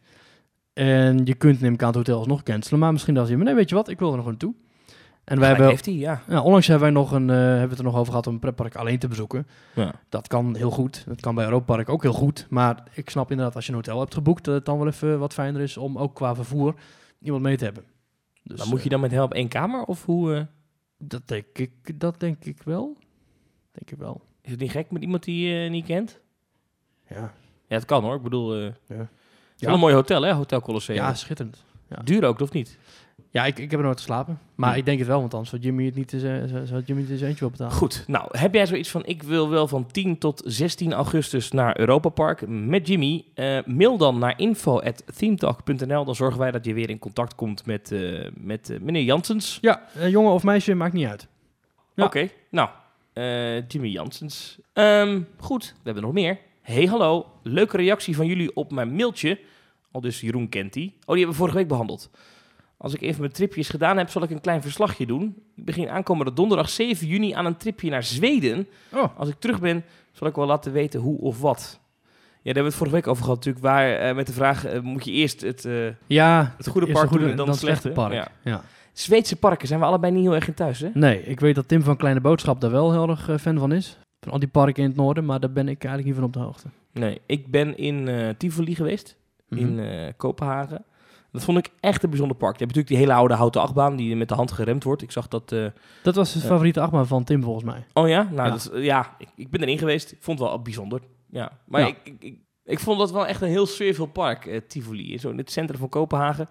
En 0.73 1.21
je 1.25 1.33
kunt 1.33 1.61
neem 1.61 1.73
ik 1.73 1.81
aan 1.81 1.87
het 1.87 1.95
hotel 1.95 2.17
alsnog 2.17 2.43
cancelen. 2.43 2.79
Maar 2.79 2.91
misschien 2.91 3.13
dacht 3.13 3.27
hij, 3.27 3.37
maar 3.37 3.45
nee, 3.45 3.55
weet 3.55 3.69
je 3.69 3.75
wat, 3.75 3.89
ik 3.89 3.99
wil 3.99 4.11
er 4.11 4.17
nog 4.17 4.25
naartoe. 4.25 4.53
En 5.27 5.39
wij 5.39 5.47
hebben, 5.47 5.67
heeft 5.67 5.85
hij, 5.85 5.93
ja. 5.95 6.21
ja, 6.27 6.41
onlangs 6.41 6.67
hebben 6.67 6.85
wij 6.85 7.01
nog 7.01 7.11
een, 7.11 7.29
eh, 7.29 7.35
hebben 7.35 7.61
we 7.63 7.69
het 7.69 7.77
er 7.77 7.83
nog 7.83 7.95
over 7.95 8.09
gehad 8.09 8.27
om 8.27 8.33
een 8.33 8.39
pretpark 8.39 8.75
alleen 8.75 8.99
te 8.99 9.07
bezoeken. 9.07 9.47
ja. 9.75 9.93
Dat 10.09 10.27
kan 10.27 10.55
heel 10.55 10.71
goed. 10.71 11.03
Dat 11.07 11.21
kan 11.21 11.35
bij 11.35 11.43
Europa 11.45 11.65
Park 11.75 11.89
ook 11.89 12.01
heel 12.01 12.13
goed. 12.13 12.47
Maar 12.49 12.83
ik 12.93 13.09
snap 13.09 13.29
inderdaad 13.31 13.55
als 13.55 13.65
je 13.65 13.71
een 13.71 13.77
hotel 13.77 13.99
hebt 13.99 14.13
geboekt, 14.13 14.43
dat 14.43 14.55
het 14.55 14.65
dan 14.65 14.77
wel 14.77 14.87
even 14.87 15.19
wat 15.19 15.33
fijner 15.33 15.61
is 15.61 15.77
om 15.77 15.97
ook 15.97 16.15
qua 16.15 16.35
vervoer 16.35 16.75
iemand 17.21 17.43
mee 17.43 17.57
te 17.57 17.63
hebben. 17.63 17.83
Dus, 18.43 18.57
Maar 18.57 18.67
moet 18.67 18.83
je 18.83 18.89
dan 18.89 18.99
met 18.99 19.11
hem 19.11 19.21
op 19.21 19.33
één 19.33 19.47
kamer? 19.47 19.83
Of 19.83 20.05
hoe... 20.05 20.33
eh, 20.33 20.39
eh, 20.39 20.45
dat 20.97 21.27
denk 21.27 21.45
ik, 21.53 21.99
dat 21.99 22.19
denk 22.19 22.45
ik 22.45 22.61
wel. 22.63 22.97
Denk 23.71 23.91
ik 23.91 23.97
wel. 23.97 24.21
is 24.41 24.51
het 24.51 24.59
niet 24.59 24.71
gek 24.71 24.91
met 24.91 25.01
iemand 25.01 25.23
die 25.23 25.47
je 25.49 25.69
niet 25.69 25.85
kent? 25.85 26.19
Ja, 27.09 27.33
Ja, 27.67 27.75
het 27.75 27.85
kan 27.85 28.03
hoor. 28.03 28.15
Ik 28.15 28.21
bedoel... 28.21 28.55
eh 28.55 28.97
Ja. 29.55 29.73
een 29.73 29.79
mooi 29.79 29.93
hotel, 29.93 30.21
hè? 30.21 30.33
Hotel 30.33 30.61
Colosseo. 30.61 30.95
ja 30.95 31.13
schitterend. 31.13 31.63
ja. 31.89 31.95
Duur 32.03 32.23
ook, 32.25 32.39
of 32.39 32.51
niet? 32.51 32.77
Ja, 33.31 33.45
ik, 33.45 33.59
ik 33.59 33.71
heb 33.71 33.79
er 33.79 33.85
nooit 33.85 33.97
geslapen. 33.97 34.39
Maar 34.55 34.71
Hm. 34.71 34.77
ik 34.77 34.85
denk 34.85 34.99
het 34.99 35.07
wel, 35.07 35.19
want 35.19 35.31
anders 35.33 35.49
zou 35.49 35.61
Jimmy 35.61 35.85
het 35.85 35.95
niet, 35.95 36.13
eh, 36.13 36.19
zou, 36.63 36.83
Jimmy 36.85 37.01
het 37.01 37.11
eens 37.11 37.21
eentje 37.21 37.39
wil 37.39 37.49
betalen. 37.49 37.73
Goed. 37.73 38.03
Nou, 38.07 38.37
heb 38.37 38.53
jij 38.53 38.65
zoiets 38.65 38.89
van... 38.89 39.05
Ik 39.05 39.23
wil 39.23 39.49
wel 39.49 39.67
van 39.67 39.87
10 39.91 40.17
tot 40.17 40.41
16 40.45 40.93
augustus 40.93 41.51
naar 41.51 41.79
Europa 41.79 42.09
Park 42.09 42.47
met 42.47 42.87
Jimmy. 42.87 43.25
Eh, 43.33 43.57
mail 43.65 43.97
dan 43.97 44.19
naar 44.19 44.39
info.themetalk.nl. 44.39 46.05
Dan 46.05 46.15
zorgen 46.15 46.39
wij 46.39 46.51
dat 46.51 46.65
je 46.65 46.73
weer 46.73 46.89
in 46.89 46.99
contact 46.99 47.35
komt 47.35 47.65
met, 47.65 47.91
eh, 47.91 48.27
met 48.33 48.77
meneer 48.81 49.03
Janssens. 49.03 49.57
Ja, 49.61 49.81
jongen 50.07 50.31
of 50.31 50.43
meisje, 50.43 50.73
maakt 50.73 50.93
niet 50.93 51.07
uit. 51.07 51.27
Ja. 51.95 52.05
Oké, 52.05 52.29
nou, 52.49 52.69
Jimmy 53.67 53.87
Janssens. 53.87 54.57
Ehm, 54.73 55.21
goed, 55.39 55.65
we 55.65 55.81
hebben 55.83 56.03
nog 56.03 56.13
meer. 56.13 56.37
Hey, 56.61 56.85
hallo. 56.85 57.25
Leuke 57.43 57.77
reactie 57.77 58.15
van 58.15 58.25
jullie 58.25 58.55
op 58.55 58.71
mijn 58.71 58.95
mailtje. 58.95 59.39
Al 59.91 60.01
dus 60.01 60.21
Jeroen 60.21 60.49
kent 60.49 60.73
die. 60.73 60.87
Oh, 60.87 60.93
die 61.05 61.15
hebben 61.15 61.31
we 61.31 61.35
vorige 61.41 61.57
week 61.57 61.67
behandeld. 61.67 62.09
Als 62.77 62.93
ik 62.93 63.01
even 63.01 63.19
mijn 63.19 63.31
tripjes 63.31 63.69
gedaan 63.69 63.97
heb, 63.97 64.09
zal 64.09 64.23
ik 64.23 64.29
een 64.29 64.41
klein 64.41 64.61
verslagje 64.61 65.05
doen. 65.05 65.35
Ik 65.55 65.65
begin 65.65 65.89
aankomende 65.89 66.33
donderdag 66.33 66.69
7 66.69 67.07
juni 67.07 67.31
aan 67.31 67.45
een 67.45 67.57
tripje 67.57 67.89
naar 67.89 68.03
Zweden. 68.03 68.67
Oh. 68.93 69.03
Als 69.17 69.29
ik 69.29 69.35
terug 69.39 69.59
ben, 69.59 69.83
zal 70.11 70.27
ik 70.27 70.35
wel 70.35 70.45
laten 70.45 70.71
weten 70.71 70.99
hoe 70.99 71.19
of 71.19 71.41
wat. 71.41 71.79
Ja, 71.79 72.53
daar 72.53 72.63
hebben 72.63 72.63
we 72.63 72.69
het 72.69 72.77
vorige 72.77 72.95
week 72.95 73.07
over 73.07 73.23
gehad 73.23 73.37
natuurlijk. 73.37 73.65
Waar, 73.65 73.95
eh, 73.95 74.15
met 74.15 74.27
de 74.27 74.33
vraag, 74.33 74.65
eh, 74.65 74.79
moet 74.81 75.05
je 75.05 75.11
eerst 75.11 75.41
het, 75.41 75.65
eh, 75.65 75.73
Ja, 76.07 76.53
het 76.57 76.67
goede 76.67 76.91
park 76.91 77.11
doen 77.11 77.29
en 77.29 77.35
dan, 77.35 77.47
het 77.49 77.57
slechte? 77.57 77.89
park. 77.89 78.13
Ja. 78.13 78.27
Ja. 78.43 78.61
Zweedse 78.93 79.35
parken 79.35 79.67
zijn 79.67 79.79
we 79.79 79.85
allebei 79.85 80.13
niet 80.13 80.23
heel 80.23 80.35
erg 80.35 80.47
in 80.47 80.53
thuis, 80.53 80.79
hè? 80.79 80.89
Nee, 80.93 81.23
ik 81.23 81.39
weet 81.39 81.55
dat 81.55 81.67
Tim 81.67 81.81
van 81.83 81.97
Kleine 81.97 82.21
Boodschap 82.21 82.61
daar 82.61 82.71
wel 82.71 82.91
heel 82.91 83.09
erg 83.09 83.41
fan 83.41 83.57
van 83.59 83.71
is. 83.71 83.97
Van 84.19 84.31
al 84.31 84.39
die 84.39 84.47
parken 84.47 84.83
in 84.83 84.89
het 84.89 84.97
noorden, 84.97 85.25
maar 85.25 85.39
daar 85.39 85.51
ben 85.51 85.67
ik 85.67 85.83
eigenlijk 85.83 86.05
niet 86.05 86.15
van 86.15 86.23
op 86.23 86.33
de 86.33 86.39
hoogte. 86.39 86.67
Nee, 86.91 87.21
ik 87.25 87.47
ben 87.51 87.77
in 87.77 88.35
Tivoli 88.37 88.75
geweest. 88.75 89.15
in 89.49 89.73
Mhm. 89.75 89.79
eh, 89.79 90.13
Kopenhagen. 90.17 90.83
Dat 91.37 91.45
vond 91.45 91.57
ik 91.57 91.73
echt 91.79 92.03
een 92.03 92.09
bijzonder 92.09 92.37
park. 92.37 92.57
Je 92.57 92.63
hebt 92.63 92.75
natuurlijk 92.75 92.87
die 92.87 92.97
hele 93.07 93.19
oude 93.19 93.33
houten 93.33 93.61
achtbaan 93.61 93.95
die 93.95 94.15
met 94.15 94.27
de 94.29 94.35
hand 94.35 94.51
geremd 94.51 94.83
wordt. 94.83 95.01
Ik 95.01 95.11
zag 95.11 95.27
dat... 95.27 95.51
eh, 95.51 95.65
Dat 96.03 96.15
was 96.15 96.33
de 96.33 96.39
Ja. 96.39 96.45
favoriete 96.45 96.79
achtbaan 96.81 97.07
van 97.07 97.23
Tim 97.23 97.43
volgens 97.43 97.63
mij. 97.65 97.85
Oh 97.93 98.07
ja? 98.07 98.23
Nou, 98.23 98.35
Ja. 98.35 98.49
Dat 98.49 98.71
is- 98.73 98.83
ja 98.85 99.15
ik, 99.17 99.27
ik 99.35 99.49
ben 99.49 99.61
erin 99.61 99.77
geweest. 99.77 100.11
Ik 100.11 100.17
vond 100.21 100.39
het 100.39 100.47
wel 100.47 100.61
bijzonder. 100.61 101.01
Ja. 101.29 101.51
Maar 101.65 101.81
Ja. 101.81 101.87
Ik, 101.87 101.97
ik, 102.03 102.15
ik, 102.19 102.37
ik 102.65 102.79
vond 102.79 102.99
dat 102.99 103.11
wel 103.11 103.27
echt 103.27 103.41
een 103.41 103.47
heel 103.49 103.65
sfeervol 103.65 104.05
park, 104.05 104.45
eh, 104.45 104.61
Tivoli. 104.67 105.17
Zo 105.19 105.29
in 105.29 105.37
het 105.37 105.51
centrum 105.51 105.79
van 105.79 105.89
Kopenhagen. 105.89 106.47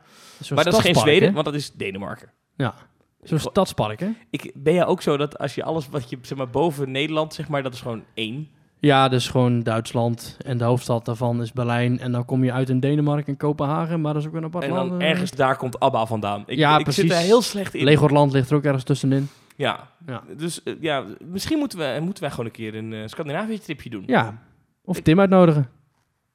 Maar 0.54 0.64
dat 0.64 0.72
is 0.74 0.80
geen 0.80 0.94
Zweden, 0.94 1.28
hè? 1.28 1.34
want 1.34 1.44
dat 1.46 1.54
is 1.54 1.72
Denemarken. 1.72 2.30
Ja, 2.56 2.74
zo'n 3.22 3.38
stadspark, 3.38 4.00
hè? 4.00 4.08
Ik, 4.30 4.52
ben 4.54 4.74
jij 4.74 4.86
ook 4.86 5.02
zo 5.02 5.16
dat 5.16 5.38
als 5.38 5.54
je 5.54 5.64
alles 5.64 5.88
wat 5.88 6.10
je 6.10 6.18
zeg 6.22 6.38
maar 6.38 6.50
boven 6.50 6.90
Nederland, 6.90 7.34
zeg 7.34 7.48
maar, 7.48 7.62
dat 7.62 7.74
is 7.74 7.80
gewoon 7.80 8.04
één. 8.14 8.48
Ja, 8.86 9.08
dus 9.08 9.28
gewoon 9.28 9.62
Duitsland 9.62 10.36
en 10.44 10.58
de 10.58 10.64
hoofdstad 10.64 11.04
daarvan 11.04 11.42
is 11.42 11.52
Berlijn. 11.52 11.98
En 11.98 12.12
dan 12.12 12.24
kom 12.24 12.44
je 12.44 12.52
uit 12.52 12.68
in 12.68 12.80
Denemarken 12.80 13.26
en 13.26 13.36
Kopenhagen, 13.36 14.00
maar 14.00 14.12
dat 14.12 14.22
is 14.22 14.28
ook 14.28 14.34
een 14.34 14.44
apart 14.44 14.64
En 14.64 14.70
dan 14.70 14.88
land. 14.88 15.02
eh. 15.02 15.08
ergens 15.08 15.30
daar 15.30 15.56
komt 15.56 15.80
ABBA 15.80 16.06
vandaan. 16.06 16.42
Ik, 16.46 16.58
Ja, 16.58 16.70
ik 16.70 16.74
zit 16.76 16.84
precies. 16.84 17.10
daar 17.10 17.20
heel 17.22 17.42
slecht 17.42 17.74
in. 17.74 17.84
Legoland 17.84 18.32
ligt 18.32 18.50
er 18.50 18.56
ook 18.56 18.64
ergens 18.64 18.84
tussenin. 18.84 19.28
Ja. 19.56 19.88
Ja. 20.06 20.22
Dus 20.36 20.62
eh, 20.62 20.74
ja, 20.80 21.04
misschien 21.24 21.58
moeten, 21.58 21.78
we, 21.78 22.00
moeten 22.02 22.22
wij 22.22 22.30
gewoon 22.30 22.46
een 22.46 22.52
keer 22.52 22.74
een 22.74 22.92
eh 22.92 23.00
Scandinavisch 23.06 23.60
tripje 23.64 23.90
doen. 23.90 24.02
Ja, 24.06 24.38
of 24.84 25.00
Tim 25.00 25.20
uitnodigen. 25.20 25.68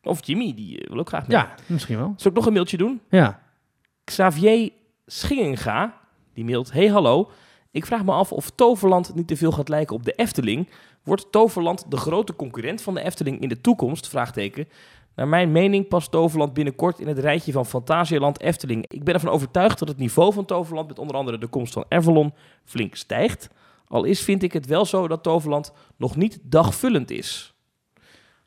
Of 0.04 0.26
Jimmy, 0.26 0.54
die 0.56 0.86
wil 0.90 1.00
ook 1.00 1.08
graag 1.08 1.28
mee. 1.28 1.38
Ja, 1.38 1.54
misschien 1.66 1.98
wel. 1.98 2.14
Zal 2.18 2.32
ik 2.32 2.38
nog 2.38 2.46
een 2.46 2.54
mailtje 2.54 2.78
doen? 2.78 3.02
Ja. 3.10 3.40
Xavier 4.04 4.70
Schingenga, 5.06 5.94
die 6.34 6.46
mailt... 6.46 6.72
Hey, 6.72 6.88
hallo. 6.88 7.32
Ik 7.72 7.86
vraag 7.86 8.04
me 8.04 8.12
af 8.12 8.32
of 8.32 8.50
Toverland 8.50 9.16
niet 9.16 9.28
te 9.28 9.38
veel 9.38 9.52
gaat 9.52 9.70
lijken 9.70 9.96
op 9.96 10.04
de 10.04 10.12
Efteling. 10.12 10.70
Wordt 11.04 11.32
Toverland 11.32 11.92
de 11.92 11.98
grote 11.98 12.36
concurrent 12.36 12.82
van 12.82 12.94
de 12.94 13.04
Efteling 13.04 13.42
in 13.42 13.50
de 13.50 13.62
toekomst? 13.62 14.08
Vraagteken. 14.08 14.68
Naar 15.16 15.28
mijn 15.28 15.52
mening 15.52 15.88
past 15.88 16.12
Toverland 16.12 16.54
binnenkort 16.54 17.00
in 17.00 17.08
het 17.08 17.20
rijtje 17.20 17.52
van 17.52 17.66
Fantasieland 17.66 18.40
Efteling. 18.40 18.86
Ik 18.88 19.04
ben 19.04 19.14
ervan 19.14 19.30
overtuigd 19.30 19.80
dat 19.80 19.88
het 19.88 19.98
niveau 19.98 20.34
van 20.34 20.46
Toverland 20.46 20.88
met 20.88 21.00
onder 21.00 21.16
andere 21.16 21.38
de 21.38 21.48
komst 21.48 21.74
van 21.74 21.86
Avalon 21.90 22.34
flink 22.64 22.96
stijgt. 22.96 23.50
Al 23.88 24.04
is, 24.04 24.22
vind 24.22 24.44
ik 24.44 24.54
het 24.54 24.66
wel 24.66 24.86
zo 24.86 25.08
dat 25.08 25.24
Toverland 25.24 25.74
nog 25.98 26.16
niet 26.16 26.40
dagvullend 26.42 27.12
is. 27.12 27.56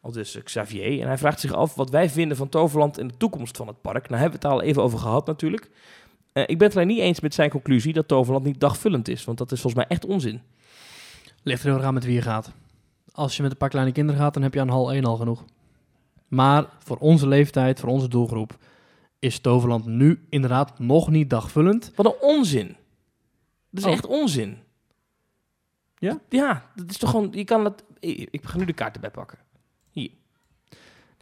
Al 0.01 0.13
dus 0.13 0.43
Xavier. 0.43 1.01
En 1.01 1.07
hij 1.07 1.19
vraagt 1.19 1.41
zich 1.41 1.53
af 1.53 1.75
wat 1.75 1.91
wij 1.91 2.11
vinden 2.11 2.37
van 2.37 2.49
Toverland 2.49 2.99
en 2.99 3.07
de 3.07 3.17
toekomst 3.17 3.57
van 3.57 3.67
het 3.67 3.81
park. 3.81 4.09
Nou 4.09 4.21
hebben 4.21 4.41
we 4.41 4.47
het 4.47 4.55
al 4.57 4.63
even 4.63 4.83
over 4.83 4.99
gehad 4.99 5.27
natuurlijk. 5.27 5.71
Eh, 6.35 6.43
ik 6.47 6.59
ben 6.59 6.67
het 6.69 6.77
alleen 6.77 6.89
niet 6.89 6.99
eens 6.99 7.21
met 7.21 7.35
zijn 7.35 7.51
conclusie 7.51 7.93
dat 7.93 8.09
Toverland 8.09 8.45
niet 8.45 8.61
dagvullend 8.61 9.09
is. 9.09 9.25
Want 9.25 9.39
dat 9.39 9.53
is 9.53 9.61
volgens 9.61 9.83
mij 9.85 9.97
echt 9.97 10.05
onzin. 10.07 10.43
Ligt 11.43 11.61
er 11.63 11.67
heel 11.69 11.77
erg 11.77 11.85
aan 11.87 11.95
met 11.95 12.05
wie 12.05 12.15
je 12.15 12.23
gaat. 12.23 12.53
Als 13.13 13.37
je 13.37 13.43
met 13.43 13.51
een 13.51 13.57
paar 13.57 13.69
kleine 13.69 13.93
kinderen 13.93 14.21
gaat, 14.21 14.35
dan 14.35 14.43
heb 14.43 14.55
je 14.55 14.61
aan 14.61 14.69
hal 14.69 14.93
1 14.93 15.05
al 15.05 15.17
genoeg. 15.17 15.45
Maar 16.29 16.67
voor 16.79 16.97
onze 16.97 17.29
leeftijd, 17.29 17.81
voor 17.81 17.89
onze 17.89 18.09
doelgroep, 18.09 18.59
is 19.19 19.39
Toverland 19.39 19.87
nu 19.87 20.25
inderdaad 20.29 20.79
nog 20.79 21.09
niet 21.11 21.31
dagvullend. 21.31 21.93
Wat 21.95 22.07
een 22.07 22.21
onzin. 22.21 22.77
Dat 23.71 23.81
is 23.83 23.85
Oh. 23.85 23.93
echt 23.93 24.07
onzin. 24.07 24.59
Ja? 25.99 26.19
Ja, 26.29 26.71
dat 26.75 26.91
is 26.91 26.99
toch 26.99 27.11
gewoon... 27.11 27.29
Je 27.33 27.45
kan 27.45 27.65
het... 27.65 27.85
Ik 28.01 28.41
ga 28.45 28.59
nu 28.59 28.65
de 28.65 28.73
kaart 28.73 28.95
erbij 28.95 29.11
pakken. 29.11 29.39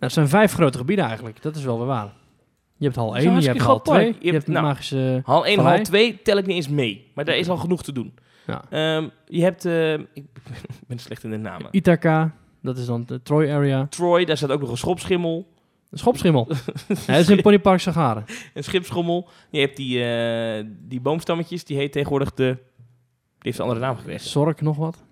Nou, 0.02 0.14
het 0.14 0.22
zijn 0.22 0.28
vijf 0.28 0.52
grote 0.52 0.78
gebieden 0.78 1.04
eigenlijk. 1.04 1.42
Dat 1.42 1.56
is 1.56 1.64
wel 1.64 1.78
weer 1.78 1.86
waar. 1.86 2.12
Je 2.82 2.88
hebt 2.88 3.00
hal 3.00 3.06
Dat 3.06 3.16
is 3.16 3.24
1, 3.24 3.34
een 3.34 3.40
je 3.40 3.46
hebt 3.46 3.60
hal 3.60 3.68
groot 3.68 3.84
2, 3.84 4.04
park. 4.04 4.22
je, 4.22 4.26
Je 4.26 4.32
hebt 4.32 4.46
nou, 4.46 4.66
magische... 4.66 5.20
Hal 5.24 5.46
1 5.46 5.58
en 5.58 5.64
hal 5.64 5.82
2 5.82 6.22
tel 6.22 6.36
ik 6.36 6.46
niet 6.46 6.56
eens 6.56 6.68
mee. 6.68 7.10
Maar 7.14 7.24
daar 7.24 7.36
is 7.36 7.48
al 7.48 7.56
genoeg 7.56 7.82
te 7.82 7.92
doen. 7.92 8.14
Ja. 8.46 8.64
Ehm, 8.70 9.08
je 9.26 9.42
hebt... 9.42 9.64
eh, 9.64 9.92
ik 9.92 10.24
ben 10.88 10.98
slecht 10.98 11.24
in 11.24 11.30
de 11.30 11.36
namen. 11.36 11.68
Ithaca, 11.70 12.34
dat 12.62 12.78
is 12.78 12.86
dan 12.86 13.04
de 13.06 13.22
Troy 13.22 13.50
area. 13.50 13.86
Troy, 13.86 14.24
daar 14.24 14.36
staat 14.36 14.50
ook 14.50 14.60
nog 14.60 14.70
een 14.70 14.76
schopschimmel. 14.76 15.46
Een 15.90 15.98
schopschimmel. 15.98 16.48
ja, 16.88 16.94
dat 17.06 17.16
is 17.16 17.28
in 17.28 17.42
Ponypark 17.42 17.80
Sagaren. 17.80 18.24
Een 18.54 18.64
schipschommel. 18.64 19.28
Je 19.50 19.60
hebt 19.60 19.76
die, 19.76 20.04
eh, 20.04 20.64
die 20.78 21.00
boomstammetjes. 21.00 21.64
Die 21.64 21.76
heet 21.76 21.92
tegenwoordig 21.92 22.34
de... 22.34 22.44
Die 22.44 23.50
heeft 23.50 23.58
een 23.58 23.64
andere 23.64 23.80
naam 23.86 23.96
gekregen. 23.96 24.28
Zork 24.28 24.60
nog 24.60 24.76
wat. 24.76 25.04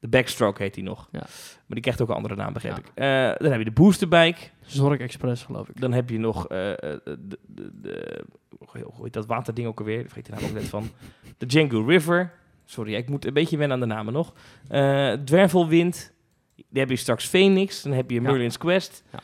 De 0.00 0.08
backstroke 0.08 0.62
heet 0.62 0.74
die 0.74 0.84
nog. 0.84 1.08
Ja. 1.12 1.18
Maar 1.18 1.28
die 1.66 1.80
krijgt 1.80 2.00
ook 2.00 2.08
een 2.08 2.14
andere 2.14 2.34
naam, 2.34 2.52
begreep 2.52 2.72
Ja. 2.72 2.78
ik. 2.78 2.86
Eh, 3.34 3.40
dan 3.42 3.50
heb 3.50 3.58
je 3.58 3.64
de 3.64 3.80
boosterbike. 3.80 4.40
Zorg 4.60 4.98
Express, 5.00 5.42
geloof 5.44 5.68
ik. 5.68 5.80
Dan 5.80 5.92
heb 5.92 6.10
je 6.10 6.18
nog 6.18 6.48
eh, 6.48 6.70
eh, 6.70 6.76
de, 7.04 7.38
de, 7.46 7.70
de, 7.82 8.24
hoe 8.92 9.10
dat 9.10 9.26
waterding 9.26 9.66
ook 9.68 9.78
alweer? 9.78 10.02
Vergeet 10.04 10.26
de 10.26 10.32
naam 10.32 10.44
ook 10.44 10.52
net 10.52 10.64
van. 10.68 10.88
De 11.38 11.46
Django 11.46 11.84
River. 11.86 12.32
Sorry, 12.64 12.94
ik 12.94 13.08
moet 13.08 13.24
een 13.24 13.32
beetje 13.32 13.56
wennen 13.56 13.76
aan 13.82 13.88
de 13.88 13.94
namen 13.94 14.12
nog. 14.12 14.32
Dwervelwind. 15.24 16.12
Dan 16.56 16.64
heb 16.80 16.90
je 16.90 16.96
straks 16.96 17.26
Phoenix. 17.26 17.82
Dan 17.82 17.92
heb 17.92 18.10
je 18.10 18.16
Ja. 18.16 18.22
Merlin's 18.22 18.58
Quest. 18.58 19.02
Ja. 19.12 19.18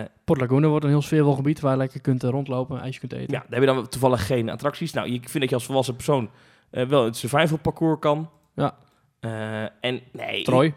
Eh, 0.00 0.04
Port 0.24 0.40
Laguna 0.40 0.68
wordt 0.68 0.84
een 0.84 0.90
heel 0.90 1.02
sfeervol 1.02 1.34
gebied 1.34 1.60
waar 1.60 1.72
je 1.72 1.78
lekker 1.78 2.00
kunt 2.00 2.22
rondlopen, 2.22 2.80
ijsje 2.80 3.00
kunt 3.00 3.12
eten. 3.12 3.32
ja, 3.34 3.38
daar 3.48 3.60
heb 3.60 3.68
je 3.68 3.74
dan 3.74 3.88
toevallig 3.88 4.26
geen 4.26 4.48
attracties. 4.50 4.92
Nou, 4.92 5.08
ik 5.12 5.28
vind 5.28 5.40
dat 5.40 5.48
je 5.48 5.54
als 5.54 5.64
volwassen 5.64 5.94
persoon 5.94 6.30
wel 6.70 7.04
het 7.04 7.16
survival 7.16 7.58
parcours 7.58 7.98
kan. 7.98 8.30
Ja. 8.54 8.76
Eh, 9.20 9.62
en 9.62 10.00
nee. 10.12 10.42
Troy, 10.44 10.74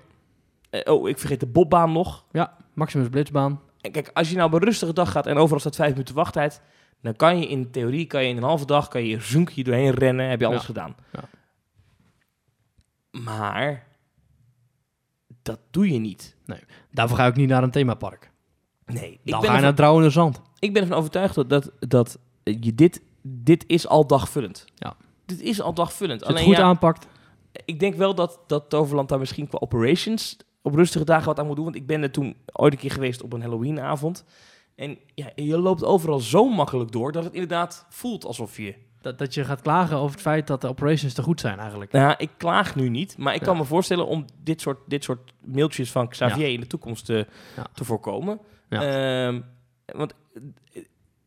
eh, 0.70 0.94
oh, 0.94 1.10
ik 1.10 1.18
vergeet 1.20 1.40
de 1.40 1.46
bobbaan 1.46 1.92
nog. 1.92 2.26
Maximus 2.74 3.10
Blitzbaan. 3.10 3.62
En 3.82 3.92
kijk, 3.92 4.10
als 4.14 4.30
je 4.30 4.36
nou 4.36 4.48
op 4.48 4.54
een 4.54 4.64
rustige 4.64 4.94
dag 4.94 5.12
gaat 5.12 5.28
en 5.28 5.38
overal 5.38 5.60
staat 5.60 5.76
vijf 5.76 5.92
minuten 5.92 6.16
wachttijd, 6.16 6.62
dan 7.02 7.16
kan 7.16 7.40
je 7.40 7.48
in 7.48 7.72
theorie, 7.72 8.06
kan 8.06 8.24
je 8.24 8.30
in 8.30 8.38
een 8.38 8.44
halve 8.44 8.66
dag, 8.66 8.88
kan 8.88 9.06
je 9.06 9.20
hier 9.54 9.64
doorheen 9.66 9.92
rennen, 9.92 10.30
heb 10.30 10.40
je 10.40 10.46
alles 10.46 10.60
Ja. 10.60 10.66
gedaan. 10.66 10.96
Ja. 11.12 11.24
Maar 13.22 13.88
dat 15.42 15.60
doe 15.72 15.92
je 15.92 16.00
niet. 16.00 16.36
Daarvoor 16.92 17.18
ga 17.18 17.26
ik 17.26 17.36
niet 17.36 17.50
naar 17.50 17.64
een 17.64 17.72
themapark. 17.72 18.32
Nee, 18.86 19.12
ik 19.12 19.32
Dan 19.32 19.40
ben, 19.40 19.40
ga 19.40 19.46
je 19.46 19.48
naar 19.50 19.58
ervan, 19.58 19.76
Drouwende 19.76 20.10
Zand. 20.10 20.42
ik 20.60 20.74
ben 20.74 20.82
ervan 20.82 20.98
overtuigd 20.98 21.36
dat, 21.36 21.50
dat, 21.50 21.72
dat 21.80 22.18
je 22.44 22.76
dit, 22.76 23.02
dit 23.22 23.64
is 23.68 23.88
al 23.88 24.08
dagvullend. 24.08 24.66
Ja. 24.76 24.96
Dit 25.26 25.42
is 25.42 25.62
al 25.62 25.74
dagvullend. 25.74 26.22
Als 26.24 26.32
je 26.32 26.38
het 26.38 26.48
goed 26.48 26.58
ja, 26.58 26.64
aanpakt. 26.64 27.08
Ik 27.66 27.80
denk 27.80 27.96
wel 27.96 28.16
dat, 28.16 28.40
dat 28.48 28.70
Toverland 28.70 29.10
daar 29.10 29.20
misschien 29.20 29.48
qua 29.48 29.58
operations 29.62 30.38
op 30.62 30.76
rustige 30.76 31.06
dagen 31.06 31.26
wat 31.26 31.40
aan 31.40 31.46
moet 31.46 31.56
doen. 31.56 31.64
Want 31.66 31.76
ik 31.78 31.88
ben 31.88 32.02
er 32.02 32.12
toen 32.12 32.36
ooit 32.52 32.74
een 32.74 32.80
keer 32.80 32.92
geweest 32.92 33.22
op 33.24 33.34
een 33.34 33.42
Halloweenavond. 33.42 34.26
En 34.76 34.98
ja, 35.16 35.30
je 35.36 35.58
loopt 35.58 35.84
overal 35.84 36.20
zo 36.20 36.50
makkelijk 36.50 36.92
door 36.92 37.12
dat 37.12 37.24
het 37.24 37.34
inderdaad 37.34 37.86
voelt 37.90 38.26
alsof 38.26 38.58
je... 38.58 38.76
Dat, 39.02 39.18
dat 39.18 39.34
je 39.34 39.44
gaat 39.44 39.62
klagen 39.62 39.98
over 39.98 40.12
het 40.12 40.22
feit 40.22 40.48
dat 40.48 40.62
de 40.62 40.68
operations 40.68 41.14
te 41.14 41.22
goed 41.24 41.40
zijn 41.40 41.60
eigenlijk. 41.60 41.92
Nou, 41.92 42.06
ja, 42.06 42.18
ik 42.18 42.30
klaag 42.38 42.76
nu 42.76 42.90
niet, 42.90 43.18
maar 43.18 43.34
ik 43.34 43.40
Ja. 43.40 43.46
kan 43.46 43.58
me 43.58 43.64
voorstellen 43.64 44.08
om 44.08 44.26
dit 44.44 44.62
soort, 44.62 44.80
dit 44.88 45.04
soort 45.04 45.34
mailtjes 45.46 45.92
van 45.92 46.08
Xavier 46.08 46.48
in 46.54 46.60
de 46.60 46.68
toekomst 46.68 47.06
te, 47.06 47.28
Ja. 47.56 47.66
te 47.74 47.84
voorkomen. 47.84 48.40
Ehm, 48.70 49.42
want 49.86 50.14
eh, 50.74 50.84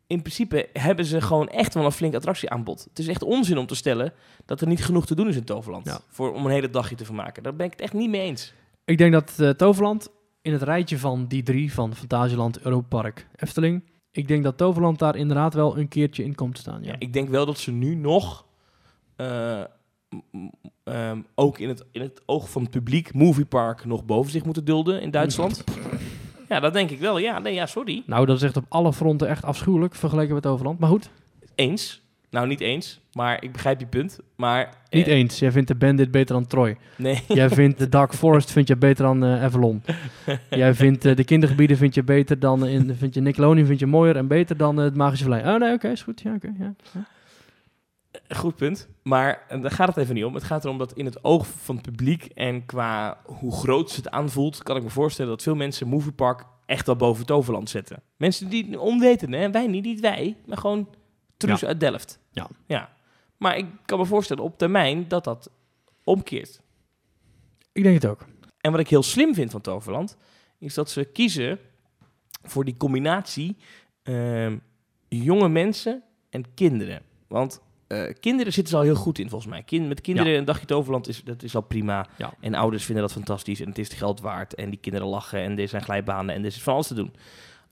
in 0.07 0.23
principe 0.23 0.69
hebben 0.73 1.05
ze 1.05 1.21
gewoon 1.21 1.49
echt 1.49 1.75
wel 1.75 1.85
een 1.85 1.93
flink 1.93 2.15
attractieaanbod. 2.15 2.85
Het 2.89 2.99
is 2.99 3.09
echt 3.09 3.23
onzin 3.23 3.59
om 3.59 3.67
te 3.67 3.75
stellen 3.75 4.13
dat 4.45 4.61
er 4.61 4.67
niet 4.67 4.85
genoeg 4.85 5.07
te 5.07 5.15
doen 5.15 5.29
is 5.29 5.37
in 5.37 5.45
Toverland. 5.45 5.87
Ja. 5.87 6.01
Voor, 6.09 6.33
om 6.33 6.45
een 6.45 6.53
hele 6.53 6.71
dagje 6.71 6.95
te 6.95 7.05
vermaken. 7.05 7.43
Daar 7.43 7.57
ben 7.57 7.67
ik 7.67 7.73
het 7.73 7.81
echt 7.81 7.93
niet 7.93 8.11
mee 8.11 8.21
eens. 8.21 8.53
Ik 8.85 8.99
denk 8.99 9.13
dat 9.13 9.35
eh, 9.39 9.51
Toverland 9.51 10.09
in 10.43 10.53
het 10.53 10.63
rijtje 10.63 10.99
van 10.99 11.27
die 11.27 11.43
drie, 11.43 11.73
van 11.73 11.95
Fantasieland, 11.95 12.61
Europa 12.61 12.87
Park, 12.89 13.27
Efteling. 13.37 13.83
Ik 14.11 14.29
denk 14.29 14.45
dat 14.45 14.57
Toverland 14.57 14.99
daar 14.99 15.17
inderdaad 15.17 15.55
wel 15.55 15.79
een 15.79 15.89
keertje 15.89 16.25
in 16.25 16.35
komt 16.35 16.55
te 16.55 16.61
staan. 16.61 16.83
Ja. 16.83 16.89
Ja, 16.89 16.97
ik 16.99 17.13
denk 17.13 17.29
wel 17.29 17.47
dat 17.47 17.59
ze 17.59 17.73
nu 17.73 17.95
nog, 17.95 18.45
eh, 19.17 19.61
ehm, 20.85 21.21
ook 21.35 21.59
in 21.59 21.69
het, 21.69 21.85
in 21.93 22.01
het 22.01 22.23
oog 22.27 22.51
van 22.51 22.63
het 22.63 22.71
publiek, 22.71 23.15
Moviepark 23.15 23.85
nog 23.85 24.05
boven 24.05 24.33
zich 24.33 24.45
moeten 24.45 24.65
dulden 24.65 25.01
in 25.01 25.11
Duitsland. 25.11 25.65
ja, 26.49 26.61
dat 26.61 26.73
denk 26.73 26.91
ik 26.91 27.01
wel. 27.01 27.19
Ja, 27.19 27.39
nee, 27.39 27.55
ja, 27.55 27.67
sorry. 27.67 28.03
Nou, 28.07 28.27
dat 28.27 28.37
is 28.37 28.43
echt 28.43 28.57
op 28.57 28.65
alle 28.69 28.93
fronten 28.93 29.29
echt 29.29 29.45
afschuwelijk 29.45 29.95
vergeleken 29.95 30.35
met 30.35 30.43
Toverland. 30.43 30.79
Maar 30.79 30.89
goed, 30.89 31.11
Eens. 31.57 32.05
Nou, 32.31 32.49
niet 32.49 32.61
eens, 32.61 33.01
maar 33.13 33.43
ik 33.43 33.53
begrijp 33.53 33.81
je 33.81 33.87
punt. 33.87 34.19
Maar, 34.37 34.69
niet 34.91 35.07
eh, 35.07 35.15
eens. 35.15 35.39
Jij 35.39 35.53
vindt 35.53 35.69
de 35.69 35.75
Bandit 35.75 36.11
beter 36.11 36.35
dan 36.35 36.47
Troy. 36.47 36.77
Nee. 36.97 37.23
Jij 37.29 37.49
vindt 37.49 37.79
de 37.79 37.89
Dark 37.89 38.15
Forest 38.15 38.53
vind 38.53 38.69
je 38.69 38.77
beter 38.77 39.05
dan 39.05 39.25
eh, 39.25 39.45
Avalon. 39.45 39.83
Jij 40.51 40.75
vindt 40.75 41.05
eh, 41.05 41.17
de 41.17 41.25
kindergebieden 41.25 41.77
vind 41.77 41.95
je 41.95 42.03
beter 42.03 42.39
dan 42.39 42.67
in 42.67 42.95
vind 42.95 43.15
je 43.15 43.21
Nickelodeon 43.21 43.67
vind 43.67 43.79
je 43.79 43.87
mooier 43.87 44.17
en 44.17 44.27
beter 44.27 44.57
dan 44.57 44.77
het 44.77 44.97
Magische 44.97 45.25
Vallei. 45.25 45.55
Oh 45.55 45.61
nee, 45.61 45.73
oké, 45.73 45.89
is 45.89 46.03
goed. 46.03 46.21
Ja, 46.21 46.35
oké. 46.35 46.53
ja. 46.59 46.75
Goed 48.29 48.57
punt. 48.57 48.89
Maar 49.03 49.47
daar 49.49 49.71
gaat 49.71 49.89
het 49.89 49.97
even 49.97 50.15
niet 50.15 50.25
om. 50.25 50.35
Het 50.35 50.45
gaat 50.45 50.65
erom 50.65 50.79
dat 50.79 50.93
in 50.93 51.05
het 51.05 51.25
oog 51.25 51.47
van 51.47 51.77
het 51.77 51.85
publiek 51.85 52.25
en 52.25 52.67
qua 52.67 53.21
hoe 53.25 53.53
groot 53.53 53.91
ze 53.91 53.97
het 53.97 54.11
aanvoelt, 54.11 54.63
kan 54.63 54.77
ik 54.77 54.83
me 54.83 54.91
voorstellen 54.91 55.31
dat 55.31 55.43
veel 55.43 55.55
mensen 55.55 55.89
Moviepark 55.89 56.45
echt 56.67 56.87
wel 56.87 56.97
boven 56.97 57.27
Toverland 57.27 57.71
zetten. 57.71 58.03
Mensen 58.17 58.49
die 58.49 58.67
het 58.67 58.77
onweten, 58.77 59.33
hè? 59.33 59.51
wij 59.51 59.67
niet, 59.67 59.85
niet 59.85 60.01
wij, 60.01 60.37
maar 60.47 60.59
gewoon 60.59 60.89
Truus 61.37 61.65
uit 61.65 61.81
Delft. 61.81 62.19
Ja. 62.31 62.49
ja. 62.67 62.95
Maar 63.37 63.57
ik 63.57 63.67
kan 63.85 63.99
me 63.99 64.05
voorstellen 64.05 64.45
op 64.45 64.59
termijn 64.59 65.09
dat 65.09 65.25
dat 65.25 65.51
omkeert. 66.05 66.61
Ik 67.73 67.83
denk 67.83 68.03
het 68.03 68.11
ook. 68.11 68.25
En 68.61 68.71
wat 68.71 68.81
ik 68.81 68.89
heel 68.89 69.03
slim 69.03 69.35
vind 69.35 69.51
van 69.51 69.61
Toverland, 69.61 70.17
is 70.59 70.75
dat 70.75 70.91
ze 70.91 71.05
kiezen 71.05 71.59
voor 72.43 72.65
die 72.65 72.77
combinatie 72.77 73.57
ehm, 74.03 74.57
jonge 75.09 75.49
mensen 75.49 76.03
en 76.31 76.55
kinderen. 76.55 77.03
Want 77.29 77.61
eh, 77.87 78.13
kinderen 78.21 78.53
zitten 78.53 78.73
ze 78.73 78.79
al 78.79 78.85
heel 78.85 78.95
goed 78.95 79.19
in, 79.19 79.29
volgens 79.29 79.51
mij. 79.51 79.63
Kind, 79.63 79.89
met 79.89 80.01
kinderen 80.01 80.37
een 80.37 80.45
dagje 80.45 80.67
Toverland 80.67 81.09
is, 81.09 81.23
dat 81.25 81.43
is 81.43 81.55
al 81.55 81.61
prima. 81.63 82.07
Ja. 82.19 82.33
En 82.41 82.55
ouders 82.55 82.85
vinden 82.85 83.05
dat 83.05 83.13
fantastisch 83.13 83.61
en 83.61 83.69
het 83.69 83.79
is 83.79 83.89
het 83.89 83.97
geld 83.99 84.21
waard. 84.21 84.55
En 84.55 84.71
die 84.71 84.79
kinderen 84.79 85.09
lachen 85.09 85.41
en 85.41 85.59
er 85.59 85.69
zijn 85.69 85.83
glijbanen 85.83 86.35
en 86.35 86.41
er 86.41 86.47
is 86.47 86.63
van 86.63 86.73
alles 86.75 86.87
te 86.87 86.95
doen. 86.95 87.15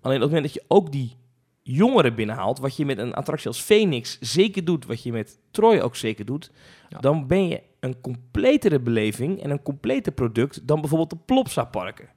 Alleen 0.01 0.17
op 0.17 0.23
het 0.23 0.33
moment 0.33 0.43
dat 0.43 0.55
je 0.55 0.65
ook 0.69 0.93
die 0.93 1.17
jongeren 1.63 2.15
binnenhaalt, 2.15 2.59
wat 2.59 2.77
je 2.77 2.85
met 2.85 2.99
een 2.99 3.15
attractie 3.15 3.49
als 3.49 3.61
Phoenix 3.61 4.19
zeker 4.21 4.65
doet, 4.65 4.87
wat 4.87 5.03
je 5.03 5.13
met 5.13 5.39
Troy 5.51 5.79
ook 5.79 5.97
zeker 5.97 6.25
doet, 6.25 6.51
Ja. 6.89 6.99
dan 6.99 7.27
ben 7.27 7.49
je 7.49 7.63
een 7.81 8.01
completere 8.01 8.81
beleving 8.81 9.43
en 9.43 9.51
een 9.51 9.63
completer 9.63 10.13
product 10.13 10.67
dan 10.67 10.81
bijvoorbeeld 10.81 11.11
de 11.11 11.17
Plopsa-parken. 11.25 12.09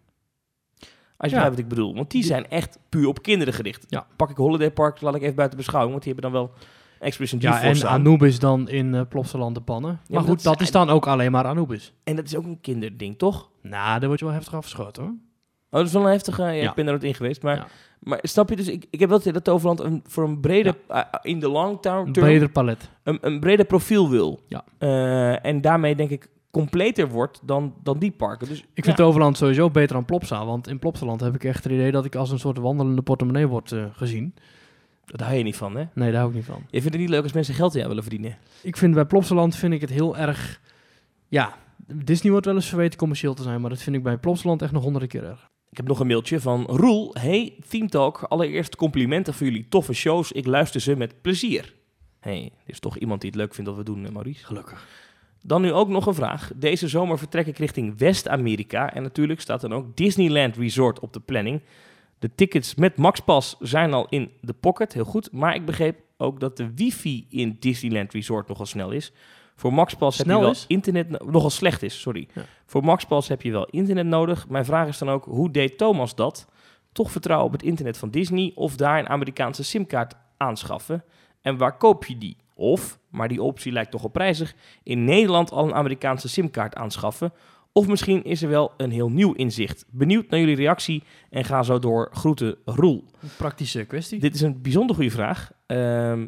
Als 1.18 1.30
je 1.30 1.36
Ja. 1.36 1.42
begrijpt 1.42 1.50
wat 1.56 1.60
ik 1.60 1.68
bedoel. 1.68 1.96
Want 1.96 2.12
die 2.12 2.24
zijn 2.24 2.50
echt 2.50 2.80
puur 2.90 3.08
op 3.08 3.22
kinderen 3.22 3.54
gericht. 3.54 3.86
Ja. 3.90 4.08
Pak 4.16 4.30
ik 4.30 4.38
Holiday 4.38 4.72
Park, 4.72 5.02
laat 5.02 5.16
ik 5.16 5.22
even 5.22 5.36
buiten 5.36 5.58
beschouwing, 5.58 5.92
want 5.92 6.04
die 6.04 6.14
hebben 6.14 6.32
dan 6.32 6.42
wel 6.42 6.54
Expedition 7.00 7.42
Ja, 7.42 7.62
en 7.62 7.86
aan. 7.86 8.00
Anubis 8.00 8.40
dan 8.40 8.70
in 8.70 8.94
uh, 8.94 9.02
Plopsaland 9.10 9.56
de 9.56 9.62
pannen. 9.62 9.92
maar 9.92 10.02
maar 10.08 10.24
goed, 10.24 10.44
dat 10.44 10.54
dat, 10.54 10.62
is 10.62 10.72
dan 10.72 10.90
ook 10.90 11.08
alleen 11.08 11.32
maar 11.32 11.46
Anubis. 11.46 11.94
En 12.04 12.16
dat 12.16 12.26
is 12.26 12.36
ook 12.36 12.46
een 12.46 12.62
kinderding, 12.62 13.18
toch? 13.18 13.50
Nou, 13.62 14.00
daar 14.00 14.08
word 14.08 14.20
je 14.20 14.26
wel 14.26 14.34
heftig 14.34 14.54
afgeschoten 14.54 15.04
hoor. 15.04 15.12
Oh, 15.70 15.80
dat 15.80 15.86
is 15.86 15.94
wel 15.94 16.06
een 16.06 16.12
heftige... 16.12 16.44
Ja, 16.44 16.50
Ja. 16.50 16.70
Ik 16.70 16.76
ben 16.76 16.86
er 16.86 16.92
nooit 16.92 17.04
in 17.04 17.14
geweest, 17.14 17.42
maar... 17.42 17.56
Ja. 17.56 17.68
Maar 18.00 18.20
snap 18.22 18.50
je 18.50 18.56
dus, 18.56 18.68
ik, 18.68 18.86
ik 18.90 19.00
heb 19.00 19.10
wel 19.10 19.22
dat 19.24 19.44
Toverland 19.44 19.80
een, 19.80 20.04
voor 20.08 20.24
een 20.24 20.40
breder, 20.40 20.76
uh, 20.92 21.02
in 21.22 21.40
de 21.40 21.50
long 21.50 21.82
term, 21.82 22.06
Een 22.06 22.12
breder 22.12 22.50
palet. 22.50 22.90
een, 23.04 23.18
een 23.22 23.40
breder 23.40 23.66
profiel 23.66 24.10
wil. 24.10 24.40
Ja. 24.48 24.64
Uh, 24.80 25.46
en 25.46 25.62
daarmee 25.62 25.96
denk 25.96 26.10
ik 26.10 26.30
completer 26.52 27.10
wordt 27.10 27.40
dan, 27.44 27.74
dan 27.84 28.00
die 28.00 28.12
parken. 28.12 28.48
Dus, 28.48 28.60
Ik 28.60 28.84
vind 28.84 28.98
ja. 28.98 29.04
Toverland 29.04 29.38
sowieso 29.38 29.70
beter 29.70 29.96
dan 29.96 30.06
Plopsa. 30.06 30.46
Want 30.46 30.68
in 30.68 30.80
Plopsaland 30.80 31.22
heb 31.22 31.36
ik 31.36 31.44
echt 31.44 31.64
het 31.64 31.74
idee 31.74 31.92
dat 31.92 32.06
ik 32.06 32.16
als 32.16 32.32
een 32.32 32.40
soort 32.40 32.58
wandelende 32.58 33.02
portemonnee 33.02 33.48
word 33.48 33.72
uh, 33.72 33.86
gezien. 33.92 34.34
Daar 35.16 35.28
hou 35.28 35.38
je 35.38 35.44
niet 35.44 35.56
van, 35.56 35.76
hè? 35.78 35.84
Nee, 35.94 36.12
daar 36.12 36.20
hou 36.20 36.30
ik 36.30 36.36
niet 36.36 36.46
van. 36.46 36.62
Je 36.70 36.82
vindt 36.82 36.94
het 36.94 37.02
niet 37.02 37.10
leuk 37.10 37.24
als 37.24 37.32
mensen 37.32 37.54
geld 37.54 37.72
in 37.72 37.78
jou 37.78 37.88
willen 37.88 38.04
verdienen? 38.04 38.38
Ik 38.62 38.78
vind 38.78 38.94
bij 38.94 39.06
Plopsaland 39.06 39.56
vind 39.56 39.74
ik 39.74 39.82
het 39.82 39.90
heel 39.90 40.18
erg... 40.18 40.62
Ja, 41.28 41.56
Disney 41.88 42.32
wordt 42.32 42.46
wel 42.46 42.56
eens 42.56 42.70
verweten 42.70 43.00
commercieel 43.00 43.34
te 43.34 43.44
zijn. 43.44 43.62
Maar 43.62 43.70
dat 43.70 43.82
vind 43.82 43.96
ik 43.96 44.04
bij 44.04 44.18
Plopsaland 44.18 44.62
echt 44.62 44.72
nog 44.72 44.84
honderden 44.84 45.10
keer 45.10 45.24
erg. 45.24 45.50
Ik 45.70 45.78
heb 45.78 45.88
nog 45.88 46.00
een 46.00 46.08
mailtje 46.08 46.40
van 46.40 46.64
Roel. 46.64 47.16
Hey, 47.20 47.60
Team 47.70 47.88
Talk. 47.90 48.24
Allereerst 48.24 48.76
complimenten 48.76 49.34
voor 49.34 49.48
jullie 49.48 49.68
toffe 49.70 49.94
shows. 49.94 50.32
Ik 50.32 50.46
luister 50.46 50.82
ze 50.82 50.96
met 50.96 51.22
plezier. 51.22 51.74
hey, 52.20 52.44
er 52.44 52.72
is 52.72 52.80
toch 52.80 52.98
iemand 52.98 53.22
die 53.22 53.30
het 53.30 53.40
leuk 53.40 53.54
vindt 53.54 53.70
dat 53.70 53.80
we 53.80 53.86
doen, 53.86 54.08
Maurice? 54.14 54.46
Gelukkig. 54.46 54.88
Dan 55.42 55.62
nu 55.62 55.74
ook 55.74 55.88
nog 55.88 56.06
een 56.06 56.14
vraag. 56.14 56.52
Deze 56.56 56.88
zomer 56.88 57.18
vertrek 57.18 57.48
ik 57.48 57.58
richting 57.58 57.98
West-Amerika. 57.98 58.94
En 58.94 59.04
natuurlijk 59.04 59.42
staat 59.42 59.62
dan 59.62 59.74
ook 59.74 59.96
Disneyland 59.96 60.58
Resort 60.58 61.00
op 61.00 61.14
de 61.14 61.20
planning. 61.20 61.62
De 62.20 62.36
tickets 62.36 62.76
met 62.76 62.98
MaxPass 62.98 63.56
zijn 63.60 63.94
al 63.94 64.08
in 64.10 64.32
de 64.42 64.54
pocket, 64.54 64.94
heel 64.94 65.04
goed. 65.06 65.32
Maar 65.32 65.56
ik 65.56 65.66
begreep 65.66 66.00
ook 66.18 66.40
dat 66.40 66.58
de 66.58 66.74
wifi 66.76 67.26
in 67.30 67.58
Disneyland 67.60 68.14
Resort 68.14 68.48
nogal 68.48 68.66
snel 68.66 68.92
is. 68.92 69.12
Voor 69.56 69.74
MaxPass 69.74 70.18
heb 70.18 70.28
je 70.28 70.40
wel 70.40 70.50
is? 70.50 70.66
internet... 70.68 71.10
no- 71.10 71.30
Nogal 71.32 71.50
slecht 71.50 71.84
is, 71.84 72.00
sorry. 72.02 72.28
Ja. 72.34 72.42
Voor 72.66 72.84
MaxPass 72.84 73.28
heb 73.28 73.42
je 73.42 73.52
wel 73.52 73.66
internet 73.66 74.06
nodig. 74.06 74.50
Mijn 74.50 74.66
vraag 74.66 74.88
is 74.88 74.98
dan 74.98 75.10
ook, 75.10 75.26
hoe 75.26 75.52
deed 75.52 75.78
Thomas 75.78 76.16
dat? 76.16 76.48
Toch 76.92 77.12
vertrouwen 77.12 77.48
op 77.48 77.54
het 77.54 77.64
internet 77.64 77.98
van 77.98 78.10
Disney 78.10 78.52
of 78.56 78.76
daar 78.76 79.00
een 79.00 79.10
Amerikaanse 79.10 79.64
simkaart 79.64 80.14
aanschaffen? 80.38 81.04
En 81.42 81.58
waar 81.58 81.78
koop 81.78 82.06
je 82.06 82.18
die? 82.18 82.38
Of, 82.54 83.00
maar 83.10 83.28
die 83.28 83.42
optie 83.42 83.72
lijkt 83.72 83.92
toch 83.92 84.04
op 84.04 84.14
prijzig, 84.14 84.56
in 84.84 85.04
Nederland 85.04 85.52
al 85.52 85.66
een 85.68 85.74
Amerikaanse 85.74 86.30
simkaart 86.30 86.76
aanschaffen? 86.76 87.34
Of 87.78 87.88
misschien 87.88 88.24
is 88.24 88.42
er 88.44 88.50
wel 88.50 88.72
een 88.78 88.92
heel 88.92 89.10
nieuw 89.10 89.34
inzicht. 89.34 89.86
Benieuwd 89.90 90.30
naar 90.30 90.40
jullie 90.40 90.56
reactie 90.56 91.04
en 91.30 91.44
ga 91.44 91.64
zo 91.64 91.80
door. 91.80 92.10
Groeten, 92.12 92.56
Roel. 92.66 93.04
Een 93.22 93.30
praktische 93.38 93.86
kwestie. 93.86 94.20
Dit 94.20 94.36
is 94.36 94.42
een 94.42 94.62
bijzonder 94.62 94.96
goede 94.96 95.12
vraag. 95.12 95.52
Ehm, 95.66 96.28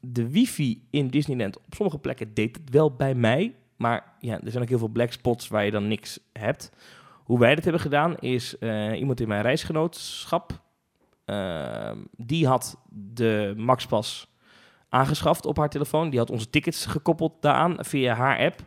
de 0.00 0.28
wifi 0.30 0.86
in 0.90 1.08
Disneyland, 1.08 1.56
op 1.56 1.74
sommige 1.74 1.98
plekken 1.98 2.34
deed 2.34 2.56
het 2.56 2.70
wel 2.70 2.90
bij 2.94 3.14
mij. 3.14 3.54
Maar 3.76 4.12
ja, 4.18 4.40
er 4.40 4.50
zijn 4.50 4.62
ook 4.62 4.68
heel 4.68 4.78
veel 4.78 4.88
black 4.88 5.12
spots 5.12 5.48
waar 5.48 5.64
je 5.64 5.70
dan 5.70 5.88
niks 5.88 6.18
hebt. 6.32 6.72
Hoe 7.24 7.38
wij 7.38 7.54
dit 7.54 7.64
hebben 7.64 7.82
gedaan 7.82 8.16
is 8.18 8.58
eh, 8.58 8.98
iemand 8.98 9.20
in 9.20 9.28
mijn 9.28 9.42
reisgenootschap. 9.42 10.62
ehm, 11.24 11.96
die 12.16 12.46
had 12.46 12.76
de 12.90 13.54
MaxPass 13.56 14.32
aangeschaft 14.88 15.46
op 15.46 15.56
haar 15.56 15.68
telefoon. 15.68 16.10
Die 16.10 16.18
had 16.18 16.30
onze 16.30 16.50
tickets 16.50 16.86
gekoppeld 16.86 17.32
daaraan 17.42 17.76
via 17.78 18.14
haar 18.14 18.38
app. 18.38 18.60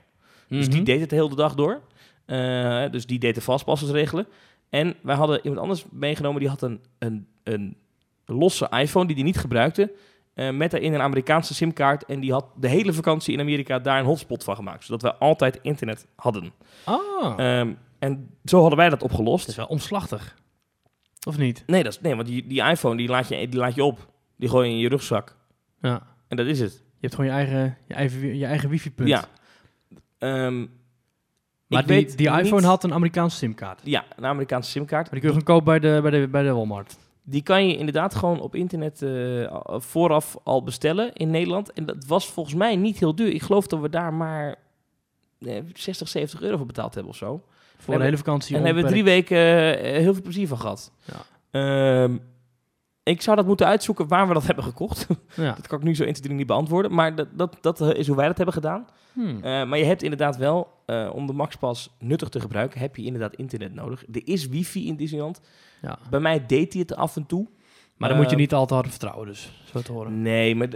Dus 0.48 0.66
die 0.66 0.76
Mhm. 0.76 0.84
deed 0.84 1.00
het 1.00 1.10
de 1.10 1.16
hele 1.16 1.36
dag 1.36 1.56
door. 1.56 1.82
Eh, 2.28 2.92
dus 2.92 3.06
die 3.06 3.20
deed 3.20 3.36
de 3.36 3.42
fastpassers 3.42 3.92
regelen. 3.92 4.28
En 4.70 4.96
wij 5.02 5.16
hadden 5.16 5.40
iemand 5.44 5.62
anders 5.62 5.86
meegenomen, 5.92 6.40
die 6.40 6.50
had 6.50 6.62
een, 6.62 6.82
een, 7.00 7.28
een 7.44 7.78
losse 8.26 8.68
iPhone 8.70 9.06
die 9.06 9.16
hij 9.16 9.24
niet 9.26 9.38
gebruikte. 9.38 9.92
eh, 10.34 10.50
met 10.50 10.72
daarin 10.72 10.94
een 10.94 11.02
Amerikaanse 11.02 11.54
simkaart. 11.54 12.06
En 12.06 12.20
die 12.20 12.32
had 12.32 12.46
de 12.56 12.68
hele 12.68 12.94
vakantie 12.94 13.34
in 13.34 13.40
Amerika 13.40 13.80
daar 13.80 14.00
een 14.00 14.06
hotspot 14.06 14.44
van 14.44 14.56
gemaakt. 14.56 14.84
Zodat 14.86 15.02
we 15.02 15.16
altijd 15.16 15.60
internet 15.62 16.08
hadden. 16.16 16.52
Ah, 16.84 17.34
Ehm, 17.38 17.74
en 18.00 18.30
zo 18.46 18.60
hadden 18.60 18.78
wij 18.78 18.90
dat 18.90 19.00
dat 19.00 19.10
opgelost. 19.10 19.48
is 19.48 19.56
wel 19.56 19.66
omslachtig. 19.66 20.36
Of 21.28 21.38
niet? 21.38 21.64
Nee, 21.68 21.84
dat 21.84 21.92
is, 21.94 22.02
nee 22.02 22.16
want 22.16 22.28
die, 22.28 22.48
die 22.48 22.62
iPhone 22.64 22.98
die 22.98 23.08
laat, 23.08 23.28
je, 23.28 23.50
die 23.50 23.60
laat 23.60 23.76
je 23.76 23.84
op. 23.84 24.08
Die 24.38 24.50
gooi 24.50 24.68
je 24.68 24.74
in 24.74 24.80
je 24.80 24.90
rugzak. 24.90 25.36
Ja. 25.82 26.08
En 26.28 26.38
dat 26.38 26.46
is 26.46 26.60
het. 26.60 26.72
Je 26.74 26.84
hebt 27.08 27.16
gewoon 27.16 27.30
je 27.30 27.36
eigen, 27.38 27.78
je 27.88 27.94
eigen, 27.94 28.38
je 28.38 28.46
eigen 28.46 28.70
wifi-punt. 28.70 29.10
Ja. 29.10 29.26
Ehm, 30.18 30.66
Maar 31.68 31.82
ik 31.82 31.88
die, 31.88 31.96
weet 31.96 32.18
die 32.18 32.28
iPhone 32.28 32.56
niet- 32.56 32.64
had 32.64 32.84
een 32.84 32.94
Amerikaanse 32.94 33.38
simkaart. 33.38 33.78
Maar 33.84 33.90
Ja, 33.92 34.06
een 34.16 34.26
Amerikaanse 34.26 34.70
simkaart. 34.72 35.12
die 35.12 35.20
kun 35.20 35.30
je 35.34 35.40
gewoon 35.40 35.58
kopen 35.60 35.80
bij 35.82 35.92
de, 35.94 36.02
bij 36.02 36.12
de, 36.12 36.28
bij 36.28 36.44
de 36.44 36.52
Walmart. 36.52 36.98
Die 37.24 37.42
kan 37.42 37.68
je 37.68 37.78
inderdaad 37.78 38.16
gewoon 38.16 38.40
op 38.40 38.56
internet 38.56 39.02
eh, 39.02 39.56
vooraf 39.80 40.38
al 40.44 40.64
bestellen 40.64 41.14
in 41.14 41.30
Nederland. 41.30 41.74
En 41.74 41.86
dat 41.86 42.06
was 42.06 42.28
volgens 42.28 42.56
mij 42.56 42.76
niet 42.76 43.00
heel 43.00 43.16
duur. 43.16 43.28
Ik 43.34 43.42
geloof 43.42 43.68
dat 43.68 43.80
we 43.80 43.90
daar 43.90 44.14
maar 44.14 44.56
eh, 45.40 45.62
60, 45.74 46.08
70 46.08 46.42
euro 46.42 46.58
voor 46.58 46.66
betaald 46.66 46.94
hebben 46.94 47.12
of 47.12 47.18
zo. 47.18 47.44
Voor 47.78 47.94
En 47.94 48.00
de 48.00 48.06
hele 48.06 48.18
vakantie. 48.18 48.56
en 48.56 48.66
hebben 48.66 48.84
we 48.84 48.90
drie 48.90 49.04
weken 49.04 49.38
eh, 49.38 49.98
heel 50.02 50.14
veel 50.14 50.22
plezier 50.24 50.48
van 50.48 50.58
gehad. 50.60 50.92
Ja. 51.04 51.16
Ehm, 51.52 52.18
ik 53.08 53.22
zou 53.22 53.36
dat 53.36 53.46
moeten 53.46 53.66
uitzoeken 53.68 54.08
waar 54.08 54.28
we 54.28 54.34
dat 54.34 54.46
hebben 54.52 54.64
gekocht. 54.64 55.08
Ja. 55.36 55.54
dat 55.54 55.68
kan 55.68 55.78
ik 55.80 55.84
nu 55.84 55.96
zo 55.96 56.04
1, 56.04 56.12
2, 56.12 56.24
3 56.26 56.36
niet 56.38 56.48
beantwoorden. 56.48 56.94
Maar 56.94 57.16
dat, 57.16 57.28
dat, 57.34 57.58
dat 57.62 57.82
eh, 57.82 57.94
is 58.00 58.08
hoe 58.08 58.16
wij 58.16 58.28
dat 58.28 58.36
hebben 58.38 58.56
gedaan. 58.56 58.86
Hmm. 59.14 59.36
Eh, 59.36 59.42
maar 59.66 59.78
je 59.78 59.86
hebt 59.86 60.04
inderdaad 60.04 60.38
wel, 60.38 60.68
eh, 60.86 61.10
om 61.14 61.28
de 61.28 61.34
MaxPass 61.34 61.96
nuttig 62.00 62.30
te 62.30 62.40
gebruiken, 62.40 62.80
heb 62.80 62.96
je 62.96 63.04
inderdaad 63.06 63.34
internet 63.36 63.74
nodig. 63.74 64.04
Er 64.12 64.22
is 64.28 64.48
wifi 64.48 64.88
in 64.88 64.96
Disneyland. 64.96 65.42
ja. 65.82 66.00
Bij 66.10 66.20
mij 66.20 66.46
deed 66.46 66.72
hij 66.74 66.82
het 66.82 66.96
af 66.96 67.16
en 67.16 67.26
toe. 67.26 67.48
Maar 67.98 68.10
dan 68.10 68.18
moet 68.18 68.28
je 68.30 68.36
Eh, 68.36 68.42
niet 68.42 68.54
al 68.54 68.66
te 68.66 68.82
vertrouwen, 68.88 69.28
dus. 69.28 69.52
Zo 69.72 69.82
te 69.82 69.92
horen. 69.92 70.22
Nee, 70.22 70.56
maar 70.56 70.68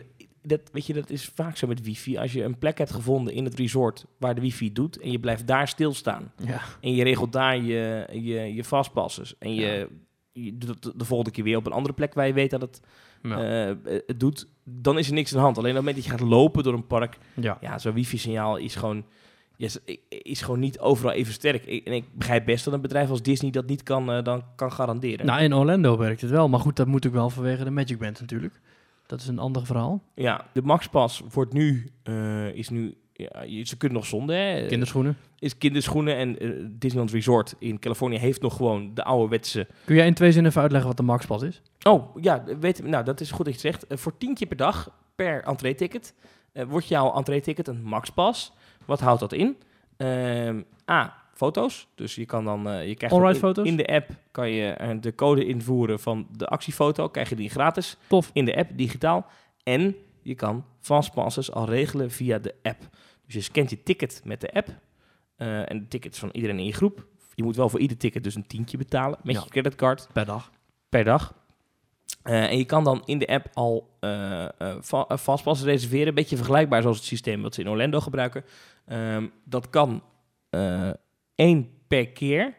dat, 0.41 0.61
weet 0.71 0.85
je, 0.85 0.93
dat 0.93 1.09
is 1.09 1.25
vaak 1.35 1.57
zo 1.57 1.67
met 1.67 1.81
wifi. 1.81 2.17
Als 2.17 2.33
je 2.33 2.43
een 2.43 2.57
plek 2.57 2.77
hebt 2.77 2.91
gevonden 2.91 3.33
in 3.33 3.45
het 3.45 3.55
resort 3.55 4.05
waar 4.17 4.35
de 4.35 4.41
wifi 4.41 4.71
doet 4.73 4.99
en 4.99 5.11
je 5.11 5.19
blijft 5.19 5.47
daar 5.47 5.67
stilstaan 5.67 6.31
Ja. 6.45 6.61
en 6.81 6.93
je 6.95 7.03
regelt 7.03 7.31
daar 7.31 7.57
je, 7.57 8.07
je, 8.11 8.53
je 8.53 8.63
fastpasses 8.63 9.35
en 9.39 9.53
je, 9.55 9.87
je 10.33 10.57
doet 10.57 10.69
het 10.83 10.99
de 10.99 11.05
volgende 11.05 11.31
keer 11.31 11.43
weer 11.43 11.57
op 11.57 11.65
een 11.65 11.71
andere 11.71 11.93
plek 11.93 12.13
waar 12.13 12.27
je 12.27 12.33
weet 12.33 12.49
dat 12.51 12.61
het, 12.61 12.81
Ja. 13.23 13.67
eh, 13.69 13.75
het 14.07 14.19
doet, 14.19 14.47
dan 14.63 14.97
is 14.97 15.07
er 15.07 15.13
niks 15.13 15.31
aan 15.31 15.37
de 15.37 15.43
hand. 15.43 15.57
Alleen 15.57 15.69
op 15.71 15.75
het 15.77 15.85
moment 15.85 16.03
dat 16.03 16.13
je 16.13 16.19
gaat 16.19 16.29
lopen 16.29 16.63
door 16.63 16.73
een 16.73 16.87
park, 16.87 17.17
ja. 17.33 17.57
ja, 17.61 17.77
zo'n 17.79 17.93
wifi-signaal 17.93 18.57
is 18.57 18.75
gewoon, 18.75 19.05
is, 19.57 19.77
is 20.07 20.41
gewoon 20.41 20.59
niet 20.59 20.79
overal 20.79 21.11
even 21.11 21.33
sterk. 21.33 21.65
Ik- 21.65 21.85
En 21.87 21.93
ik 21.93 22.05
begrijp 22.13 22.45
best 22.45 22.65
dat 22.65 22.73
een 22.73 22.81
bedrijf 22.81 23.09
als 23.09 23.21
Disney 23.21 23.51
dat 23.51 23.65
niet 23.67 23.83
kan, 23.83 24.11
eh, 24.11 24.23
dan 24.23 24.43
kan 24.55 24.71
garanderen. 24.71 25.25
Nou, 25.25 25.41
in 25.41 25.53
Orlando 25.55 25.97
werkt 25.97 26.21
het 26.21 26.29
wel. 26.31 26.49
Maar 26.49 26.59
goed, 26.59 26.75
dat 26.75 26.87
moet 26.87 27.07
ook 27.07 27.13
wel 27.13 27.29
vanwege 27.29 27.63
de 27.63 27.69
Magic 27.71 27.97
Band 27.99 28.19
natuurlijk. 28.19 28.59
Dat 29.05 29.21
is 29.21 29.27
een 29.27 29.39
ander 29.39 29.65
verhaal. 29.65 30.03
Ja, 30.15 30.45
de 30.53 30.61
MaxPass 30.61 31.21
wordt 31.31 31.53
nu, 31.53 31.89
eh, 32.03 32.53
is 32.53 32.69
nu, 32.69 32.95
ja, 33.13 33.65
ze 33.65 33.77
kunnen 33.77 33.97
nog 33.97 34.07
zonder, 34.07 34.35
hè. 34.35 34.65
Kinderschoenen. 34.65 35.17
Is 35.39 35.57
kinderschoenen 35.57 36.15
en 36.15 36.39
eh, 36.39 36.49
Disneyland 36.69 37.11
Resort 37.11 37.55
in 37.59 37.79
Californië 37.79 38.17
heeft 38.17 38.41
nog 38.41 38.55
gewoon 38.55 38.91
de 38.93 39.03
ouderwetse... 39.03 39.67
Kun 39.85 39.95
jij 39.95 40.07
in 40.07 40.13
twee 40.13 40.31
zinnen 40.31 40.51
even 40.51 40.61
uitleggen 40.61 40.89
wat 40.89 40.97
de 40.97 41.03
Maxpas 41.03 41.41
is? 41.41 41.61
Oh, 41.83 42.15
ja, 42.21 42.43
weet, 42.59 42.83
nou 42.83 43.03
dat 43.03 43.19
is 43.19 43.31
goed 43.31 43.45
dat 43.45 43.61
je 43.61 43.67
het 43.67 43.75
zegt. 43.75 43.87
Eh, 43.87 43.97
voor 43.97 44.17
tien 44.17 44.33
keer 44.33 44.47
per 44.47 44.57
dag 44.57 44.91
per 45.15 45.43
entree-ticket 45.43 46.13
eh, 46.53 46.65
wordt 46.65 46.87
jouw 46.87 47.13
entree-ticket 47.13 47.67
een 47.67 47.83
MaxPass. 47.83 48.51
Wat 48.85 48.99
houdt 48.99 49.19
dat 49.19 49.33
in? 49.33 49.57
Ehm, 49.97 50.61
A, 50.89 51.15
foto's. 51.33 51.87
Dus 51.95 52.15
je 52.15 52.25
kan 52.25 52.45
dan, 52.45 52.87
je 52.87 52.95
krijgt 52.95 53.15
in, 53.15 53.35
foto's? 53.35 53.67
in 53.67 53.77
de 53.77 53.87
app 53.87 54.09
kan 54.31 54.49
je 54.49 54.97
de 55.01 55.15
code 55.15 55.45
invoeren 55.45 55.99
van 55.99 56.27
de 56.37 56.47
actiefoto. 56.47 57.09
Krijg 57.09 57.29
je 57.29 57.35
die 57.35 57.49
gratis. 57.49 57.97
Tof. 58.07 58.29
In 58.33 58.45
de 58.45 58.55
app, 58.55 58.69
digitaal. 58.73 59.25
En 59.63 59.95
je 60.23 60.35
kan 60.35 60.65
fastpasses 60.79 61.51
al 61.51 61.65
regelen 61.65 62.11
via 62.11 62.39
de 62.39 62.55
app. 62.63 62.89
Dus 63.25 63.33
je 63.33 63.41
scant 63.41 63.69
je 63.69 63.83
ticket 63.83 64.21
met 64.23 64.41
de 64.41 64.51
app. 64.53 64.67
eh, 65.35 65.69
en 65.71 65.79
de 65.79 65.87
tickets 65.87 66.19
van 66.19 66.29
iedereen 66.31 66.59
in 66.59 66.65
je 66.65 66.73
groep. 66.73 67.07
Je 67.35 67.43
moet 67.43 67.55
wel 67.55 67.69
voor 67.69 67.79
ieder 67.79 67.97
ticket 67.97 68.23
dus 68.23 68.35
een 68.35 68.47
tientje 68.47 68.77
betalen 68.77 69.19
met 69.23 69.35
Ja. 69.35 69.41
je 69.43 69.49
creditcard 69.49 70.07
Per 70.13 70.25
dag. 70.25 70.51
per 70.89 71.03
dag. 71.03 71.33
Eh, 72.23 72.43
en 72.43 72.57
je 72.57 72.65
kan 72.65 72.83
dan 72.83 73.01
in 73.05 73.17
de 73.19 73.27
app 73.27 73.47
al 73.53 73.97
va- 74.79 75.17
fastpassen 75.17 75.67
reserveren. 75.67 76.07
Een 76.07 76.13
beetje 76.13 76.35
vergelijkbaar 76.35 76.81
zoals 76.81 76.97
het 76.97 77.05
systeem 77.05 77.41
wat 77.41 77.53
ze 77.53 77.61
in 77.61 77.69
Orlando 77.69 77.99
gebruiken. 77.99 78.43
Ehm, 78.85 79.27
dat 79.45 79.69
kan 79.69 80.03
één 81.35 81.69
per 81.87 82.07
keer. 82.09 82.55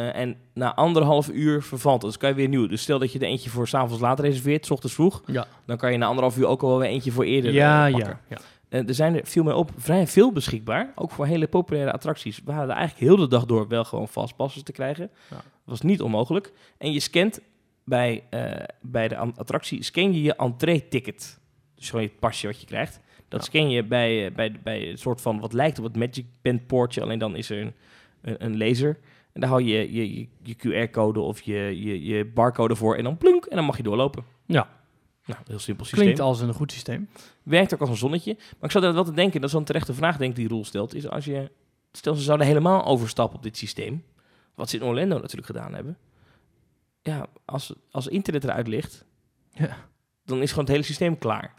Eh, 0.00 0.20
en 0.20 0.36
na 0.54 0.74
anderhalf 0.74 1.28
uur 1.28 1.62
vervalt 1.62 2.02
het. 2.02 2.10
Dus 2.10 2.20
kan 2.20 2.28
je 2.28 2.34
weer 2.34 2.48
nieuw. 2.48 2.66
Dus 2.66 2.82
stel 2.82 2.98
dat 2.98 3.12
je 3.12 3.18
er 3.18 3.24
eentje 3.26 3.50
voor 3.50 3.68
s'avonds 3.68 4.00
laat 4.02 4.20
reserveert, 4.20 4.66
s 4.66 4.70
ochtends 4.70 4.94
vroeg. 4.94 5.22
Ja. 5.26 5.46
Dan 5.66 5.76
kan 5.76 5.92
je 5.92 5.98
na 5.98 6.06
anderhalf 6.06 6.36
uur 6.38 6.46
ook 6.46 6.62
al 6.62 6.68
wel 6.68 6.78
weer 6.78 6.88
eentje 6.88 7.12
voor 7.12 7.24
eerder 7.24 7.52
Ja, 7.52 7.86
eh, 7.86 7.92
pakken. 7.92 8.18
ja. 8.28 8.36
ja. 8.36 8.78
Eh, 8.78 8.88
er 8.88 8.94
zijn 8.94 9.14
er 9.16 9.26
veel 9.26 9.42
meer 9.42 9.54
op, 9.54 9.70
vrij 9.76 10.06
veel 10.06 10.32
beschikbaar. 10.32 10.92
Ook 10.94 11.10
voor 11.10 11.26
hele 11.26 11.46
populaire 11.48 11.92
attracties. 11.92 12.40
We 12.44 12.52
hadden 12.52 12.74
eigenlijk 12.76 13.06
heel 13.06 13.16
de 13.16 13.28
dag 13.28 13.44
door 13.44 13.68
wel 13.68 13.84
gewoon 13.84 14.08
fastpassen 14.08 14.64
te 14.64 14.72
krijgen. 14.72 15.10
Ja. 15.30 15.36
Dat 15.36 15.44
was 15.64 15.80
niet 15.80 16.00
onmogelijk. 16.02 16.52
En 16.78 16.92
je 16.92 17.00
scant 17.00 17.40
bij, 17.84 18.22
bij 18.80 19.08
de 19.08 19.16
attractie, 19.16 19.82
scan 19.82 20.12
je 20.12 20.22
je 20.22 20.34
entree-ticket. 20.36 21.38
Dus 21.74 21.90
gewoon 21.90 22.04
het 22.04 22.18
pasje 22.18 22.46
wat 22.46 22.60
je 22.60 22.66
krijgt. 22.66 23.00
Dat 23.28 23.40
Ja. 23.40 23.46
scan 23.46 23.70
je 23.70 23.84
bij, 23.84 24.32
bij, 24.32 24.52
bij 24.62 24.90
een 24.90 24.98
soort 24.98 25.20
van 25.20 25.40
wat 25.40 25.52
lijkt 25.52 25.78
op 25.78 25.84
het 25.84 25.96
Magic 25.96 26.24
Band 26.42 26.66
poortje. 26.66 27.02
Alleen 27.02 27.18
dan 27.18 27.36
is 27.36 27.50
er 27.50 27.60
een, 27.60 27.72
een, 28.22 28.44
een 28.44 28.58
laser. 28.58 28.98
En 29.32 29.40
daar 29.40 29.50
hou 29.50 29.62
je 29.62 29.92
je, 29.92 30.18
je, 30.18 30.28
je 30.42 30.56
QR-code 30.56 31.20
of 31.20 31.40
je, 31.40 31.54
je, 31.82 32.04
je 32.04 32.24
barcode 32.26 32.76
voor. 32.76 32.96
En 32.96 33.04
dan 33.04 33.16
plunk. 33.18 33.44
En 33.44 33.56
dan 33.56 33.64
mag 33.64 33.76
je 33.76 33.82
doorlopen. 33.82 34.24
Ja. 34.46 34.68
Nou, 35.24 35.40
heel 35.46 35.58
simpel 35.58 35.84
systeem. 35.84 36.04
Klinkt 36.04 36.20
als 36.22 36.40
een 36.40 36.54
goed 36.54 36.72
systeem. 36.72 37.08
Werkt 37.42 37.74
ook 37.74 37.80
als 37.80 37.88
een 37.88 37.96
zonnetje. 37.96 38.34
Maar 38.34 38.56
ik 38.60 38.70
zat 38.70 38.82
er 38.82 38.94
wel 38.94 39.04
te 39.04 39.12
denken, 39.12 39.34
dat 39.34 39.44
is 39.44 39.50
wel 39.52 39.60
een 39.60 39.66
terechte 39.66 39.94
vraag, 39.94 40.16
denk 40.16 40.30
ik, 40.30 40.36
die 40.36 40.48
Roel 40.48 40.64
stelt. 40.64 40.94
Is 40.94 41.08
als 41.08 41.24
je, 41.24 41.50
stel 41.92 42.14
ze 42.14 42.22
zouden 42.22 42.46
helemaal 42.46 42.84
overstappen 42.84 43.36
op 43.36 43.42
dit 43.42 43.56
systeem. 43.56 44.04
Wat 44.54 44.70
ze 44.70 44.76
in 44.76 44.82
Orlando 44.84 45.14
natuurlijk 45.16 45.46
gedaan 45.46 45.74
hebben. 45.74 45.98
Ja, 47.02 47.26
als, 47.44 47.74
als 47.90 48.06
internet 48.06 48.44
eruit 48.44 48.66
ligt, 48.68 49.04
Ja. 49.52 49.76
dan 50.24 50.42
is 50.42 50.48
gewoon 50.50 50.64
het 50.64 50.72
hele 50.72 50.84
systeem 50.86 51.18
klaar. 51.18 51.54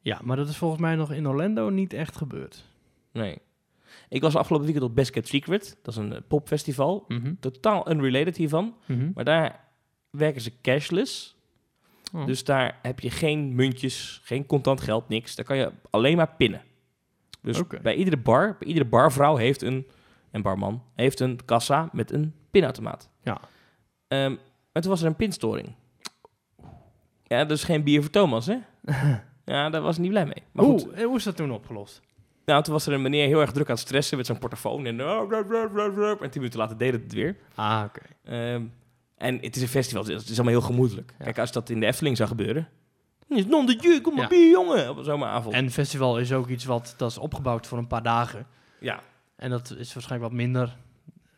Ja, 0.00 0.20
maar 0.24 0.36
dat 0.36 0.48
is 0.48 0.56
volgens 0.56 0.80
mij 0.80 0.94
nog 0.94 1.12
in 1.12 1.28
Orlando 1.28 1.68
niet 1.68 1.92
echt 1.92 2.16
gebeurd. 2.16 2.64
Nee. 3.12 3.38
Ik 4.08 4.22
was 4.22 4.36
afgelopen 4.36 4.66
weekend 4.66 4.90
op 4.90 4.94
Best 4.94 5.10
Kept 5.10 5.28
Secret. 5.28 5.78
Dat 5.82 5.94
is 5.94 6.00
een 6.00 6.12
eh, 6.12 6.20
popfestival. 6.28 7.04
Mhm. 7.08 7.34
Totaal 7.40 7.90
unrelated 7.90 8.36
hiervan. 8.36 8.74
Mhm. 8.86 9.10
Maar 9.14 9.24
daar 9.24 9.64
werken 10.10 10.40
ze 10.40 10.52
cashless. 10.62 11.36
Oh. 12.12 12.26
Dus 12.26 12.44
daar 12.44 12.78
heb 12.82 13.00
je 13.00 13.10
geen 13.10 13.54
muntjes, 13.54 14.20
geen 14.24 14.46
contant 14.46 14.80
geld, 14.80 15.08
niks. 15.08 15.34
Daar 15.34 15.44
kan 15.44 15.56
je 15.56 15.72
alleen 15.90 16.16
maar 16.16 16.34
pinnen. 16.36 16.62
Dus 17.42 17.62
bij 17.82 17.94
iedere 17.94 18.16
bar, 18.16 18.56
bij 18.58 18.68
iedere 18.68 18.86
barvrouw 18.86 19.36
heeft 19.36 19.62
een, 19.62 19.86
en 20.30 20.42
barman, 20.42 20.82
heeft 20.94 21.20
een 21.20 21.44
kassa 21.44 21.88
met 21.92 22.12
een 22.12 22.34
pinautomaat. 22.50 23.10
Ja. 23.22 23.40
Ehm, 24.08 24.34
maar 24.72 24.82
toen 24.82 24.90
was 24.90 25.00
er 25.00 25.06
een 25.06 25.16
pinstoring. 25.16 25.74
Ja, 27.22 27.44
dus 27.44 27.64
geen 27.64 27.82
bier 27.82 28.00
voor 28.00 28.10
Thomas, 28.10 28.46
hè? 28.46 28.56
ja, 29.44 29.70
daar 29.70 29.80
was 29.80 29.94
hij 29.94 30.02
niet 30.02 30.10
blij 30.12 30.24
mee. 30.24 30.42
Maar 30.52 30.64
Hoe, 30.64 30.92
eh, 30.92 31.04
hoe 31.04 31.16
is 31.16 31.24
dat 31.24 31.36
toen 31.36 31.50
opgelost? 31.50 32.02
Nou, 32.48 32.62
toen 32.62 32.72
was 32.72 32.86
er 32.86 32.92
een 32.92 33.02
meneer 33.02 33.26
heel 33.26 33.40
erg 33.40 33.52
druk 33.52 33.68
aan 33.68 33.74
het 33.74 33.84
stressen 33.84 34.16
met 34.16 34.26
zijn 34.26 34.38
portofoon. 34.38 34.86
En, 34.86 35.02
oh, 35.04 35.32
en 35.32 36.30
tien 36.30 36.30
minuten 36.34 36.58
later 36.58 36.78
deed 36.78 36.92
het 36.92 37.12
weer. 37.12 37.36
Ah, 37.54 37.82
oké. 37.86 38.00
Ehm, 38.24 38.62
en 39.16 39.38
het 39.40 39.56
is 39.56 39.62
een 39.62 39.68
festival, 39.68 40.02
dus 40.04 40.14
het 40.14 40.28
is 40.28 40.34
allemaal 40.38 40.58
heel 40.58 40.66
gemoedelijk. 40.68 41.14
Ja. 41.18 41.24
Kijk, 41.24 41.38
als 41.38 41.52
dat 41.52 41.70
in 41.70 41.80
de 41.80 41.86
Efteling 41.86 42.16
zou 42.16 42.28
gebeuren... 42.28 42.68
Is 43.28 43.46
non 43.46 43.66
de 43.66 43.76
jeu, 43.76 44.00
kom 44.00 44.12
maar 44.14 44.22
Ja. 44.22 44.28
bier, 44.28 44.50
jongen! 44.50 44.90
Op 44.90 44.96
een 44.96 45.04
zomeravond. 45.04 45.54
En 45.54 45.70
festival 45.70 46.18
is 46.18 46.32
ook 46.32 46.48
iets 46.48 46.64
wat 46.64 46.94
dat 46.96 47.10
is 47.10 47.18
opgebouwd 47.18 47.66
voor 47.66 47.78
een 47.78 47.86
paar 47.86 48.02
dagen. 48.02 48.46
ja, 48.80 49.00
En 49.36 49.50
dat 49.50 49.74
is 49.78 49.94
waarschijnlijk 49.94 50.30
wat 50.30 50.40
minder 50.40 50.76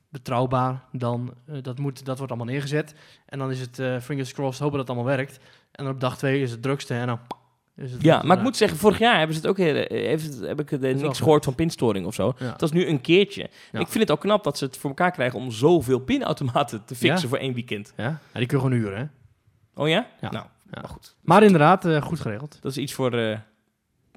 betrouwbaar 0.08 0.84
dan... 0.92 1.34
eh, 1.46 1.62
dat, 1.62 1.78
moet, 1.78 2.04
dat 2.04 2.16
wordt 2.18 2.32
allemaal 2.32 2.52
neergezet. 2.52 2.94
En 3.26 3.38
dan 3.38 3.50
is 3.50 3.61
het 3.61 3.78
eh 3.78 4.00
fingers 4.00 4.32
crossed, 4.32 4.61
hopen 4.62 4.78
dat 4.78 4.88
het 4.88 4.96
allemaal 4.96 5.16
werkt. 5.16 5.38
En 5.72 5.84
dan 5.84 5.92
op 5.94 6.00
dag 6.00 6.16
twee 6.18 6.42
is 6.42 6.50
het 6.50 6.62
drukste 6.62 6.94
en 6.94 7.06
dan... 7.06 7.18
Het 7.81 7.97
ja, 8.03 8.22
maar 8.24 8.37
ik 8.37 8.43
moet 8.43 8.57
zeggen, 8.57 8.78
vorig 8.78 8.99
jaar 8.99 9.16
hebben 9.18 9.37
ze 9.37 9.41
het 9.41 9.51
ook 9.51 9.59
eh, 9.59 9.99
heeft 10.07 10.24
het, 10.24 10.41
heb 10.41 10.61
ik 10.61 10.72
er 10.72 10.81
wel 10.81 10.95
niks 10.95 11.18
gehoord 11.18 11.45
van 11.45 11.55
pinstoring 11.55 12.07
of 12.07 12.14
zo. 12.14 12.35
Ja. 12.39 12.51
Dat 12.51 12.62
is 12.62 12.70
nu 12.72 12.87
een 12.87 13.01
keertje. 13.01 13.49
Ja. 13.72 13.81
Ik 13.81 13.87
vind 13.89 13.99
het 14.03 14.11
ook 14.11 14.20
knap 14.20 14.45
dat 14.45 14.59
ze 14.59 14.64
het 14.64 14.76
voor 14.76 14.91
elkaar 14.91 15.11
krijgen 15.11 15.39
om 15.39 15.51
zoveel 15.51 15.99
pinautomaten 15.99 16.85
te 16.85 16.95
fixen 16.95 17.22
Ja. 17.22 17.28
voor 17.28 17.39
één 17.39 17.55
weekend. 17.55 17.93
Ja? 17.97 18.05
ja, 18.05 18.18
die 18.39 18.47
kun 18.47 18.59
je 18.59 18.64
gewoon 18.64 18.78
huren, 18.78 18.99
hè? 18.99 19.05
Oh 19.83 19.89
ja? 19.89 20.07
Nou, 20.20 20.47
maar 20.70 20.89
goed. 20.89 21.16
Maar 21.20 21.43
inderdaad, 21.43 21.85
eh, 21.85 22.03
goed 22.03 22.20
geregeld. 22.20 22.59
Dat 22.61 22.70
is 22.70 22.78
iets 22.78 22.93
voor 22.93 23.12
eh 23.12 23.39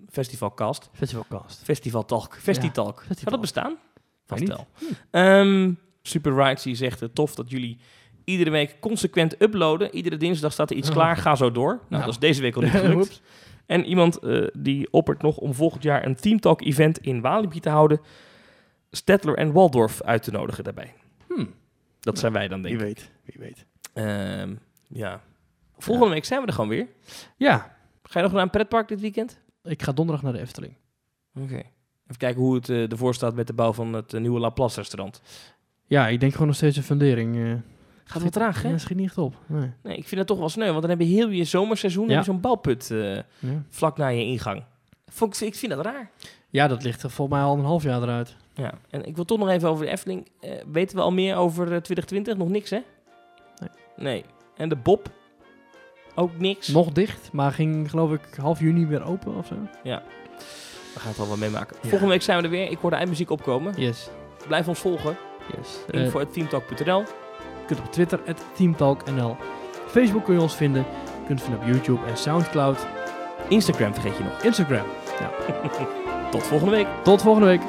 Festivalcast. 0.09 0.89
Festivalcast. 0.93 1.61
Festival 1.63 2.05
Talk. 2.05 2.37
Festitalk. 2.41 3.03
Festival. 3.07 3.31
dat 3.31 3.41
bestaan? 3.41 3.75
Vast 4.25 4.47
wel. 4.47 4.67
Ehm, 5.11 5.71
Super 6.01 6.33
Rights 6.35 6.63
die 6.63 6.75
zegt, 6.75 7.01
eh, 7.01 7.09
tof 7.13 7.35
dat 7.35 7.49
jullie 7.49 7.77
iedere 8.23 8.49
week 8.49 8.75
consequent 8.79 9.41
uploaden. 9.41 9.95
Iedere 9.95 10.17
dinsdag 10.17 10.51
staat 10.53 10.69
er 10.69 10.75
iets 10.75 10.87
Oh. 10.89 10.95
klaar, 10.99 11.17
ga 11.17 11.35
zo 11.35 11.51
door. 11.51 11.67
Nou, 11.73 11.85
Nou. 11.89 12.01
dat 12.03 12.13
is 12.13 12.19
deze 12.19 12.41
week 12.41 12.55
al 12.55 12.61
niet 12.61 12.71
gelukt. 12.87 13.21
En 13.65 13.85
iemand 13.85 14.19
eh, 14.19 14.47
die 14.53 14.87
oppert 14.91 15.21
nog 15.21 15.37
om 15.37 15.53
volgend 15.53 15.83
jaar 15.83 16.05
een 16.05 16.15
Team 16.15 16.39
Talk 16.39 16.61
event 16.61 16.97
in 16.97 17.21
Walibi 17.21 17.59
te 17.59 17.69
houden. 17.69 18.01
Stedtler 18.91 19.35
en 19.37 19.51
Waldorf 19.51 20.01
uit 20.01 20.23
te 20.23 20.31
nodigen 20.31 20.63
daarbij. 20.63 20.93
Hmm. 21.27 21.53
Dat 21.99 22.19
zijn 22.19 22.33
wij 22.33 22.47
dan, 22.47 22.61
denk 22.61 22.79
Wie 22.79 22.87
ik. 22.89 22.95
weet, 22.97 23.11
wie 23.23 23.35
weet. 23.39 23.65
Ehm, 23.93 24.55
ja. 24.87 25.21
Volgende 25.77 26.13
week 26.13 26.25
zijn 26.25 26.41
we 26.41 26.47
er 26.47 26.53
gewoon 26.53 26.69
weer. 26.69 26.87
Ja, 27.37 27.75
Ga 28.03 28.19
je 28.19 28.25
nog 28.25 28.33
naar 28.33 28.41
een 28.43 28.49
pretpark 28.49 28.87
dit 28.87 29.01
weekend? 29.01 29.39
ik 29.63 29.81
ga 29.83 29.91
donderdag 29.91 30.23
naar 30.23 30.33
de 30.33 30.39
Efteling. 30.39 30.73
Oké. 31.35 31.55
Even 31.55 32.17
kijken 32.17 32.41
hoe 32.41 32.55
het 32.55 32.69
eh, 32.69 32.91
ervoor 32.91 33.13
staat 33.13 33.35
met 33.35 33.47
de 33.47 33.53
bouw 33.53 33.73
van 33.73 33.93
het 33.93 34.13
eh, 34.13 34.21
nieuwe 34.21 34.39
Laplace 34.39 34.79
restaurant. 34.79 35.21
Ja, 35.85 36.07
ik 36.07 36.19
denk 36.19 36.31
gewoon 36.31 36.47
nog 36.47 36.55
steeds 36.55 36.77
een 36.77 36.83
fundering. 36.83 37.61
Eh 38.15 38.21
Gaat 38.21 38.23
wat 38.23 38.31
traag, 38.33 38.61
hè? 38.61 38.69
Ja, 38.69 38.77
schiet 38.77 38.97
niet 38.97 39.05
echt 39.07 39.17
op. 39.17 39.35
Nee. 39.45 39.71
Nee, 39.83 39.97
ik 39.97 40.07
vind 40.07 40.15
dat 40.17 40.27
toch 40.27 40.37
wel 40.37 40.49
sneu, 40.49 40.69
want 40.69 40.81
dan 40.81 40.89
heb 40.89 40.99
je 40.99 41.05
heel 41.05 41.29
je 41.29 41.43
zomerseizoen 41.43 42.09
Ja. 42.09 42.17
je 42.17 42.23
zo'n 42.23 42.39
bouwput 42.39 42.91
eh, 42.91 43.15
Ja. 43.15 43.23
vlak 43.69 43.97
na 43.97 44.07
je 44.07 44.23
ingang. 44.23 44.63
Vond 45.07 45.41
ik, 45.41 45.47
ik 45.47 45.55
vind 45.55 45.71
dat 45.71 45.85
raar. 45.85 46.09
ja, 46.49 46.67
dat 46.67 46.83
ligt 46.83 47.03
er 47.03 47.09
volgens 47.09 47.37
mij 47.37 47.47
al 47.47 47.57
een 47.57 47.65
half 47.65 47.83
jaar 47.83 48.01
eruit. 48.01 48.35
Ja, 48.53 48.73
en 48.89 49.05
ik 49.05 49.15
wil 49.15 49.25
toch 49.25 49.39
nog 49.39 49.49
even 49.49 49.69
over 49.69 49.85
de 49.85 49.91
Efteling. 49.91 50.27
Eh, 50.39 50.51
weten 50.71 50.95
we 50.95 51.01
al 51.03 51.11
meer 51.11 51.35
over 51.35 51.61
eh, 51.63 51.77
2020? 51.77 52.37
Nog 52.37 52.49
niks, 52.49 52.69
hè? 52.69 52.79
Nee. 53.59 53.69
Nee. 53.95 54.25
En 54.57 54.69
de 54.69 54.75
Bob? 54.75 55.09
Ook 56.15 56.37
niks? 56.39 56.67
Nog 56.67 56.91
dicht, 56.91 57.31
maar 57.31 57.51
ging 57.51 57.89
geloof 57.89 58.11
ik 58.11 58.21
half 58.41 58.59
juni 58.59 58.85
weer 58.85 59.03
open 59.05 59.35
of 59.35 59.45
zo. 59.47 59.55
We 59.83 60.99
gaan 60.99 61.07
het 61.07 61.17
wel 61.17 61.27
wat 61.27 61.37
meemaken. 61.37 61.75
Ja. 61.81 61.89
Volgende 61.89 62.13
week 62.13 62.21
zijn 62.21 62.37
we 62.37 62.43
er 62.43 62.49
weer. 62.49 62.71
Ik 62.71 62.77
hoor 62.77 62.89
de 62.89 62.95
eindmuziek 62.95 63.29
opkomen. 63.29 63.73
Yes. 63.77 64.09
Blijf 64.47 64.67
ons 64.67 64.79
volgen. 64.79 65.17
yes. 65.57 65.77
Eh, 65.91 66.01
Info.teamtalk.nl 66.03 66.99
je 66.99 67.05
kunt 67.73 67.87
op 67.87 67.93
Twitter, 67.93 68.19
teamtalknl. 68.55 69.35
Facebook 69.87 70.23
kun 70.23 70.33
je 70.33 70.41
ons 70.41 70.55
vinden. 70.55 70.85
Je 71.05 71.25
kunt 71.27 71.41
vinden 71.41 71.59
op 71.59 71.67
YouTube 71.67 72.05
en 72.07 72.17
Soundcloud. 72.17 72.87
Instagram 73.47 73.93
vergeet 73.93 74.17
je 74.17 74.23
nog. 74.23 74.43
Instagram. 74.43 74.85
Tot 76.31 76.43
volgende 76.43 76.75
week. 76.75 76.87
Tot 77.03 77.21
volgende 77.21 77.47
week. 77.47 77.61